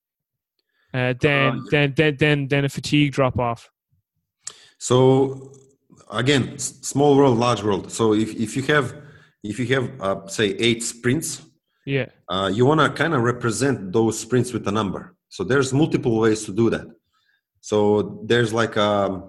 uh, 0.94 1.14
than, 1.20 1.58
uh, 1.58 1.62
than 1.70 1.94
than 1.94 2.16
than 2.16 2.48
than 2.48 2.64
a 2.64 2.68
fatigue 2.68 3.12
drop 3.12 3.38
off. 3.38 3.70
So 4.78 5.52
again 6.10 6.58
small 6.58 7.16
world 7.16 7.38
large 7.38 7.62
world. 7.62 7.90
So 7.90 8.14
if, 8.14 8.34
if 8.34 8.56
you 8.56 8.62
have 8.74 8.94
if 9.42 9.58
you 9.58 9.66
have 9.74 10.00
uh, 10.00 10.26
say 10.26 10.50
eight 10.58 10.82
sprints 10.82 11.42
yeah. 11.84 12.06
uh, 12.28 12.50
you 12.52 12.64
want 12.66 12.80
to 12.80 12.90
kind 12.90 13.14
of 13.14 13.22
represent 13.22 13.92
those 13.92 14.18
sprints 14.18 14.52
with 14.52 14.66
a 14.68 14.72
number. 14.72 15.16
So 15.28 15.44
there's 15.44 15.72
multiple 15.72 16.18
ways 16.18 16.44
to 16.44 16.52
do 16.52 16.70
that. 16.70 16.86
So 17.60 18.22
there's 18.24 18.52
like 18.52 18.76
a 18.76 19.22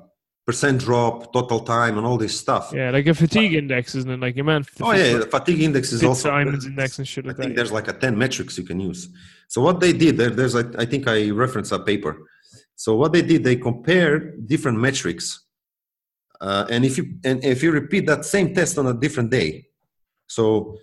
percent 0.46 0.80
drop 0.80 1.32
total 1.32 1.62
time 1.62 1.98
and 1.98 2.06
all 2.06 2.18
this 2.18 2.38
stuff. 2.38 2.72
Yeah 2.74 2.92
like 2.92 3.08
a 3.08 3.14
fatigue 3.14 3.54
index 3.54 3.96
isn't 3.96 4.12
it? 4.12 4.20
Like 4.20 4.36
your 4.36 4.46
man 4.46 4.66
oh 4.82 4.92
yeah 4.92 5.18
the 5.18 5.28
fatigue 5.28 5.62
index 5.62 5.92
is 5.92 6.04
also 6.04 6.30
Simon's 6.30 6.66
index 6.66 6.98
and 7.00 7.08
shit 7.08 7.26
like 7.26 7.40
i 7.40 7.44
think 7.44 7.50
that, 7.52 7.56
there's 7.56 7.72
like 7.72 7.88
a 7.88 7.94
10 7.94 8.18
metrics 8.18 8.58
you 8.58 8.64
can 8.64 8.80
use. 8.80 9.10
So 9.48 9.62
what 9.62 9.80
they 9.80 9.94
did 9.94 10.18
there, 10.18 10.30
there's 10.30 10.56
a, 10.56 10.70
i 10.78 10.86
think 10.86 11.08
i 11.08 11.30
referenced 11.30 11.72
a 11.72 11.80
paper. 11.80 12.28
So 12.76 12.96
what 12.96 13.14
they 13.14 13.22
did 13.22 13.44
they 13.44 13.56
compared 13.56 14.48
different 14.48 14.80
metrics 14.80 15.46
uh, 16.42 16.66
and 16.70 16.84
if 16.84 16.98
you 16.98 17.06
and 17.24 17.44
if 17.44 17.64
you 17.64 17.72
repeat 17.72 18.06
that 18.08 18.26
same 18.26 18.54
test 18.54 18.78
on 18.78 18.88
a 18.88 18.94
different 18.94 19.30
day 19.30 19.66
so 20.28 20.78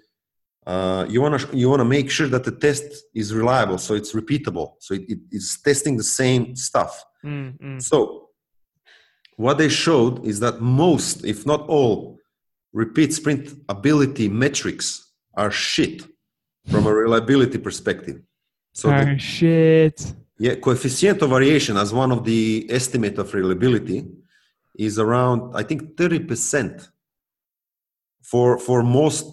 uh, 0.67 1.05
you 1.09 1.21
want 1.21 1.39
to 1.39 1.57
you 1.57 1.69
want 1.69 1.81
to 1.81 1.85
make 1.85 2.11
sure 2.11 2.29
that 2.29 2.45
the 2.45 2.53
test 2.53 2.85
is 3.15 3.35
reliable 3.35 3.77
so 3.77 3.95
it's 3.95 4.13
repeatable 4.15 4.75
so 4.79 4.95
it, 4.95 5.03
it 5.09 5.19
is 5.31 5.59
testing 5.63 5.97
the 5.97 6.05
same 6.05 6.57
stuff. 6.57 7.05
Mm-hmm. 7.23 7.79
so 7.81 8.20
what 9.45 9.57
they 9.59 9.69
showed 9.69 10.15
is 10.31 10.37
that 10.45 10.61
most 10.61 11.25
if 11.25 11.39
not 11.51 11.61
all 11.77 12.19
repeat 12.83 13.11
sprint 13.13 13.45
ability 13.69 14.27
metrics 14.29 14.87
are 15.43 15.51
shit 15.51 15.97
from 16.71 16.87
a 16.87 16.93
reliability 16.93 17.59
perspective 17.69 18.19
so 18.73 18.91
are 18.91 19.05
the, 19.05 19.19
shit 19.19 19.99
yeah 20.39 20.55
coefficient 20.67 21.19
of 21.23 21.31
variation 21.31 21.75
as 21.77 21.89
one 22.03 22.11
of 22.17 22.21
the 22.31 22.67
estimate 22.79 23.17
of 23.19 23.27
reliability 23.35 24.01
is 24.81 24.99
around 24.99 25.55
I 25.55 25.63
think 25.63 25.97
30% 25.97 26.89
for 28.23 28.59
for 28.59 28.83
most 28.83 29.25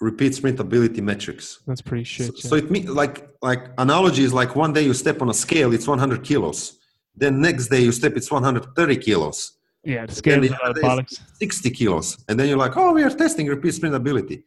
repeat 0.00 0.34
sprint 0.34 0.60
ability 0.60 1.00
metrics. 1.00 1.60
That's 1.66 1.82
pretty 1.82 2.04
shit. 2.04 2.26
So, 2.26 2.32
yeah. 2.36 2.48
so 2.50 2.56
it 2.56 2.70
means 2.70 2.90
like 2.90 3.28
like 3.42 3.70
analogy 3.78 4.22
is 4.22 4.32
like 4.32 4.56
one 4.56 4.72
day 4.72 4.82
you 4.82 4.94
step 4.94 5.22
on 5.22 5.28
a 5.28 5.34
scale, 5.34 5.72
it's 5.72 5.88
100 5.88 6.24
kilos. 6.24 6.77
Then 7.18 7.40
next 7.40 7.68
day 7.68 7.80
you 7.80 7.92
step, 7.92 8.16
it's 8.16 8.30
130 8.30 8.96
kilos. 8.96 9.58
Yeah, 9.84 10.06
the 10.06 10.14
scale 10.14 10.44
is 10.44 11.20
60 11.34 11.70
kilos. 11.70 12.18
And 12.28 12.38
then 12.38 12.48
you're 12.48 12.58
like, 12.58 12.76
oh, 12.76 12.92
we 12.92 13.02
are 13.02 13.10
testing 13.10 13.46
repeat 13.46 13.74
sprint 13.74 13.94
ability. 13.94 14.44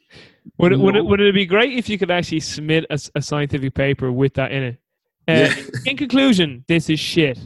Would 0.57 0.73
it, 0.73 0.77
no. 0.77 0.83
would 0.83 0.95
it, 0.95 1.05
would 1.05 1.21
it 1.21 1.33
be 1.33 1.45
great 1.45 1.77
if 1.77 1.89
you 1.89 1.97
could 1.97 2.11
actually 2.11 2.41
submit 2.41 2.85
a, 2.89 2.99
a 3.15 3.21
scientific 3.21 3.73
paper 3.73 4.11
with 4.11 4.33
that 4.35 4.51
in 4.51 4.63
it? 4.63 4.77
Uh, 5.27 5.31
yeah. 5.31 5.55
in 5.85 5.97
conclusion, 5.97 6.63
this 6.67 6.89
is 6.89 6.99
shit. 6.99 7.39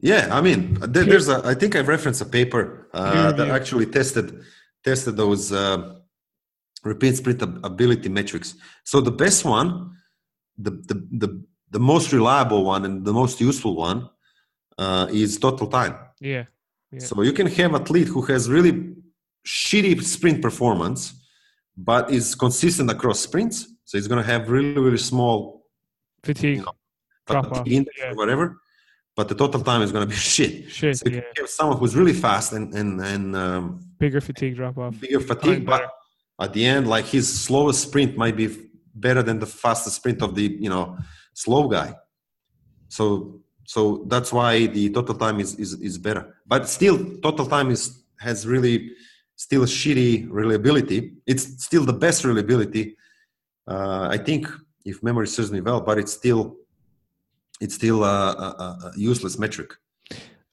Yeah, 0.00 0.28
I 0.30 0.40
mean, 0.40 0.74
there, 0.80 1.04
there's 1.04 1.28
a. 1.28 1.40
I 1.44 1.54
think 1.54 1.76
I 1.76 1.80
referenced 1.80 2.20
a 2.20 2.26
paper 2.26 2.88
uh, 2.92 3.32
that 3.32 3.48
actually 3.48 3.86
tested 3.86 4.42
tested 4.84 5.16
those 5.16 5.50
uh, 5.50 5.94
repeat 6.82 7.16
sprint 7.16 7.40
ability 7.42 8.10
metrics. 8.10 8.54
So 8.84 9.00
the 9.00 9.12
best 9.12 9.44
one, 9.44 9.96
the 10.58 10.70
the 10.70 11.08
the, 11.10 11.44
the 11.70 11.80
most 11.80 12.12
reliable 12.12 12.64
one 12.64 12.84
and 12.84 13.04
the 13.04 13.14
most 13.14 13.40
useful 13.40 13.76
one 13.76 14.10
uh, 14.78 15.06
is 15.10 15.38
total 15.38 15.66
time. 15.66 15.96
Yeah. 16.20 16.44
yeah. 16.90 16.98
So 17.00 17.22
you 17.22 17.32
can 17.32 17.46
have 17.46 17.74
athlete 17.74 18.08
who 18.08 18.22
has 18.22 18.50
really 18.50 18.94
shitty 19.46 20.02
sprint 20.02 20.42
performance, 20.42 21.14
but 21.76 22.10
is 22.10 22.34
consistent 22.34 22.90
across 22.90 23.20
sprints. 23.20 23.68
So 23.84 23.98
he's 23.98 24.08
going 24.08 24.22
to 24.22 24.30
have 24.30 24.48
really 24.48 24.80
really 24.80 24.98
small 24.98 25.66
fatigue, 26.22 26.58
you 26.58 26.62
know, 26.62 26.72
drop 27.26 27.66
yeah. 27.66 27.82
or 28.10 28.14
whatever 28.14 28.58
but 29.16 29.28
the 29.28 29.34
total 29.34 29.60
time 29.60 29.82
is 29.82 29.92
going 29.92 30.06
to 30.06 30.08
be 30.08 30.14
shit. 30.36 30.70
Shit. 30.70 30.98
So 30.98 31.08
yeah. 31.08 31.20
have 31.36 31.48
someone 31.48 31.78
who's 31.78 31.96
really 31.96 32.12
fast 32.12 32.52
and 32.52 32.74
and 32.74 33.00
and 33.00 33.36
um, 33.36 33.80
bigger 33.98 34.20
fatigue 34.20 34.56
drop 34.56 34.78
off. 34.78 34.98
Bigger 35.00 35.20
fatigue, 35.20 35.64
but 35.64 35.90
at 36.40 36.52
the 36.52 36.64
end, 36.66 36.88
like 36.88 37.06
his 37.06 37.26
slowest 37.42 37.82
sprint 37.82 38.16
might 38.16 38.36
be 38.36 38.48
better 38.94 39.22
than 39.22 39.38
the 39.38 39.46
fastest 39.46 39.96
sprint 39.96 40.22
of 40.22 40.34
the 40.34 40.56
you 40.60 40.68
know 40.68 40.98
slow 41.32 41.68
guy. 41.68 41.94
So 42.88 43.40
so 43.66 44.04
that's 44.08 44.32
why 44.32 44.66
the 44.66 44.90
total 44.90 45.14
time 45.14 45.40
is 45.40 45.54
is, 45.56 45.74
is 45.74 45.98
better. 45.98 46.36
But 46.46 46.68
still, 46.68 46.98
total 47.20 47.46
time 47.46 47.70
is 47.70 48.02
has 48.20 48.46
really 48.46 48.92
still 49.36 49.62
shitty 49.62 50.26
reliability. 50.30 51.14
It's 51.26 51.64
still 51.64 51.84
the 51.84 51.92
best 51.92 52.24
reliability. 52.24 52.96
Uh, 53.66 54.08
I 54.10 54.18
think 54.18 54.46
if 54.84 55.02
memory 55.02 55.26
serves 55.26 55.50
me 55.50 55.60
well, 55.60 55.80
but 55.80 55.98
it's 55.98 56.12
still 56.12 56.56
it's 57.60 57.74
still 57.74 58.04
a, 58.04 58.32
a, 58.32 58.88
a 58.88 58.92
useless 58.96 59.38
metric. 59.38 59.72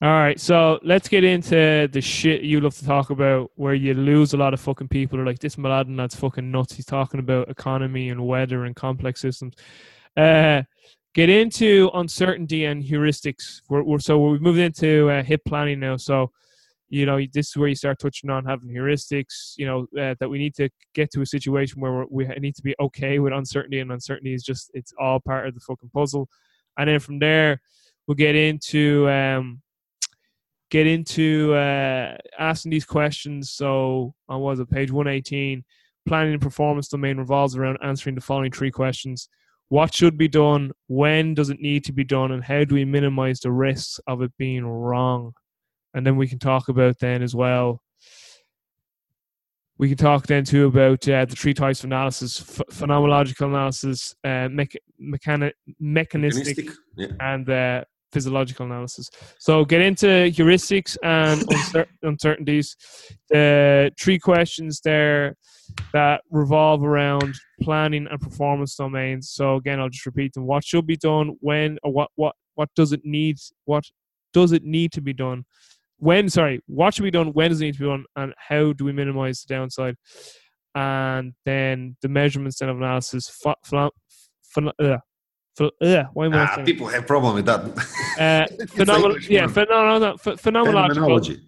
All 0.02 0.10
right, 0.10 0.40
so 0.40 0.80
let's 0.82 1.06
get 1.08 1.22
into 1.22 1.88
the 1.92 2.00
shit 2.00 2.42
you 2.42 2.60
love 2.60 2.76
to 2.78 2.84
talk 2.84 3.10
about, 3.10 3.52
where 3.54 3.74
you 3.74 3.94
lose 3.94 4.32
a 4.32 4.36
lot 4.36 4.52
of 4.52 4.60
fucking 4.60 4.88
people. 4.88 5.20
Are 5.20 5.24
like 5.24 5.38
this 5.38 5.54
Mladen, 5.54 5.96
that's 5.96 6.16
fucking 6.16 6.50
nuts. 6.50 6.74
He's 6.74 6.86
talking 6.86 7.20
about 7.20 7.48
economy 7.48 8.08
and 8.08 8.26
weather 8.26 8.64
and 8.64 8.74
complex 8.74 9.20
systems. 9.20 9.54
Uh, 10.16 10.62
get 11.14 11.28
into 11.28 11.90
uncertainty 11.94 12.64
and 12.64 12.82
heuristics. 12.82 13.62
We're, 13.68 13.82
we're 13.82 13.98
so 13.98 14.18
we've 14.18 14.40
moved 14.40 14.58
into 14.58 15.10
uh, 15.10 15.22
HIIT 15.22 15.44
planning 15.46 15.80
now. 15.80 15.96
So 15.96 16.30
you 16.88 17.06
know 17.06 17.18
this 17.32 17.48
is 17.48 17.56
where 17.56 17.68
you 17.68 17.74
start 17.74 17.98
touching 17.98 18.30
on 18.30 18.44
having 18.44 18.68
heuristics. 18.68 19.54
You 19.56 19.66
know 19.66 19.80
uh, 20.00 20.14
that 20.20 20.28
we 20.28 20.38
need 20.38 20.54
to 20.56 20.68
get 20.94 21.10
to 21.12 21.22
a 21.22 21.26
situation 21.26 21.80
where 21.80 22.04
we 22.10 22.26
need 22.26 22.54
to 22.56 22.62
be 22.62 22.74
okay 22.80 23.18
with 23.18 23.32
uncertainty, 23.32 23.80
and 23.80 23.92
uncertainty 23.92 24.34
is 24.34 24.42
just 24.42 24.70
it's 24.74 24.92
all 24.98 25.20
part 25.20 25.46
of 25.46 25.54
the 25.54 25.60
fucking 25.60 25.90
puzzle 25.94 26.28
and 26.76 26.88
then 26.88 27.00
from 27.00 27.18
there 27.18 27.60
we'll 28.06 28.14
get 28.14 28.34
into 28.34 29.08
um, 29.08 29.60
get 30.70 30.86
into 30.86 31.54
uh, 31.54 32.16
asking 32.38 32.70
these 32.70 32.84
questions. 32.84 33.50
So 33.50 34.14
on 34.28 34.40
was 34.40 34.60
it 34.60 34.70
page 34.70 34.90
one 34.90 35.08
eighteen? 35.08 35.64
Planning 36.06 36.32
and 36.32 36.42
performance 36.42 36.88
domain 36.88 37.16
revolves 37.16 37.56
around 37.56 37.78
answering 37.82 38.16
the 38.16 38.20
following 38.20 38.50
three 38.50 38.72
questions: 38.72 39.28
What 39.72 39.94
should 39.94 40.18
be 40.18 40.28
done? 40.28 40.72
When 40.88 41.32
does 41.32 41.48
it 41.48 41.58
need 41.58 41.82
to 41.84 41.92
be 41.92 42.04
done? 42.04 42.30
And 42.32 42.44
how 42.44 42.62
do 42.64 42.74
we 42.74 42.84
minimize 42.84 43.40
the 43.40 43.52
risks 43.52 43.98
of 44.06 44.20
it 44.20 44.30
being 44.36 44.66
wrong? 44.66 45.32
And 45.94 46.06
then 46.06 46.16
we 46.16 46.28
can 46.28 46.38
talk 46.38 46.68
about 46.68 46.98
then 46.98 47.22
as 47.22 47.34
well 47.34 47.80
we 49.78 49.88
can 49.88 49.96
talk 49.96 50.26
then 50.28 50.44
too 50.44 50.66
about 50.66 51.08
uh, 51.08 51.24
the 51.24 51.34
three 51.34 51.54
types 51.54 51.80
of 51.80 51.86
analysis: 51.86 52.38
phenomenological 52.70 53.46
analysis, 53.46 54.14
uh, 54.22 54.48
mech- 54.48 54.76
mechani- 55.00 55.52
mechanistic, 55.80 56.66
mechanistic 56.66 56.70
yeah. 56.96 57.06
and 57.18 57.50
uh, 57.50 57.82
physiological 58.12 58.66
analysis. 58.66 59.10
So 59.40 59.64
get 59.64 59.80
into 59.80 60.06
heuristics 60.06 60.96
and 61.02 61.40
uncer- 61.40 61.86
uncertainties. 62.02 62.76
The 63.30 63.90
three 63.98 64.20
questions 64.20 64.80
there 64.84 65.34
that 65.92 66.22
revolve 66.30 66.84
around 66.84 67.34
planning 67.60 68.06
and 68.10 68.20
performance 68.20 68.76
domains. 68.76 69.30
So 69.30 69.56
again, 69.56 69.80
I'll 69.80 69.88
just 69.88 70.06
repeat 70.06 70.34
them: 70.34 70.46
what 70.46 70.64
should 70.64 70.86
be 70.86 70.96
done, 70.96 71.36
when, 71.40 71.78
or 71.82 71.92
what 71.92 72.10
what 72.16 72.34
what 72.54 72.68
does 72.74 72.92
it 72.92 73.00
need? 73.04 73.38
What 73.64 73.84
does 74.32 74.52
it 74.52 74.64
need 74.64 74.92
to 74.92 75.00
be 75.00 75.12
done? 75.12 75.44
When, 75.98 76.28
sorry, 76.28 76.60
what 76.66 76.94
should 76.94 77.04
be 77.04 77.10
done? 77.10 77.32
When 77.32 77.50
does 77.50 77.60
it 77.60 77.66
need 77.66 77.74
to 77.74 77.80
be 77.80 77.86
done? 77.86 78.04
And 78.16 78.34
how 78.36 78.72
do 78.72 78.84
we 78.84 78.92
minimize 78.92 79.42
the 79.42 79.54
downside? 79.54 79.94
And 80.74 81.34
then 81.44 81.96
the 82.02 82.08
measurements 82.08 82.60
and 82.60 82.70
analysis. 82.70 83.28
Fa, 83.28 83.54
fa, 83.64 83.90
fa, 84.42 84.72
uh, 84.80 84.96
uh, 85.60 86.04
why 86.14 86.26
am 86.26 86.32
I 86.32 86.44
ah, 86.44 86.64
people 86.64 86.88
have 86.88 87.06
problem 87.06 87.34
with 87.34 87.46
that. 87.46 87.60
Uh, 88.18 88.66
phenomenal, 88.68 89.20
yeah, 89.20 89.46
phenomenal, 89.46 90.16
phenomenological, 90.16 91.40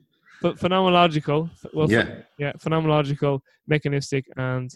but 0.45 0.59
phenomenological. 0.65 1.39
Well, 1.73 1.91
yeah, 1.91 2.07
yeah, 2.39 2.53
phenomenological, 2.65 3.41
mechanistic, 3.75 4.25
and 4.37 4.69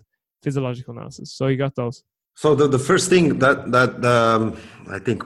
physiological 0.42 0.92
analysis. 0.96 1.28
So 1.38 1.42
you 1.50 1.58
got 1.66 1.74
those. 1.82 1.96
So 2.42 2.54
the, 2.60 2.66
the 2.76 2.82
first 2.90 3.06
thing 3.12 3.38
that 3.44 3.58
that 3.76 3.92
um, 4.16 4.42
I 4.96 4.98
think 5.06 5.18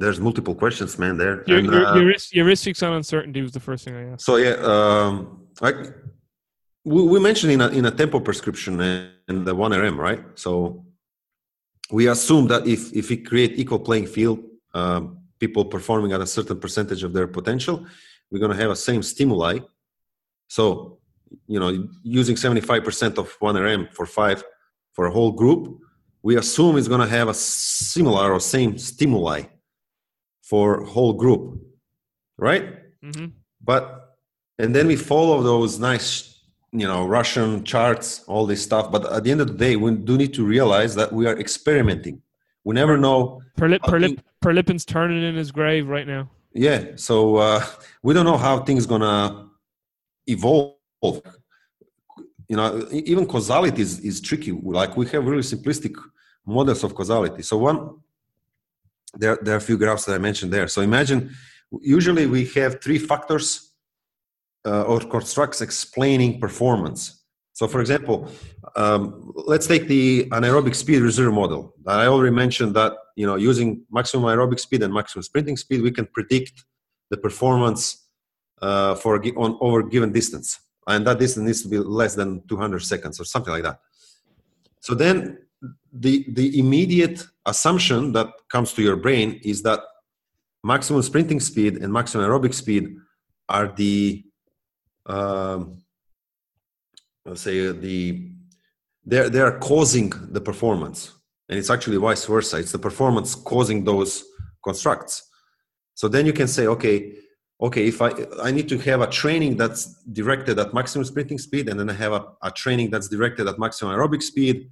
there's 0.00 0.18
multiple 0.28 0.56
questions, 0.62 0.98
man. 0.98 1.14
There. 1.22 1.44
Your, 1.46 1.58
and, 1.58 1.68
uh, 1.68 1.94
your, 1.94 2.06
heuristics 2.38 2.80
on 2.86 2.92
uncertainty 3.00 3.40
was 3.46 3.52
the 3.58 3.64
first 3.68 3.84
thing 3.84 3.94
I 3.94 4.04
asked. 4.12 4.24
So 4.28 4.34
yeah, 4.44 4.56
um, 4.74 5.14
I, 5.62 5.70
we, 6.84 7.00
we 7.12 7.18
mentioned 7.28 7.52
in 7.56 7.60
a 7.60 7.68
in 7.68 7.84
a 7.90 7.92
tempo 8.00 8.18
prescription 8.18 8.72
and 9.28 9.46
the 9.48 9.54
one 9.54 9.72
RM, 9.82 9.96
right? 10.08 10.22
So 10.34 10.84
we 11.98 12.08
assume 12.08 12.48
that 12.52 12.66
if 12.66 12.80
if 13.00 13.10
we 13.10 13.16
create 13.30 13.52
equal 13.62 13.82
playing 13.88 14.06
field, 14.16 14.40
um, 14.74 15.02
people 15.38 15.64
performing 15.76 16.10
at 16.16 16.20
a 16.20 16.30
certain 16.36 16.58
percentage 16.58 17.04
of 17.04 17.12
their 17.12 17.28
potential, 17.28 17.86
we're 18.30 18.38
going 18.38 18.52
to 18.52 18.62
have 18.62 18.70
a 18.70 18.76
same 18.76 19.02
stimuli. 19.02 19.58
So 20.48 20.98
you 21.46 21.60
know, 21.60 21.88
using 22.02 22.36
75% 22.36 23.18
of 23.18 23.36
one 23.40 23.56
RM 23.56 23.88
for 23.92 24.06
five 24.06 24.42
for 24.94 25.06
a 25.06 25.10
whole 25.10 25.32
group, 25.32 25.78
we 26.22 26.36
assume 26.36 26.76
it's 26.76 26.88
going 26.88 27.00
to 27.00 27.06
have 27.06 27.28
a 27.28 27.34
similar 27.34 28.32
or 28.32 28.40
same 28.40 28.78
stimuli 28.78 29.42
for 30.42 30.84
whole 30.84 31.12
group, 31.12 31.60
right? 32.38 32.78
Mm-hmm. 33.04 33.26
But 33.62 34.08
and 34.58 34.74
then 34.74 34.86
we 34.86 34.96
follow 34.96 35.42
those 35.42 35.78
nice 35.78 36.40
you 36.72 36.86
know 36.86 37.06
russian 37.06 37.64
charts 37.64 38.24
all 38.24 38.44
this 38.44 38.62
stuff 38.62 38.92
but 38.92 39.10
at 39.12 39.24
the 39.24 39.30
end 39.30 39.40
of 39.40 39.46
the 39.46 39.54
day 39.54 39.76
we 39.76 39.90
do 39.94 40.18
need 40.18 40.34
to 40.34 40.44
realize 40.44 40.94
that 40.94 41.12
we 41.12 41.26
are 41.26 41.38
experimenting 41.38 42.20
we 42.64 42.74
never 42.74 42.98
know 42.98 43.40
Perlip, 43.56 43.80
Perlip, 43.80 44.18
Prilepin's 44.44 44.84
turning 44.84 45.22
in 45.22 45.34
his 45.34 45.50
grave 45.50 45.88
right 45.88 46.06
now 46.06 46.28
yeah 46.52 46.80
so 46.96 47.36
uh, 47.36 47.64
we 48.02 48.14
don't 48.14 48.24
know 48.24 48.36
how 48.36 48.60
things 48.60 48.86
gonna 48.86 49.48
evolve. 50.26 50.74
You 52.48 52.56
know 52.56 52.88
even 52.90 53.26
causality 53.26 53.82
is, 53.82 54.00
is 54.00 54.20
tricky. 54.20 54.52
Like 54.52 54.96
we 54.96 55.06
have 55.08 55.26
really 55.26 55.42
simplistic 55.42 55.94
models 56.46 56.82
of 56.84 56.94
causality. 56.94 57.42
So 57.42 57.58
one 57.58 57.96
there, 59.14 59.38
there 59.42 59.54
are 59.54 59.58
a 59.58 59.60
few 59.60 59.78
graphs 59.78 60.04
that 60.04 60.14
i 60.14 60.18
mentioned 60.18 60.52
there. 60.52 60.68
So 60.68 60.82
imagine 60.82 61.34
usually 61.80 62.26
we 62.26 62.46
have 62.56 62.82
three 62.82 62.98
factors 62.98 63.72
uh, 64.66 64.82
or 64.82 65.00
constructs 65.00 65.60
explaining 65.60 66.40
performance. 66.40 67.17
So, 67.58 67.66
for 67.66 67.80
example, 67.80 68.30
um, 68.76 69.32
let's 69.34 69.66
take 69.66 69.88
the 69.88 70.26
anaerobic 70.30 70.76
speed 70.76 71.00
reserve 71.02 71.34
model. 71.34 71.74
I 71.88 72.06
already 72.06 72.32
mentioned 72.32 72.72
that 72.76 72.92
you 73.16 73.26
know 73.26 73.34
using 73.34 73.82
maximum 73.90 74.26
aerobic 74.26 74.60
speed 74.60 74.84
and 74.84 74.94
maximum 74.94 75.24
sprinting 75.24 75.56
speed, 75.56 75.82
we 75.82 75.90
can 75.90 76.06
predict 76.06 76.64
the 77.10 77.16
performance 77.16 77.82
uh, 78.62 78.94
for 78.94 79.20
on 79.36 79.58
over 79.60 79.82
given 79.82 80.12
distance, 80.12 80.60
and 80.86 81.04
that 81.08 81.18
distance 81.18 81.46
needs 81.46 81.62
to 81.62 81.68
be 81.68 81.78
less 81.78 82.14
than 82.14 82.46
200 82.46 82.78
seconds 82.78 83.18
or 83.20 83.24
something 83.24 83.52
like 83.52 83.64
that. 83.64 83.80
So 84.78 84.94
then, 84.94 85.38
the 85.92 86.26
the 86.28 86.60
immediate 86.60 87.26
assumption 87.44 88.12
that 88.12 88.28
comes 88.52 88.72
to 88.74 88.82
your 88.82 88.94
brain 88.94 89.40
is 89.42 89.62
that 89.62 89.80
maximum 90.62 91.02
sprinting 91.02 91.40
speed 91.40 91.78
and 91.78 91.92
maximum 91.92 92.24
aerobic 92.24 92.54
speed 92.54 92.94
are 93.48 93.66
the 93.66 94.22
um, 95.06 95.82
let's 97.28 97.42
say 97.42 97.68
uh, 97.68 97.72
the 97.72 98.30
they're 99.04 99.28
they're 99.28 99.58
causing 99.58 100.12
the 100.32 100.40
performance. 100.40 101.12
And 101.48 101.58
it's 101.58 101.70
actually 101.70 101.96
vice 101.96 102.26
versa. 102.26 102.58
It's 102.58 102.72
the 102.72 102.78
performance 102.78 103.34
causing 103.34 103.84
those 103.84 104.24
constructs. 104.62 105.28
So 105.94 106.08
then 106.08 106.26
you 106.26 106.32
can 106.32 106.48
say 106.48 106.66
okay 106.66 107.14
okay 107.60 107.88
if 107.88 108.00
i 108.00 108.10
i 108.42 108.50
need 108.52 108.68
to 108.68 108.78
have 108.78 109.00
a 109.00 109.10
training 109.20 109.56
that's 109.56 109.82
directed 110.20 110.56
at 110.60 110.72
maximum 110.72 111.04
sprinting 111.04 111.38
speed 111.38 111.68
and 111.68 111.76
then 111.80 111.90
i 111.90 111.92
have 111.92 112.12
a, 112.12 112.22
a 112.48 112.50
training 112.52 112.88
that's 112.88 113.08
directed 113.08 113.48
at 113.48 113.58
maximum 113.58 113.92
aerobic 113.94 114.22
speed. 114.22 114.70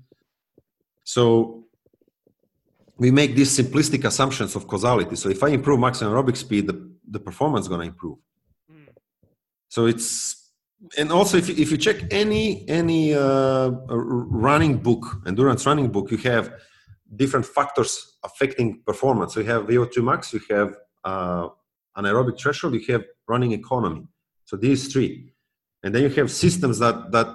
So 1.02 1.64
we 2.96 3.10
make 3.10 3.34
these 3.36 3.52
simplistic 3.58 4.04
assumptions 4.04 4.56
of 4.56 4.66
causality. 4.66 5.16
So 5.16 5.28
if 5.28 5.42
i 5.42 5.48
improve 5.48 5.80
maximum 5.80 6.12
aerobic 6.12 6.36
speed 6.36 6.66
the, 6.68 6.76
the 7.10 7.20
performance 7.20 7.64
is 7.64 7.68
going 7.68 7.80
to 7.80 7.86
improve 7.86 8.18
so 9.68 9.86
it's 9.86 10.45
and 10.98 11.10
also 11.10 11.36
if 11.38 11.48
you, 11.48 11.54
if 11.56 11.70
you 11.70 11.76
check 11.76 12.12
any 12.12 12.68
any 12.68 13.14
uh, 13.14 13.70
running 13.88 14.76
book, 14.78 15.04
endurance 15.26 15.66
running 15.66 15.88
book, 15.88 16.10
you 16.10 16.18
have 16.18 16.52
different 17.14 17.46
factors 17.46 18.18
affecting 18.24 18.82
performance. 18.84 19.34
So 19.34 19.40
you 19.40 19.46
have 19.46 19.66
VO2 19.66 20.04
max, 20.04 20.32
you 20.32 20.40
have 20.50 20.76
uh, 21.04 21.48
anaerobic 21.96 22.38
threshold, 22.40 22.74
you 22.74 22.92
have 22.92 23.04
running 23.28 23.52
economy. 23.52 24.06
So 24.44 24.56
these 24.56 24.92
three, 24.92 25.32
and 25.82 25.94
then 25.94 26.02
you 26.02 26.10
have 26.10 26.30
systems 26.30 26.78
that 26.78 27.10
that 27.12 27.28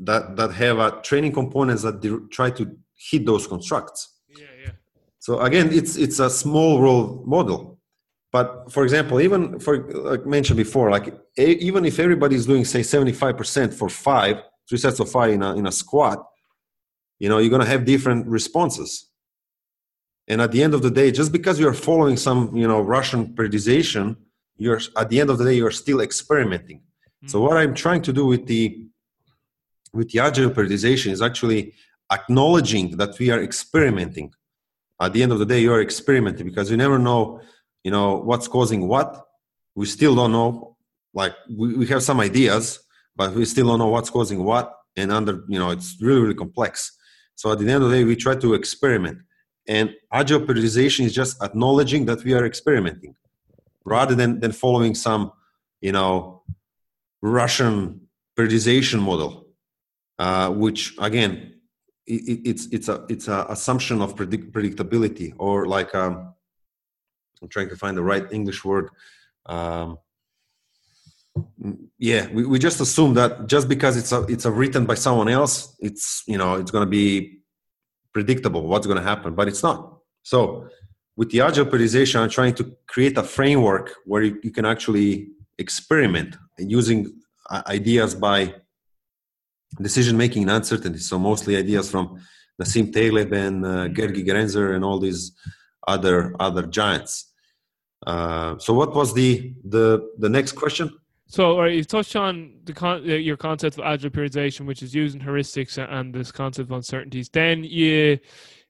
that 0.00 0.36
that 0.36 0.52
have 0.52 0.78
a 0.78 1.00
training 1.02 1.32
components 1.32 1.82
that 1.82 2.28
try 2.30 2.50
to 2.50 2.76
hit 2.96 3.24
those 3.24 3.46
constructs. 3.46 4.20
Yeah, 4.28 4.46
yeah. 4.62 4.70
So 5.18 5.40
again, 5.40 5.72
it's 5.72 5.96
it's 5.96 6.18
a 6.18 6.28
small 6.28 6.80
world 6.80 7.26
model 7.26 7.73
but 8.34 8.72
for 8.72 8.82
example, 8.82 9.20
even 9.20 9.60
for 9.60 9.74
like 10.10 10.26
mentioned 10.26 10.56
before, 10.56 10.90
like 10.90 11.06
even 11.38 11.84
if 11.84 12.00
everybody 12.00 12.34
is 12.34 12.46
doing 12.46 12.64
say 12.64 12.80
75% 12.80 13.72
for 13.72 13.88
five, 13.88 14.42
three 14.68 14.76
sets 14.76 14.98
of 14.98 15.08
five 15.08 15.30
in 15.34 15.40
a, 15.40 15.54
in 15.54 15.68
a 15.68 15.70
squat, 15.70 16.18
you 17.20 17.28
know, 17.28 17.38
you're 17.38 17.54
going 17.56 17.62
to 17.62 17.72
have 17.74 17.84
different 17.84 18.26
responses. 18.26 19.08
And 20.26 20.42
at 20.42 20.50
the 20.50 20.64
end 20.64 20.74
of 20.74 20.82
the 20.82 20.90
day, 20.90 21.12
just 21.12 21.30
because 21.30 21.60
you're 21.60 21.78
following 21.88 22.16
some, 22.16 22.40
you 22.56 22.66
know, 22.66 22.80
Russian 22.80 23.36
periodization, 23.36 24.16
you're 24.56 24.80
at 24.96 25.10
the 25.10 25.20
end 25.20 25.30
of 25.30 25.38
the 25.38 25.44
day, 25.44 25.54
you're 25.54 25.78
still 25.84 26.00
experimenting. 26.00 26.78
Mm-hmm. 26.78 27.28
So 27.28 27.40
what 27.40 27.56
I'm 27.56 27.72
trying 27.72 28.02
to 28.02 28.12
do 28.12 28.26
with 28.26 28.46
the 28.46 28.84
with 29.92 30.10
the 30.10 30.18
agile 30.18 30.50
periodization 30.50 31.12
is 31.12 31.22
actually 31.22 31.74
acknowledging 32.10 32.96
that 32.96 33.16
we 33.20 33.30
are 33.30 33.40
experimenting. 33.40 34.32
At 35.00 35.12
the 35.12 35.22
end 35.22 35.30
of 35.30 35.38
the 35.38 35.46
day, 35.46 35.60
you 35.60 35.72
are 35.72 35.80
experimenting 35.80 36.46
because 36.46 36.68
you 36.68 36.76
never 36.76 36.98
know 36.98 37.40
you 37.84 37.90
know 37.90 38.16
what's 38.16 38.48
causing 38.48 38.88
what 38.88 39.26
we 39.74 39.86
still 39.86 40.14
don't 40.14 40.32
know 40.32 40.76
like 41.12 41.34
we, 41.48 41.74
we 41.74 41.86
have 41.86 42.02
some 42.02 42.20
ideas 42.20 42.80
but 43.16 43.32
we 43.32 43.44
still 43.44 43.68
don't 43.68 43.78
know 43.78 43.88
what's 43.88 44.10
causing 44.10 44.42
what 44.42 44.74
and 44.96 45.12
under 45.12 45.44
you 45.48 45.58
know 45.58 45.70
it's 45.70 45.96
really 46.00 46.20
really 46.20 46.34
complex. 46.34 46.96
So 47.36 47.50
at 47.52 47.58
the 47.58 47.68
end 47.68 47.82
of 47.82 47.90
the 47.90 47.96
day 47.96 48.04
we 48.04 48.16
try 48.16 48.36
to 48.36 48.54
experiment. 48.54 49.18
And 49.66 49.94
agile 50.12 50.40
periodization 50.40 51.04
is 51.06 51.14
just 51.14 51.42
acknowledging 51.42 52.04
that 52.06 52.22
we 52.22 52.34
are 52.34 52.44
experimenting 52.44 53.14
rather 53.84 54.14
than 54.14 54.40
than 54.40 54.52
following 54.52 54.94
some 54.94 55.32
you 55.80 55.92
know 55.92 56.42
russian 57.22 58.00
periodization 58.36 59.00
model 59.00 59.46
uh, 60.18 60.50
which 60.50 60.94
again 60.98 61.54
it, 62.06 62.40
it's 62.44 62.66
it's 62.66 62.88
a 62.88 63.06
it's 63.08 63.28
a 63.28 63.46
assumption 63.48 64.02
of 64.02 64.14
predict, 64.14 64.52
predictability 64.52 65.32
or 65.38 65.66
like 65.66 65.94
um, 65.94 66.33
I'm 67.44 67.50
trying 67.50 67.68
to 67.68 67.76
find 67.76 67.94
the 67.94 68.02
right 68.02 68.24
English 68.32 68.64
word. 68.64 68.88
Um, 69.44 69.98
yeah, 71.98 72.26
we, 72.32 72.46
we 72.46 72.58
just 72.58 72.80
assume 72.80 73.12
that 73.14 73.46
just 73.46 73.68
because 73.68 73.98
it's 73.98 74.12
a 74.12 74.22
it's 74.22 74.46
a 74.46 74.50
written 74.50 74.86
by 74.86 74.94
someone 74.94 75.28
else, 75.28 75.76
it's 75.78 76.22
you 76.26 76.38
know 76.38 76.54
it's 76.54 76.70
going 76.70 76.86
to 76.86 76.90
be 76.90 77.40
predictable 78.14 78.62
what's 78.66 78.86
going 78.86 78.96
to 78.96 79.08
happen, 79.12 79.34
but 79.34 79.46
it's 79.46 79.62
not. 79.62 79.98
So 80.22 80.68
with 81.16 81.30
the 81.30 81.42
agile 81.42 81.66
periodization, 81.66 82.20
I'm 82.20 82.30
trying 82.30 82.54
to 82.54 82.64
create 82.86 83.18
a 83.18 83.22
framework 83.22 83.94
where 84.06 84.22
you, 84.22 84.40
you 84.42 84.50
can 84.50 84.64
actually 84.64 85.28
experiment 85.58 86.36
using 86.58 87.12
uh, 87.50 87.62
ideas 87.66 88.14
by 88.14 88.54
decision 89.82 90.16
making 90.16 90.42
and 90.44 90.52
uncertainty. 90.52 91.00
So 91.00 91.18
mostly 91.18 91.56
ideas 91.56 91.90
from 91.90 92.20
Nassim 92.60 92.90
Taleb 92.90 93.32
and 93.32 93.66
uh, 93.66 93.88
Gerd 93.88 94.14
Gigerenzer 94.14 94.74
and 94.74 94.84
all 94.84 94.98
these 94.98 95.32
other 95.86 96.34
other 96.40 96.62
giants. 96.62 97.32
Uh, 98.06 98.58
so 98.58 98.72
what 98.74 98.94
was 98.94 99.14
the 99.14 99.52
the 99.64 100.10
the 100.18 100.28
next 100.28 100.52
question? 100.52 100.90
So 101.26 101.58
right, 101.58 101.72
you've 101.72 101.86
touched 101.86 102.16
on 102.16 102.58
the 102.64 102.72
con- 102.72 103.04
your 103.04 103.36
concept 103.36 103.78
of 103.78 103.84
agile 103.84 104.10
periodization, 104.10 104.66
which 104.66 104.82
is 104.82 104.94
using 104.94 105.20
heuristics 105.20 105.78
and 105.78 106.14
this 106.14 106.30
concept 106.30 106.68
of 106.68 106.76
uncertainties. 106.76 107.28
Then 107.28 107.64
you, 107.64 108.18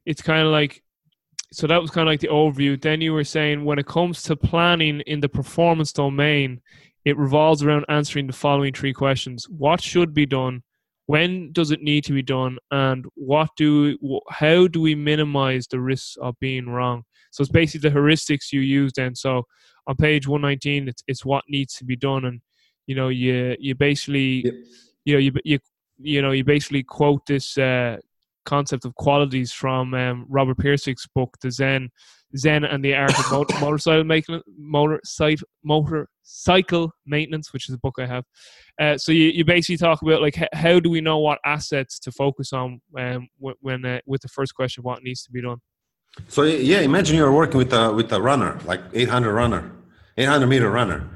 it's 0.06 0.23
kind 0.23 0.47
of 0.47 0.52
like, 0.52 0.82
so 1.52 1.66
that 1.66 1.82
was 1.82 1.90
kind 1.90 2.09
of 2.09 2.12
like 2.12 2.20
the 2.20 2.28
overview. 2.28 2.81
Then 2.81 3.01
you 3.01 3.12
were 3.12 3.24
saying 3.24 3.65
when 3.65 3.78
it 3.78 3.86
comes 3.86 4.23
to 4.24 4.36
planning 4.36 5.01
in 5.01 5.20
the 5.20 5.28
performance 5.28 5.93
domain, 5.93 6.61
it 7.05 7.19
revolves 7.19 7.62
around 7.62 7.86
answering 7.89 8.28
the 8.28 8.32
following 8.32 8.73
three 8.73 8.93
questions: 8.93 9.47
What 9.48 9.82
should 9.82 10.15
be 10.15 10.27
done? 10.27 10.62
when 11.06 11.52
does 11.52 11.70
it 11.70 11.82
need 11.82 12.05
to 12.05 12.12
be 12.12 12.23
done 12.23 12.56
and 12.70 13.05
what 13.15 13.48
do 13.56 13.97
how 14.31 14.66
do 14.66 14.81
we 14.81 14.94
minimize 14.94 15.66
the 15.66 15.81
risks 15.81 16.16
of 16.20 16.35
being 16.40 16.66
wrong 16.66 17.05
so 17.35 17.43
it's 17.43 17.51
basically 17.51 17.90
the 17.90 17.97
heuristics 17.97 18.52
you 18.52 18.61
use 18.61 18.93
then. 18.94 19.16
So 19.16 19.43
on 19.89 19.97
page 19.97 20.28
119 20.28 20.86
it's, 20.86 21.02
it's 21.09 21.24
what 21.24 21.43
needs 21.48 21.74
to 21.74 21.85
be 21.85 21.97
done. 21.97 22.27
And 22.27 22.40
you 22.86 22.94
know 22.94 23.09
you 23.09 23.56
you 23.59 23.74
basically 23.74 24.44
yep. 24.44 24.55
you 25.05 25.15
know 25.15 25.19
you, 25.19 25.32
you 25.44 25.59
you 25.98 26.23
know 26.23 26.31
you 26.31 26.44
basically 26.44 26.85
quote 26.85 27.27
this 27.27 27.59
uh, 27.59 27.97
concept 28.44 28.85
of 28.85 28.94
qualities 28.94 29.52
from 29.52 29.94
um, 29.94 30.27
Robert 30.28 30.59
Pirsig's 30.59 31.09
book 31.12 31.36
the 31.43 31.51
Zen 31.51 31.90
Zen 32.36 32.62
and 32.62 32.85
the 32.85 32.94
Art 32.94 33.19
of 33.19 33.28
motor, 33.32 33.59
Motorcycle 33.61 34.05
Maintenance 34.05 34.44
Motor 34.56 35.01
site 35.02 35.40
Motorcycle 35.65 36.93
Maintenance 37.05 37.52
which 37.52 37.69
is 37.69 37.74
a 37.74 37.78
book 37.78 37.97
I 37.98 38.06
have. 38.06 38.24
Uh, 38.81 38.97
so 38.97 39.11
you, 39.11 39.31
you 39.31 39.44
basically 39.44 39.78
talk 39.78 40.02
about 40.02 40.23
like 40.23 40.40
h- 40.40 40.48
how 40.52 40.78
do 40.78 40.89
we 40.89 41.01
know 41.01 41.19
what 41.19 41.40
assets 41.44 41.98
to 41.98 42.12
focus 42.12 42.52
on 42.52 42.81
um, 42.97 43.27
when 43.40 43.85
uh, 43.85 43.98
with 44.06 44.20
the 44.20 44.28
first 44.28 44.55
question 44.55 44.85
what 44.85 45.02
needs 45.02 45.24
to 45.24 45.32
be 45.32 45.43
done 45.43 45.59
so 46.28 46.43
yeah 46.43 46.81
imagine 46.81 47.16
you're 47.16 47.32
working 47.32 47.59
with 47.59 47.73
a 47.73 47.93
with 47.93 48.12
a 48.12 48.20
runner 48.20 48.59
like 48.65 48.81
800 48.93 49.32
runner 49.32 49.73
800 50.16 50.47
meter 50.47 50.70
runner 50.70 51.09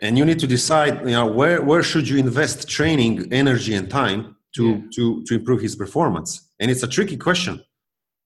and 0.00 0.18
you 0.18 0.24
need 0.24 0.38
to 0.40 0.46
decide 0.46 1.00
you 1.00 1.12
know 1.12 1.26
where 1.26 1.62
where 1.62 1.82
should 1.82 2.08
you 2.08 2.18
invest 2.18 2.68
training 2.68 3.32
energy 3.32 3.74
and 3.74 3.90
time 3.90 4.36
to 4.54 4.64
yeah. 4.64 4.80
to 4.94 5.24
to 5.24 5.34
improve 5.34 5.60
his 5.60 5.76
performance? 5.76 6.48
And 6.60 6.70
it's 6.70 6.82
a 6.82 6.88
tricky 6.88 7.16
question. 7.16 7.62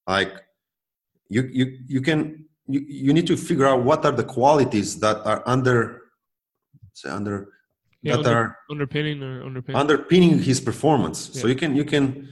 Like 0.06 0.32
you 1.28 1.42
you 1.52 1.78
you 1.86 2.00
can 2.00 2.46
you, 2.66 2.80
you 2.88 3.12
need 3.12 3.26
to 3.26 3.36
figure 3.36 3.66
out 3.66 3.82
what 3.82 4.04
are 4.04 4.12
the 4.12 4.24
qualities 4.24 4.98
that 5.00 5.16
are 5.24 5.42
under 5.46 6.02
say 6.94 7.10
under 7.10 7.48
yeah, 8.02 8.16
that 8.16 8.26
under, 8.26 8.38
are 8.38 8.58
underpinning 8.70 9.22
or 9.22 9.42
underpinning. 9.44 9.80
underpinning 9.80 10.38
his 10.38 10.60
performance. 10.60 11.30
Yeah. 11.32 11.42
so 11.42 11.48
you 11.48 11.54
can 11.54 11.76
you 11.76 11.84
can 11.84 12.28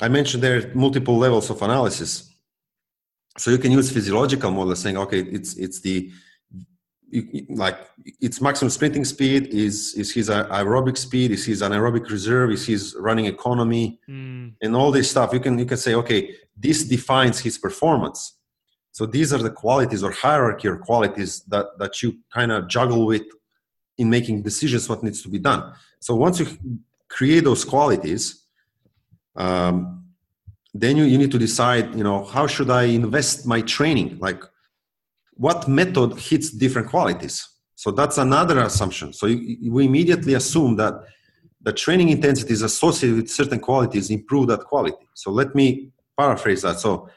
i 0.00 0.08
mentioned 0.08 0.42
there 0.42 0.72
multiple 0.74 1.16
levels 1.18 1.50
of 1.50 1.60
analysis 1.62 2.10
so 3.38 3.50
you 3.50 3.58
can 3.58 3.72
use 3.72 3.90
physiological 3.90 4.50
model 4.50 4.74
saying 4.74 4.96
okay 4.96 5.20
it's 5.20 5.56
it's 5.56 5.80
the 5.80 6.10
like 7.48 7.78
its 8.20 8.40
maximum 8.40 8.70
sprinting 8.70 9.04
speed 9.04 9.46
is 9.48 9.94
is 9.94 10.12
his 10.12 10.28
aerobic 10.28 10.96
speed 10.98 11.30
is 11.30 11.44
his 11.44 11.62
anaerobic 11.62 12.10
reserve 12.10 12.50
is 12.50 12.66
his 12.66 12.94
running 12.98 13.26
economy 13.26 13.98
mm. 14.08 14.52
and 14.60 14.76
all 14.76 14.90
this 14.90 15.10
stuff. 15.10 15.32
You 15.32 15.40
can 15.40 15.58
you 15.58 15.64
can 15.64 15.78
say 15.78 15.94
okay 15.94 16.34
this 16.56 16.84
defines 16.84 17.38
his 17.38 17.56
performance. 17.56 18.34
So 18.92 19.06
these 19.06 19.32
are 19.32 19.38
the 19.38 19.50
qualities 19.50 20.02
or 20.02 20.10
hierarchy 20.10 20.68
or 20.68 20.76
qualities 20.76 21.42
that 21.48 21.66
that 21.78 22.02
you 22.02 22.18
kind 22.32 22.52
of 22.52 22.68
juggle 22.68 23.06
with 23.06 23.22
in 23.96 24.10
making 24.10 24.42
decisions 24.42 24.88
what 24.88 25.02
needs 25.02 25.22
to 25.22 25.28
be 25.28 25.38
done. 25.38 25.72
So 26.00 26.14
once 26.14 26.40
you 26.40 26.46
create 27.08 27.44
those 27.44 27.64
qualities 27.64 28.44
um, 29.34 29.97
then 30.80 30.96
you, 30.96 31.04
you 31.04 31.18
need 31.18 31.30
to 31.30 31.38
decide 31.38 31.94
you 31.94 32.04
know 32.04 32.24
how 32.24 32.46
should 32.46 32.70
i 32.70 32.84
invest 32.84 33.46
my 33.46 33.60
training 33.62 34.18
like 34.20 34.42
what 35.38 35.68
method 35.68 36.18
hits 36.18 36.50
different 36.50 36.88
qualities. 36.88 37.48
So 37.76 37.92
that's 37.92 38.18
another 38.18 38.58
assumption. 38.58 39.12
So 39.12 39.26
you, 39.26 39.72
we 39.72 39.86
immediately 39.86 40.34
assume 40.34 40.76
that 40.76 40.94
the 41.62 41.72
training 41.72 42.08
intensity 42.08 42.52
is 42.52 42.62
associated 42.62 43.16
with 43.16 43.30
certain 43.30 43.60
qualities, 43.60 44.10
improve 44.10 44.48
that 44.48 44.60
quality. 44.64 45.06
So 45.14 45.30
let 45.30 45.54
me 45.54 45.90
paraphrase 46.18 46.62
that. 46.62 46.80
So 46.80 47.08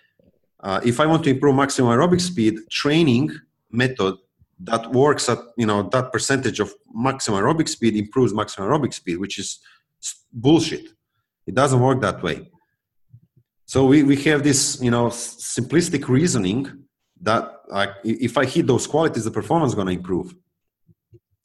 uh, 0.59 0.79
if 0.85 0.99
I 0.99 1.07
want 1.07 1.23
to 1.23 1.31
improve 1.31 1.55
maximum 1.55 1.91
aerobic 1.91 2.21
speed, 2.21 2.59
training 2.69 3.31
method 3.71 4.15
that 4.59 4.91
works 4.91 5.27
at 5.27 5.39
you 5.57 5.65
know 5.65 5.89
that 5.89 6.11
percentage 6.11 6.59
of 6.59 6.71
maximum 6.93 7.41
aerobic 7.41 7.67
speed 7.67 7.95
improves 7.95 8.31
maximum 8.31 8.69
aerobic 8.69 8.93
speed, 8.93 9.17
which 9.17 9.39
is 9.39 9.59
bullshit. 10.31 10.89
It 11.47 11.55
doesn't 11.55 11.79
work 11.79 12.01
that 12.01 12.21
way. 12.21 12.50
So 13.71 13.85
we, 13.85 14.03
we 14.03 14.17
have 14.23 14.43
this 14.43 14.81
you 14.81 14.91
know 14.91 15.05
simplistic 15.07 16.09
reasoning 16.09 16.61
that 17.21 17.43
like 17.69 17.91
if 18.03 18.37
I 18.37 18.43
hit 18.43 18.67
those 18.67 18.85
qualities, 18.85 19.23
the 19.23 19.31
performance 19.31 19.71
is 19.71 19.75
going 19.75 19.87
to 19.87 19.93
improve. 19.93 20.35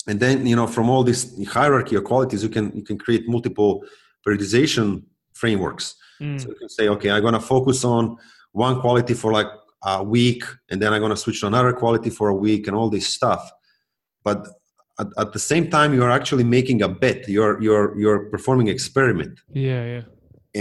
And 0.08 0.18
then 0.18 0.44
you 0.44 0.56
know 0.56 0.66
from 0.66 0.90
all 0.90 1.04
this 1.04 1.20
hierarchy 1.46 1.94
of 1.94 2.02
qualities, 2.02 2.42
you 2.42 2.48
can 2.48 2.66
you 2.78 2.82
can 2.82 2.98
create 2.98 3.28
multiple 3.28 3.84
prioritization 4.26 5.04
frameworks. 5.34 5.94
Mm. 6.20 6.40
So 6.40 6.48
you 6.48 6.56
can 6.56 6.68
say, 6.68 6.88
okay, 6.88 7.10
I'm 7.12 7.22
going 7.22 7.40
to 7.42 7.46
focus 7.54 7.84
on 7.84 8.16
one 8.50 8.80
quality 8.80 9.14
for 9.14 9.30
like 9.30 9.50
a 9.84 10.02
week, 10.02 10.42
and 10.68 10.82
then 10.82 10.92
I'm 10.92 11.02
going 11.02 11.16
to 11.18 11.22
switch 11.24 11.42
to 11.42 11.46
another 11.46 11.72
quality 11.74 12.10
for 12.10 12.26
a 12.28 12.34
week, 12.34 12.66
and 12.66 12.74
all 12.76 12.90
this 12.90 13.06
stuff. 13.06 13.42
But 14.24 14.48
at, 14.98 15.06
at 15.16 15.32
the 15.32 15.38
same 15.38 15.70
time, 15.70 15.94
you 15.94 16.02
are 16.02 16.10
actually 16.10 16.42
making 16.58 16.82
a 16.82 16.88
bet. 16.88 17.28
You're 17.28 17.62
you're 17.62 17.96
you're 18.00 18.22
performing 18.34 18.66
experiment. 18.66 19.38
Yeah, 19.52 19.84
yeah. 19.92 20.02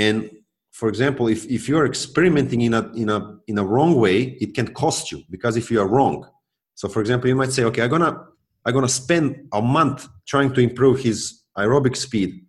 And 0.07 0.29
for 0.75 0.89
example, 0.89 1.29
if, 1.29 1.45
if 1.45 1.69
you're 1.69 1.85
experimenting 1.85 2.59
in 2.59 2.73
a, 2.73 2.91
in, 2.95 3.09
a, 3.09 3.37
in 3.47 3.57
a 3.57 3.63
wrong 3.63 3.95
way, 3.95 4.37
it 4.41 4.53
can 4.53 4.67
cost 4.73 5.09
you 5.09 5.23
because 5.29 5.55
if 5.55 5.71
you 5.71 5.79
are 5.79 5.87
wrong. 5.87 6.27
So 6.73 6.89
for 6.89 6.99
example, 6.99 7.29
you 7.29 7.35
might 7.35 7.53
say, 7.53 7.63
okay, 7.63 7.81
I'm 7.83 7.89
gonna, 7.89 8.27
I'm 8.65 8.73
gonna 8.73 8.89
spend 8.89 9.47
a 9.53 9.61
month 9.61 10.05
trying 10.27 10.53
to 10.53 10.59
improve 10.59 10.99
his 10.99 11.43
aerobic 11.57 11.95
speed. 11.95 12.45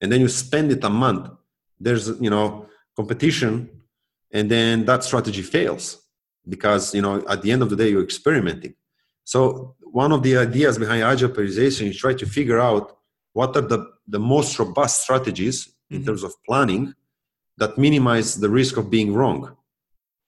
And 0.00 0.10
then 0.10 0.22
you 0.22 0.28
spend 0.28 0.72
it 0.72 0.82
a 0.84 0.88
month. 0.88 1.28
There's, 1.78 2.18
you 2.18 2.30
know, 2.30 2.66
competition 2.96 3.68
and 4.32 4.50
then 4.50 4.86
that 4.86 5.04
strategy 5.04 5.42
fails 5.42 6.02
because, 6.48 6.94
you 6.94 7.02
know, 7.02 7.22
at 7.28 7.42
the 7.42 7.52
end 7.52 7.60
of 7.60 7.68
the 7.68 7.76
day, 7.76 7.90
you're 7.90 8.02
experimenting. 8.02 8.74
So 9.24 9.76
one 9.82 10.12
of 10.12 10.22
the 10.22 10.38
ideas 10.38 10.78
behind 10.78 11.02
agile 11.02 11.28
periodization 11.28 11.90
is 11.90 11.98
try 11.98 12.14
to 12.14 12.24
figure 12.24 12.58
out 12.58 12.96
what 13.34 13.54
are 13.54 13.60
the, 13.60 13.86
the 14.08 14.18
most 14.18 14.58
robust 14.58 15.02
strategies 15.02 15.74
in 15.90 15.98
mm-hmm. 15.98 16.06
terms 16.06 16.22
of 16.22 16.32
planning 16.46 16.94
that 17.58 17.78
minimize 17.78 18.36
the 18.36 18.48
risk 18.48 18.76
of 18.76 18.90
being 18.90 19.14
wrong. 19.14 19.56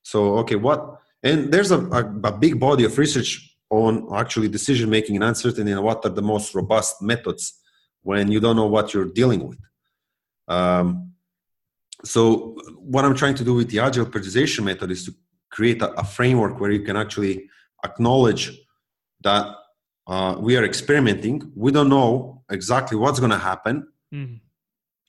So, 0.03 0.39
okay, 0.39 0.57
what? 0.57 1.01
And 1.23 1.53
there's 1.53 1.71
a, 1.71 1.81
a, 1.81 2.03
a 2.25 2.33
big 2.33 2.59
body 2.59 2.85
of 2.85 2.97
research 2.97 3.57
on 3.71 4.09
actually 4.15 4.49
decision 4.49 4.89
making 4.89 5.17
and 5.17 5.25
uncertainty 5.25 5.71
and 5.71 5.83
what 5.83 6.05
are 6.05 6.11
the 6.11 6.23
most 6.23 6.55
robust 6.55 7.03
methods 7.03 7.61
when 8.03 8.31
you 8.33 8.41
don't 8.41 8.57
know 8.57 8.67
what 8.67 8.95
you're 8.95 9.13
dealing 9.21 9.47
with. 9.47 9.59
Um, 10.47 11.13
so, 12.05 12.57
what 12.79 13.05
I'm 13.05 13.15
trying 13.15 13.35
to 13.35 13.45
do 13.45 13.55
with 13.55 13.71
the 13.71 13.81
agile 13.81 14.07
periodization 14.07 14.65
method 14.65 14.91
is 14.91 15.05
to 15.07 15.15
create 15.51 15.83
a, 15.83 15.91
a 16.01 16.05
framework 16.05 16.61
where 16.61 16.71
you 16.71 16.83
can 16.83 16.97
actually 16.97 17.49
acknowledge 17.85 18.59
that 19.23 19.55
uh, 20.07 20.37
we 20.39 20.57
are 20.57 20.65
experimenting. 20.65 21.53
We 21.55 21.73
don't 21.73 21.89
know 21.89 22.43
exactly 22.51 22.97
what's 22.97 23.19
going 23.19 23.33
to 23.33 23.39
happen. 23.39 23.89
Mm-hmm. 24.15 24.37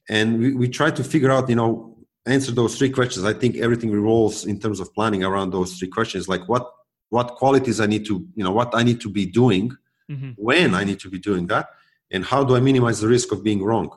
And 0.09 0.39
we, 0.39 0.53
we 0.55 0.67
try 0.67 0.91
to 0.91 1.03
figure 1.03 1.31
out, 1.31 1.47
you 1.47 1.55
know, 1.55 1.98
answer 2.31 2.51
those 2.51 2.77
three 2.77 2.89
questions, 2.89 3.26
I 3.26 3.34
think 3.34 3.57
everything 3.57 3.91
revolves 3.91 4.45
in 4.45 4.60
terms 4.60 4.80
of 4.80 4.93
planning 4.93 5.23
around 5.23 5.51
those 5.51 5.77
three 5.77 5.88
questions. 5.88 6.27
Like 6.27 6.47
what 6.47 6.72
what 7.10 7.35
qualities 7.35 7.80
I 7.80 7.88
need 7.88 8.06
to, 8.06 8.26
you 8.35 8.43
know, 8.43 8.51
what 8.51 8.69
I 8.73 8.84
need 8.84 9.01
to 9.01 9.10
be 9.10 9.26
doing, 9.26 9.72
mm-hmm. 10.10 10.31
when 10.35 10.76
I 10.76 10.84
need 10.84 10.99
to 10.99 11.10
be 11.10 11.19
doing 11.19 11.47
that, 11.47 11.69
and 12.11 12.23
how 12.23 12.43
do 12.43 12.56
I 12.56 12.60
minimize 12.60 12.99
the 12.99 13.07
risk 13.07 13.31
of 13.31 13.43
being 13.43 13.64
wrong. 13.64 13.89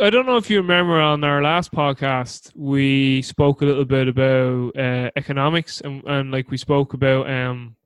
I 0.00 0.10
don't 0.10 0.26
know 0.26 0.36
if 0.36 0.50
you 0.50 0.56
remember 0.56 1.00
on 1.00 1.22
our 1.22 1.40
last 1.40 1.72
podcast, 1.72 2.50
we 2.56 3.22
spoke 3.22 3.62
a 3.62 3.64
little 3.64 3.84
bit 3.84 4.08
about 4.08 4.76
uh, 4.76 5.10
economics 5.14 5.80
and, 5.80 6.02
and 6.04 6.32
like 6.32 6.50
we 6.50 6.56
spoke 6.56 6.94
about 6.94 7.30
um, 7.30 7.76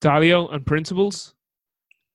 Dalio 0.00 0.52
and 0.52 0.66
principles 0.66 1.34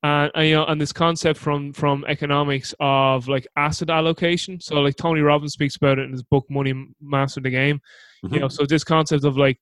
and, 0.04 0.32
and, 0.36 0.48
you 0.48 0.56
know 0.56 0.66
and 0.66 0.80
this 0.80 0.94
concept 0.94 1.40
from 1.40 1.74
from 1.74 2.06
economics 2.08 2.74
of 2.80 3.28
like 3.28 3.48
asset 3.56 3.90
allocation. 3.90 4.60
So 4.60 4.76
like 4.76 4.96
tony 4.96 5.22
robbins 5.22 5.54
speaks 5.54 5.76
about 5.76 6.00
it 6.00 6.04
in 6.04 6.12
his 6.12 6.24
book 6.24 6.46
money 6.50 6.74
master 7.02 7.42
the 7.42 7.50
game. 7.50 7.80
Mm-hmm. 8.24 8.34
you 8.36 8.40
know 8.42 8.48
so 8.48 8.66
this 8.66 8.84
concept 8.84 9.26
of 9.26 9.38
like 9.38 9.60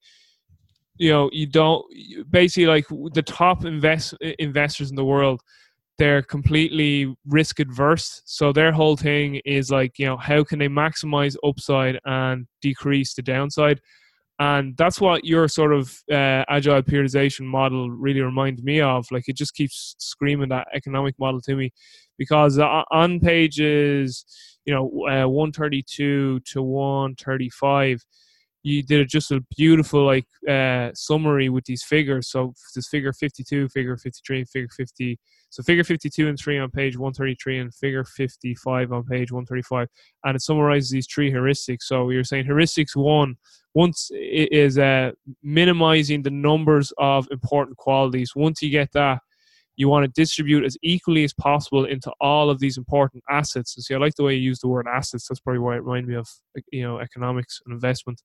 you 0.97 1.11
know 1.11 1.29
you 1.33 1.45
don't 1.45 1.85
basically 2.29 2.67
like 2.67 2.85
the 3.13 3.23
top 3.23 3.65
invest 3.65 4.13
investors 4.39 4.89
in 4.89 4.95
the 4.95 5.05
world 5.05 5.41
they're 5.97 6.21
completely 6.21 7.15
risk 7.25 7.59
adverse. 7.59 8.21
So 8.25 8.51
their 8.51 8.71
whole 8.71 8.97
thing 8.97 9.35
is 9.45 9.71
like 9.71 9.97
you 9.97 10.05
know 10.05 10.17
how 10.17 10.43
can 10.43 10.59
they 10.59 10.67
maximize 10.67 11.35
upside 11.43 11.99
and 12.05 12.47
decrease 12.61 13.13
the 13.13 13.21
downside 13.21 13.79
and 14.39 14.75
that's 14.77 14.99
what 14.99 15.23
your 15.25 15.47
sort 15.47 15.73
of 15.73 15.89
uh, 16.11 16.43
agile 16.49 16.81
periodization 16.81 17.45
model 17.45 17.89
really 17.89 18.21
reminds 18.21 18.61
me 18.63 18.81
of. 18.81 19.07
Like 19.11 19.27
it 19.27 19.37
just 19.37 19.53
keeps 19.53 19.95
screaming 19.97 20.49
that 20.49 20.67
economic 20.73 21.17
model 21.17 21.41
to 21.41 21.55
me 21.55 21.71
because 22.17 22.59
on 22.59 23.19
pages 23.19 24.25
you 24.65 24.73
know 24.73 24.85
uh, 25.07 25.27
132 25.27 26.39
to 26.41 26.61
135 26.61 28.03
you 28.65 28.81
did 28.81 29.07
just 29.07 29.31
a 29.31 29.45
beautiful 29.55 30.03
like 30.03 30.25
uh, 30.49 30.89
summary 30.95 31.49
with 31.49 31.65
these 31.65 31.83
figures. 31.83 32.29
So 32.29 32.53
this 32.73 32.87
figure 32.87 33.13
52 33.13 33.69
figure 33.69 33.95
53 33.95 34.43
figure 34.45 34.69
50 34.75 35.19
so 35.51 35.61
figure 35.61 35.83
52 35.83 36.27
and 36.27 36.37
3 36.37 36.59
on 36.59 36.71
page 36.71 36.97
133 36.97 37.59
and 37.59 37.73
figure 37.73 38.03
55 38.03 38.91
on 38.91 39.03
page 39.03 39.31
135 39.31 39.87
and 40.23 40.35
it 40.35 40.41
summarizes 40.41 40.89
these 40.89 41.05
three 41.05 41.31
heuristics. 41.31 41.83
So 41.83 42.09
you're 42.09 42.23
saying 42.23 42.45
heuristics 42.45 42.95
1 42.95 43.35
once 43.75 44.09
it 44.11 44.51
is 44.51 44.79
uh, 44.79 45.11
minimizing 45.43 46.23
the 46.23 46.31
numbers 46.31 46.91
of 46.97 47.27
important 47.29 47.77
qualities. 47.77 48.35
Once 48.35 48.63
you 48.63 48.71
get 48.71 48.91
that, 48.93 49.19
you 49.77 49.89
want 49.89 50.05
to 50.05 50.21
distribute 50.21 50.63
as 50.63 50.77
equally 50.81 51.23
as 51.23 51.33
possible 51.33 51.85
into 51.85 52.11
all 52.21 52.49
of 52.49 52.59
these 52.59 52.77
important 52.77 53.23
assets. 53.29 53.75
And 53.75 53.83
see, 53.83 53.93
I 53.93 53.97
like 53.97 54.15
the 54.15 54.23
way 54.23 54.35
you 54.35 54.41
use 54.41 54.59
the 54.59 54.67
word 54.67 54.87
assets. 54.91 55.27
That's 55.27 55.39
probably 55.39 55.59
why 55.59 55.75
it 55.75 55.83
reminded 55.83 56.09
me 56.09 56.15
of 56.15 56.29
you 56.71 56.83
know 56.83 56.99
economics 56.99 57.61
and 57.65 57.73
investment. 57.73 58.21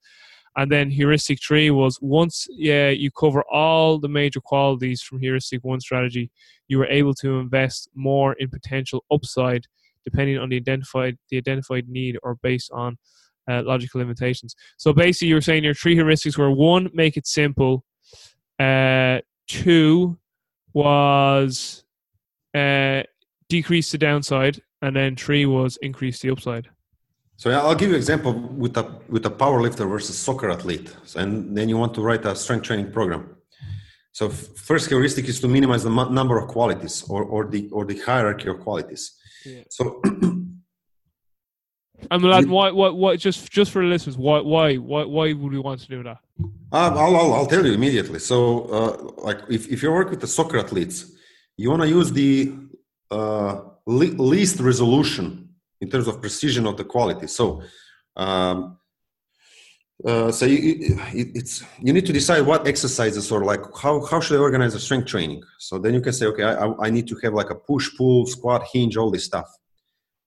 And 0.57 0.71
then 0.71 0.91
heuristic 0.91 1.39
three 1.47 1.71
was 1.71 1.99
once 2.01 2.47
yeah 2.51 2.89
you 2.91 3.11
cover 3.11 3.45
all 3.51 3.99
the 3.99 4.09
major 4.09 4.41
qualities 4.41 5.03
from 5.03 5.21
heuristic 5.21 5.63
one 5.65 5.81
strategy, 5.81 6.31
you 6.69 6.79
were 6.79 6.89
able 6.89 7.15
to 7.15 7.39
invest 7.39 7.89
more 7.95 8.35
in 8.35 8.51
potential 8.51 9.05
upside 9.11 9.67
depending 10.05 10.39
on 10.39 10.49
the 10.49 10.57
identified 10.57 11.19
the 11.31 11.37
identified 11.37 11.89
need 11.89 12.17
or 12.23 12.37
based 12.43 12.71
on 12.73 12.97
uh, 13.51 13.63
logical 13.65 14.01
limitations. 14.01 14.55
So 14.77 14.93
basically, 14.93 15.29
you 15.29 15.35
were 15.35 15.41
saying 15.41 15.65
your 15.65 15.75
three 15.75 15.97
heuristics 15.97 16.39
were 16.39 16.51
one, 16.51 16.89
make 16.93 17.17
it 17.17 17.27
simple. 17.27 17.85
Uh, 18.59 19.21
two 19.49 20.19
was 20.73 21.85
uh, 22.55 23.03
decrease 23.49 23.93
the 23.93 23.99
downside, 23.99 24.63
and 24.83 24.97
then 24.97 25.17
three 25.17 25.47
was 25.47 25.77
increase 25.83 26.21
the 26.21 26.31
upside. 26.31 26.69
So 27.37 27.51
I'll 27.51 27.75
give 27.75 27.89
you 27.89 27.95
an 27.95 28.01
example 28.01 28.35
with 28.35 28.77
a 28.77 29.01
with 29.09 29.25
a 29.27 29.31
power 29.31 29.63
lifter 29.63 29.87
versus 29.87 30.19
soccer 30.19 30.51
athlete, 30.51 30.95
and 31.17 31.57
then 31.57 31.69
you 31.69 31.79
want 31.79 31.95
to 31.95 32.03
write 32.03 32.25
a 32.27 32.37
strength 32.37 32.65
training 32.65 32.93
program. 32.93 33.37
So 34.13 34.29
first 34.29 34.89
heuristic 34.89 35.29
is 35.29 35.41
to 35.41 35.49
minimize 35.49 35.83
the 35.85 35.91
number 35.91 36.37
of 36.39 36.49
qualities 36.49 37.05
or, 37.09 37.23
or 37.25 37.47
the 37.47 37.69
or 37.71 37.85
the 37.85 37.99
hierarchy 37.99 38.49
of 38.49 38.61
qualities. 38.61 39.13
Yeah. 39.47 39.63
So 39.71 40.03
And 42.11 42.23
Milan, 42.23 42.49
why, 42.51 42.71
why, 42.71 42.89
why, 42.89 43.17
just, 43.17 43.51
just 43.51 43.71
for 43.71 43.83
the 43.83 43.89
listeners, 43.89 44.17
why, 44.17 44.41
why, 44.41 44.77
why, 44.77 45.05
why 45.05 45.33
would 45.33 45.53
we 45.53 45.59
want 45.59 45.81
to 45.81 45.89
do 45.89 46.03
that? 46.03 46.19
Uh, 46.73 46.95
I'll, 46.97 47.17
I'll, 47.17 47.33
I'll, 47.35 47.47
tell 47.47 47.65
you 47.67 47.73
immediately. 47.73 48.19
So, 48.19 48.65
uh, 48.65 49.23
like, 49.23 49.39
if, 49.49 49.69
if 49.69 49.83
you 49.83 49.93
work 49.93 50.11
with 50.11 50.21
the 50.21 50.27
soccer 50.27 50.59
athletes, 50.59 51.13
you 51.57 51.71
want 51.71 51.83
to 51.83 51.89
use 51.89 52.13
the 52.13 52.55
uh, 53.11 53.61
le- 53.87 54.17
least 54.23 54.61
resolution 54.61 55.49
in 55.81 55.91
terms 55.91 56.07
of 56.07 56.21
precision 56.21 56.67
of 56.67 56.77
the 56.77 56.85
quality. 56.85 57.27
So, 57.27 57.63
um, 58.17 58.79
uh, 60.05 60.33
so 60.33 60.47
you, 60.47 60.99
it, 61.13 61.29
it's 61.35 61.63
you 61.79 61.93
need 61.93 62.07
to 62.07 62.13
decide 62.13 62.41
what 62.47 62.67
exercises 62.67 63.31
or 63.31 63.45
like 63.45 63.61
how 63.83 64.05
how 64.07 64.19
should 64.19 64.39
I 64.39 64.41
organize 64.41 64.75
a 64.75 64.81
strength 64.81 65.09
training. 65.09 65.43
So 65.59 65.79
then 65.79 65.93
you 65.93 66.01
can 66.01 66.15
say, 66.15 66.27
okay, 66.27 66.45
I, 66.45 66.73
I 66.81 66.89
need 66.89 67.07
to 67.09 67.17
have 67.23 67.35
like 67.35 67.51
a 67.51 67.55
push, 67.55 67.95
pull, 67.97 68.27
squat, 68.27 68.67
hinge, 68.73 68.97
all 68.97 69.11
this 69.11 69.27
stuff. 69.27 69.47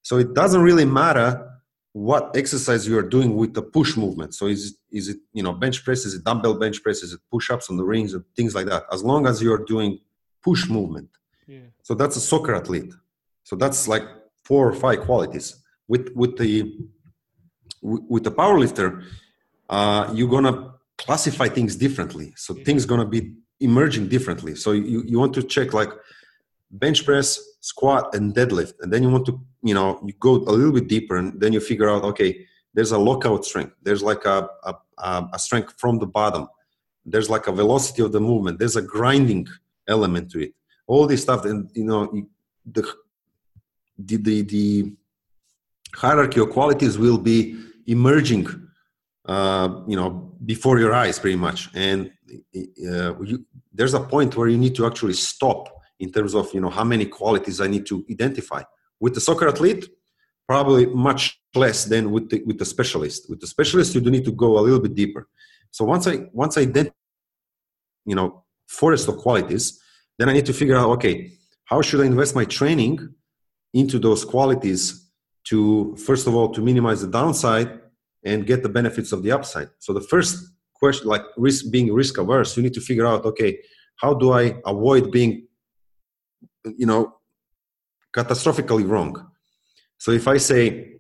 So 0.03 0.17
it 0.17 0.35
doesn't 0.35 0.61
really 0.61 0.85
matter 0.85 1.52
what 1.93 2.35
exercise 2.35 2.87
you 2.87 2.97
are 2.97 3.07
doing 3.07 3.35
with 3.35 3.53
the 3.53 3.61
push 3.61 3.95
movement. 3.95 4.33
So 4.33 4.47
is 4.47 4.71
it, 4.71 4.97
is 4.97 5.09
it 5.09 5.17
you 5.31 5.43
know 5.43 5.53
bench 5.53 5.83
press? 5.85 6.05
Is 6.05 6.15
it 6.15 6.23
dumbbell 6.23 6.55
bench 6.55 6.81
press? 6.83 7.03
Is 7.03 7.13
it 7.13 7.21
push 7.31 7.49
ups 7.51 7.69
on 7.69 7.77
the 7.77 7.83
rings 7.83 8.13
and 8.13 8.23
things 8.35 8.55
like 8.55 8.65
that? 8.65 8.83
As 8.91 9.03
long 9.03 9.27
as 9.27 9.41
you 9.41 9.53
are 9.53 9.63
doing 9.63 9.99
push 10.43 10.67
movement. 10.67 11.09
Yeah. 11.47 11.59
So 11.83 11.93
that's 11.93 12.15
a 12.15 12.21
soccer 12.21 12.55
athlete. 12.55 12.93
So 13.43 13.55
that's 13.55 13.87
like 13.87 14.03
four 14.43 14.67
or 14.67 14.73
five 14.73 15.01
qualities. 15.01 15.63
With 15.87 16.09
with 16.15 16.37
the 16.37 16.75
with 17.81 18.23
the 18.23 18.31
power 18.31 18.57
lifter, 18.57 19.03
uh, 19.69 20.11
you're 20.15 20.29
gonna 20.29 20.73
classify 20.97 21.47
things 21.47 21.75
differently. 21.75 22.33
So 22.37 22.55
yeah. 22.55 22.63
things 22.63 22.85
gonna 22.85 23.05
be 23.05 23.33
emerging 23.59 24.07
differently. 24.07 24.55
So 24.55 24.71
you, 24.71 25.03
you 25.05 25.19
want 25.19 25.33
to 25.35 25.43
check 25.43 25.73
like 25.73 25.91
bench 26.73 27.05
press, 27.05 27.39
squat, 27.61 28.13
and 28.15 28.33
deadlift, 28.33 28.73
and 28.81 28.91
then 28.91 29.03
you 29.03 29.09
want 29.09 29.25
to 29.25 29.39
you 29.63 29.73
know 29.73 29.99
you 30.05 30.13
go 30.19 30.31
a 30.35 30.51
little 30.51 30.73
bit 30.73 30.87
deeper, 30.87 31.15
and 31.17 31.39
then 31.39 31.53
you 31.53 31.59
figure 31.59 31.89
out 31.89 32.03
okay, 32.03 32.45
there's 32.73 32.91
a 32.91 32.97
lockout 32.97 33.45
strength, 33.45 33.73
there's 33.83 34.03
like 34.03 34.25
a 34.25 34.49
a, 34.63 34.73
a 35.33 35.39
strength 35.39 35.73
from 35.77 35.99
the 35.99 36.07
bottom, 36.07 36.47
there's 37.05 37.29
like 37.29 37.47
a 37.47 37.51
velocity 37.51 38.01
of 38.01 38.11
the 38.11 38.19
movement, 38.19 38.59
there's 38.59 38.75
a 38.75 38.81
grinding 38.81 39.47
element 39.87 40.31
to 40.31 40.39
it. 40.43 40.53
All 40.87 41.07
this 41.07 41.21
stuff, 41.21 41.45
and 41.45 41.69
you 41.73 41.85
know 41.85 42.11
the 42.65 42.83
the 43.97 44.17
the, 44.17 44.41
the 44.41 44.93
hierarchy 45.93 46.39
of 46.39 46.49
qualities 46.49 46.97
will 46.97 47.19
be 47.19 47.55
emerging 47.87 48.47
uh, 49.25 49.81
you 49.87 49.95
know 49.95 50.31
before 50.45 50.79
your 50.79 50.93
eyes 50.93 51.19
pretty 51.19 51.37
much. 51.37 51.69
And 51.73 52.11
uh, 52.55 53.19
you, 53.21 53.45
there's 53.73 53.93
a 53.93 53.99
point 53.99 54.35
where 54.35 54.47
you 54.47 54.57
need 54.57 54.75
to 54.75 54.85
actually 54.85 55.13
stop 55.13 55.69
in 55.99 56.11
terms 56.11 56.33
of 56.35 56.53
you 56.53 56.61
know 56.61 56.69
how 56.69 56.83
many 56.83 57.05
qualities 57.05 57.61
I 57.61 57.67
need 57.67 57.85
to 57.87 58.05
identify. 58.09 58.63
With 58.99 59.13
the 59.13 59.21
soccer 59.21 59.47
athlete, 59.47 59.87
probably 60.47 60.85
much 60.87 61.39
less 61.55 61.85
than 61.85 62.11
with 62.11 62.29
the, 62.29 62.43
with 62.45 62.57
the 62.57 62.65
specialist. 62.65 63.29
With 63.29 63.39
the 63.39 63.47
specialist, 63.47 63.95
you 63.95 64.01
do 64.01 64.09
need 64.09 64.25
to 64.25 64.31
go 64.31 64.59
a 64.59 64.61
little 64.61 64.79
bit 64.79 64.95
deeper. 64.95 65.27
So 65.71 65.85
once 65.85 66.07
I 66.07 66.27
once 66.33 66.57
I 66.57 66.61
identify, 66.61 66.95
you 68.05 68.15
know, 68.15 68.43
forest 68.67 69.07
of 69.07 69.17
qualities, 69.17 69.81
then 70.17 70.29
I 70.29 70.33
need 70.33 70.45
to 70.45 70.53
figure 70.53 70.75
out 70.75 70.89
okay, 70.97 71.31
how 71.65 71.81
should 71.81 72.01
I 72.01 72.05
invest 72.05 72.35
my 72.35 72.45
training 72.45 73.13
into 73.73 73.97
those 73.99 74.23
qualities 74.23 75.09
to 75.45 75.95
first 75.97 76.27
of 76.27 76.35
all 76.35 76.49
to 76.53 76.61
minimize 76.61 77.01
the 77.01 77.07
downside 77.07 77.79
and 78.23 78.45
get 78.45 78.63
the 78.63 78.69
benefits 78.69 79.11
of 79.11 79.23
the 79.23 79.31
upside. 79.31 79.69
So 79.79 79.91
the 79.93 80.01
first 80.01 80.37
question, 80.73 81.07
like 81.07 81.23
risk 81.37 81.71
being 81.71 81.93
risk 81.93 82.17
averse, 82.17 82.55
you 82.55 82.63
need 82.63 82.73
to 82.75 82.81
figure 82.81 83.05
out 83.05 83.25
okay, 83.25 83.59
how 83.97 84.13
do 84.13 84.33
I 84.33 84.55
avoid 84.65 85.11
being 85.11 85.47
you 86.65 86.85
know 86.85 87.15
catastrophically 88.13 88.87
wrong. 88.87 89.31
So 89.97 90.11
if 90.11 90.27
i 90.27 90.37
say 90.37 90.91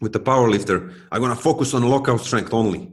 with 0.00 0.12
the 0.12 0.20
power 0.20 0.48
lifter 0.50 0.92
i'm 1.12 1.20
going 1.20 1.34
to 1.34 1.40
focus 1.40 1.74
on 1.74 1.88
local 1.88 2.18
strength 2.18 2.52
only. 2.52 2.92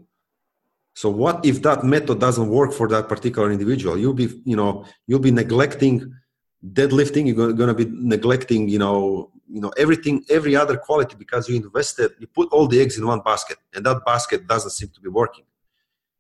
So 0.93 1.09
what 1.09 1.45
if 1.45 1.61
that 1.61 1.83
method 1.83 2.19
doesn't 2.19 2.49
work 2.49 2.73
for 2.73 2.87
that 2.89 3.07
particular 3.07 3.49
individual? 3.51 3.97
You'll 3.97 4.13
be 4.13 4.29
you 4.45 4.55
know 4.55 4.85
you'll 5.07 5.19
be 5.19 5.31
neglecting 5.31 6.13
deadlifting 6.73 7.25
you're 7.25 7.53
going 7.53 7.75
to 7.75 7.85
be 7.85 7.89
neglecting 7.91 8.69
you 8.69 8.77
know 8.77 9.31
you 9.47 9.59
know 9.59 9.71
everything 9.77 10.23
every 10.29 10.55
other 10.55 10.77
quality 10.77 11.15
because 11.17 11.49
you 11.49 11.55
invested 11.55 12.11
you 12.19 12.27
put 12.27 12.47
all 12.51 12.67
the 12.67 12.79
eggs 12.79 12.97
in 12.99 13.05
one 13.05 13.19
basket 13.21 13.57
and 13.73 13.83
that 13.83 14.05
basket 14.05 14.45
doesn't 14.45 14.71
seem 14.71 14.89
to 14.89 15.01
be 15.01 15.09
working. 15.09 15.45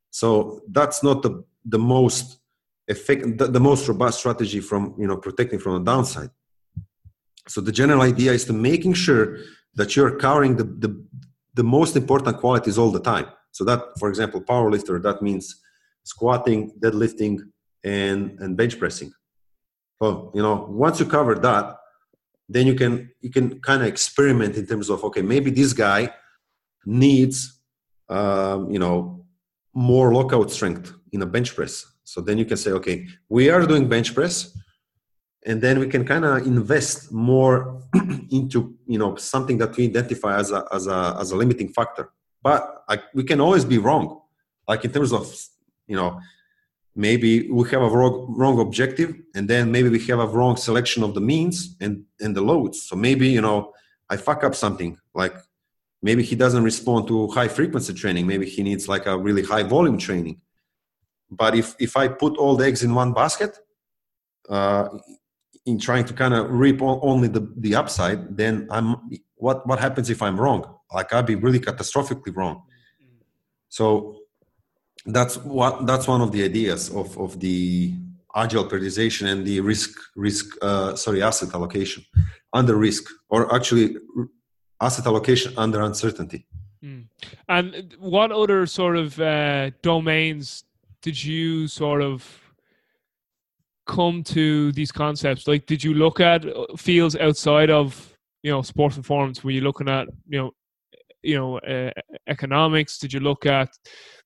So 0.09 0.61
that's 0.67 1.03
not 1.03 1.21
the 1.21 1.43
the 1.63 1.79
most 1.79 2.40
effect, 2.87 3.37
the, 3.37 3.47
the 3.47 3.59
most 3.59 3.87
robust 3.87 4.19
strategy 4.19 4.59
from 4.59 4.95
you 4.97 5.07
know 5.07 5.17
protecting 5.17 5.59
from 5.59 5.83
the 5.83 5.91
downside. 5.91 6.29
So 7.47 7.61
the 7.61 7.71
general 7.71 8.01
idea 8.01 8.31
is 8.31 8.45
to 8.45 8.53
making 8.53 8.93
sure 8.93 9.37
that 9.75 9.95
you're 9.95 10.17
covering 10.17 10.57
the, 10.57 10.63
the, 10.63 11.05
the 11.53 11.63
most 11.63 11.95
important 11.95 12.37
qualities 12.37 12.77
all 12.77 12.91
the 12.91 12.99
time. 12.99 13.27
So 13.51 13.63
that, 13.65 13.81
for 13.99 14.09
example, 14.09 14.41
power 14.41 14.69
lifter, 14.69 14.99
that 14.99 15.21
means 15.21 15.59
squatting, 16.03 16.71
deadlifting, 16.79 17.39
and, 17.83 18.39
and 18.39 18.55
bench 18.55 18.77
pressing. 18.77 19.11
Well, 19.99 20.31
you 20.33 20.41
know, 20.41 20.67
once 20.69 20.99
you 20.99 21.05
cover 21.05 21.35
that, 21.35 21.77
then 22.47 22.67
you 22.67 22.75
can 22.75 23.11
you 23.21 23.31
can 23.31 23.61
kind 23.61 23.81
of 23.81 23.87
experiment 23.87 24.55
in 24.55 24.65
terms 24.65 24.89
of 24.89 25.03
okay, 25.05 25.21
maybe 25.21 25.51
this 25.51 25.73
guy 25.73 26.13
needs 26.85 27.61
um, 28.09 28.69
you 28.69 28.79
know 28.79 29.25
more 29.73 30.13
lockout 30.13 30.51
strength 30.51 30.93
in 31.13 31.21
a 31.21 31.25
bench 31.25 31.55
press 31.55 31.85
so 32.11 32.19
then 32.19 32.37
you 32.37 32.43
can 32.43 32.57
say, 32.57 32.71
okay, 32.71 33.07
we 33.29 33.49
are 33.49 33.65
doing 33.65 33.87
bench 33.87 34.13
press, 34.13 34.35
and 35.45 35.61
then 35.61 35.79
we 35.79 35.87
can 35.87 36.03
kind 36.05 36.25
of 36.25 36.45
invest 36.45 37.09
more 37.09 37.81
into 38.29 38.75
you 38.85 38.99
know 38.99 39.15
something 39.15 39.57
that 39.59 39.71
we 39.77 39.85
identify 39.85 40.37
as 40.37 40.51
a 40.51 40.65
as 40.73 40.87
a 40.87 41.15
as 41.21 41.31
a 41.31 41.37
limiting 41.37 41.69
factor. 41.69 42.09
But 42.43 42.83
I, 42.89 42.99
we 43.13 43.23
can 43.23 43.39
always 43.39 43.63
be 43.63 43.77
wrong, 43.77 44.19
like 44.67 44.83
in 44.83 44.91
terms 44.91 45.13
of 45.13 45.23
you 45.87 45.95
know 45.95 46.19
maybe 46.93 47.49
we 47.49 47.69
have 47.69 47.81
a 47.81 47.91
wrong, 47.97 48.15
wrong 48.37 48.59
objective 48.59 49.15
and 49.33 49.47
then 49.47 49.71
maybe 49.71 49.87
we 49.87 49.99
have 50.07 50.19
a 50.19 50.27
wrong 50.27 50.57
selection 50.57 51.03
of 51.03 51.13
the 51.13 51.21
means 51.21 51.77
and 51.79 52.03
and 52.19 52.35
the 52.35 52.41
loads. 52.41 52.77
So 52.87 52.97
maybe 53.07 53.27
you 53.29 53.41
know 53.47 53.71
i 54.09 54.17
fuck 54.17 54.43
up 54.43 54.55
something. 54.65 54.91
Like 55.21 55.35
maybe 56.07 56.23
he 56.23 56.35
doesn't 56.35 56.65
respond 56.71 57.07
to 57.07 57.15
high 57.37 57.47
frequency 57.47 57.93
training. 57.93 58.27
Maybe 58.27 58.47
he 58.55 58.61
needs 58.63 58.89
like 58.89 59.05
a 59.05 59.17
really 59.17 59.43
high 59.43 59.63
volume 59.63 59.97
training 59.97 60.41
but 61.31 61.55
if 61.55 61.75
if 61.79 61.95
i 61.97 62.07
put 62.07 62.37
all 62.37 62.55
the 62.55 62.65
eggs 62.65 62.83
in 62.83 62.93
one 62.93 63.13
basket 63.13 63.57
uh, 64.49 64.89
in 65.65 65.79
trying 65.79 66.05
to 66.05 66.13
kind 66.13 66.33
of 66.33 66.51
reap 66.51 66.81
only 66.81 67.27
the, 67.27 67.47
the 67.57 67.75
upside 67.75 68.37
then 68.37 68.67
i'm 68.71 68.95
what 69.41 69.65
what 69.67 69.79
happens 69.79 70.09
if 70.09 70.21
i'm 70.21 70.39
wrong? 70.39 70.61
Like 70.93 71.11
i'd 71.13 71.25
be 71.25 71.35
really 71.35 71.59
catastrophically 71.59 72.33
wrong. 72.35 72.63
So 73.69 73.85
that's 75.05 75.35
what 75.37 75.87
that's 75.87 76.07
one 76.07 76.21
of 76.21 76.31
the 76.31 76.43
ideas 76.43 76.89
of 76.89 77.17
of 77.17 77.39
the 77.39 77.93
agile 78.35 78.65
periodization 78.65 79.23
and 79.31 79.45
the 79.45 79.59
risk 79.59 79.91
risk 80.15 80.45
uh, 80.61 80.95
sorry 80.95 81.21
asset 81.23 81.53
allocation. 81.53 82.05
Under 82.53 82.75
risk 82.75 83.03
or 83.29 83.53
actually 83.55 83.97
asset 84.79 85.05
allocation 85.07 85.53
under 85.57 85.81
uncertainty. 85.81 86.45
Mm. 86.83 87.05
and 87.47 87.95
what 87.99 88.31
other 88.31 88.65
sort 88.65 88.97
of 88.97 89.19
uh, 89.19 89.69
domains 89.83 90.63
did 91.01 91.23
you 91.23 91.67
sort 91.67 92.01
of 92.01 92.41
come 93.87 94.23
to 94.23 94.71
these 94.71 94.91
concepts? 94.91 95.47
Like, 95.47 95.65
did 95.65 95.83
you 95.83 95.93
look 95.93 96.19
at 96.19 96.45
uh, 96.45 96.65
fields 96.77 97.15
outside 97.15 97.69
of 97.69 98.17
you 98.43 98.51
know 98.51 98.61
sports 98.61 98.97
performance? 98.97 99.43
Were 99.43 99.51
you 99.51 99.61
looking 99.61 99.89
at 99.89 100.07
you 100.27 100.39
know 100.39 100.51
you 101.23 101.37
know 101.37 101.59
uh, 101.59 101.91
economics? 102.27 102.97
Did 102.97 103.13
you 103.13 103.19
look 103.19 103.45
at 103.45 103.69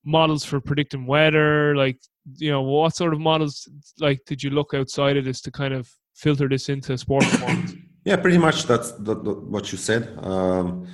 models 0.03 0.45
for 0.45 0.59
predicting 0.59 1.05
weather? 1.05 1.75
Like, 1.75 1.99
you 2.37 2.51
know, 2.51 2.61
what 2.61 2.95
sort 2.95 3.13
of 3.13 3.19
models 3.19 3.67
like 3.99 4.19
did 4.25 4.43
you 4.43 4.49
look 4.49 4.73
outside 4.73 5.17
of 5.17 5.25
this 5.25 5.41
to 5.41 5.51
kind 5.51 5.73
of 5.73 5.89
filter 6.13 6.47
this 6.47 6.69
into 6.69 6.97
sport 6.97 7.23
performance? 7.23 7.73
Yeah, 8.07 8.17
pretty 8.17 8.37
much 8.37 8.67
that's 8.67 8.91
the, 8.91 9.15
the, 9.15 9.33
what 9.33 9.71
you 9.71 9.79
said. 9.79 10.15
Um, 10.21 10.87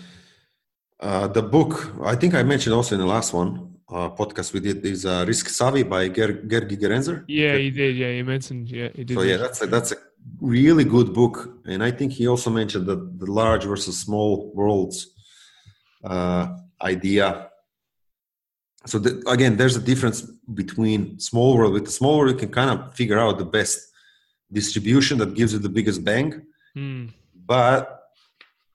uh, 1.01 1.27
the 1.27 1.41
book, 1.41 1.93
I 2.01 2.15
think 2.15 2.33
I 2.33 2.41
mentioned 2.41 2.73
also 2.73 2.95
in 2.95 3.01
the 3.01 3.05
last 3.05 3.33
one 3.33 3.70
uh, 3.91 4.09
podcast 4.09 4.53
we 4.53 4.59
did, 4.59 4.85
is 4.85 5.05
uh, 5.05 5.23
Risk 5.27 5.49
Savvy 5.49 5.84
by 5.84 6.07
Ger- 6.07 6.41
Gerd 6.51 6.69
Gigerenzer. 6.69 7.23
Yeah, 7.27 7.57
he 7.57 7.69
did. 7.69 7.95
Yeah, 7.95 8.11
he 8.13 8.23
mentioned. 8.23 8.69
Yeah, 8.69 8.89
he 8.95 9.03
did. 9.03 9.15
So 9.18 9.22
yeah, 9.23 9.38
that's 9.38 9.61
a, 9.61 9.68
that's 9.68 9.91
a 9.91 9.97
really 10.39 10.84
good 10.84 11.13
book, 11.13 11.35
and 11.65 11.84
I 11.84 11.91
think 11.91 12.13
he 12.13 12.27
also 12.27 12.49
mentioned 12.49 12.85
the, 12.85 12.95
the 13.18 13.30
large 13.31 13.65
versus 13.65 13.97
small 13.99 14.51
worlds 14.55 15.07
uh, 16.03 16.47
idea. 16.81 17.49
So 18.85 18.97
the, 18.97 19.22
again, 19.27 19.57
there's 19.57 19.76
a 19.76 19.81
difference 19.81 20.22
between 20.61 21.19
small 21.19 21.55
world. 21.57 21.73
With 21.73 21.85
the 21.85 21.91
small 21.91 22.18
world, 22.18 22.31
you 22.31 22.38
can 22.38 22.49
kind 22.51 22.72
of 22.72 22.95
figure 22.95 23.19
out 23.19 23.38
the 23.38 23.45
best 23.45 23.77
distribution 24.51 25.18
that 25.19 25.34
gives 25.35 25.53
you 25.53 25.59
the 25.59 25.69
biggest 25.69 26.03
bang, 26.03 26.41
Hmm. 26.73 27.07
but 27.45 27.99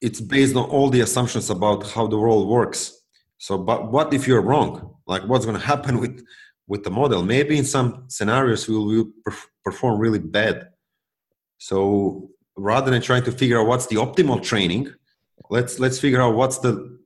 it's 0.01 0.21
based 0.21 0.55
on 0.55 0.65
all 0.65 0.91
the 0.91 1.01
assumptions 1.01 1.49
about 1.51 1.87
how 1.91 2.07
the 2.07 2.19
world 2.19 2.47
works. 2.49 2.93
So, 3.39 3.59
but 3.59 3.91
what 3.93 4.13
if 4.13 4.27
you're 4.27 4.41
wrong? 4.41 4.97
Like, 5.07 5.23
what's 5.25 5.45
going 5.45 5.59
to 5.59 5.67
happen 5.67 6.01
with 6.03 6.25
with 6.67 6.85
the 6.85 6.91
model? 6.91 7.23
Maybe 7.23 7.59
in 7.59 7.65
some 7.65 8.05
scenarios 8.09 8.69
we 8.69 8.77
will 8.77 9.13
perf- 9.27 9.47
perform 9.65 10.01
really 10.01 10.19
bad. 10.19 10.69
So, 11.59 12.31
rather 12.57 12.91
than 12.91 13.03
trying 13.03 13.25
to 13.25 13.33
figure 13.33 13.61
out 13.61 13.67
what's 13.67 13.87
the 13.87 13.97
optimal 13.97 14.43
training, 14.43 14.93
let's 15.51 15.79
let's 15.79 15.99
figure 15.99 16.21
out 16.21 16.35
what's 16.35 16.59
the 16.59 16.97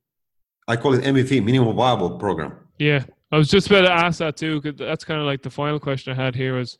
I 0.68 0.76
call 0.76 0.94
it 0.94 1.02
MVP, 1.02 1.44
minimum 1.44 1.74
viable 1.74 2.18
program. 2.18 2.56
Yeah, 2.78 3.04
I 3.32 3.36
was 3.36 3.48
just 3.48 3.66
about 3.66 3.82
to 3.82 3.92
ask 3.92 4.20
that 4.20 4.36
too. 4.36 4.60
Cause 4.60 4.74
that's 4.76 5.04
kind 5.04 5.20
of 5.20 5.26
like 5.26 5.42
the 5.42 5.50
final 5.50 5.80
question 5.80 6.12
I 6.12 6.22
had 6.22 6.34
here 6.34 6.58
is 6.58 6.78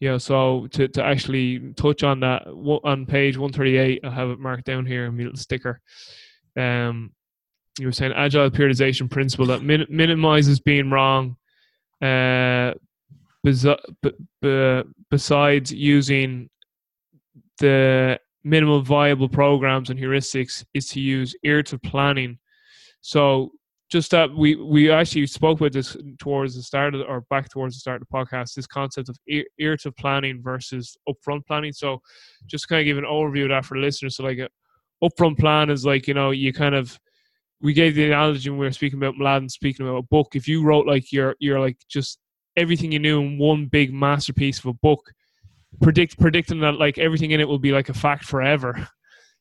yeah. 0.00 0.18
So 0.18 0.66
to 0.72 0.86
to 0.88 1.02
actually 1.02 1.72
touch 1.74 2.02
on 2.02 2.20
that 2.20 2.46
on 2.46 3.06
page 3.06 3.36
one 3.38 3.52
thirty 3.52 3.78
eight, 3.78 4.00
I 4.04 4.10
have 4.10 4.30
it 4.30 4.38
marked 4.38 4.66
down 4.66 4.86
here 4.86 5.06
in 5.06 5.16
little 5.16 5.36
sticker. 5.36 5.80
Um, 6.56 7.12
you 7.78 7.86
were 7.86 7.92
saying 7.92 8.12
agile 8.14 8.50
periodization 8.50 9.10
principle 9.10 9.46
that 9.46 9.62
min- 9.62 9.86
minimizes 9.88 10.60
being 10.60 10.90
wrong. 10.90 11.36
Uh, 12.02 12.72
b- 13.42 14.12
b- 14.42 14.82
besides 15.10 15.72
using 15.72 16.48
the 17.58 18.18
minimal 18.42 18.80
viable 18.80 19.28
programs 19.28 19.90
and 19.90 19.98
heuristics, 19.98 20.64
is 20.74 20.88
to 20.88 21.00
use 21.00 21.34
iterative 21.42 21.82
planning. 21.82 22.38
So 23.02 23.52
just 23.90 24.12
that 24.12 24.32
we 24.34 24.54
we 24.54 24.90
actually 24.90 25.26
spoke 25.26 25.60
about 25.60 25.72
this 25.72 25.96
towards 26.18 26.54
the 26.54 26.62
start 26.62 26.94
of 26.94 27.02
or 27.02 27.22
back 27.22 27.50
towards 27.50 27.74
the 27.74 27.80
start 27.80 28.00
of 28.00 28.08
the 28.08 28.14
podcast 28.16 28.54
this 28.54 28.66
concept 28.66 29.08
of 29.08 29.18
iterative 29.58 29.94
planning 29.96 30.40
versus 30.40 30.96
upfront 31.08 31.44
planning 31.46 31.72
so 31.72 32.00
just 32.46 32.68
kind 32.68 32.80
of 32.80 32.84
give 32.84 32.98
an 32.98 33.04
overview 33.04 33.42
of 33.42 33.48
that 33.48 33.64
for 33.64 33.76
listeners 33.76 34.16
so 34.16 34.22
like 34.22 34.38
a 34.38 34.48
upfront 35.02 35.36
plan 35.38 35.70
is 35.70 35.84
like 35.84 36.06
you 36.06 36.14
know 36.14 36.30
you 36.30 36.52
kind 36.52 36.74
of 36.74 36.98
we 37.62 37.72
gave 37.72 37.94
the 37.94 38.06
analogy 38.06 38.48
when 38.50 38.58
we 38.58 38.66
were 38.66 38.72
speaking 38.72 38.98
about 38.98 39.14
Mladen 39.14 39.50
speaking 39.50 39.86
about 39.86 39.98
a 39.98 40.02
book 40.02 40.34
if 40.34 40.48
you 40.48 40.62
wrote 40.62 40.86
like 40.86 41.12
your 41.12 41.36
you're 41.38 41.60
like 41.60 41.78
just 41.88 42.18
everything 42.56 42.92
you 42.92 42.98
knew 42.98 43.20
in 43.20 43.38
one 43.38 43.66
big 43.66 43.92
masterpiece 43.92 44.58
of 44.58 44.66
a 44.66 44.74
book 44.74 45.12
predict 45.80 46.18
predicting 46.18 46.60
that 46.60 46.74
like 46.74 46.98
everything 46.98 47.30
in 47.30 47.40
it 47.40 47.48
will 47.48 47.58
be 47.58 47.72
like 47.72 47.88
a 47.88 47.94
fact 47.94 48.24
forever 48.24 48.88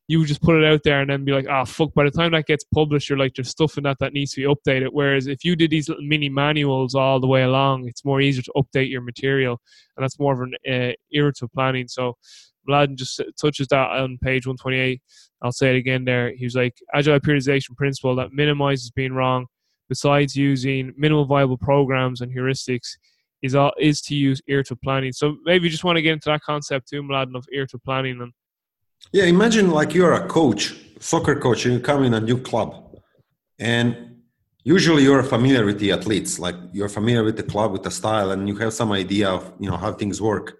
you 0.09 0.17
would 0.17 0.27
just 0.27 0.41
put 0.41 0.55
it 0.55 0.65
out 0.65 0.81
there 0.83 1.01
and 1.01 1.09
then 1.11 1.23
be 1.23 1.31
like, 1.31 1.45
ah, 1.47 1.63
fuck, 1.63 1.93
by 1.93 2.03
the 2.03 2.09
time 2.09 2.31
that 2.31 2.47
gets 2.47 2.63
published, 2.73 3.09
you're 3.09 3.19
like, 3.19 3.35
there's 3.35 3.49
stuff 3.49 3.77
in 3.77 3.83
that 3.83 3.99
that 3.99 4.11
needs 4.11 4.31
to 4.33 4.41
be 4.41 4.47
updated. 4.47 4.87
Whereas 4.91 5.27
if 5.27 5.45
you 5.45 5.55
did 5.55 5.69
these 5.69 5.87
little 5.87 6.03
mini 6.03 6.29
manuals 6.29 6.95
all 6.95 7.19
the 7.19 7.27
way 7.27 7.43
along, 7.43 7.87
it's 7.87 8.03
more 8.03 8.19
easier 8.19 8.41
to 8.41 8.53
update 8.57 8.89
your 8.89 9.01
material. 9.01 9.61
And 9.95 10.03
that's 10.03 10.17
more 10.17 10.33
of 10.33 10.39
an 10.41 10.55
uh, 10.67 10.93
iterative 11.11 11.53
planning. 11.53 11.87
So 11.87 12.17
Mladen 12.67 12.95
just 12.95 13.21
touches 13.39 13.67
that 13.67 13.89
on 13.91 14.17
page 14.21 14.45
128. 14.45 15.01
I'll 15.41 15.51
say 15.51 15.75
it 15.75 15.77
again 15.77 16.05
there. 16.05 16.33
He 16.35 16.45
was 16.45 16.55
like, 16.55 16.75
agile 16.93 17.19
periodization 17.19 17.75
principle 17.75 18.15
that 18.17 18.33
minimizes 18.33 18.91
being 18.91 19.13
wrong, 19.13 19.45
besides 19.87 20.35
using 20.35 20.93
minimal 20.97 21.25
viable 21.25 21.57
programs 21.57 22.21
and 22.21 22.35
heuristics, 22.35 22.97
is 23.41 23.55
all, 23.55 23.71
is 23.79 24.01
to 24.01 24.15
use 24.15 24.41
iterative 24.47 24.81
planning. 24.81 25.13
So 25.13 25.37
maybe 25.45 25.65
you 25.65 25.69
just 25.69 25.83
want 25.83 25.95
to 25.95 26.01
get 26.01 26.13
into 26.13 26.29
that 26.29 26.41
concept 26.41 26.89
too, 26.89 27.01
Mladen, 27.01 27.35
of 27.35 27.45
iterative 27.51 27.83
planning 27.83 28.21
and 28.21 28.33
Yeah, 29.11 29.25
imagine 29.25 29.71
like 29.71 29.93
you're 29.93 30.13
a 30.13 30.27
coach, 30.27 30.75
soccer 30.99 31.35
coach, 31.35 31.65
and 31.65 31.75
you 31.75 31.79
come 31.79 32.03
in 32.03 32.13
a 32.13 32.19
new 32.19 32.39
club, 32.41 32.97
and 33.57 34.17
usually 34.63 35.03
you're 35.03 35.23
familiar 35.23 35.65
with 35.65 35.79
the 35.79 35.91
athletes, 35.93 36.37
like 36.37 36.55
you're 36.73 36.89
familiar 36.89 37.23
with 37.23 37.37
the 37.37 37.43
club, 37.43 37.71
with 37.71 37.83
the 37.83 37.91
style, 37.91 38.31
and 38.31 38.47
you 38.49 38.55
have 38.57 38.73
some 38.73 38.91
idea 38.91 39.29
of 39.29 39.53
you 39.59 39.69
know 39.69 39.77
how 39.77 39.93
things 39.93 40.21
work. 40.21 40.57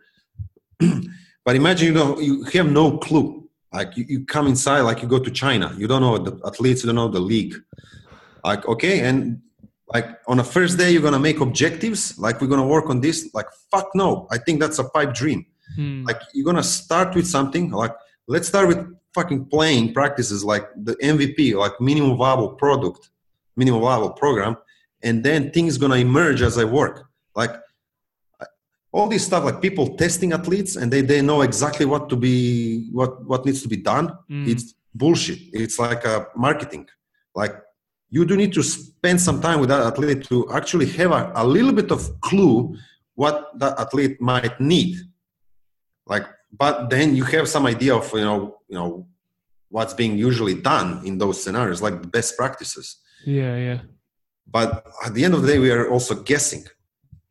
but 1.50 1.56
imagine 1.56 1.88
you 1.88 1.94
know 2.00 2.20
you 2.20 2.44
have 2.54 2.70
no 2.72 2.86
clue. 3.00 3.28
Like 3.74 3.98
you, 3.98 4.06
you 4.08 4.20
come 4.24 4.46
inside, 4.46 4.82
like 4.82 5.02
you 5.02 5.08
go 5.08 5.18
to 5.28 5.32
China, 5.32 5.74
you 5.80 5.88
don't 5.88 6.02
know 6.02 6.16
the 6.20 6.34
athletes, 6.46 6.84
you 6.84 6.88
don't 6.90 6.96
know 7.02 7.08
the 7.08 7.26
league. 7.34 7.56
Like 8.44 8.68
okay, 8.68 9.00
and 9.08 9.42
like 9.96 10.08
on 10.28 10.38
the 10.38 10.44
first 10.44 10.78
day 10.78 10.92
you're 10.92 11.02
gonna 11.02 11.18
make 11.30 11.40
objectives, 11.40 12.02
like 12.20 12.40
we're 12.40 12.52
gonna 12.54 12.68
work 12.76 12.88
on 12.94 13.02
this. 13.02 13.18
Like 13.34 13.48
fuck 13.72 13.88
no, 13.96 14.28
I 14.30 14.38
think 14.38 14.60
that's 14.60 14.78
a 14.78 14.84
pipe 14.84 15.12
dream. 15.22 15.40
hmm, 15.76 16.04
Like 16.10 16.22
you're 16.36 16.46
gonna 16.52 16.70
start 16.80 17.16
with 17.16 17.26
something 17.26 17.72
like 17.72 17.96
let's 18.28 18.48
start 18.48 18.68
with 18.68 18.82
fucking 19.16 19.46
playing 19.46 19.86
practices 20.00 20.44
like 20.44 20.66
the 20.88 20.96
MVP, 20.98 21.56
like 21.56 21.76
minimum 21.82 22.16
viable 22.16 22.50
product, 22.64 23.10
minimum 23.58 23.82
viable 23.82 24.12
program, 24.12 24.56
and 25.02 25.24
then 25.24 25.50
things 25.50 25.80
gonna 25.80 25.96
emerge 26.10 26.44
as 26.44 26.60
I 26.60 26.66
work. 26.66 26.96
Like 27.42 27.54
all 28.92 29.08
this 29.08 29.26
stuff, 29.26 29.44
like 29.44 29.62
people 29.62 29.96
testing 29.96 30.34
athletes 30.34 30.76
and 30.76 30.92
they, 30.92 31.02
they 31.02 31.22
know 31.22 31.42
exactly 31.42 31.86
what 31.86 32.10
to 32.10 32.16
be 32.16 32.90
what 32.92 33.24
what 33.26 33.46
needs 33.46 33.62
to 33.62 33.68
be 33.68 33.78
done. 33.78 34.08
mm, 34.30 34.48
It's 34.48 34.74
bullshit. 34.94 35.40
It's 35.54 35.78
like 35.80 36.04
a 36.06 36.28
marketing. 36.36 36.88
Like 37.36 37.54
you 38.10 38.26
do 38.26 38.36
need 38.36 38.54
to 38.54 38.64
spend 38.64 39.22
some 39.22 39.40
time 39.42 39.60
with 39.60 39.70
that 39.70 39.82
athlete 39.86 40.24
to 40.30 40.52
actually 40.52 40.88
have 41.00 41.12
a, 41.12 41.32
a 41.36 41.46
little 41.46 41.72
bit 41.72 41.92
of 41.92 42.20
clue 42.22 42.76
what 43.14 43.36
that 43.60 43.80
athlete 43.80 44.20
might 44.20 44.60
need. 44.60 44.96
Like, 46.08 46.26
but 46.52 46.90
then 46.90 47.16
you 47.16 47.24
have 47.26 47.48
some 47.48 47.66
idea 47.68 47.96
of 47.96 48.12
you 48.14 48.22
know 48.22 48.58
you 48.68 48.76
know 48.76 49.08
what's 49.70 49.94
being 49.94 50.18
usually 50.18 50.56
done 50.56 51.06
in 51.06 51.20
those 51.20 51.44
scenarios, 51.44 51.80
like 51.82 52.02
the 52.02 52.08
best 52.08 52.36
practices. 52.36 52.98
yeah, 53.24 53.56
yeah, 53.68 53.80
But 54.48 54.84
at 55.06 55.14
the 55.14 55.24
end 55.26 55.36
of 55.36 55.44
the 55.44 55.48
day, 55.48 55.60
we 55.60 55.70
are 55.70 55.88
also 55.92 56.16
guessing. 56.24 56.64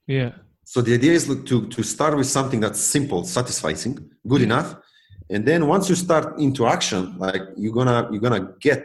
yeah. 0.06 0.30
So 0.70 0.82
the 0.82 0.92
idea 0.92 1.12
is 1.12 1.24
to 1.26 1.66
to 1.74 1.82
start 1.82 2.14
with 2.14 2.26
something 2.26 2.60
that's 2.60 2.78
simple, 2.78 3.24
satisfying, 3.24 3.94
good 4.32 4.42
mm-hmm. 4.42 4.50
enough, 4.50 4.76
and 5.30 5.42
then 5.48 5.66
once 5.66 5.88
you 5.88 5.96
start 5.96 6.38
into 6.38 6.66
action, 6.66 7.16
like 7.16 7.40
you're 7.56 7.72
gonna 7.72 8.06
you're 8.12 8.20
gonna 8.20 8.52
get 8.60 8.82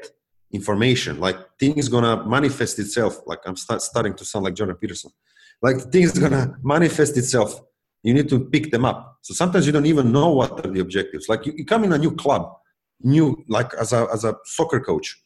information. 0.53 1.19
Like 1.19 1.37
things 1.59 1.89
gonna 1.89 2.25
manifest 2.25 2.79
itself. 2.79 3.13
Like 3.25 3.41
I'm 3.45 3.57
start, 3.57 3.81
starting 3.81 4.13
to 4.13 4.23
sound 4.23 4.45
like 4.45 4.53
Jordan 4.53 4.77
Peterson. 4.77 5.11
Like 5.61 5.77
things 5.91 6.17
gonna 6.17 6.55
manifest 6.63 7.17
itself. 7.17 7.59
You 8.01 8.13
need 8.13 8.29
to 8.29 8.39
pick 8.39 8.71
them 8.71 8.85
up. 8.85 9.17
So 9.21 9.33
sometimes 9.33 9.65
you 9.65 9.73
don't 9.73 9.85
even 9.93 10.13
know 10.13 10.29
what 10.29 10.65
are 10.65 10.71
the 10.71 10.79
objectives. 10.79 11.27
Like 11.27 11.45
you, 11.45 11.51
you 11.57 11.65
come 11.65 11.83
in 11.83 11.91
a 11.91 11.97
new 11.97 12.15
club, 12.15 12.43
new 13.01 13.43
like 13.49 13.73
as 13.73 13.91
a 13.91 14.07
as 14.13 14.23
a 14.23 14.35
soccer 14.45 14.79
coach, 14.79 15.21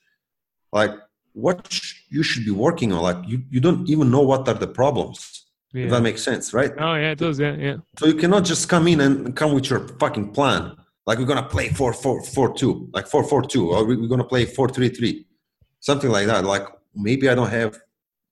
like 0.72 0.94
what 1.34 1.80
you 2.10 2.24
should 2.24 2.46
be 2.46 2.56
working 2.66 2.94
on. 2.94 3.04
Like 3.04 3.22
you 3.28 3.44
you 3.48 3.60
don't 3.60 3.88
even 3.88 4.10
know 4.10 4.24
what 4.24 4.48
are 4.48 4.56
the 4.56 4.72
problems 4.82 5.44
yeah. 5.78 5.90
that 5.90 6.02
makes 6.02 6.22
sense, 6.24 6.54
right? 6.54 6.72
Oh 6.78 6.96
yeah, 6.96 7.12
it 7.12 7.20
does. 7.20 7.40
Yeah, 7.40 7.56
yeah. 7.56 7.78
So 8.00 8.08
you 8.08 8.16
cannot 8.16 8.44
just 8.46 8.68
come 8.70 8.88
in 8.88 9.00
and 9.02 9.36
come 9.36 9.54
with 9.54 9.70
your 9.70 9.82
fucking 10.00 10.32
plan. 10.34 10.76
Like 11.06 11.18
we're 11.20 11.26
gonna 11.34 11.48
play 11.56 11.70
four 11.70 11.94
four 11.94 12.22
four 12.24 12.54
two, 12.54 12.90
like 12.94 13.08
four 13.08 13.24
four 13.24 13.42
two, 13.44 13.72
or 13.72 13.86
we- 13.86 13.98
we're 13.98 14.08
gonna 14.16 14.24
play 14.36 14.46
four 14.46 14.68
three 14.68 14.90
three, 14.90 15.26
something 15.80 16.10
like 16.10 16.28
that. 16.28 16.44
Like 16.44 16.66
maybe 16.96 17.30
I 17.30 17.36
don't 17.36 17.50
have 17.50 17.80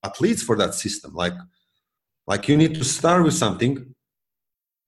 athletes 0.03 0.41
for 0.43 0.55
that 0.57 0.73
system. 0.73 1.13
Like 1.13 1.33
like 2.27 2.47
you 2.49 2.57
need 2.57 2.73
to 2.75 2.83
start 2.83 3.23
with 3.23 3.33
something, 3.33 3.73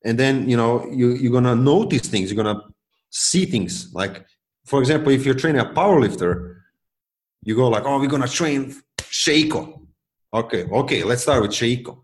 and 0.04 0.18
then 0.20 0.50
you 0.50 0.58
know 0.58 0.86
you 1.00 1.12
you're 1.12 1.32
gonna 1.32 1.56
notice 1.56 2.08
things. 2.08 2.32
You're 2.32 2.44
gonna 2.44 2.62
see 3.10 3.46
things. 3.46 3.94
Like 3.94 4.26
for 4.66 4.80
example, 4.82 5.12
if 5.14 5.26
you're 5.26 5.36
training 5.44 5.62
a 5.62 5.66
powerlifter, 5.80 6.56
you 7.44 7.56
go 7.56 7.70
like, 7.70 7.84
oh, 7.86 8.00
we're 8.00 8.08
gonna 8.08 8.28
train 8.28 8.76
Sheiko. 9.00 9.82
Okay, 10.34 10.66
okay, 10.66 11.04
let's 11.06 11.22
start 11.24 11.42
with 11.42 11.52
Sheiko 11.52 12.04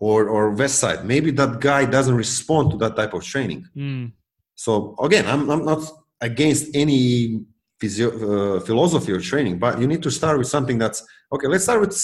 or 0.00 0.28
or 0.28 0.50
West 0.60 0.76
Side. 0.82 1.04
Maybe 1.04 1.30
that 1.40 1.60
guy 1.60 1.84
doesn't 1.84 2.16
respond 2.16 2.72
to 2.72 2.76
that 2.78 2.96
type 2.96 3.12
of 3.14 3.22
training. 3.22 3.66
Mm, 3.76 4.12
So 4.54 4.94
again, 5.06 5.26
I'm, 5.32 5.48
I'm 5.52 5.64
not 5.64 5.82
against 6.20 6.64
any 6.74 7.00
physio, 7.80 8.08
uh, 8.10 8.60
philosophy 8.60 9.12
or 9.12 9.20
training, 9.20 9.58
but 9.58 9.78
you 9.80 9.86
need 9.86 10.02
to 10.02 10.10
start 10.10 10.36
with 10.38 10.48
something 10.48 10.78
that's 10.78 11.00
okay. 11.32 11.46
Let's 11.46 11.64
start 11.64 11.80
with 11.80 11.94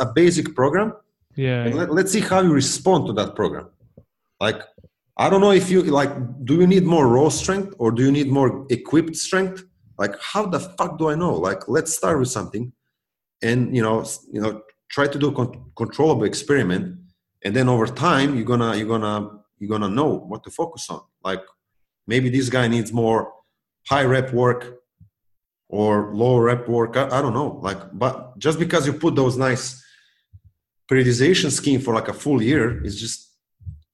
a 0.00 0.06
basic 0.20 0.54
program, 0.54 0.88
yeah, 1.36 1.64
and 1.64 1.74
yeah. 1.74 1.80
let, 1.80 1.88
let's 1.96 2.12
see 2.12 2.20
how 2.20 2.40
you 2.40 2.52
respond 2.52 3.06
to 3.08 3.12
that 3.20 3.34
program. 3.34 3.66
Like, 4.40 4.60
I 5.16 5.28
don't 5.30 5.42
know 5.42 5.52
if 5.62 5.70
you 5.70 5.82
like. 5.82 6.12
Do 6.44 6.54
you 6.60 6.66
need 6.66 6.84
more 6.84 7.06
raw 7.16 7.28
strength 7.28 7.74
or 7.78 7.90
do 7.92 8.02
you 8.06 8.12
need 8.18 8.28
more 8.28 8.66
equipped 8.70 9.16
strength? 9.16 9.64
Like, 9.98 10.14
how 10.32 10.46
the 10.46 10.60
fuck 10.60 10.98
do 10.98 11.10
I 11.12 11.14
know? 11.14 11.34
Like, 11.34 11.68
let's 11.68 11.92
start 11.94 12.18
with 12.18 12.30
something, 12.30 12.72
and 13.42 13.58
you 13.76 13.82
know, 13.82 13.96
you 14.32 14.40
know, 14.40 14.62
try 14.90 15.06
to 15.06 15.18
do 15.18 15.28
a 15.28 15.32
con- 15.32 15.70
controllable 15.76 16.24
experiment, 16.24 16.84
and 17.44 17.54
then 17.54 17.68
over 17.68 17.86
time 17.86 18.36
you're 18.36 18.44
gonna 18.44 18.76
you're 18.76 18.88
gonna 18.88 19.40
you're 19.58 19.68
gonna 19.70 19.88
know 19.88 20.14
what 20.30 20.42
to 20.44 20.50
focus 20.50 20.88
on 20.90 21.00
like 21.22 21.42
maybe 22.06 22.28
this 22.28 22.48
guy 22.48 22.68
needs 22.68 22.92
more 22.92 23.32
high 23.88 24.04
rep 24.04 24.32
work 24.32 24.80
or 25.68 26.14
low 26.14 26.38
rep 26.38 26.68
work 26.68 26.96
I, 26.96 27.06
I 27.06 27.22
don't 27.22 27.34
know 27.34 27.58
like 27.62 27.78
but 27.92 28.38
just 28.38 28.58
because 28.58 28.86
you 28.86 28.92
put 28.92 29.14
those 29.14 29.36
nice 29.36 29.82
periodization 30.90 31.50
scheme 31.50 31.80
for 31.80 31.94
like 31.94 32.08
a 32.08 32.12
full 32.12 32.42
year 32.42 32.84
is 32.84 33.00
just 33.00 33.28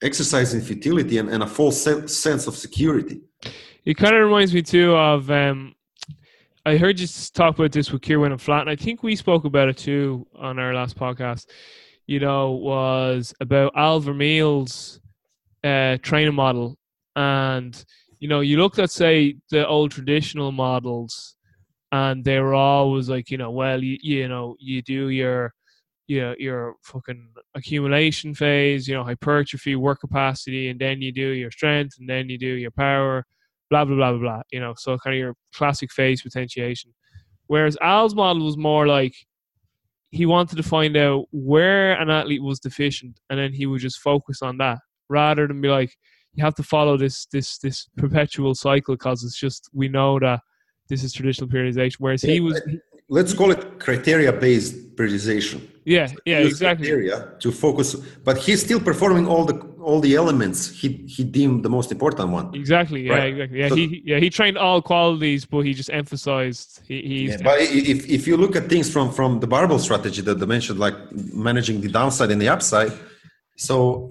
exercising 0.03 0.61
futility 0.61 1.19
and, 1.19 1.29
and 1.29 1.43
a 1.43 1.47
false 1.47 1.81
se- 1.83 2.07
sense 2.07 2.47
of 2.47 2.57
security 2.57 3.21
It 3.87 3.97
kind 3.97 4.15
of 4.17 4.23
reminds 4.23 4.53
me 4.53 4.63
too 4.63 4.97
of. 4.97 5.31
Um, 5.31 5.75
I 6.67 6.77
heard 6.77 6.99
you 6.99 7.07
talk 7.33 7.57
about 7.57 7.71
this 7.71 7.93
with 7.93 8.03
Kieran 8.03 8.33
and 8.33 8.43
Flat, 8.43 8.63
and 8.63 8.71
I 8.71 8.75
think 8.75 9.05
we 9.05 9.15
spoke 9.15 9.45
about 9.45 9.69
it 9.69 9.79
too 9.79 10.27
on 10.35 10.59
our 10.59 10.75
last 10.75 10.99
podcast. 10.99 11.47
You 12.07 12.21
know, 12.21 12.53
was 12.53 13.35
about 13.41 13.73
Al 13.77 14.01
Vermeil's 14.01 15.01
uh, 15.65 15.99
training 16.03 16.35
model, 16.35 16.77
and 17.17 17.85
you 18.21 18.29
know, 18.29 18.41
you 18.41 18.59
looked 18.59 18.79
at 18.79 18.91
say 18.91 19.37
the 19.51 19.67
old 19.67 19.91
traditional 19.91 20.53
models, 20.53 21.37
and 21.93 22.25
they 22.25 22.41
were 22.41 22.55
always 22.55 23.09
like, 23.09 23.31
you 23.31 23.39
know, 23.39 23.51
well, 23.51 23.83
you 23.83 23.99
you 24.01 24.29
know, 24.29 24.57
you 24.61 24.83
do 24.83 25.09
your 25.09 25.53
your 26.07 26.37
your 26.39 26.75
fucking 26.83 27.29
accumulation 27.55 28.35
phase, 28.35 28.87
you 28.89 28.95
know, 28.95 29.05
hypertrophy, 29.05 29.77
work 29.77 30.01
capacity, 30.01 30.69
and 30.69 30.81
then 30.81 31.03
you 31.03 31.13
do 31.13 31.29
your 31.31 31.51
strength, 31.51 31.97
and 31.99 32.09
then 32.09 32.29
you 32.29 32.39
do 32.39 32.47
your 32.47 32.71
power, 32.71 33.25
blah 33.71 33.85
blah 33.85 33.97
blah 33.97 34.13
blah 34.13 34.21
blah. 34.21 34.43
You 34.53 34.61
know, 34.61 34.75
so 34.77 34.97
kind 34.99 35.15
of 35.15 35.19
your 35.19 35.35
classic 35.55 35.91
phase 35.93 36.23
potentiation. 36.23 36.95
Whereas 37.49 37.77
Al's 37.81 38.15
model 38.15 38.45
was 38.45 38.57
more 38.57 38.87
like 38.87 39.15
he 40.17 40.27
wanted 40.27 40.57
to 40.57 40.63
find 40.63 40.97
out 40.97 41.27
where 41.31 41.93
an 42.01 42.11
athlete 42.11 42.43
was 42.43 42.59
deficient, 42.59 43.21
and 43.31 43.39
then 43.39 43.53
he 43.53 43.67
would 43.67 43.81
just 43.81 44.01
focus 44.01 44.43
on 44.43 44.59
that 44.59 44.79
rather 45.09 45.47
than 45.47 45.61
be 45.61 45.69
like, 45.69 45.97
you 46.35 46.45
have 46.45 46.55
to 46.55 46.63
follow 46.63 46.97
this 46.97 47.27
this 47.27 47.59
this 47.59 47.89
perpetual 47.97 48.55
cycle 48.55 48.95
because 48.95 49.25
it's 49.25 49.39
just 49.39 49.71
we 49.73 49.89
know 49.89 50.19
that 50.19 50.41
this 50.89 51.03
is 51.03 51.13
traditional 51.13 51.49
periodization. 51.49 51.97
Whereas 51.99 52.23
he 52.23 52.41
was, 52.41 52.61
let's 53.09 53.33
call 53.33 53.51
it 53.51 53.79
criteria 53.79 54.33
based 54.33 54.75
periodization 54.97 55.61
yeah, 55.85 56.09
yeah, 56.25 56.41
use 56.41 56.53
exactly. 56.55 56.87
criteria 56.87 57.33
to 57.39 57.53
focus 57.53 57.95
but 58.25 58.37
he's 58.37 58.61
still 58.61 58.81
performing 58.81 59.27
all 59.29 59.45
the 59.45 59.55
all 59.89 60.01
the 60.01 60.17
elements 60.17 60.69
he 60.81 60.89
he 61.07 61.23
deemed 61.23 61.65
the 61.65 61.69
most 61.69 61.93
important 61.93 62.29
one 62.31 62.53
Exactly. 62.55 63.03
Yeah. 63.07 63.13
Right. 63.15 63.33
Exactly. 63.35 63.59
Yeah. 63.61 63.69
So- 63.69 63.77
he 63.77 64.03
yeah 64.05 64.19
he 64.19 64.29
trained 64.31 64.59
all 64.59 64.83
qualities, 64.83 65.45
but 65.45 65.61
he 65.61 65.73
just 65.75 65.91
emphasized 66.03 66.81
he 66.89 66.97
he. 67.11 67.19
Yeah, 67.29 67.37
but 67.49 67.57
if, 67.61 67.99
if 68.19 68.27
you 68.27 68.37
look 68.37 68.57
at 68.57 68.65
things 68.69 68.91
from 68.95 69.07
from 69.19 69.31
the 69.39 69.47
barbell 69.47 69.79
strategy 69.79 70.23
that 70.23 70.37
they 70.41 70.47
mentioned 70.57 70.79
like 70.87 70.97
managing 71.49 71.77
the 71.85 71.91
downside 71.99 72.31
and 72.33 72.41
the 72.45 72.49
upside 72.49 72.93
so 73.69 74.11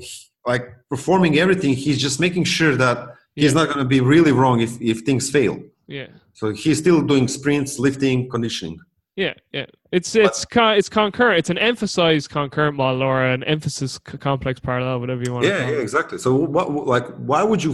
like 0.51 0.65
performing 0.93 1.33
everything 1.43 1.71
he's 1.73 1.99
just 2.07 2.17
making 2.27 2.45
sure 2.57 2.73
that 2.85 2.97
he's 3.35 3.51
Yeah. 3.53 3.59
not 3.59 3.65
going 3.71 3.83
to 3.85 3.89
be 3.97 3.99
really 4.13 4.31
wrong 4.39 4.57
if 4.67 4.71
if 4.91 4.97
things 5.07 5.29
fail 5.37 5.55
yeah. 5.87 6.07
so 6.33 6.51
he's 6.53 6.77
still 6.79 7.01
doing 7.01 7.27
sprints 7.27 7.79
lifting 7.79 8.29
conditioning 8.29 8.77
Yeah. 9.15 9.33
Yeah. 9.57 9.67
It's 9.97 10.11
it's 10.25 10.43
con- 10.55 10.75
it's 10.79 10.89
concurrent. 10.89 11.37
It's 11.41 11.49
an 11.55 11.57
emphasized 11.71 12.27
concurrent 12.39 12.75
model 12.75 13.01
or 13.11 13.17
an 13.35 13.41
emphasis 13.55 13.91
c- 14.07 14.17
complex 14.29 14.59
parallel, 14.59 14.99
whatever 14.99 15.21
you 15.25 15.31
want. 15.33 15.43
to 15.45 15.49
yeah 15.51 15.69
yeah 15.71 15.81
exactly 15.87 16.17
so 16.25 16.29
what 16.55 16.65
like 16.95 17.07
why 17.31 17.41
would 17.49 17.61
you 17.67 17.73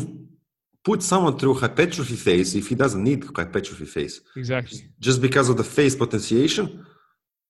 put 0.90 1.00
someone 1.12 1.36
through 1.40 1.56
hypertrophy 1.66 2.18
phase 2.28 2.50
if 2.62 2.66
he 2.72 2.76
doesn't 2.84 3.04
need 3.10 3.20
hypertrophy 3.40 3.86
phase 3.96 4.16
Exactly. 4.42 4.80
just 5.08 5.20
because 5.28 5.48
of 5.52 5.56
the 5.62 5.68
phase 5.76 5.96
potentiation 6.04 6.66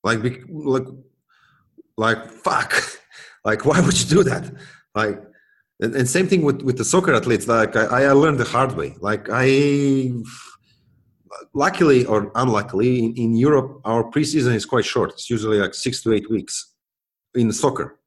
like 0.07 0.19
like 0.49 0.87
like 2.05 2.19
fuck 2.45 2.71
like 3.49 3.61
why 3.67 3.77
would 3.83 3.97
you 4.01 4.07
do 4.17 4.21
that 4.31 4.43
like 4.95 5.17
and, 5.83 5.91
and 5.97 6.05
same 6.17 6.27
thing 6.31 6.41
with 6.47 6.59
with 6.67 6.77
the 6.81 6.85
soccer 6.93 7.13
athletes 7.19 7.45
like 7.57 7.75
I, 7.75 7.85
I 8.11 8.11
learned 8.23 8.39
the 8.43 8.49
hard 8.55 8.71
way 8.79 8.89
like 9.09 9.23
i 9.45 9.45
luckily 11.53 12.05
or 12.05 12.31
unluckily 12.35 12.99
in, 13.03 13.13
in 13.15 13.35
europe 13.35 13.81
our 13.83 14.03
preseason 14.13 14.53
is 14.55 14.65
quite 14.65 14.85
short 14.85 15.11
it's 15.11 15.29
usually 15.29 15.59
like 15.59 15.73
six 15.73 16.01
to 16.03 16.13
eight 16.13 16.29
weeks 16.29 16.73
in 17.35 17.51
soccer 17.51 17.99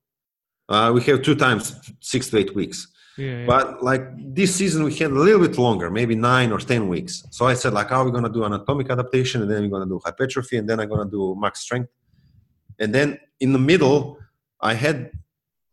uh, 0.69 0.91
we 0.95 1.01
have 1.03 1.21
two 1.23 1.35
times 1.35 1.65
six 2.01 2.31
to 2.31 2.39
eight 2.39 2.55
weeks 2.55 2.79
Yeah. 3.17 3.27
yeah. 3.27 3.47
but 3.53 3.67
like 3.91 4.03
this 4.39 4.51
season, 4.61 4.81
we 4.89 4.93
had 5.03 5.11
a 5.19 5.23
little 5.27 5.43
bit 5.47 5.57
longer, 5.67 5.89
maybe 6.01 6.15
nine 6.33 6.51
or 6.55 6.61
ten 6.73 6.83
weeks. 6.95 7.15
So 7.37 7.43
I 7.53 7.55
said, 7.61 7.73
like, 7.79 7.91
oh, 7.95 8.01
we're 8.05 8.17
gonna 8.19 8.35
do 8.39 8.43
anatomic 8.49 8.87
adaptation, 8.95 9.39
and 9.43 9.49
then 9.51 9.61
we're 9.63 9.75
gonna 9.77 9.93
do 9.95 10.01
hypertrophy, 10.09 10.57
and 10.61 10.67
then 10.69 10.77
I'm 10.81 10.89
gonna 10.93 11.11
do 11.19 11.23
max 11.45 11.55
strength. 11.67 11.91
And 12.83 12.91
then 12.97 13.09
in 13.45 13.51
the 13.57 13.63
middle, 13.71 13.99
I 14.71 14.73
had 14.85 14.97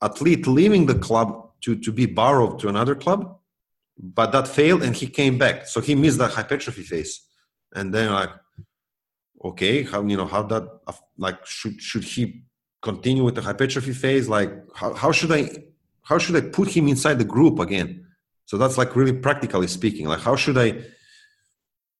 athlete 0.08 0.44
leaving 0.60 0.84
the 0.92 0.98
club 1.08 1.28
to 1.64 1.70
to 1.86 1.90
be 2.02 2.06
borrowed 2.22 2.54
to 2.62 2.66
another 2.74 2.96
club, 3.04 3.20
but 4.20 4.28
that 4.36 4.46
failed, 4.60 4.82
and 4.86 4.94
he 5.02 5.08
came 5.20 5.36
back. 5.44 5.56
So 5.74 5.78
he 5.88 5.94
missed 6.04 6.20
that 6.24 6.32
hypertrophy 6.40 6.84
phase. 6.92 7.14
And 7.76 7.94
then 7.94 8.12
like, 8.12 8.30
okay, 9.44 9.84
how 9.84 10.04
you 10.04 10.18
know 10.18 10.28
how 10.28 10.44
that 10.44 10.68
like 11.18 11.46
should 11.46 11.82
should 11.82 12.04
he 12.04 12.44
continue 12.82 13.24
with 13.24 13.36
the 13.36 13.42
hypertrophy 13.42 13.94
phase? 13.94 14.28
Like, 14.28 14.52
how 14.76 14.94
how 14.94 15.12
should 15.12 15.32
I 15.32 15.50
how 16.04 16.18
should 16.18 16.36
I 16.36 16.42
put 16.42 16.70
him 16.70 16.88
inside 16.88 17.20
the 17.20 17.26
group 17.26 17.60
again? 17.60 18.06
So 18.46 18.58
that's 18.58 18.78
like 18.78 18.96
really 18.96 19.14
practically 19.14 19.68
speaking. 19.68 20.08
Like 20.08 20.20
how 20.20 20.36
should 20.36 20.58
I 20.58 20.84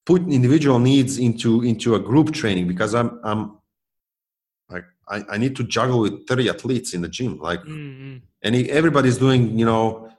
put 0.06 0.22
individual 0.28 0.80
needs 0.80 1.18
into 1.18 1.62
into 1.62 1.96
a 1.96 2.00
group 2.00 2.34
training 2.34 2.68
because 2.68 2.94
I'm 2.94 3.20
I'm 3.24 3.58
like 4.70 4.86
I, 5.08 5.24
I 5.32 5.38
need 5.38 5.56
to 5.58 5.64
juggle 5.64 6.00
with 6.02 6.28
30 6.28 6.50
athletes 6.50 6.94
in 6.94 7.02
the 7.02 7.08
gym. 7.08 7.40
Like 7.40 7.62
Mm-mm. 7.62 8.22
and 8.42 8.56
if 8.56 8.68
everybody's 8.70 9.18
doing, 9.18 9.58
you 9.58 9.66
know, 9.66 10.12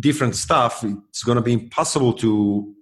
different 0.00 0.36
stuff, 0.36 0.84
it's 0.84 1.22
gonna 1.22 1.42
be 1.42 1.52
impossible 1.52 2.12
to 2.14 2.74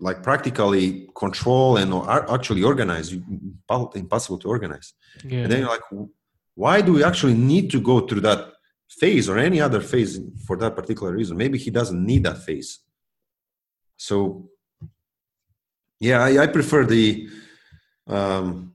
like 0.00 0.22
practically 0.22 1.08
control 1.16 1.76
and 1.76 1.92
or 1.92 2.32
actually 2.34 2.62
organize. 2.62 3.12
Impossible 3.94 4.38
to 4.38 4.48
organize. 4.48 4.92
Yeah. 5.24 5.40
And 5.42 5.52
then 5.52 5.60
you're 5.60 5.68
like, 5.68 6.08
why 6.54 6.80
do 6.80 6.92
we 6.94 7.04
actually 7.04 7.34
need 7.34 7.70
to 7.70 7.80
go 7.80 8.00
through 8.06 8.20
that 8.22 8.52
phase 8.88 9.28
or 9.28 9.38
any 9.38 9.60
other 9.60 9.80
phase 9.80 10.20
for 10.46 10.56
that 10.58 10.74
particular 10.76 11.12
reason? 11.12 11.36
Maybe 11.36 11.58
he 11.58 11.70
doesn't 11.70 12.04
need 12.04 12.24
that 12.24 12.38
phase. 12.38 12.80
So, 13.96 14.50
yeah, 16.00 16.22
I, 16.22 16.42
I 16.42 16.46
prefer 16.48 16.84
the 16.84 17.28
um, 18.06 18.74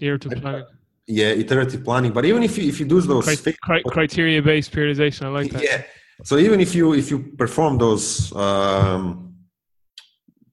Iterative 0.00 0.40
planning. 0.40 0.64
yeah 1.06 1.28
iterative 1.28 1.84
planning. 1.84 2.12
But 2.12 2.24
even 2.24 2.42
if 2.42 2.56
you 2.58 2.64
if 2.68 2.80
you 2.80 2.86
do 2.86 3.00
those 3.00 3.24
Cri- 3.24 3.54
cri- 3.62 3.82
criteria 3.86 4.42
based 4.42 4.72
periodization. 4.72 5.22
I 5.26 5.28
like 5.28 5.50
that. 5.52 5.62
yeah, 5.62 5.82
so 6.24 6.36
even 6.38 6.60
if 6.60 6.74
you 6.74 6.94
if 6.94 7.10
you 7.10 7.18
perform 7.36 7.78
those 7.78 8.34
um, 8.34 9.31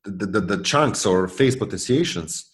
the, 0.10 0.26
the 0.26 0.42
the 0.42 0.64
chunks 0.64 1.06
or 1.06 1.28
phase 1.28 1.56
potentiations, 1.56 2.50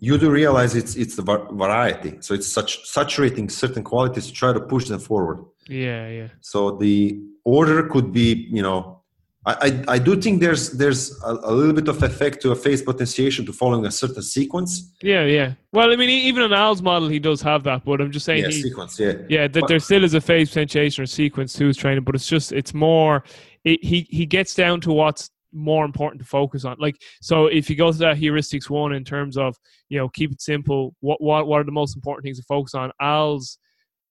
you 0.00 0.18
do 0.18 0.30
realize 0.30 0.74
it's 0.74 0.94
it's 0.96 1.16
the 1.16 1.22
variety. 1.22 2.18
So 2.20 2.34
it's 2.34 2.48
such 2.48 2.86
saturating 2.86 3.48
certain 3.48 3.82
qualities 3.82 4.26
to 4.26 4.32
try 4.32 4.52
to 4.52 4.60
push 4.60 4.88
them 4.88 5.00
forward. 5.00 5.44
Yeah. 5.68 6.08
Yeah. 6.08 6.28
So 6.40 6.72
the 6.72 7.18
order 7.44 7.88
could 7.88 8.12
be, 8.12 8.48
you 8.50 8.62
know, 8.62 9.02
I 9.46 9.52
I, 9.60 9.94
I 9.94 9.98
do 9.98 10.20
think 10.20 10.40
there's 10.40 10.72
there's 10.72 11.18
a, 11.24 11.32
a 11.32 11.52
little 11.52 11.72
bit 11.72 11.88
of 11.88 12.02
effect 12.02 12.42
to 12.42 12.50
a 12.50 12.56
phase 12.56 12.82
potentiation 12.82 13.46
to 13.46 13.52
following 13.52 13.86
a 13.86 13.90
certain 13.90 14.22
sequence. 14.22 14.92
Yeah. 15.02 15.24
Yeah. 15.24 15.54
Well, 15.72 15.90
I 15.90 15.96
mean, 15.96 16.10
even 16.10 16.42
in 16.42 16.52
Al's 16.52 16.82
model, 16.82 17.08
he 17.08 17.18
does 17.18 17.40
have 17.42 17.62
that, 17.64 17.84
but 17.84 18.00
I'm 18.00 18.12
just 18.12 18.26
saying 18.26 18.42
Yeah, 18.42 18.48
he, 18.48 18.62
sequence. 18.62 19.00
Yeah. 19.00 19.14
Yeah, 19.28 19.48
that 19.48 19.64
there 19.66 19.78
still 19.78 20.04
is 20.04 20.14
a 20.14 20.20
phase 20.20 20.50
potentiation 20.50 21.04
or 21.04 21.06
sequence 21.06 21.54
to 21.54 21.66
his 21.66 21.76
training, 21.76 22.04
but 22.04 22.14
it's 22.14 22.28
just 22.28 22.52
it's 22.52 22.74
more. 22.74 23.24
It, 23.64 23.82
he 23.82 24.06
he 24.10 24.26
gets 24.26 24.54
down 24.54 24.80
to 24.82 24.92
what's 24.92 25.30
more 25.56 25.84
important 25.84 26.20
to 26.22 26.28
focus 26.28 26.64
on. 26.64 26.76
Like 26.78 26.96
so, 27.22 27.46
if 27.46 27.68
you 27.70 27.76
go 27.76 27.90
to 27.90 27.98
that 27.98 28.18
heuristics 28.18 28.68
one 28.70 28.92
in 28.92 29.04
terms 29.04 29.36
of 29.36 29.56
you 29.88 29.98
know 29.98 30.08
keep 30.08 30.30
it 30.32 30.40
simple. 30.40 30.94
What 31.00 31.20
what 31.20 31.46
what 31.48 31.60
are 31.60 31.64
the 31.64 31.72
most 31.72 31.96
important 31.96 32.24
things 32.24 32.38
to 32.38 32.44
focus 32.44 32.74
on? 32.74 32.92
Al's 33.00 33.58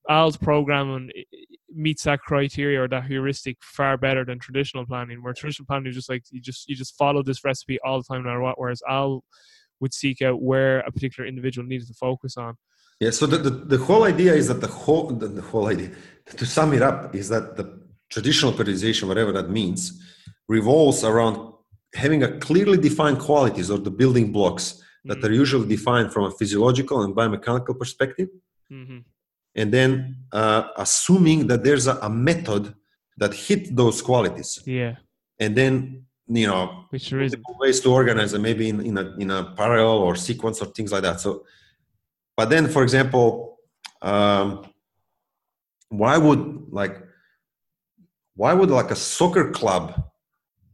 Al's 0.09 0.37
programming 0.37 1.09
i- 1.15 1.19
eh, 1.19 1.23
i- 1.33 1.37
eh, 1.53 1.55
meets 1.73 2.03
that 2.03 2.19
criteria 2.21 2.81
or 2.81 2.87
that 2.87 3.05
heuristic 3.05 3.57
far 3.61 3.97
better 3.97 4.23
than 4.25 4.39
traditional 4.39 4.85
planning. 4.85 5.21
Where 5.23 5.33
traditional 5.33 5.65
planning 5.65 5.87
is 5.89 5.95
just 5.95 6.09
like 6.09 6.23
you 6.31 6.41
just 6.41 6.67
you 6.69 6.75
just 6.75 6.97
follow 6.97 7.21
this 7.23 7.43
recipe 7.43 7.77
all 7.85 7.97
the 7.99 8.03
time, 8.03 8.23
no 8.23 8.29
matter 8.29 8.41
what. 8.41 8.59
Whereas 8.59 8.81
Al 8.89 9.23
would 9.81 9.93
seek 9.93 10.21
out 10.21 10.41
where 10.41 10.79
a 10.79 10.91
particular 10.91 11.27
individual 11.27 11.67
needed 11.67 11.87
to 11.87 11.93
focus 11.93 12.37
on. 12.37 12.55
Yeah. 13.01 13.09
So 13.09 13.25
the, 13.25 13.37
the, 13.37 13.49
the 13.49 13.77
whole 13.77 14.03
idea 14.05 14.33
is 14.33 14.47
that 14.47 14.61
the 14.61 14.67
whole 14.67 15.07
the, 15.07 15.27
the 15.27 15.41
whole 15.41 15.67
idea 15.67 15.91
to 16.37 16.45
sum 16.45 16.73
it 16.73 16.81
up 16.81 17.13
is 17.13 17.27
that 17.29 17.57
the 17.57 17.65
traditional 18.09 18.53
periodization, 18.53 19.07
whatever 19.07 19.31
that 19.33 19.49
means, 19.49 20.01
revolves 20.47 21.03
around 21.03 21.53
having 21.93 22.23
a 22.23 22.37
clearly 22.39 22.77
defined 22.77 23.19
qualities 23.19 23.71
or 23.71 23.77
the 23.77 23.91
building 23.91 24.31
blocks 24.31 24.81
that 25.05 25.19
Mm. 25.19 25.25
are 25.25 25.31
usually 25.31 25.67
defined 25.67 26.11
from 26.11 26.23
a 26.25 26.31
physiological 26.31 27.01
and 27.03 27.15
biomechanical 27.15 27.77
perspective, 27.77 28.29
hmm 28.69 28.99
and 29.57 29.71
then 29.71 30.17
uh, 30.33 30.63
assuming 30.75 31.47
that 31.47 31.63
there's 31.63 31.87
a, 31.87 31.95
a 32.01 32.09
method 32.09 32.75
that 33.17 33.33
hit 33.33 33.73
those 33.75 34.01
qualities, 34.01 34.59
Yeah, 34.65 34.95
and 35.39 35.55
then 35.55 36.05
you 36.27 36.47
know 36.47 36.63
which 36.89 37.09
there 37.09 37.19
multiple 37.19 37.55
ways 37.59 37.79
to 37.81 37.89
organize 37.93 38.31
them, 38.33 38.41
maybe 38.41 38.67
in, 38.67 38.81
in 38.89 38.97
a 38.97 39.05
in 39.23 39.29
a 39.31 39.53
parallel 39.55 39.99
or 40.07 40.15
sequence 40.15 40.57
or 40.61 40.67
things 40.77 40.91
like 40.91 41.03
that. 41.03 41.21
So, 41.21 41.45
but 42.37 42.49
then, 42.49 42.67
for 42.67 42.81
example, 42.83 43.59
um, 44.01 44.47
why 45.89 46.17
would 46.17 46.41
like 46.79 46.95
why 48.35 48.51
would 48.53 48.71
like 48.79 48.91
a 48.91 48.95
soccer 48.95 49.51
club 49.51 49.83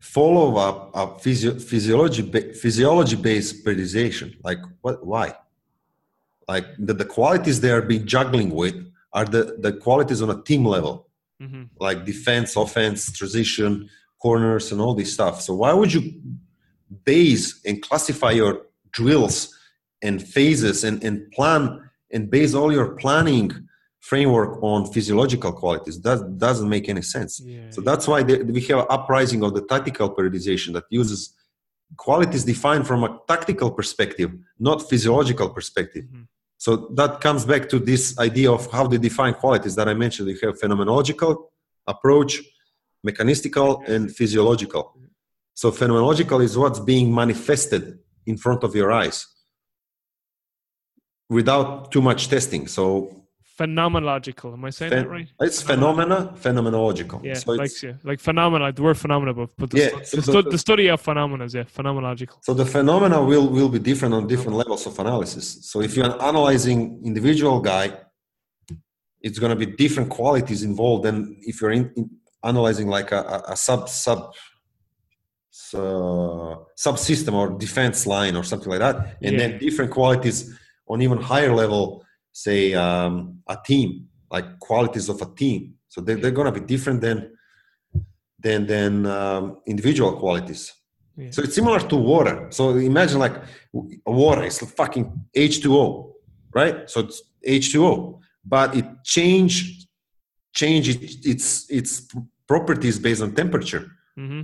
follow 0.01 0.57
up 0.57 0.91
a 0.95 1.19
physio- 1.19 1.57
physiology 1.59 2.23
physiology 2.53 3.15
based 3.15 3.63
periodization 3.63 4.35
like 4.43 4.59
what 4.81 5.05
why? 5.05 5.33
Like 6.47 6.65
the, 6.77 6.93
the 6.93 7.05
qualities 7.05 7.61
they 7.61 7.71
are 7.71 7.83
being 7.83 8.05
juggling 8.05 8.49
with 8.49 8.75
are 9.13 9.25
the 9.25 9.55
the 9.59 9.73
qualities 9.73 10.21
on 10.21 10.29
a 10.29 10.41
team 10.41 10.65
level. 10.65 11.07
Mm-hmm. 11.41 11.63
like 11.79 12.05
defense 12.05 12.55
offense 12.55 13.11
transition 13.11 13.89
corners 14.21 14.71
and 14.71 14.79
all 14.79 14.93
this 14.93 15.11
stuff. 15.11 15.41
So 15.41 15.55
why 15.55 15.73
would 15.73 15.91
you 15.91 16.13
base 17.03 17.59
and 17.65 17.81
classify 17.81 18.29
your 18.29 18.67
drills 18.91 19.57
and 20.03 20.21
phases 20.21 20.83
and, 20.83 21.03
and 21.03 21.31
plan 21.31 21.89
and 22.11 22.29
base 22.29 22.53
all 22.53 22.71
your 22.71 22.89
planning 22.95 23.49
framework 24.01 24.61
on 24.63 24.91
physiological 24.91 25.53
qualities 25.53 26.01
that 26.01 26.37
doesn't 26.37 26.67
make 26.67 26.89
any 26.89 27.03
sense. 27.03 27.39
Yeah, 27.39 27.69
so 27.69 27.81
that's 27.81 28.07
why 28.07 28.23
they, 28.23 28.37
we 28.41 28.61
have 28.61 28.87
uprising 28.89 29.43
of 29.43 29.53
the 29.53 29.61
tactical 29.61 30.13
periodization 30.13 30.73
that 30.73 30.85
uses 30.89 31.35
qualities 31.97 32.43
defined 32.43 32.87
from 32.87 33.03
a 33.03 33.19
tactical 33.27 33.69
perspective 33.69 34.31
not 34.59 34.89
physiological 34.89 35.49
perspective. 35.49 36.05
Mm-hmm. 36.05 36.23
so 36.57 36.69
that 36.99 37.21
comes 37.21 37.43
back 37.45 37.63
to 37.69 37.77
this 37.79 38.17
idea 38.17 38.49
of 38.51 38.71
how 38.71 38.87
they 38.87 38.97
define 38.97 39.33
qualities 39.33 39.75
that 39.75 39.87
i 39.87 39.93
mentioned. 39.93 40.27
You 40.29 40.37
have 40.47 40.59
phenomenological 40.59 41.31
approach 41.87 42.31
mechanistical 43.03 43.83
and 43.87 44.13
physiological. 44.15 44.97
So 45.53 45.71
phenomenological 45.71 46.43
is 46.43 46.57
what's 46.57 46.79
being 46.79 47.13
manifested 47.13 47.99
in 48.25 48.37
front 48.37 48.63
of 48.63 48.75
your 48.75 48.91
eyes 48.91 49.27
without 51.29 51.91
too 51.91 52.01
much 52.01 52.27
testing. 52.27 52.67
So 52.67 53.20
phenomenological. 53.59 54.53
Am 54.53 54.65
I 54.65 54.69
saying 54.69 54.91
Phen- 54.91 55.03
that 55.03 55.09
right? 55.09 55.27
It's 55.41 55.61
phenomena, 55.61 56.33
phenomenological. 56.35 57.23
Yeah, 57.23 57.33
so 57.33 57.51
like, 57.51 57.83
yeah, 57.83 57.93
like 58.03 58.19
phenomena. 58.19 58.71
The 58.71 58.81
word 58.81 58.97
phenomena, 58.97 59.33
but, 59.33 59.49
but 59.57 59.69
the, 59.69 59.77
yeah, 59.77 59.89
stu- 60.03 60.05
so 60.05 60.15
the, 60.17 60.41
stu- 60.41 60.49
the, 60.51 60.57
study 60.57 60.87
of 60.89 61.01
phenomena 61.01 61.45
is 61.45 61.53
yeah, 61.53 61.63
phenomenological. 61.63 62.37
So 62.43 62.53
the 62.53 62.65
phenomena 62.65 63.21
will 63.23 63.47
will 63.47 63.69
be 63.69 63.79
different 63.79 64.13
on 64.13 64.27
different 64.27 64.57
levels 64.57 64.85
of 64.87 64.97
analysis. 64.99 65.59
So 65.69 65.81
if 65.81 65.95
you're 65.95 66.21
analyzing 66.21 67.01
individual 67.03 67.59
guy, 67.59 67.97
it's 69.21 69.39
going 69.39 69.51
to 69.57 69.65
be 69.65 69.71
different 69.71 70.09
qualities 70.09 70.63
involved 70.63 71.03
than 71.05 71.37
if 71.41 71.61
you're 71.61 71.71
in, 71.71 71.91
in 71.95 72.09
analyzing 72.43 72.87
like 72.87 73.11
a, 73.11 73.19
a, 73.19 73.53
a 73.53 73.55
sub 73.55 73.87
sub 73.89 74.33
uh, 75.73 76.55
subsystem 76.77 77.33
or 77.33 77.49
defense 77.57 78.07
line 78.07 78.35
or 78.35 78.43
something 78.43 78.69
like 78.69 78.79
that, 78.79 79.17
and 79.21 79.33
yeah. 79.33 79.37
then 79.37 79.59
different 79.59 79.91
qualities 79.91 80.57
on 80.87 81.01
even 81.01 81.17
higher 81.17 81.53
level 81.53 82.03
say 82.31 82.73
um, 82.73 83.39
a 83.47 83.57
team 83.65 84.07
like 84.29 84.59
qualities 84.59 85.09
of 85.09 85.21
a 85.21 85.25
team. 85.25 85.75
So 85.87 86.01
they're, 86.01 86.15
they're 86.15 86.31
going 86.31 86.51
to 86.53 86.59
be 86.59 86.65
different 86.65 87.01
than 87.01 87.31
than 88.39 88.65
than 88.65 89.05
um, 89.05 89.57
individual 89.67 90.13
qualities. 90.13 90.73
Yeah. 91.17 91.29
so 91.29 91.41
it's 91.43 91.55
similar 91.55 91.79
to 91.79 91.95
water. 91.95 92.47
So 92.51 92.69
imagine 92.77 93.19
like 93.19 93.35
water 94.05 94.43
is 94.43 94.59
fucking 94.59 95.11
h2o 95.35 96.13
right? 96.53 96.89
So 96.89 97.01
it's 97.01 97.21
h2o 97.47 98.19
but 98.45 98.75
it 98.75 98.85
change 99.03 99.87
change 100.53 100.89
its 101.25 101.69
its 101.69 102.07
properties 102.47 102.97
based 102.97 103.21
on 103.21 103.33
temperature. 103.33 103.91
Mm-hmm. 104.17 104.41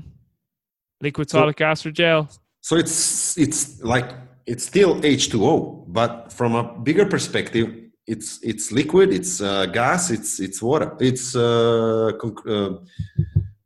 liquid 1.02 1.30
solid 1.30 1.56
so, 1.58 1.64
gas 1.64 1.86
or 1.86 1.92
gel 1.92 2.30
so 2.62 2.76
it's 2.76 3.38
it's 3.38 3.82
like 3.84 4.10
it's 4.46 4.66
still 4.66 5.00
H2O, 5.02 5.77
but 5.88 6.32
from 6.32 6.56
a 6.56 6.64
bigger 6.64 7.06
perspective, 7.06 7.74
it's 8.06 8.40
it's 8.44 8.72
liquid, 8.72 9.14
it's 9.14 9.42
uh, 9.42 9.66
gas, 9.68 10.12
it's 10.12 10.40
it's 10.40 10.62
water, 10.62 10.96
it's 11.00 11.36
uh, 11.36 12.12
uh, 12.12 12.78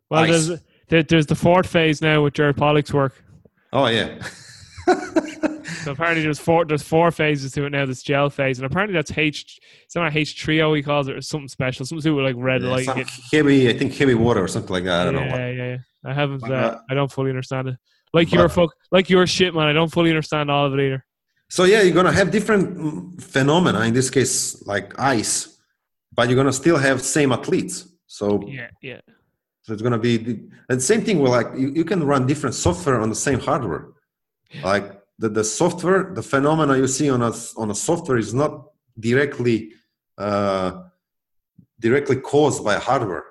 well, 0.10 0.24
ice. 0.24 0.52
there's 0.88 1.06
there's 1.08 1.26
the 1.26 1.36
fourth 1.36 1.68
phase 1.68 2.02
now 2.02 2.24
with 2.24 2.34
Gerald 2.34 2.58
Pollack's 2.58 2.94
work. 2.94 3.24
Oh 3.74 3.88
yeah. 3.88 4.22
so 5.84 5.92
apparently 5.92 6.24
there's 6.24 6.40
four 6.40 6.66
there's 6.66 6.84
four 6.84 7.12
phases 7.12 7.52
to 7.54 7.66
it 7.66 7.70
now. 7.72 7.86
This 7.86 8.04
gel 8.04 8.30
phase, 8.30 8.60
and 8.60 8.66
apparently 8.66 8.94
that's 8.94 9.16
H 9.18 9.60
something 9.88 10.16
H 10.16 10.36
trio 10.36 10.74
he 10.74 10.84
calls 10.84 11.08
it, 11.08 11.18
or 11.18 11.22
something 11.22 11.48
special, 11.48 11.86
something 11.86 12.02
to 12.02 12.10
do 12.10 12.16
with 12.16 12.26
like 12.26 12.36
red 12.38 12.62
yeah, 12.62 12.70
light. 12.70 13.10
Heavy, 13.32 13.70
I 13.70 13.78
think 13.78 13.96
heavy 13.96 14.16
water 14.16 14.44
or 14.44 14.48
something 14.48 14.74
like 14.74 14.84
that. 14.86 15.08
I 15.08 15.12
don't 15.12 15.16
yeah, 15.16 15.30
know. 15.30 15.38
Yeah, 15.38 15.50
yeah, 15.50 15.70
yeah. 15.70 15.78
I 16.04 16.14
haven't. 16.14 16.44
Uh, 16.44 16.80
I 16.90 16.94
don't 16.94 17.12
fully 17.12 17.30
understand 17.30 17.70
it. 17.70 17.78
Like 18.14 18.30
but, 18.30 18.40
your 18.40 18.50
fuck, 18.50 18.72
like 18.92 19.10
your 19.10 19.26
shit, 19.28 19.54
man. 19.56 19.68
I 19.68 19.74
don't 19.74 19.92
fully 19.92 20.10
understand 20.10 20.52
all 20.52 20.66
of 20.66 20.74
it 20.74 20.84
either. 20.84 21.06
So 21.52 21.66
yeah, 21.66 21.82
you're 21.82 21.94
gonna 21.94 22.14
have 22.14 22.32
different 22.32 22.78
mm, 22.78 23.22
phenomena. 23.22 23.82
In 23.82 23.94
this 23.94 24.10
case, 24.10 24.66
like 24.66 24.98
ice, 24.98 25.58
but 26.16 26.30
you're 26.30 26.38
gonna 26.38 26.54
still 26.54 26.78
have 26.78 27.02
same 27.02 27.34
athletes. 27.34 27.76
So 28.08 28.42
yeah, 28.48 28.70
yeah. 28.82 29.02
So 29.64 29.74
it's 29.74 29.82
gonna 29.82 30.00
be 30.00 30.16
the, 30.16 30.34
and 30.70 30.82
same 30.82 31.02
thing. 31.04 31.20
With 31.20 31.34
like 31.34 31.48
you, 31.58 31.74
you 31.80 31.84
can 31.84 32.06
run 32.06 32.26
different 32.26 32.56
software 32.56 33.02
on 33.02 33.10
the 33.10 33.22
same 33.28 33.42
hardware. 33.42 33.90
Yeah. 34.50 34.64
Like 34.64 35.02
the, 35.20 35.28
the 35.28 35.44
software, 35.44 36.14
the 36.14 36.24
phenomena 36.24 36.78
you 36.78 36.88
see 36.88 37.10
on 37.10 37.22
a 37.22 37.34
on 37.58 37.70
a 37.70 37.76
software 37.76 38.18
is 38.18 38.34
not 38.34 38.68
directly 38.98 39.74
uh, 40.18 40.84
directly 41.82 42.16
caused 42.16 42.64
by 42.64 42.76
hardware. 42.76 43.26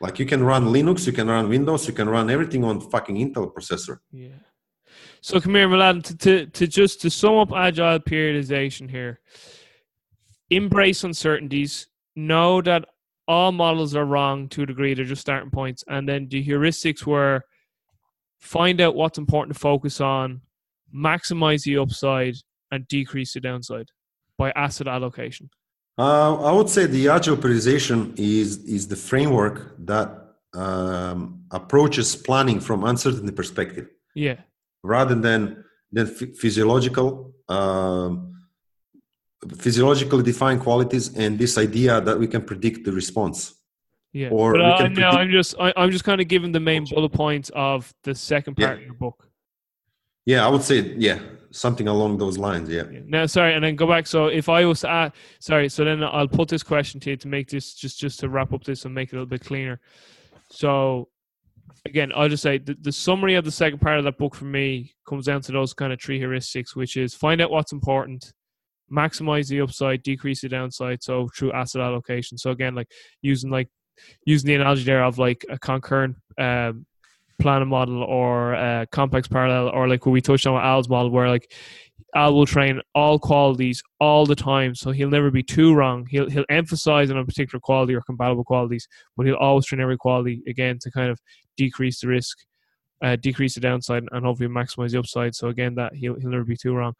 Like 0.00 0.18
you 0.18 0.26
can 0.26 0.42
run 0.42 0.64
Linux, 0.76 1.06
you 1.06 1.12
can 1.12 1.28
run 1.28 1.48
Windows, 1.48 1.86
you 1.86 1.94
can 1.94 2.08
run 2.08 2.30
everything 2.30 2.64
on 2.64 2.80
fucking 2.80 3.14
Intel 3.14 3.52
processor. 3.54 3.98
Yeah. 4.10 4.40
So 5.22 5.40
come 5.40 5.54
here, 5.54 5.68
Mladen, 5.68 6.02
to, 6.04 6.16
to, 6.16 6.46
to 6.46 6.66
just 6.66 7.02
to 7.02 7.10
sum 7.10 7.34
up 7.36 7.52
agile 7.52 8.00
periodization 8.00 8.90
here. 8.90 9.20
Embrace 10.48 11.04
uncertainties. 11.04 11.86
Know 12.16 12.60
that 12.62 12.86
all 13.28 13.52
models 13.52 13.94
are 13.94 14.04
wrong 14.04 14.48
to 14.48 14.62
a 14.62 14.66
degree, 14.66 14.92
they're 14.94 15.04
just 15.04 15.20
starting 15.20 15.50
points. 15.50 15.84
And 15.86 16.08
then 16.08 16.28
the 16.28 16.44
heuristics 16.44 17.06
were 17.06 17.44
find 18.40 18.80
out 18.80 18.96
what's 18.96 19.18
important 19.18 19.54
to 19.54 19.60
focus 19.60 20.00
on, 20.00 20.40
maximize 20.92 21.62
the 21.62 21.78
upside, 21.78 22.34
and 22.72 22.88
decrease 22.88 23.34
the 23.34 23.40
downside 23.40 23.88
by 24.36 24.50
asset 24.52 24.88
allocation. 24.88 25.50
Uh, 25.98 26.42
I 26.42 26.52
would 26.52 26.68
say 26.68 26.86
the 26.86 27.08
agile 27.08 27.36
periodization 27.36 28.18
is 28.18 28.64
is 28.64 28.88
the 28.88 28.96
framework 28.96 29.76
that 29.86 30.08
um, 30.54 31.44
approaches 31.50 32.16
planning 32.16 32.58
from 32.58 32.84
uncertainty 32.84 33.32
perspective. 33.32 33.88
Yeah. 34.14 34.38
Rather 34.82 35.14
than 35.14 35.64
than 35.92 36.06
physiological 36.06 37.34
um, 37.48 38.30
physiologically 39.56 40.22
defined 40.22 40.60
qualities 40.60 41.16
and 41.16 41.38
this 41.38 41.58
idea 41.58 42.00
that 42.00 42.18
we 42.18 42.26
can 42.26 42.42
predict 42.42 42.84
the 42.84 42.92
response. 42.92 43.54
Yeah. 44.12 44.28
Or 44.30 44.52
but, 44.54 44.62
uh, 44.62 44.88
no, 44.88 45.08
I'm 45.08 45.30
just 45.30 45.54
I, 45.58 45.72
am 45.76 45.90
just 45.90 46.04
kind 46.04 46.20
of 46.20 46.28
giving 46.28 46.52
the 46.52 46.60
main 46.60 46.84
bullet 46.84 47.12
points 47.12 47.50
of 47.54 47.92
the 48.02 48.14
second 48.14 48.56
part 48.56 48.70
yeah. 48.70 48.74
of 48.74 48.82
your 48.82 48.94
book. 48.94 49.28
Yeah, 50.26 50.46
I 50.46 50.48
would 50.48 50.62
say 50.62 50.94
yeah 50.96 51.20
something 51.52 51.88
along 51.88 52.18
those 52.18 52.38
lines. 52.38 52.68
Yeah. 52.68 52.84
Now, 53.06 53.26
sorry, 53.26 53.54
and 53.54 53.64
then 53.64 53.76
go 53.76 53.86
back. 53.86 54.06
So 54.06 54.26
if 54.26 54.48
I 54.48 54.64
was 54.64 54.80
to 54.80 54.88
ask, 54.88 55.14
sorry, 55.40 55.68
so 55.68 55.84
then 55.84 56.02
I'll 56.02 56.28
put 56.28 56.48
this 56.48 56.62
question 56.62 57.00
to 57.00 57.10
you 57.10 57.16
to 57.16 57.28
make 57.28 57.48
this 57.48 57.74
just 57.74 57.98
just 57.98 58.20
to 58.20 58.28
wrap 58.28 58.52
up 58.52 58.64
this 58.64 58.84
and 58.84 58.94
make 58.94 59.08
it 59.08 59.12
a 59.12 59.16
little 59.16 59.26
bit 59.26 59.44
cleaner. 59.44 59.80
So 60.50 61.08
again, 61.86 62.12
I'll 62.14 62.28
just 62.28 62.42
say 62.42 62.58
the, 62.58 62.76
the 62.80 62.92
summary 62.92 63.34
of 63.34 63.44
the 63.44 63.50
second 63.50 63.80
part 63.80 63.98
of 63.98 64.04
that 64.04 64.18
book 64.18 64.34
for 64.34 64.44
me 64.44 64.94
comes 65.08 65.26
down 65.26 65.40
to 65.42 65.52
those 65.52 65.74
kind 65.74 65.92
of 65.92 66.00
three 66.00 66.20
heuristics, 66.20 66.74
which 66.74 66.96
is 66.96 67.14
find 67.14 67.40
out 67.40 67.50
what's 67.50 67.72
important, 67.72 68.32
maximize 68.92 69.48
the 69.48 69.60
upside, 69.60 70.02
decrease 70.02 70.42
the 70.42 70.48
downside. 70.48 71.02
So 71.02 71.28
through 71.36 71.52
asset 71.52 71.82
allocation. 71.82 72.38
So 72.38 72.50
again, 72.50 72.74
like 72.74 72.88
using 73.22 73.50
like 73.50 73.68
using 74.24 74.48
the 74.48 74.54
analogy 74.54 74.84
there 74.84 75.04
of 75.04 75.18
like 75.18 75.44
a 75.50 75.58
concurrent 75.58 76.16
um, 76.38 76.86
planning 77.40 77.68
model 77.68 78.02
or 78.02 78.52
a 78.54 78.86
complex 78.92 79.26
parallel 79.26 79.68
or 79.68 79.88
like 79.88 80.04
what 80.06 80.12
we 80.12 80.20
touched 80.20 80.46
on 80.46 80.54
with 80.54 80.62
Al's 80.62 80.88
model 80.88 81.10
where 81.10 81.28
like 81.28 81.52
Al 82.14 82.34
will 82.34 82.46
train 82.46 82.80
all 82.94 83.18
qualities 83.18 83.82
all 84.00 84.26
the 84.26 84.34
time, 84.34 84.74
so 84.74 84.90
he'll 84.90 85.10
never 85.10 85.30
be 85.30 85.42
too 85.42 85.74
wrong. 85.74 86.06
He'll 86.10 86.28
he'll 86.28 86.44
emphasize 86.48 87.10
on 87.10 87.18
a 87.18 87.24
particular 87.24 87.60
quality 87.60 87.94
or 87.94 88.00
compatible 88.02 88.44
qualities, 88.44 88.88
but 89.16 89.26
he'll 89.26 89.36
always 89.36 89.66
train 89.66 89.80
every 89.80 89.96
quality 89.96 90.42
again 90.48 90.78
to 90.82 90.90
kind 90.90 91.10
of 91.10 91.20
decrease 91.56 92.00
the 92.00 92.08
risk, 92.08 92.38
uh, 93.04 93.16
decrease 93.16 93.54
the 93.54 93.60
downside, 93.60 94.04
and 94.10 94.24
hopefully 94.24 94.48
maximize 94.48 94.90
the 94.90 94.98
upside. 94.98 95.34
So 95.34 95.48
again, 95.48 95.74
that 95.76 95.94
he'll 95.94 96.18
he'll 96.18 96.30
never 96.30 96.44
be 96.44 96.56
too 96.56 96.74
wrong. 96.74 96.94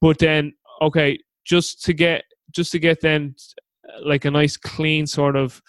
But 0.00 0.18
then, 0.18 0.52
okay, 0.82 1.18
just 1.44 1.84
to 1.84 1.92
get 1.92 2.24
just 2.52 2.72
to 2.72 2.78
get 2.78 3.00
then 3.00 3.34
like 4.02 4.24
a 4.24 4.30
nice 4.30 4.56
clean 4.56 5.06
sort 5.06 5.36
of 5.36 5.62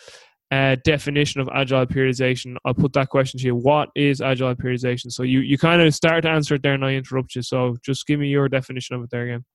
uh, 0.51 0.75
definition 0.83 1.41
of 1.41 1.49
agile 1.53 1.85
periodization, 1.85 2.55
I'll 2.65 2.73
put 2.73 2.93
that 2.93 3.09
question 3.09 3.39
to 3.39 3.45
you. 3.45 3.55
What 3.55 3.89
is 3.95 4.21
agile 4.21 4.55
periodization? 4.55 5.11
So 5.11 5.23
you, 5.23 5.39
you 5.41 5.57
kind 5.57 5.81
of 5.81 5.93
start 5.93 6.23
to 6.23 6.29
answer 6.29 6.55
it 6.55 6.63
there 6.63 6.73
and 6.73 6.83
I 6.83 6.93
interrupt 6.93 7.35
you. 7.35 7.41
So 7.41 7.77
just 7.83 8.07
give 8.07 8.19
me 8.19 8.29
your 8.29 8.49
definition 8.49 8.95
of 8.95 9.03
it 9.03 9.11
there 9.11 9.23
again. 9.23 9.45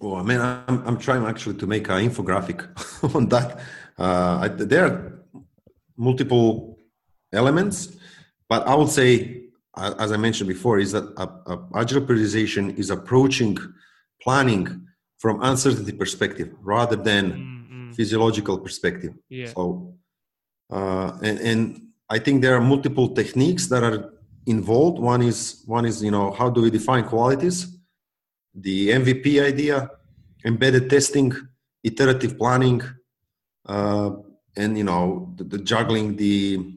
Oh, 0.00 0.16
I 0.16 0.22
mean, 0.22 0.40
I'm, 0.40 0.86
I'm 0.86 0.98
trying 0.98 1.24
actually 1.24 1.56
to 1.58 1.66
make 1.66 1.88
an 1.88 2.08
infographic 2.08 2.66
on 3.14 3.28
that. 3.28 3.60
Uh, 3.98 4.38
I, 4.42 4.48
there 4.48 4.86
are 4.86 5.22
multiple 5.96 6.78
elements, 7.32 7.94
but 8.48 8.66
I 8.66 8.74
would 8.74 8.88
say, 8.88 9.42
as 9.76 10.12
I 10.12 10.16
mentioned 10.16 10.48
before, 10.48 10.78
is 10.78 10.92
that 10.92 11.04
a, 11.16 11.52
a 11.52 11.80
agile 11.80 12.02
periodization 12.02 12.78
is 12.78 12.90
approaching 12.90 13.58
planning 14.22 14.86
from 15.18 15.42
uncertainty 15.42 15.92
perspective 15.92 16.54
rather 16.62 16.96
than 16.96 17.32
mm-hmm 17.32 17.62
physiological 17.92 18.58
perspective. 18.58 19.14
Yeah. 19.28 19.46
So, 19.46 19.91
uh, 20.72 21.18
and, 21.22 21.38
and 21.40 21.82
I 22.08 22.18
think 22.18 22.40
there 22.42 22.56
are 22.56 22.60
multiple 22.60 23.08
techniques 23.08 23.66
that 23.68 23.82
are 23.82 24.14
involved. 24.46 24.98
One 24.98 25.22
is 25.22 25.62
one 25.66 25.84
is 25.84 26.02
you 26.02 26.10
know 26.10 26.32
how 26.32 26.48
do 26.50 26.62
we 26.62 26.70
define 26.70 27.04
qualities, 27.04 27.78
the 28.54 28.90
MVP 28.90 29.42
idea, 29.42 29.90
embedded 30.44 30.88
testing, 30.88 31.32
iterative 31.84 32.38
planning, 32.38 32.80
uh, 33.66 34.10
and 34.56 34.78
you 34.78 34.84
know 34.84 35.32
the, 35.36 35.44
the 35.44 35.58
juggling 35.58 36.16
the 36.16 36.74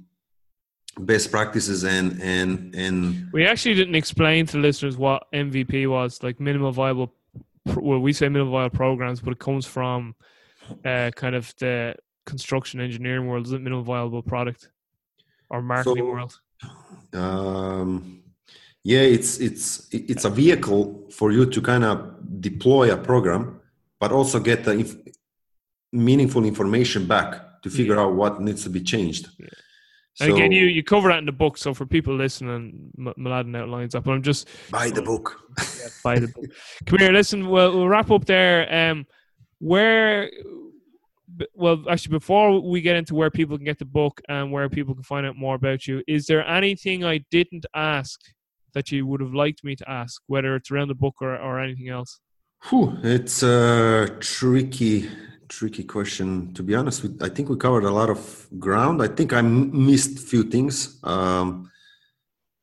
best 0.99 1.31
practices 1.31 1.83
and 1.83 2.21
and 2.21 2.75
and 2.75 3.31
We 3.31 3.45
actually 3.45 3.75
didn't 3.75 3.95
explain 3.95 4.45
to 4.47 4.57
listeners 4.57 4.97
what 4.97 5.23
MVP 5.33 5.89
was, 5.89 6.21
like 6.21 6.39
minimal 6.39 6.71
viable. 6.71 7.13
Well, 7.65 7.99
we 7.99 8.13
say 8.13 8.27
minimal 8.29 8.51
viable 8.51 8.77
programs, 8.77 9.21
but 9.21 9.31
it 9.31 9.39
comes 9.39 9.65
from 9.65 10.15
uh, 10.83 11.11
kind 11.15 11.35
of 11.35 11.53
the 11.59 11.95
construction 12.25 12.79
engineering 12.79 13.27
world, 13.27 13.45
isn't 13.47 13.57
it? 13.57 13.63
Minimal 13.63 13.83
viable 13.83 14.21
product 14.23 14.69
or 15.49 15.61
marketing 15.61 15.97
So- 15.97 16.05
world. 16.11 16.39
um, 17.13 18.21
yeah 18.83 19.01
it's 19.01 19.39
it's 19.39 19.87
it's 19.91 20.25
a 20.25 20.29
vehicle 20.29 21.07
for 21.11 21.31
you 21.31 21.45
to 21.45 21.61
kind 21.61 21.83
of 21.83 21.97
deploy 22.41 22.91
a 22.93 22.97
program 22.97 23.59
but 23.99 24.11
also 24.11 24.39
get 24.39 24.63
the 24.63 24.71
inf- 24.71 24.97
meaningful 25.91 26.45
information 26.45 27.05
back 27.07 27.61
to 27.63 27.69
figure 27.69 27.99
out 27.99 28.13
what 28.13 28.41
needs 28.41 28.63
to 28.63 28.69
be 28.69 28.81
changed 28.81 29.27
And 30.21 30.31
again, 30.31 30.51
you 30.51 30.65
you 30.77 30.81
cover 30.83 31.09
that 31.09 31.19
in 31.19 31.25
the 31.25 31.37
book. 31.43 31.57
So 31.57 31.73
for 31.73 31.85
people 31.85 32.15
listening, 32.15 32.89
M- 32.97 33.13
Mladen 33.17 33.53
outlines 33.61 33.91
that. 33.93 34.03
But 34.05 34.13
I'm 34.15 34.21
just 34.23 34.47
buy 34.71 34.89
the 34.89 35.01
book 35.01 35.25
buy 36.05 36.19
the 36.23 36.29
book. 36.35 36.45
Come 36.87 36.99
here, 36.99 37.11
listen. 37.11 37.39
We'll, 37.51 37.71
we'll 37.75 37.89
wrap 37.89 38.09
up 38.11 38.23
there. 38.25 38.59
Um, 38.79 39.05
where, 39.59 40.31
well, 41.53 41.83
actually, 41.89 42.11
before 42.11 42.59
we 42.61 42.81
get 42.81 42.95
into 42.95 43.15
where 43.15 43.29
people 43.31 43.57
can 43.57 43.65
get 43.65 43.79
the 43.79 43.85
book 43.85 44.21
and 44.29 44.51
where 44.51 44.69
people 44.69 44.93
can 44.93 45.03
find 45.03 45.25
out 45.25 45.35
more 45.37 45.55
about 45.55 45.87
you, 45.87 46.01
is 46.07 46.25
there 46.27 46.45
anything 46.47 47.03
I 47.03 47.23
didn't 47.31 47.65
ask 47.75 48.19
that 48.73 48.91
you 48.91 49.05
would 49.07 49.21
have 49.21 49.33
liked 49.33 49.63
me 49.63 49.75
to 49.75 49.89
ask, 49.89 50.21
whether 50.27 50.55
it's 50.55 50.71
around 50.71 50.89
the 50.89 50.95
book 50.95 51.15
or, 51.21 51.35
or 51.37 51.59
anything 51.59 51.89
else? 51.89 52.19
Whew, 52.69 52.97
it's 53.03 53.43
a 53.43 54.17
tricky 54.19 55.09
tricky 55.47 55.83
question 55.83 56.51
to 56.55 56.63
be 56.63 56.73
honest 56.73 57.03
with 57.03 57.21
i 57.21 57.29
think 57.29 57.49
we 57.49 57.55
covered 57.55 57.83
a 57.83 57.91
lot 57.91 58.09
of 58.09 58.47
ground 58.57 58.99
i 58.99 59.07
think 59.07 59.31
i 59.31 59.37
m- 59.37 59.85
missed 59.85 60.17
few 60.17 60.41
things 60.41 60.99
um 61.03 61.69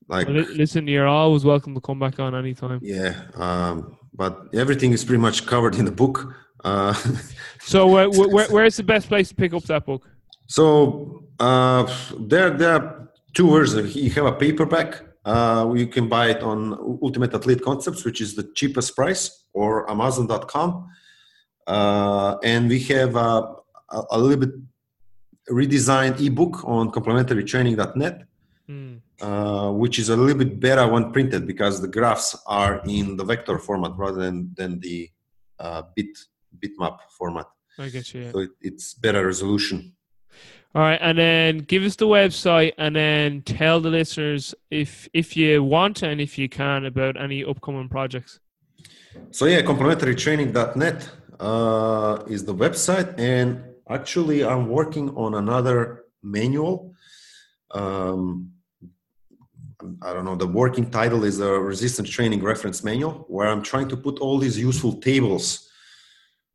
like 0.08 0.26
Well, 0.26 0.44
listen, 0.56 0.88
you're 0.88 1.06
always 1.06 1.44
welcome 1.44 1.74
to 1.76 1.80
come 1.80 2.00
back 2.00 2.18
on 2.18 2.34
anytime. 2.34 2.80
yeah 2.82 3.14
um 3.36 3.96
but 4.14 4.48
everything 4.52 4.92
is 4.92 5.04
pretty 5.04 5.22
much 5.22 5.46
covered 5.46 5.76
in 5.76 5.84
the 5.84 5.92
book 5.92 6.34
uh 6.64 6.94
So, 7.64 7.96
uh, 7.96 8.08
where, 8.08 8.48
where's 8.48 8.76
the 8.76 8.82
best 8.82 9.08
place 9.08 9.28
to 9.28 9.34
pick 9.34 9.54
up 9.54 9.62
that 9.64 9.86
book? 9.86 10.08
So 10.46 11.24
uh, 11.38 11.90
there, 12.18 12.50
there 12.50 12.72
are 12.74 13.08
two 13.34 13.50
versions. 13.50 13.94
You 13.94 14.10
have 14.10 14.26
a 14.26 14.32
paperback. 14.32 15.02
Uh, 15.24 15.72
you 15.76 15.86
can 15.86 16.08
buy 16.08 16.30
it 16.30 16.42
on 16.42 16.98
Ultimate 17.00 17.32
Athlete 17.32 17.62
Concepts, 17.62 18.04
which 18.04 18.20
is 18.20 18.34
the 18.34 18.50
cheapest 18.54 18.96
price, 18.96 19.44
or 19.52 19.88
Amazon.com. 19.88 20.88
Uh, 21.66 22.36
and 22.42 22.68
we 22.68 22.80
have 22.80 23.14
a, 23.14 23.54
a, 24.10 24.18
little 24.18 24.44
bit 24.44 24.50
redesigned 25.48 26.20
ebook 26.20 26.64
on 26.64 26.90
complementarytraining.net, 26.90 28.24
Hmm. 28.66 28.96
uh, 29.20 29.70
which 29.70 29.98
is 30.00 30.08
a 30.08 30.16
little 30.16 30.38
bit 30.38 30.58
better 30.58 30.86
when 30.88 31.12
printed 31.12 31.46
because 31.46 31.80
the 31.80 31.88
graphs 31.88 32.36
are 32.46 32.82
in 32.86 33.16
the 33.16 33.24
vector 33.24 33.58
format 33.58 33.92
rather 33.96 34.20
than 34.20 34.52
than 34.56 34.80
the 34.80 35.08
uh, 35.58 35.82
bit 35.96 36.16
bitmap 36.62 36.98
format. 37.18 37.46
I 37.78 37.88
get 37.88 38.12
you. 38.14 38.22
yeah. 38.22 38.32
So 38.32 38.38
it, 38.40 38.50
it's 38.60 38.94
better 38.94 39.26
resolution. 39.26 39.94
All 40.74 40.80
right, 40.80 40.98
and 41.02 41.18
then 41.18 41.58
give 41.58 41.82
us 41.82 41.96
the 41.96 42.06
website, 42.06 42.72
and 42.78 42.96
then 42.96 43.42
tell 43.42 43.80
the 43.80 43.90
listeners 43.90 44.54
if 44.70 45.06
if 45.12 45.36
you 45.36 45.62
want 45.62 46.02
and 46.02 46.18
if 46.18 46.38
you 46.38 46.48
can 46.48 46.86
about 46.86 47.20
any 47.20 47.44
upcoming 47.44 47.90
projects. 47.90 48.40
So 49.30 49.44
yeah, 49.44 49.60
complementarytraining.net 49.60 51.10
uh, 51.38 52.22
is 52.26 52.46
the 52.46 52.54
website, 52.54 53.18
and 53.18 53.62
actually, 53.90 54.44
I'm 54.44 54.68
working 54.68 55.10
on 55.10 55.34
another 55.34 56.04
manual. 56.22 56.94
Um, 57.72 58.52
I 60.00 60.14
don't 60.14 60.24
know. 60.24 60.36
The 60.36 60.46
working 60.46 60.90
title 60.90 61.24
is 61.24 61.40
a 61.40 61.50
resistance 61.50 62.08
training 62.08 62.42
reference 62.42 62.82
manual, 62.82 63.26
where 63.28 63.48
I'm 63.48 63.62
trying 63.62 63.88
to 63.88 63.96
put 63.96 64.20
all 64.20 64.38
these 64.38 64.58
useful 64.58 64.94
tables 65.00 65.68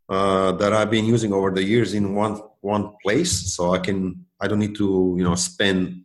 uh, 0.09 0.51
that 0.53 0.73
I've 0.73 0.89
been 0.89 1.05
using 1.05 1.33
over 1.33 1.51
the 1.51 1.63
years 1.63 1.93
in 1.93 2.15
one 2.15 2.41
one 2.61 2.93
place, 3.03 3.53
so 3.53 3.73
I 3.73 3.79
can 3.79 4.25
I 4.39 4.47
don't 4.47 4.59
need 4.59 4.75
to 4.75 5.15
you 5.17 5.23
know 5.23 5.35
spend 5.35 6.03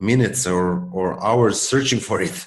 minutes 0.00 0.46
or 0.46 0.88
or 0.92 1.22
hours 1.24 1.60
searching 1.60 2.00
for 2.00 2.20
it. 2.20 2.46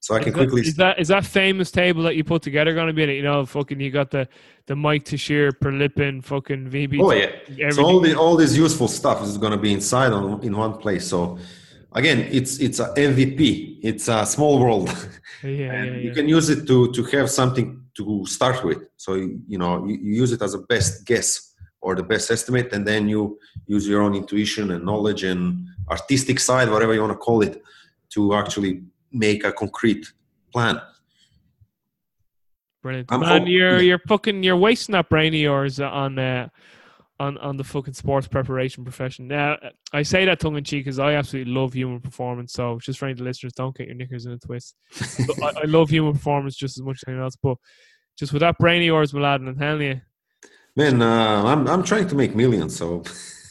So 0.00 0.16
I 0.16 0.18
can 0.18 0.30
Is 0.30 0.34
quickly 0.34 0.62
is 0.62 0.74
that 0.76 0.98
is 0.98 1.08
that 1.08 1.24
famous 1.24 1.70
table 1.70 2.02
that 2.02 2.16
you 2.16 2.24
put 2.24 2.42
together 2.42 2.74
going 2.74 2.88
to 2.88 2.92
be 2.92 3.04
in 3.04 3.10
it? 3.10 3.14
You 3.14 3.22
know, 3.22 3.46
fucking 3.46 3.78
you 3.78 3.90
got 3.90 4.10
the 4.10 4.28
the 4.66 4.74
Mike 4.74 5.04
Tuchscherer, 5.04 5.52
Prilepin, 5.52 6.24
fucking 6.24 6.70
VB. 6.70 7.00
Oh 7.00 7.12
yeah. 7.12 7.26
everything. 7.26 7.72
So 7.72 7.84
all 7.84 8.00
the 8.00 8.14
all 8.14 8.36
this 8.36 8.56
useful 8.56 8.88
stuff 8.88 9.22
is 9.22 9.38
going 9.38 9.52
to 9.52 9.58
be 9.58 9.72
inside 9.72 10.12
on 10.12 10.42
in 10.42 10.56
one 10.56 10.78
place. 10.78 11.06
So 11.06 11.38
again, 11.92 12.20
it's 12.32 12.58
it's 12.58 12.80
a 12.80 12.88
MVP. 12.94 13.78
It's 13.82 14.08
a 14.08 14.26
small 14.26 14.58
world. 14.58 14.88
yeah, 15.42 15.50
yeah, 15.50 15.84
yeah. 15.84 15.96
you 15.96 16.12
can 16.12 16.28
use 16.28 16.48
it 16.50 16.66
to 16.66 16.90
to 16.92 17.04
have 17.04 17.30
something 17.30 17.81
to 17.96 18.24
start 18.26 18.64
with. 18.64 18.78
So 18.96 19.14
you 19.14 19.58
know 19.58 19.84
you, 19.86 19.96
you 19.96 20.12
use 20.22 20.32
it 20.32 20.42
as 20.42 20.54
a 20.54 20.58
best 20.58 21.04
guess 21.04 21.54
or 21.80 21.94
the 21.96 22.02
best 22.02 22.30
estimate, 22.30 22.72
and 22.72 22.86
then 22.86 23.08
you 23.08 23.38
use 23.66 23.88
your 23.88 24.02
own 24.02 24.14
intuition 24.14 24.70
and 24.70 24.84
knowledge 24.84 25.24
and 25.24 25.66
artistic 25.90 26.38
side, 26.38 26.70
whatever 26.70 26.94
you 26.94 27.00
want 27.00 27.12
to 27.12 27.18
call 27.18 27.42
it, 27.42 27.62
to 28.10 28.34
actually 28.34 28.82
make 29.10 29.44
a 29.44 29.52
concrete 29.52 30.06
plan. 30.52 30.80
Brilliant, 32.82 33.12
I'm 33.12 33.20
man. 33.20 33.40
hope- 33.40 33.48
you're 33.48 33.80
you're 33.80 33.98
fucking 34.08 34.42
you're 34.42 34.56
wasting 34.56 34.92
that 34.94 35.08
brain 35.08 35.34
of 35.34 35.40
yours 35.40 35.80
on 35.80 36.18
uh, 36.18 36.48
on 37.20 37.38
on 37.38 37.56
the 37.56 37.64
fucking 37.64 37.94
sports 37.94 38.26
preparation 38.26 38.84
profession. 38.84 39.28
Now, 39.28 39.56
I 39.92 40.02
say 40.02 40.24
that 40.24 40.40
tongue 40.40 40.56
in 40.56 40.64
cheek 40.64 40.84
because 40.84 40.98
I 40.98 41.14
absolutely 41.14 41.52
love 41.52 41.72
human 41.72 42.00
performance. 42.00 42.52
So 42.52 42.78
just 42.80 42.98
for 42.98 43.06
any 43.06 43.12
of 43.12 43.18
the 43.18 43.24
listeners, 43.24 43.52
don't 43.52 43.76
get 43.76 43.86
your 43.86 43.96
knickers 43.96 44.26
in 44.26 44.32
a 44.32 44.38
twist. 44.38 44.74
I, 45.42 45.52
I 45.62 45.64
love 45.66 45.90
human 45.90 46.12
performance 46.12 46.56
just 46.56 46.78
as 46.78 46.82
much 46.82 46.96
as 46.96 47.04
anything 47.08 47.22
else. 47.22 47.36
But 47.36 47.56
just 48.18 48.32
with 48.32 48.40
that 48.40 48.58
brain 48.58 48.82
of 48.82 48.86
yours, 48.86 49.14
my 49.14 49.20
lad, 49.20 49.40
and 49.40 49.50
I'm 49.50 49.58
telling 49.58 49.82
you, 49.82 50.00
Man, 50.74 51.02
uh, 51.02 51.42
I'm 51.44 51.68
I'm 51.68 51.82
trying 51.82 52.08
to 52.08 52.14
make 52.14 52.34
millions, 52.34 52.74
so 52.76 53.02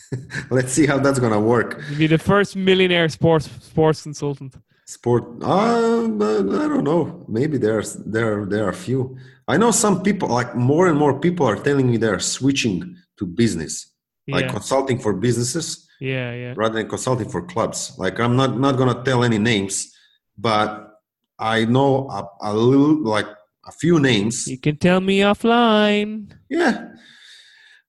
let's 0.50 0.74
see 0.74 0.88
how 0.88 0.98
that's 0.98 1.20
gonna 1.20 1.40
work. 1.40 1.80
you'll 1.90 2.00
be 2.00 2.08
the 2.08 2.18
first 2.18 2.56
millionaire 2.56 3.08
sports 3.10 3.48
sports 3.62 4.02
consultant. 4.02 4.56
Sport, 4.88 5.24
uh, 5.44 6.04
I 6.04 6.68
don't 6.68 6.84
know. 6.84 7.24
Maybe 7.28 7.58
there's 7.60 7.94
there 7.94 8.46
there 8.46 8.66
are 8.66 8.70
a 8.70 8.74
few. 8.74 9.18
I 9.48 9.58
know 9.58 9.70
some 9.72 10.02
people, 10.02 10.30
like 10.30 10.56
more 10.56 10.88
and 10.88 10.98
more 10.98 11.20
people, 11.20 11.46
are 11.46 11.56
telling 11.56 11.92
me 11.92 11.98
they're 11.98 12.20
switching 12.20 12.98
to 13.22 13.26
business, 13.28 13.94
like 14.28 14.50
consulting 14.50 14.98
for 15.00 15.14
businesses 15.14 15.88
yeah, 16.02 16.34
yeah. 16.34 16.54
rather 16.58 16.76
than 16.80 16.90
consulting 16.90 17.30
for 17.30 17.44
clubs. 17.44 17.94
Like 17.98 18.20
I'm 18.20 18.36
not 18.36 18.60
not 18.60 18.76
gonna 18.76 19.04
tell 19.04 19.24
any 19.24 19.38
names, 19.38 19.96
but 20.38 20.92
I 21.38 21.66
know 21.66 22.10
a, 22.10 22.52
a 22.52 22.54
little, 22.54 23.04
like 23.04 23.28
a 23.68 23.72
few 23.72 24.00
names. 24.00 24.48
You 24.48 24.58
can 24.58 24.78
tell 24.78 25.00
me 25.00 25.20
offline. 25.20 26.32
Yeah, 26.50 26.90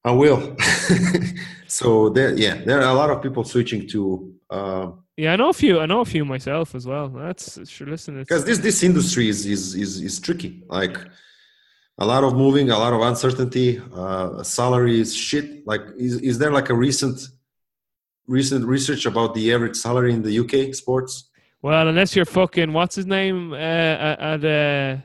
I 0.04 0.12
will. 0.12 0.56
so 1.66 2.10
there, 2.10 2.36
yeah, 2.36 2.56
there 2.66 2.82
are 2.82 2.90
a 2.90 2.94
lot 2.94 3.10
of 3.10 3.22
people 3.22 3.44
switching 3.44 3.88
to. 3.88 4.34
Uh, 4.50 4.90
Yeah, 5.16 5.32
I 5.32 5.36
know 5.36 5.48
a 5.48 5.58
few. 5.62 5.80
I 5.80 5.86
know 5.86 6.00
a 6.00 6.04
few 6.04 6.24
myself 6.24 6.74
as 6.74 6.84
well. 6.86 7.08
That's 7.08 7.46
sure. 7.68 7.86
Listen, 7.86 8.18
because 8.18 8.44
this 8.44 8.58
this 8.58 8.82
industry 8.82 9.28
is 9.28 9.46
is 9.46 9.74
is, 9.74 10.00
is 10.08 10.20
tricky 10.20 10.64
like 10.68 10.96
a 11.98 12.06
lot 12.06 12.24
of 12.24 12.34
moving 12.34 12.70
a 12.70 12.78
lot 12.78 12.92
of 12.92 13.00
uncertainty 13.02 13.80
uh 13.94 14.42
salary 14.42 14.98
is 15.00 15.14
shit 15.14 15.66
like 15.66 15.82
is, 15.96 16.14
is 16.20 16.38
there 16.38 16.50
like 16.52 16.70
a 16.70 16.74
recent 16.74 17.18
recent 18.26 18.64
research 18.64 19.04
about 19.06 19.34
the 19.34 19.52
average 19.52 19.76
salary 19.76 20.12
in 20.12 20.22
the 20.22 20.38
uk 20.42 20.74
sports 20.74 21.28
Well, 21.60 21.86
unless 21.88 22.16
you're 22.16 22.24
fucking 22.40 22.72
what's 22.72 22.94
his 22.96 23.06
name 23.06 23.52
uh, 23.52 23.56
at 23.56 24.18
at, 24.20 24.44
uh, 24.44 24.96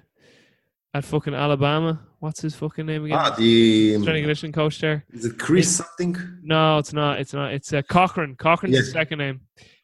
at 0.97 1.03
fucking 1.05 1.35
Alabama. 1.35 1.99
What's 2.19 2.41
his 2.41 2.55
fucking 2.55 2.85
name 2.87 3.05
again? 3.05 3.17
ah 3.19 3.29
the 3.37 3.91
Strength 3.91 4.07
and 4.07 4.17
conditioning 4.25 4.53
coach 4.53 4.79
there. 4.79 5.05
is 5.11 5.25
it 5.25 5.37
chris 5.37 5.69
something 5.81 6.15
No, 6.41 6.79
it's 6.79 6.93
not. 6.93 7.19
It's 7.21 7.33
not. 7.33 7.53
It's 7.53 7.71
uh, 7.73 7.81
Cochran. 7.83 8.35
Cochran's 8.35 8.73
Yeah. 8.75 8.81
the 8.81 8.87
second 8.99 9.19
name. 9.19 9.41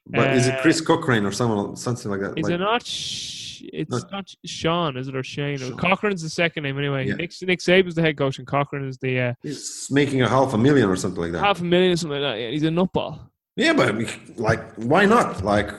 But 0.07 0.33
is 0.35 0.47
it 0.47 0.55
Uh, 0.55 0.61
chris 0.61 0.81
cochrane 0.81 1.25
or 1.25 1.31
someone 1.31 1.75
something 1.75 2.11
like 2.11 2.19
that 2.21 2.33
Is 2.37 2.43
like, 2.43 2.53
it 2.53 2.57
not? 2.59 2.85
Sh- 2.85 3.41
it's 3.71 3.89
Not- 3.91 4.11
not 4.11 4.35
Sean, 4.45 4.97
is 4.97 5.07
it 5.07 5.15
or 5.15 5.23
Shane? 5.23 5.57
Sean. 5.57 5.77
Cochran's 5.77 6.21
the 6.21 6.29
second 6.29 6.63
name 6.63 6.77
anyway. 6.77 7.07
Yeah. 7.07 7.13
Nick 7.15 7.31
Nick 7.43 7.59
Saban's 7.59 7.95
the 7.95 8.01
head 8.01 8.17
coach, 8.17 8.37
and 8.37 8.45
Cochran 8.45 8.85
is 8.85 8.97
the 8.97 9.13
uh, 9.21 9.33
he's 9.41 9.87
making 9.89 10.21
a 10.21 10.27
half 10.27 10.53
a 10.53 10.57
million 10.57 10.89
or 10.89 10.97
something 10.97 11.21
like 11.21 11.31
that 11.31 11.39
half 11.39 11.61
a 11.61 11.63
million, 11.63 11.93
or 11.93 11.95
something 11.95 12.19
like 12.21 12.33
that. 12.33 12.41
Yeah, 12.41 12.49
he's 12.49 12.63
a 12.63 12.67
nutball. 12.67 13.19
Yeah, 13.55 13.71
but 13.71 13.95
like, 14.37 14.61
why 14.75 15.05
not? 15.05 15.45
Like, 15.45 15.69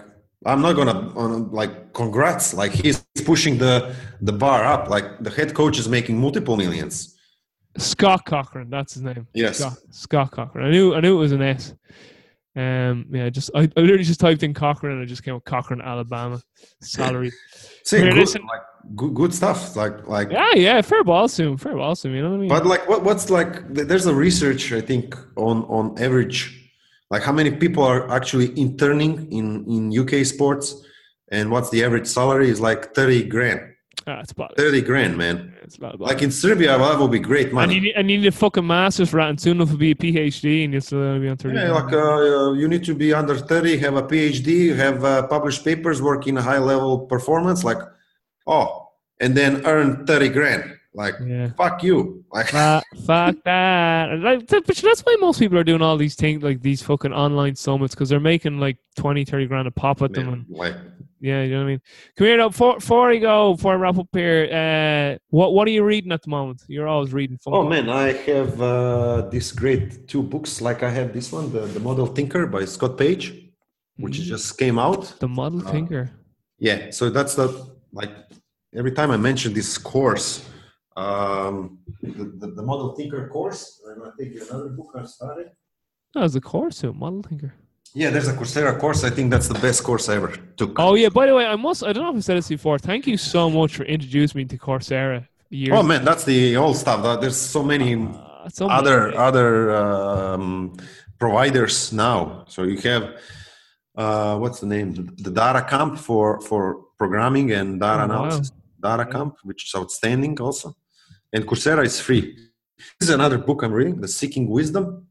I'm 0.47 0.63
not 0.63 0.73
gonna 0.77 0.99
uh, 1.15 1.39
like 1.61 1.93
congrats. 1.93 2.55
Like 2.55 2.73
he's 2.73 3.05
pushing 3.27 3.59
the 3.59 3.95
the 4.23 4.33
bar 4.33 4.65
up. 4.65 4.89
Like 4.89 5.07
the 5.23 5.29
head 5.31 5.53
coach 5.53 5.79
is 5.79 5.87
making 5.87 6.19
multiple 6.19 6.57
millions. 6.57 7.15
Scott 7.77 8.25
Cochran, 8.25 8.71
that's 8.71 8.95
his 8.95 9.03
name. 9.03 9.27
Yes. 9.35 9.59
Scott, 9.59 9.77
Scott 9.91 10.31
Cochran. 10.31 10.65
I 10.65 10.71
knew 10.71 10.95
I 10.95 11.01
knew 11.01 11.17
it 11.17 11.21
was 11.21 11.33
an 11.33 11.43
S. 11.43 11.75
Um, 12.57 13.07
yeah, 13.11 13.31
just 13.31 13.51
I, 13.55 13.63
I 13.63 13.81
literally 13.81 14.05
just 14.05 14.21
typed 14.21 14.43
in 14.45 14.55
Cochran 14.55 14.93
and 14.93 15.03
it 15.03 15.07
just 15.07 15.25
came 15.25 15.35
up 15.35 15.45
Cochran, 15.45 15.81
Alabama 15.81 16.41
salary. 16.81 17.33
See, 17.85 17.99
Here, 17.99 18.11
good, 18.11 18.19
listen. 18.19 18.43
like 18.47 18.61
good, 18.95 19.15
good 19.15 19.35
stuff. 19.35 19.75
Like 19.75 20.07
like 20.07 20.31
yeah, 20.31 20.55
yeah, 20.55 20.81
fair 20.81 21.03
ball 21.03 21.27
soon, 21.27 21.57
fair 21.57 21.75
ball 21.75 21.97
soon. 21.97 22.15
You 22.15 22.23
know 22.23 22.31
what 22.31 22.37
I 22.37 22.39
mean? 22.39 22.49
But 22.49 22.65
like, 22.67 22.89
what, 22.89 23.03
what's 23.03 23.29
like? 23.29 23.75
There's 23.75 24.07
a 24.07 24.15
research 24.15 24.73
I 24.73 24.81
think 24.81 25.17
on 25.37 25.65
on 25.65 26.01
average, 26.01 26.71
like 27.11 27.23
how 27.23 27.33
many 27.33 27.51
people 27.51 27.83
are 27.83 28.09
actually 28.11 28.57
interning 28.59 29.31
in 29.33 29.65
in 29.67 29.99
UK 29.99 30.25
sports, 30.25 30.87
and 31.33 31.51
what's 31.51 31.71
the 31.71 31.85
average 31.85 32.07
salary 32.07 32.49
is 32.51 32.61
like 32.61 32.95
thirty 32.95 33.25
grand. 33.25 33.74
Ah, 34.07 34.21
it's 34.21 34.33
bad. 34.33 34.51
Thirty 34.57 34.81
grand, 34.81 35.17
man. 35.17 35.55
It's 35.63 35.81
not 35.81 36.01
Like 36.01 36.23
in 36.23 36.31
Serbia, 36.31 36.79
that 36.79 36.99
would 36.99 37.11
be 37.11 37.19
great 37.19 37.53
money. 37.53 37.75
you, 37.75 37.81
need, 37.81 37.95
and 37.97 38.11
you 38.11 38.19
need 38.19 38.27
a 38.27 38.33
fucking 38.33 38.67
master's 38.67 39.11
that, 39.13 39.31
and 39.31 39.41
soon 39.41 39.57
enough 39.57 39.71
will 39.71 39.79
be 39.79 39.93
a 39.93 39.95
PhD, 39.95 40.65
and 40.65 40.73
you'll 40.73 40.83
still 40.83 41.19
be 41.21 41.29
on 41.29 41.37
30. 41.37 41.55
Yeah, 41.55 41.73
like 41.73 41.93
uh, 41.93 41.99
uh, 41.99 42.53
you 42.53 42.69
need 42.69 42.85
to 42.85 42.95
be 42.95 43.13
under 43.13 43.37
30, 43.37 43.79
have 43.79 43.97
a 43.97 44.03
PhD, 44.03 44.75
have 44.77 45.05
uh, 45.05 45.27
published 45.27 45.65
papers, 45.65 46.03
work 46.03 46.27
in 46.27 46.37
a 46.37 46.43
high 46.43 46.59
level 46.59 47.01
performance, 47.01 47.65
like, 47.65 47.79
oh, 48.47 48.91
and 49.21 49.37
then 49.37 49.65
earn 49.67 50.07
30 50.07 50.29
grand. 50.31 50.75
Like, 50.97 51.17
yeah. 51.27 51.51
fuck 51.57 51.83
you. 51.83 52.25
Like, 52.33 52.49
fuck, 52.49 52.85
fuck 53.05 53.37
that. 53.45 54.21
Like, 54.21 54.47
but 54.47 54.65
that's 54.67 55.01
why 55.01 55.17
most 55.19 55.41
people 55.41 55.59
are 55.59 55.65
doing 55.65 55.83
all 55.83 55.97
these 55.97 56.15
things, 56.15 56.43
like 56.43 56.63
these 56.63 56.83
fucking 56.83 57.13
online 57.13 57.57
summits, 57.57 57.95
because 57.95 58.09
they're 58.09 58.21
making 58.21 58.59
like 58.59 58.79
20, 58.97 59.25
30 59.25 59.47
grand 59.47 59.67
a 59.67 59.73
pop 59.73 60.03
at 60.03 60.13
them. 60.13 60.29
And, 60.29 60.47
like 60.49 60.77
yeah, 61.21 61.43
you 61.43 61.51
know 61.53 61.59
what 61.59 61.65
I 61.65 61.67
mean? 61.69 61.81
Come 62.17 62.27
here, 62.27 62.37
now, 62.37 62.49
before, 62.49 62.75
before 62.77 63.11
I 63.11 63.17
go, 63.19 63.55
before 63.55 63.73
I 63.73 63.77
wrap 63.77 63.99
up 63.99 64.09
here, 64.13 64.49
uh, 64.53 65.19
what 65.31 65.55
what 65.55 65.67
are 65.69 65.71
you 65.71 65.85
reading 65.85 66.13
at 66.13 66.23
the 66.23 66.31
moment? 66.31 66.63
You're 66.69 66.89
always 66.89 67.13
reading. 67.13 67.39
Fun. 67.39 67.55
Oh 67.55 67.69
man, 67.69 67.89
I 67.89 68.13
have 68.13 68.61
uh, 68.61 69.29
this 69.31 69.53
great 69.53 70.07
two 70.09 70.23
books. 70.23 70.61
Like 70.61 70.83
I 70.83 70.91
have 70.91 71.13
this 71.13 71.33
one, 71.33 71.53
the, 71.53 71.61
the 71.61 71.81
Model 71.81 72.07
Thinker 72.07 72.47
by 72.47 72.65
Scott 72.67 72.97
Page, 72.99 73.25
which 73.97 74.19
Mhm. 74.19 74.25
just 74.25 74.59
came 74.59 74.79
out. 74.79 75.03
The 75.21 75.29
Model 75.29 75.67
Uh, 75.67 75.73
Tinker. 75.73 76.11
Yeah, 76.59 76.91
so 76.91 77.11
that's 77.11 77.35
the 77.35 77.49
like 77.93 78.11
every 78.75 78.93
time 78.93 79.11
I 79.11 79.17
mention 79.17 79.53
this 79.55 79.79
course, 79.79 80.49
um, 80.97 81.79
the, 82.03 82.25
the, 82.41 82.49
the 82.59 82.63
Model 82.63 82.95
Thinker 82.97 83.29
course, 83.29 83.81
and 83.89 84.03
I 84.03 84.11
think 84.19 84.35
another 84.49 84.69
book 84.71 84.91
I 84.95 85.05
started. 85.07 85.51
That 86.15 86.23
was 86.23 86.33
the 86.35 86.41
course, 86.41 86.81
too, 86.81 86.93
Model 86.93 87.23
Tinker. 87.23 87.55
Yeah, 87.95 88.11
there's 88.11 88.27
a 88.27 88.33
Coursera 88.33 88.77
course. 88.79 89.05
I 89.05 89.11
think 89.11 89.31
that's 89.31 89.47
the 89.47 89.59
best 89.61 89.85
course 89.85 90.09
I 90.09 90.17
ever 90.17 90.33
took. 90.57 90.77
Oh, 90.81 90.95
yeah, 90.95 91.11
by 91.11 91.27
the 91.27 91.35
way, 91.35 91.47
I 91.47 91.55
must, 91.55 91.85
I 91.85 91.93
don't 91.93 92.03
know 92.03 92.11
if 92.11 92.17
I 92.17 92.21
said 92.21 92.37
this 92.39 92.49
before. 92.49 92.77
Thank 92.79 93.07
you 93.07 93.17
so 93.17 93.49
much 93.49 93.77
for 93.77 93.85
introducing 93.85 94.39
me 94.41 94.45
to 94.47 94.59
Coursera 94.59 95.29
years 95.51 95.79
Oh 95.79 95.83
man, 95.85 96.05
that's 96.05 96.25
the 96.25 96.57
old 96.57 96.77
stuff. 96.77 97.21
There's 97.21 97.37
so 97.37 97.63
many 97.63 97.95
Uh, 97.95 98.49
so 98.49 98.69
other 98.69 99.07
much- 99.07 99.15
other 99.29 99.71
um, 99.83 100.75
providers 101.19 101.93
now. 101.93 102.45
So 102.49 102.65
you 102.65 102.79
have 102.91 103.05
uh, 103.97 104.37
what's 104.39 104.59
the 104.59 104.67
name? 104.67 104.89
The 105.27 105.31
Data 105.31 105.63
Camp 105.73 105.97
for 105.99 106.41
for 106.49 106.63
programming 106.99 107.53
and 107.53 107.79
data 107.81 108.03
Oh, 108.05 108.09
wow. 108.09 108.25
analysis. 108.25 108.51
Data 108.83 109.07
Camp, 109.07 109.37
which 109.45 109.61
is 109.67 109.73
outstanding 109.81 110.35
also, 110.41 110.75
and 111.33 111.47
Coursera 111.47 111.85
is 111.85 112.01
free. 112.01 112.25
This 112.99 113.09
is 113.09 113.15
another 113.15 113.39
book 113.39 113.63
I'm 113.63 113.73
reading, 113.73 114.01
The 114.01 114.09
Seeking 114.09 114.47
Wisdom. 114.51 115.07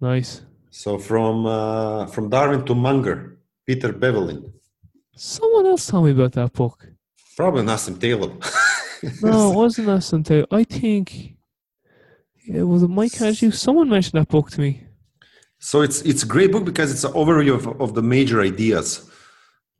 Nice. 0.00 0.42
So 0.72 0.98
from 0.98 1.44
uh, 1.44 2.06
from 2.06 2.30
Darwin 2.30 2.64
to 2.64 2.74
Munger, 2.74 3.36
Peter 3.66 3.92
Bevelin. 3.92 4.52
Someone 5.14 5.66
else 5.66 5.86
told 5.86 6.06
me 6.06 6.12
about 6.12 6.32
that 6.32 6.54
book. 6.54 6.88
Probably 7.36 7.62
Nassim 7.62 8.00
Taleb. 8.00 8.42
No, 9.20 9.50
it 9.50 9.56
wasn't 9.56 9.88
that 9.88 10.02
something. 10.02 10.44
I 10.52 10.62
think 10.62 11.34
it 12.46 12.62
was 12.62 12.86
Mike 12.86 13.12
Cashew. 13.12 13.50
Someone 13.50 13.88
mentioned 13.88 14.20
that 14.20 14.28
book 14.28 14.48
to 14.52 14.60
me. 14.60 14.86
So 15.58 15.82
it's 15.82 16.02
it's 16.02 16.22
a 16.22 16.26
great 16.26 16.52
book 16.52 16.64
because 16.64 16.92
it's 16.92 17.02
an 17.02 17.12
overview 17.12 17.54
of, 17.54 17.66
of 17.80 17.94
the 17.94 18.02
major 18.02 18.40
ideas 18.40 19.10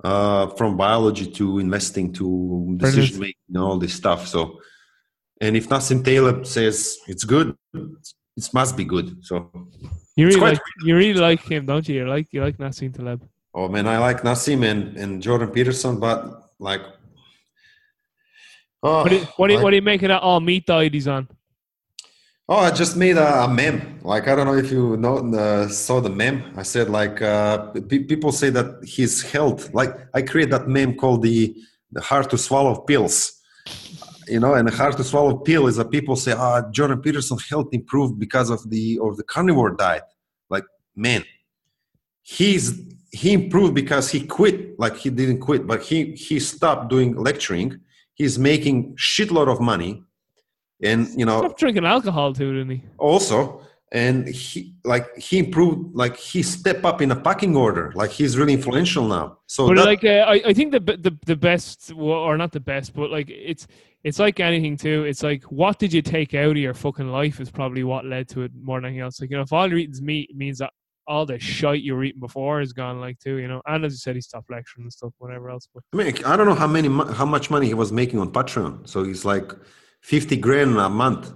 uh, 0.02 0.48
from 0.48 0.76
biology 0.76 1.30
to 1.38 1.60
investing 1.60 2.12
to 2.14 2.74
decision 2.78 3.20
making 3.20 3.54
and 3.54 3.62
all 3.62 3.78
this 3.78 3.94
stuff. 3.94 4.26
So, 4.26 4.60
and 5.40 5.56
if 5.56 5.68
Nassim 5.68 6.04
Taleb 6.04 6.44
says 6.44 6.98
it's 7.06 7.24
good, 7.24 7.56
it 7.72 8.48
must 8.52 8.76
be 8.76 8.84
good. 8.84 9.24
So, 9.24 9.50
You 10.16 10.26
really 10.26 10.38
quite 10.38 10.52
like 10.54 10.62
you 10.84 10.94
really 10.96 11.20
like 11.20 11.40
him, 11.42 11.66
don't 11.66 11.88
you? 11.88 11.94
You 12.00 12.08
like 12.08 12.26
you 12.32 12.40
like 12.42 12.58
Nassim 12.58 12.92
Taleb. 12.94 13.22
oh 13.54 13.68
man, 13.68 13.86
I 13.86 13.98
like 13.98 14.22
Nassim 14.22 14.64
and, 14.70 14.96
and 14.96 15.22
Jordan 15.22 15.50
Peterson, 15.50 15.98
but 16.00 16.50
like, 16.58 16.82
oh, 18.82 19.02
What 19.02 19.08
do 19.10 19.16
you, 19.16 19.24
what 19.36 19.46
do 19.48 19.52
you, 19.52 19.58
like- 19.58 19.64
what 19.64 19.70
do 19.70 19.76
you 19.76 19.82
make 19.82 20.02
of 20.02 20.08
that 20.08 20.22
all 20.22 20.40
meat 20.40 20.66
diet 20.66 20.94
he's 20.94 21.08
on? 21.08 21.28
Oh, 22.48 22.56
I 22.58 22.70
just 22.72 22.96
made 22.96 23.16
a, 23.16 23.44
a 23.44 23.48
meme. 23.48 24.00
Like 24.02 24.28
I 24.28 24.34
don't 24.34 24.46
know 24.46 24.56
if 24.56 24.70
you 24.70 24.96
know 24.98 25.16
uh, 25.34 25.68
saw 25.68 26.00
the 26.00 26.10
meme. 26.10 26.52
I 26.56 26.62
said 26.64 26.90
like 26.90 27.22
uh, 27.22 27.70
pe- 27.88 28.00
people 28.04 28.32
say 28.32 28.50
that 28.50 28.80
his 28.84 29.22
health. 29.22 29.72
Like 29.72 29.92
I 30.12 30.20
create 30.22 30.50
that 30.50 30.68
meme 30.68 30.96
called 30.96 31.22
the 31.22 31.56
the 31.92 32.00
hard 32.00 32.28
to 32.30 32.36
swallow 32.36 32.80
pills. 32.80 33.40
You 34.28 34.40
know, 34.40 34.54
and 34.54 34.68
the 34.68 34.72
hard 34.72 34.96
to 34.96 35.04
swallow 35.04 35.36
pill 35.36 35.66
is 35.66 35.76
that 35.76 35.90
people 35.90 36.16
say, 36.16 36.32
"Ah, 36.32 36.62
Jordan 36.70 37.00
Peterson 37.00 37.38
health 37.50 37.68
improved 37.72 38.18
because 38.18 38.50
of 38.50 38.68
the 38.70 38.98
of 39.00 39.16
the 39.16 39.24
carnivore 39.24 39.70
diet." 39.70 40.04
Like 40.50 40.64
man, 40.96 41.24
he's 42.22 42.80
he 43.10 43.32
improved 43.32 43.74
because 43.74 44.10
he 44.10 44.26
quit. 44.26 44.78
Like 44.78 44.96
he 44.96 45.10
didn't 45.10 45.40
quit, 45.40 45.66
but 45.66 45.82
he 45.82 46.12
he 46.12 46.38
stopped 46.40 46.88
doing 46.88 47.16
lecturing. 47.16 47.80
He's 48.14 48.38
making 48.38 48.96
shitload 48.96 49.48
of 49.48 49.60
money, 49.60 50.02
and 50.82 51.08
you 51.16 51.24
know 51.24 51.38
Stop 51.40 51.58
drinking 51.58 51.86
alcohol 51.86 52.32
too, 52.32 52.52
didn't 52.52 52.70
he? 52.70 52.82
also 52.98 53.60
and 53.92 54.26
he 54.26 54.74
like 54.84 55.14
he 55.16 55.38
improved 55.38 55.94
like 55.94 56.16
he 56.16 56.42
stepped 56.42 56.84
up 56.84 57.02
in 57.02 57.10
a 57.10 57.16
packing 57.16 57.54
order 57.54 57.92
like 57.94 58.10
he's 58.10 58.38
really 58.38 58.54
influential 58.54 59.06
now 59.06 59.36
so 59.46 59.68
But 59.68 59.76
that, 59.76 59.84
like, 59.84 60.04
uh, 60.04 60.24
I, 60.26 60.42
I 60.46 60.52
think 60.54 60.72
the, 60.72 60.80
the 60.80 61.14
the 61.26 61.36
best, 61.36 61.92
or 61.94 62.38
not 62.38 62.52
the 62.52 62.60
best, 62.60 62.94
but 62.94 63.10
like 63.10 63.28
it's 63.28 63.66
it's 64.04 64.18
like 64.18 64.40
anything 64.40 64.76
too. 64.76 65.04
It's 65.04 65.22
like 65.22 65.42
what 65.44 65.78
did 65.78 65.92
you 65.92 66.02
take 66.02 66.34
out 66.34 66.52
of 66.52 66.56
your 66.56 66.74
fucking 66.74 67.08
life 67.08 67.40
is 67.40 67.50
probably 67.50 67.84
what 67.84 68.04
led 68.04 68.28
to 68.30 68.42
it 68.42 68.52
more 68.60 68.78
than 68.78 68.86
anything 68.86 69.00
else. 69.00 69.20
Like 69.20 69.30
you 69.30 69.36
know, 69.36 69.42
if 69.42 69.52
all 69.52 69.68
you're 69.68 69.78
eating's 69.78 70.02
meat, 70.02 70.30
it 70.30 70.36
means 70.36 70.58
that 70.58 70.72
all 71.06 71.26
the 71.26 71.38
shite 71.38 71.82
you 71.82 71.94
were 71.94 72.04
eating 72.04 72.20
before 72.20 72.60
is 72.60 72.72
gone. 72.72 73.00
Like 73.00 73.18
too, 73.18 73.36
you 73.36 73.48
know. 73.48 73.62
And 73.66 73.84
as 73.84 73.92
you 73.92 73.98
said, 73.98 74.14
he 74.14 74.20
stopped 74.20 74.50
lecturing 74.50 74.84
and 74.84 74.92
stuff, 74.92 75.12
whatever 75.18 75.50
else. 75.50 75.68
But 75.72 75.84
I 75.92 75.96
mean 75.96 76.24
I 76.24 76.36
don't 76.36 76.46
know 76.46 76.54
how 76.54 76.66
many 76.66 76.88
how 77.14 77.26
much 77.26 77.50
money 77.50 77.66
he 77.66 77.74
was 77.74 77.92
making 77.92 78.18
on 78.18 78.32
Patreon 78.32 78.88
so 78.88 79.04
he's 79.04 79.24
like 79.24 79.52
50 80.00 80.36
grand 80.38 80.76
a 80.78 80.88
month 80.88 81.32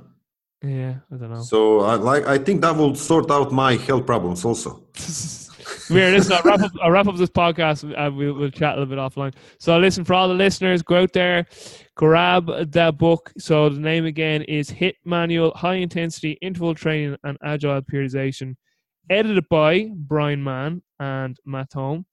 yeah, 0.65 0.97
I 1.13 1.17
don't 1.17 1.31
know. 1.31 1.43
so 1.43 1.81
I 1.81 1.95
like 1.95 2.27
I 2.27 2.39
think 2.39 2.63
that 2.63 2.77
will 2.77 2.95
sort 2.95 3.31
out 3.31 3.53
my 3.53 3.77
health 3.77 4.07
problems 4.07 4.45
also 4.45 4.89
Weird. 5.91 6.15
Listen, 6.15 6.33
I'll 6.33 6.43
wrap 6.43 6.61
up. 6.61 6.73
I'll 6.83 6.91
wrap 6.91 7.07
up 7.07 7.17
this 7.17 7.31
podcast. 7.31 7.85
And 7.85 7.95
uh, 7.95 8.11
we'll, 8.13 8.35
we'll 8.35 8.51
chat 8.51 8.77
a 8.77 8.81
little 8.81 8.87
bit 8.87 8.99
offline. 8.99 9.35
So, 9.59 9.79
listen 9.79 10.05
for 10.05 10.15
all 10.15 10.29
the 10.29 10.35
listeners. 10.35 10.83
Go 10.83 11.03
out 11.03 11.13
there, 11.13 11.47
grab 11.97 12.71
that 12.73 12.99
book. 12.99 13.33
So, 13.39 13.69
the 13.69 13.81
name 13.81 14.07
again 14.07 14.43
is 14.43 14.71
HIIT 14.71 14.95
Manual: 15.05 15.53
High 15.57 15.77
Intensity 15.77 16.39
Interval 16.41 16.75
Training 16.75 17.17
and 17.25 17.37
Agile 17.43 17.83
Periodization, 17.83 18.55
edited 19.11 19.49
by 19.49 19.91
Brian 19.95 20.43
Mann 20.43 20.83
and 21.01 21.37
Matt 21.45 21.73
Home. 21.73 22.07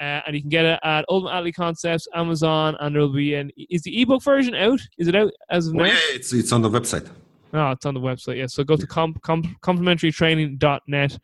Uh, 0.00 0.22
and 0.26 0.34
you 0.34 0.40
can 0.40 0.48
get 0.48 0.64
it 0.64 0.80
at 0.82 1.04
Ultimate 1.08 1.32
Athlete 1.32 1.54
Concepts, 1.54 2.08
Amazon, 2.14 2.74
and 2.80 2.94
there 2.94 3.02
will 3.02 3.12
be 3.12 3.34
an. 3.34 3.50
Is 3.70 3.82
the 3.82 4.02
ebook 4.02 4.22
version 4.22 4.54
out? 4.54 4.80
Is 4.98 5.08
it 5.08 5.14
out 5.14 5.32
as 5.50 5.68
of 5.68 5.74
now? 5.74 5.84
oh, 5.84 5.86
yeah 5.86 5.98
it's 6.10 6.32
it's 6.32 6.52
on 6.52 6.62
the 6.62 6.70
website 6.70 7.08
Oh, 7.52 7.70
it's 7.70 7.86
on 7.86 7.94
the 7.94 8.00
website. 8.00 8.36
Yeah. 8.36 8.46
So 8.46 8.62
go 8.62 8.76
to 8.76 8.86
comp, 8.86 9.20
comp, 9.22 9.46
complementarytraining.net 9.60 11.18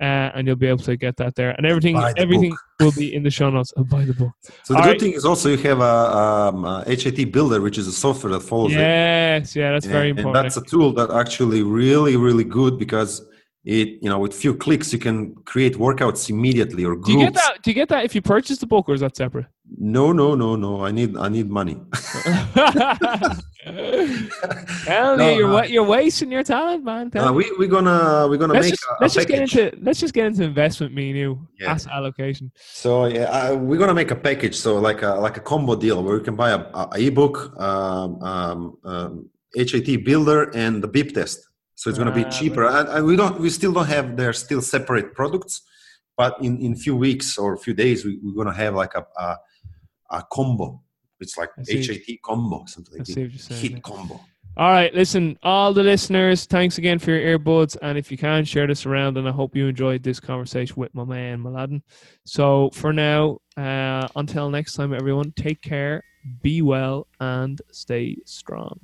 uh, 0.00 0.30
and 0.34 0.46
you'll 0.46 0.56
be 0.56 0.66
able 0.66 0.82
to 0.82 0.96
get 0.96 1.16
that 1.16 1.34
there. 1.34 1.50
And 1.50 1.66
everything 1.66 1.96
everything 2.16 2.50
book. 2.50 2.60
will 2.80 2.92
be 2.92 3.14
in 3.14 3.22
the 3.22 3.30
show 3.30 3.50
notes. 3.50 3.72
Oh, 3.76 3.84
buy 3.84 4.04
the 4.04 4.14
book. 4.14 4.32
so 4.62 4.72
the 4.72 4.78
All 4.78 4.84
good 4.84 4.90
right. 4.92 5.00
thing 5.00 5.12
is 5.12 5.24
also 5.24 5.50
you 5.50 5.58
have 5.58 5.80
a, 5.80 5.82
um, 5.84 6.64
a 6.64 6.84
HIT 6.86 7.32
builder 7.32 7.60
which 7.60 7.78
is 7.78 7.86
a 7.86 7.92
software 7.92 8.32
that 8.32 8.40
follows 8.40 8.72
it 8.72 8.78
Yes. 8.78 9.54
Yeah, 9.54 9.72
that's 9.72 9.86
very 9.86 10.10
and, 10.10 10.18
and 10.20 10.34
that's 10.34 10.56
a 10.56 10.62
tool 10.62 10.92
that 10.94 11.10
actually 11.10 11.62
really 11.62 12.16
really 12.16 12.44
good 12.44 12.78
because 12.78 13.26
it 13.64 13.88
you 14.02 14.08
know 14.08 14.18
with 14.18 14.32
few 14.32 14.54
clicks 14.54 14.92
you 14.92 14.98
can 14.98 15.34
create 15.44 15.74
workouts 15.74 16.30
immediately 16.30 16.84
or 16.84 16.94
groups 16.94 17.06
do 17.06 17.12
you 17.12 17.18
get 17.18 17.34
that? 17.34 17.62
Do 17.62 17.70
you 17.70 17.74
get 17.74 17.88
that 17.90 18.04
if 18.04 18.14
you 18.14 18.22
purchase 18.22 18.58
the 18.58 18.66
book, 18.66 18.88
or 18.88 18.94
is 18.94 19.00
that 19.00 19.16
separate? 19.16 19.46
No 19.78 20.12
no 20.12 20.34
no 20.34 20.56
no 20.56 20.84
i 20.84 20.90
need 20.90 21.16
i 21.16 21.28
need 21.28 21.48
money 21.50 21.76
Hell 24.86 25.16
No, 25.16 25.28
yeah, 25.28 25.36
you're 25.36 25.48
no. 25.48 25.62
you're 25.64 25.84
wasting 25.84 26.32
your 26.32 26.42
talent, 26.42 26.82
man. 26.84 27.10
Tell 27.10 27.28
uh, 27.28 27.32
we, 27.32 27.50
we're 27.58 27.68
gonna 27.68 28.26
we're 28.28 28.38
gonna 28.38 28.54
let's 28.54 28.66
make 28.66 28.72
just, 28.74 28.84
a, 28.84 28.92
a 28.92 28.96
let's 29.00 29.14
just 29.14 29.28
get 29.28 29.42
into 29.42 29.78
let's 29.82 30.00
just 30.00 30.14
get 30.14 30.26
into 30.26 30.42
investment. 30.44 30.94
Me 30.94 31.10
and 31.10 31.18
you, 31.18 31.46
Yeah. 31.60 31.72
asset 31.72 31.92
allocation. 31.92 32.50
so 32.56 33.06
yeah 33.06 33.24
uh, 33.24 33.54
we're 33.54 33.78
gonna 33.78 33.94
make 33.94 34.10
a 34.10 34.16
package 34.16 34.56
so 34.56 34.78
like 34.78 35.02
a 35.02 35.12
like 35.26 35.36
a 35.36 35.40
combo 35.40 35.76
deal 35.76 36.02
where 36.02 36.16
you 36.16 36.22
can 36.22 36.36
buy 36.36 36.50
a, 36.50 36.58
a, 36.58 36.88
a 36.94 36.98
ebook 37.06 37.36
um, 37.60 38.22
um, 38.22 38.76
um, 38.84 39.28
hit 39.54 40.04
builder 40.04 40.50
and 40.54 40.82
the 40.82 40.88
beep 40.88 41.12
test 41.14 41.38
so 41.74 41.90
it's 41.90 41.98
gonna 41.98 42.10
be 42.22 42.24
Ah, 42.24 42.30
cheaper 42.30 42.64
and, 42.66 42.88
and 42.88 43.04
we 43.06 43.14
don't 43.16 43.38
we 43.40 43.50
still 43.50 43.72
don't 43.72 43.86
have 43.96 44.16
they're 44.16 44.32
still 44.46 44.62
separate 44.62 45.14
products 45.14 45.62
but 46.16 46.32
in 46.42 46.52
in 46.60 46.74
few 46.76 46.96
weeks 46.96 47.36
or 47.38 47.52
a 47.54 47.58
few 47.58 47.74
days 47.74 48.04
we, 48.06 48.18
we're 48.22 48.34
gonna 48.42 48.56
have 48.64 48.74
like 48.74 48.94
a 48.94 49.04
a, 49.26 49.36
a 50.10 50.22
combo 50.32 50.80
it's 51.20 51.36
like 51.36 51.50
HAT 51.56 52.22
combo 52.24 52.64
something 52.66 52.98
like 52.98 53.06
see 53.06 53.22
what 53.22 53.30
you're 53.32 53.38
saying, 53.38 53.60
hit 53.60 53.82
combo 53.82 54.20
All 54.56 54.72
right, 54.72 54.92
listen, 54.92 55.38
all 55.42 55.72
the 55.72 55.82
listeners, 55.82 56.44
thanks 56.44 56.76
again 56.76 56.98
for 56.98 57.12
your 57.12 57.38
earbuds. 57.38 57.76
And 57.80 57.96
if 57.96 58.10
you 58.10 58.18
can, 58.18 58.44
share 58.44 58.66
this 58.66 58.84
around. 58.84 59.16
And 59.16 59.28
I 59.28 59.30
hope 59.30 59.54
you 59.54 59.68
enjoyed 59.68 60.02
this 60.02 60.18
conversation 60.18 60.74
with 60.76 60.92
my 60.92 61.04
man, 61.04 61.38
Mladen. 61.38 61.82
So 62.24 62.70
for 62.74 62.92
now, 62.92 63.38
uh, 63.56 64.08
until 64.16 64.50
next 64.50 64.74
time, 64.74 64.92
everyone, 64.92 65.32
take 65.36 65.62
care, 65.62 66.02
be 66.42 66.62
well, 66.62 67.06
and 67.20 67.62
stay 67.70 68.16
strong. 68.26 68.80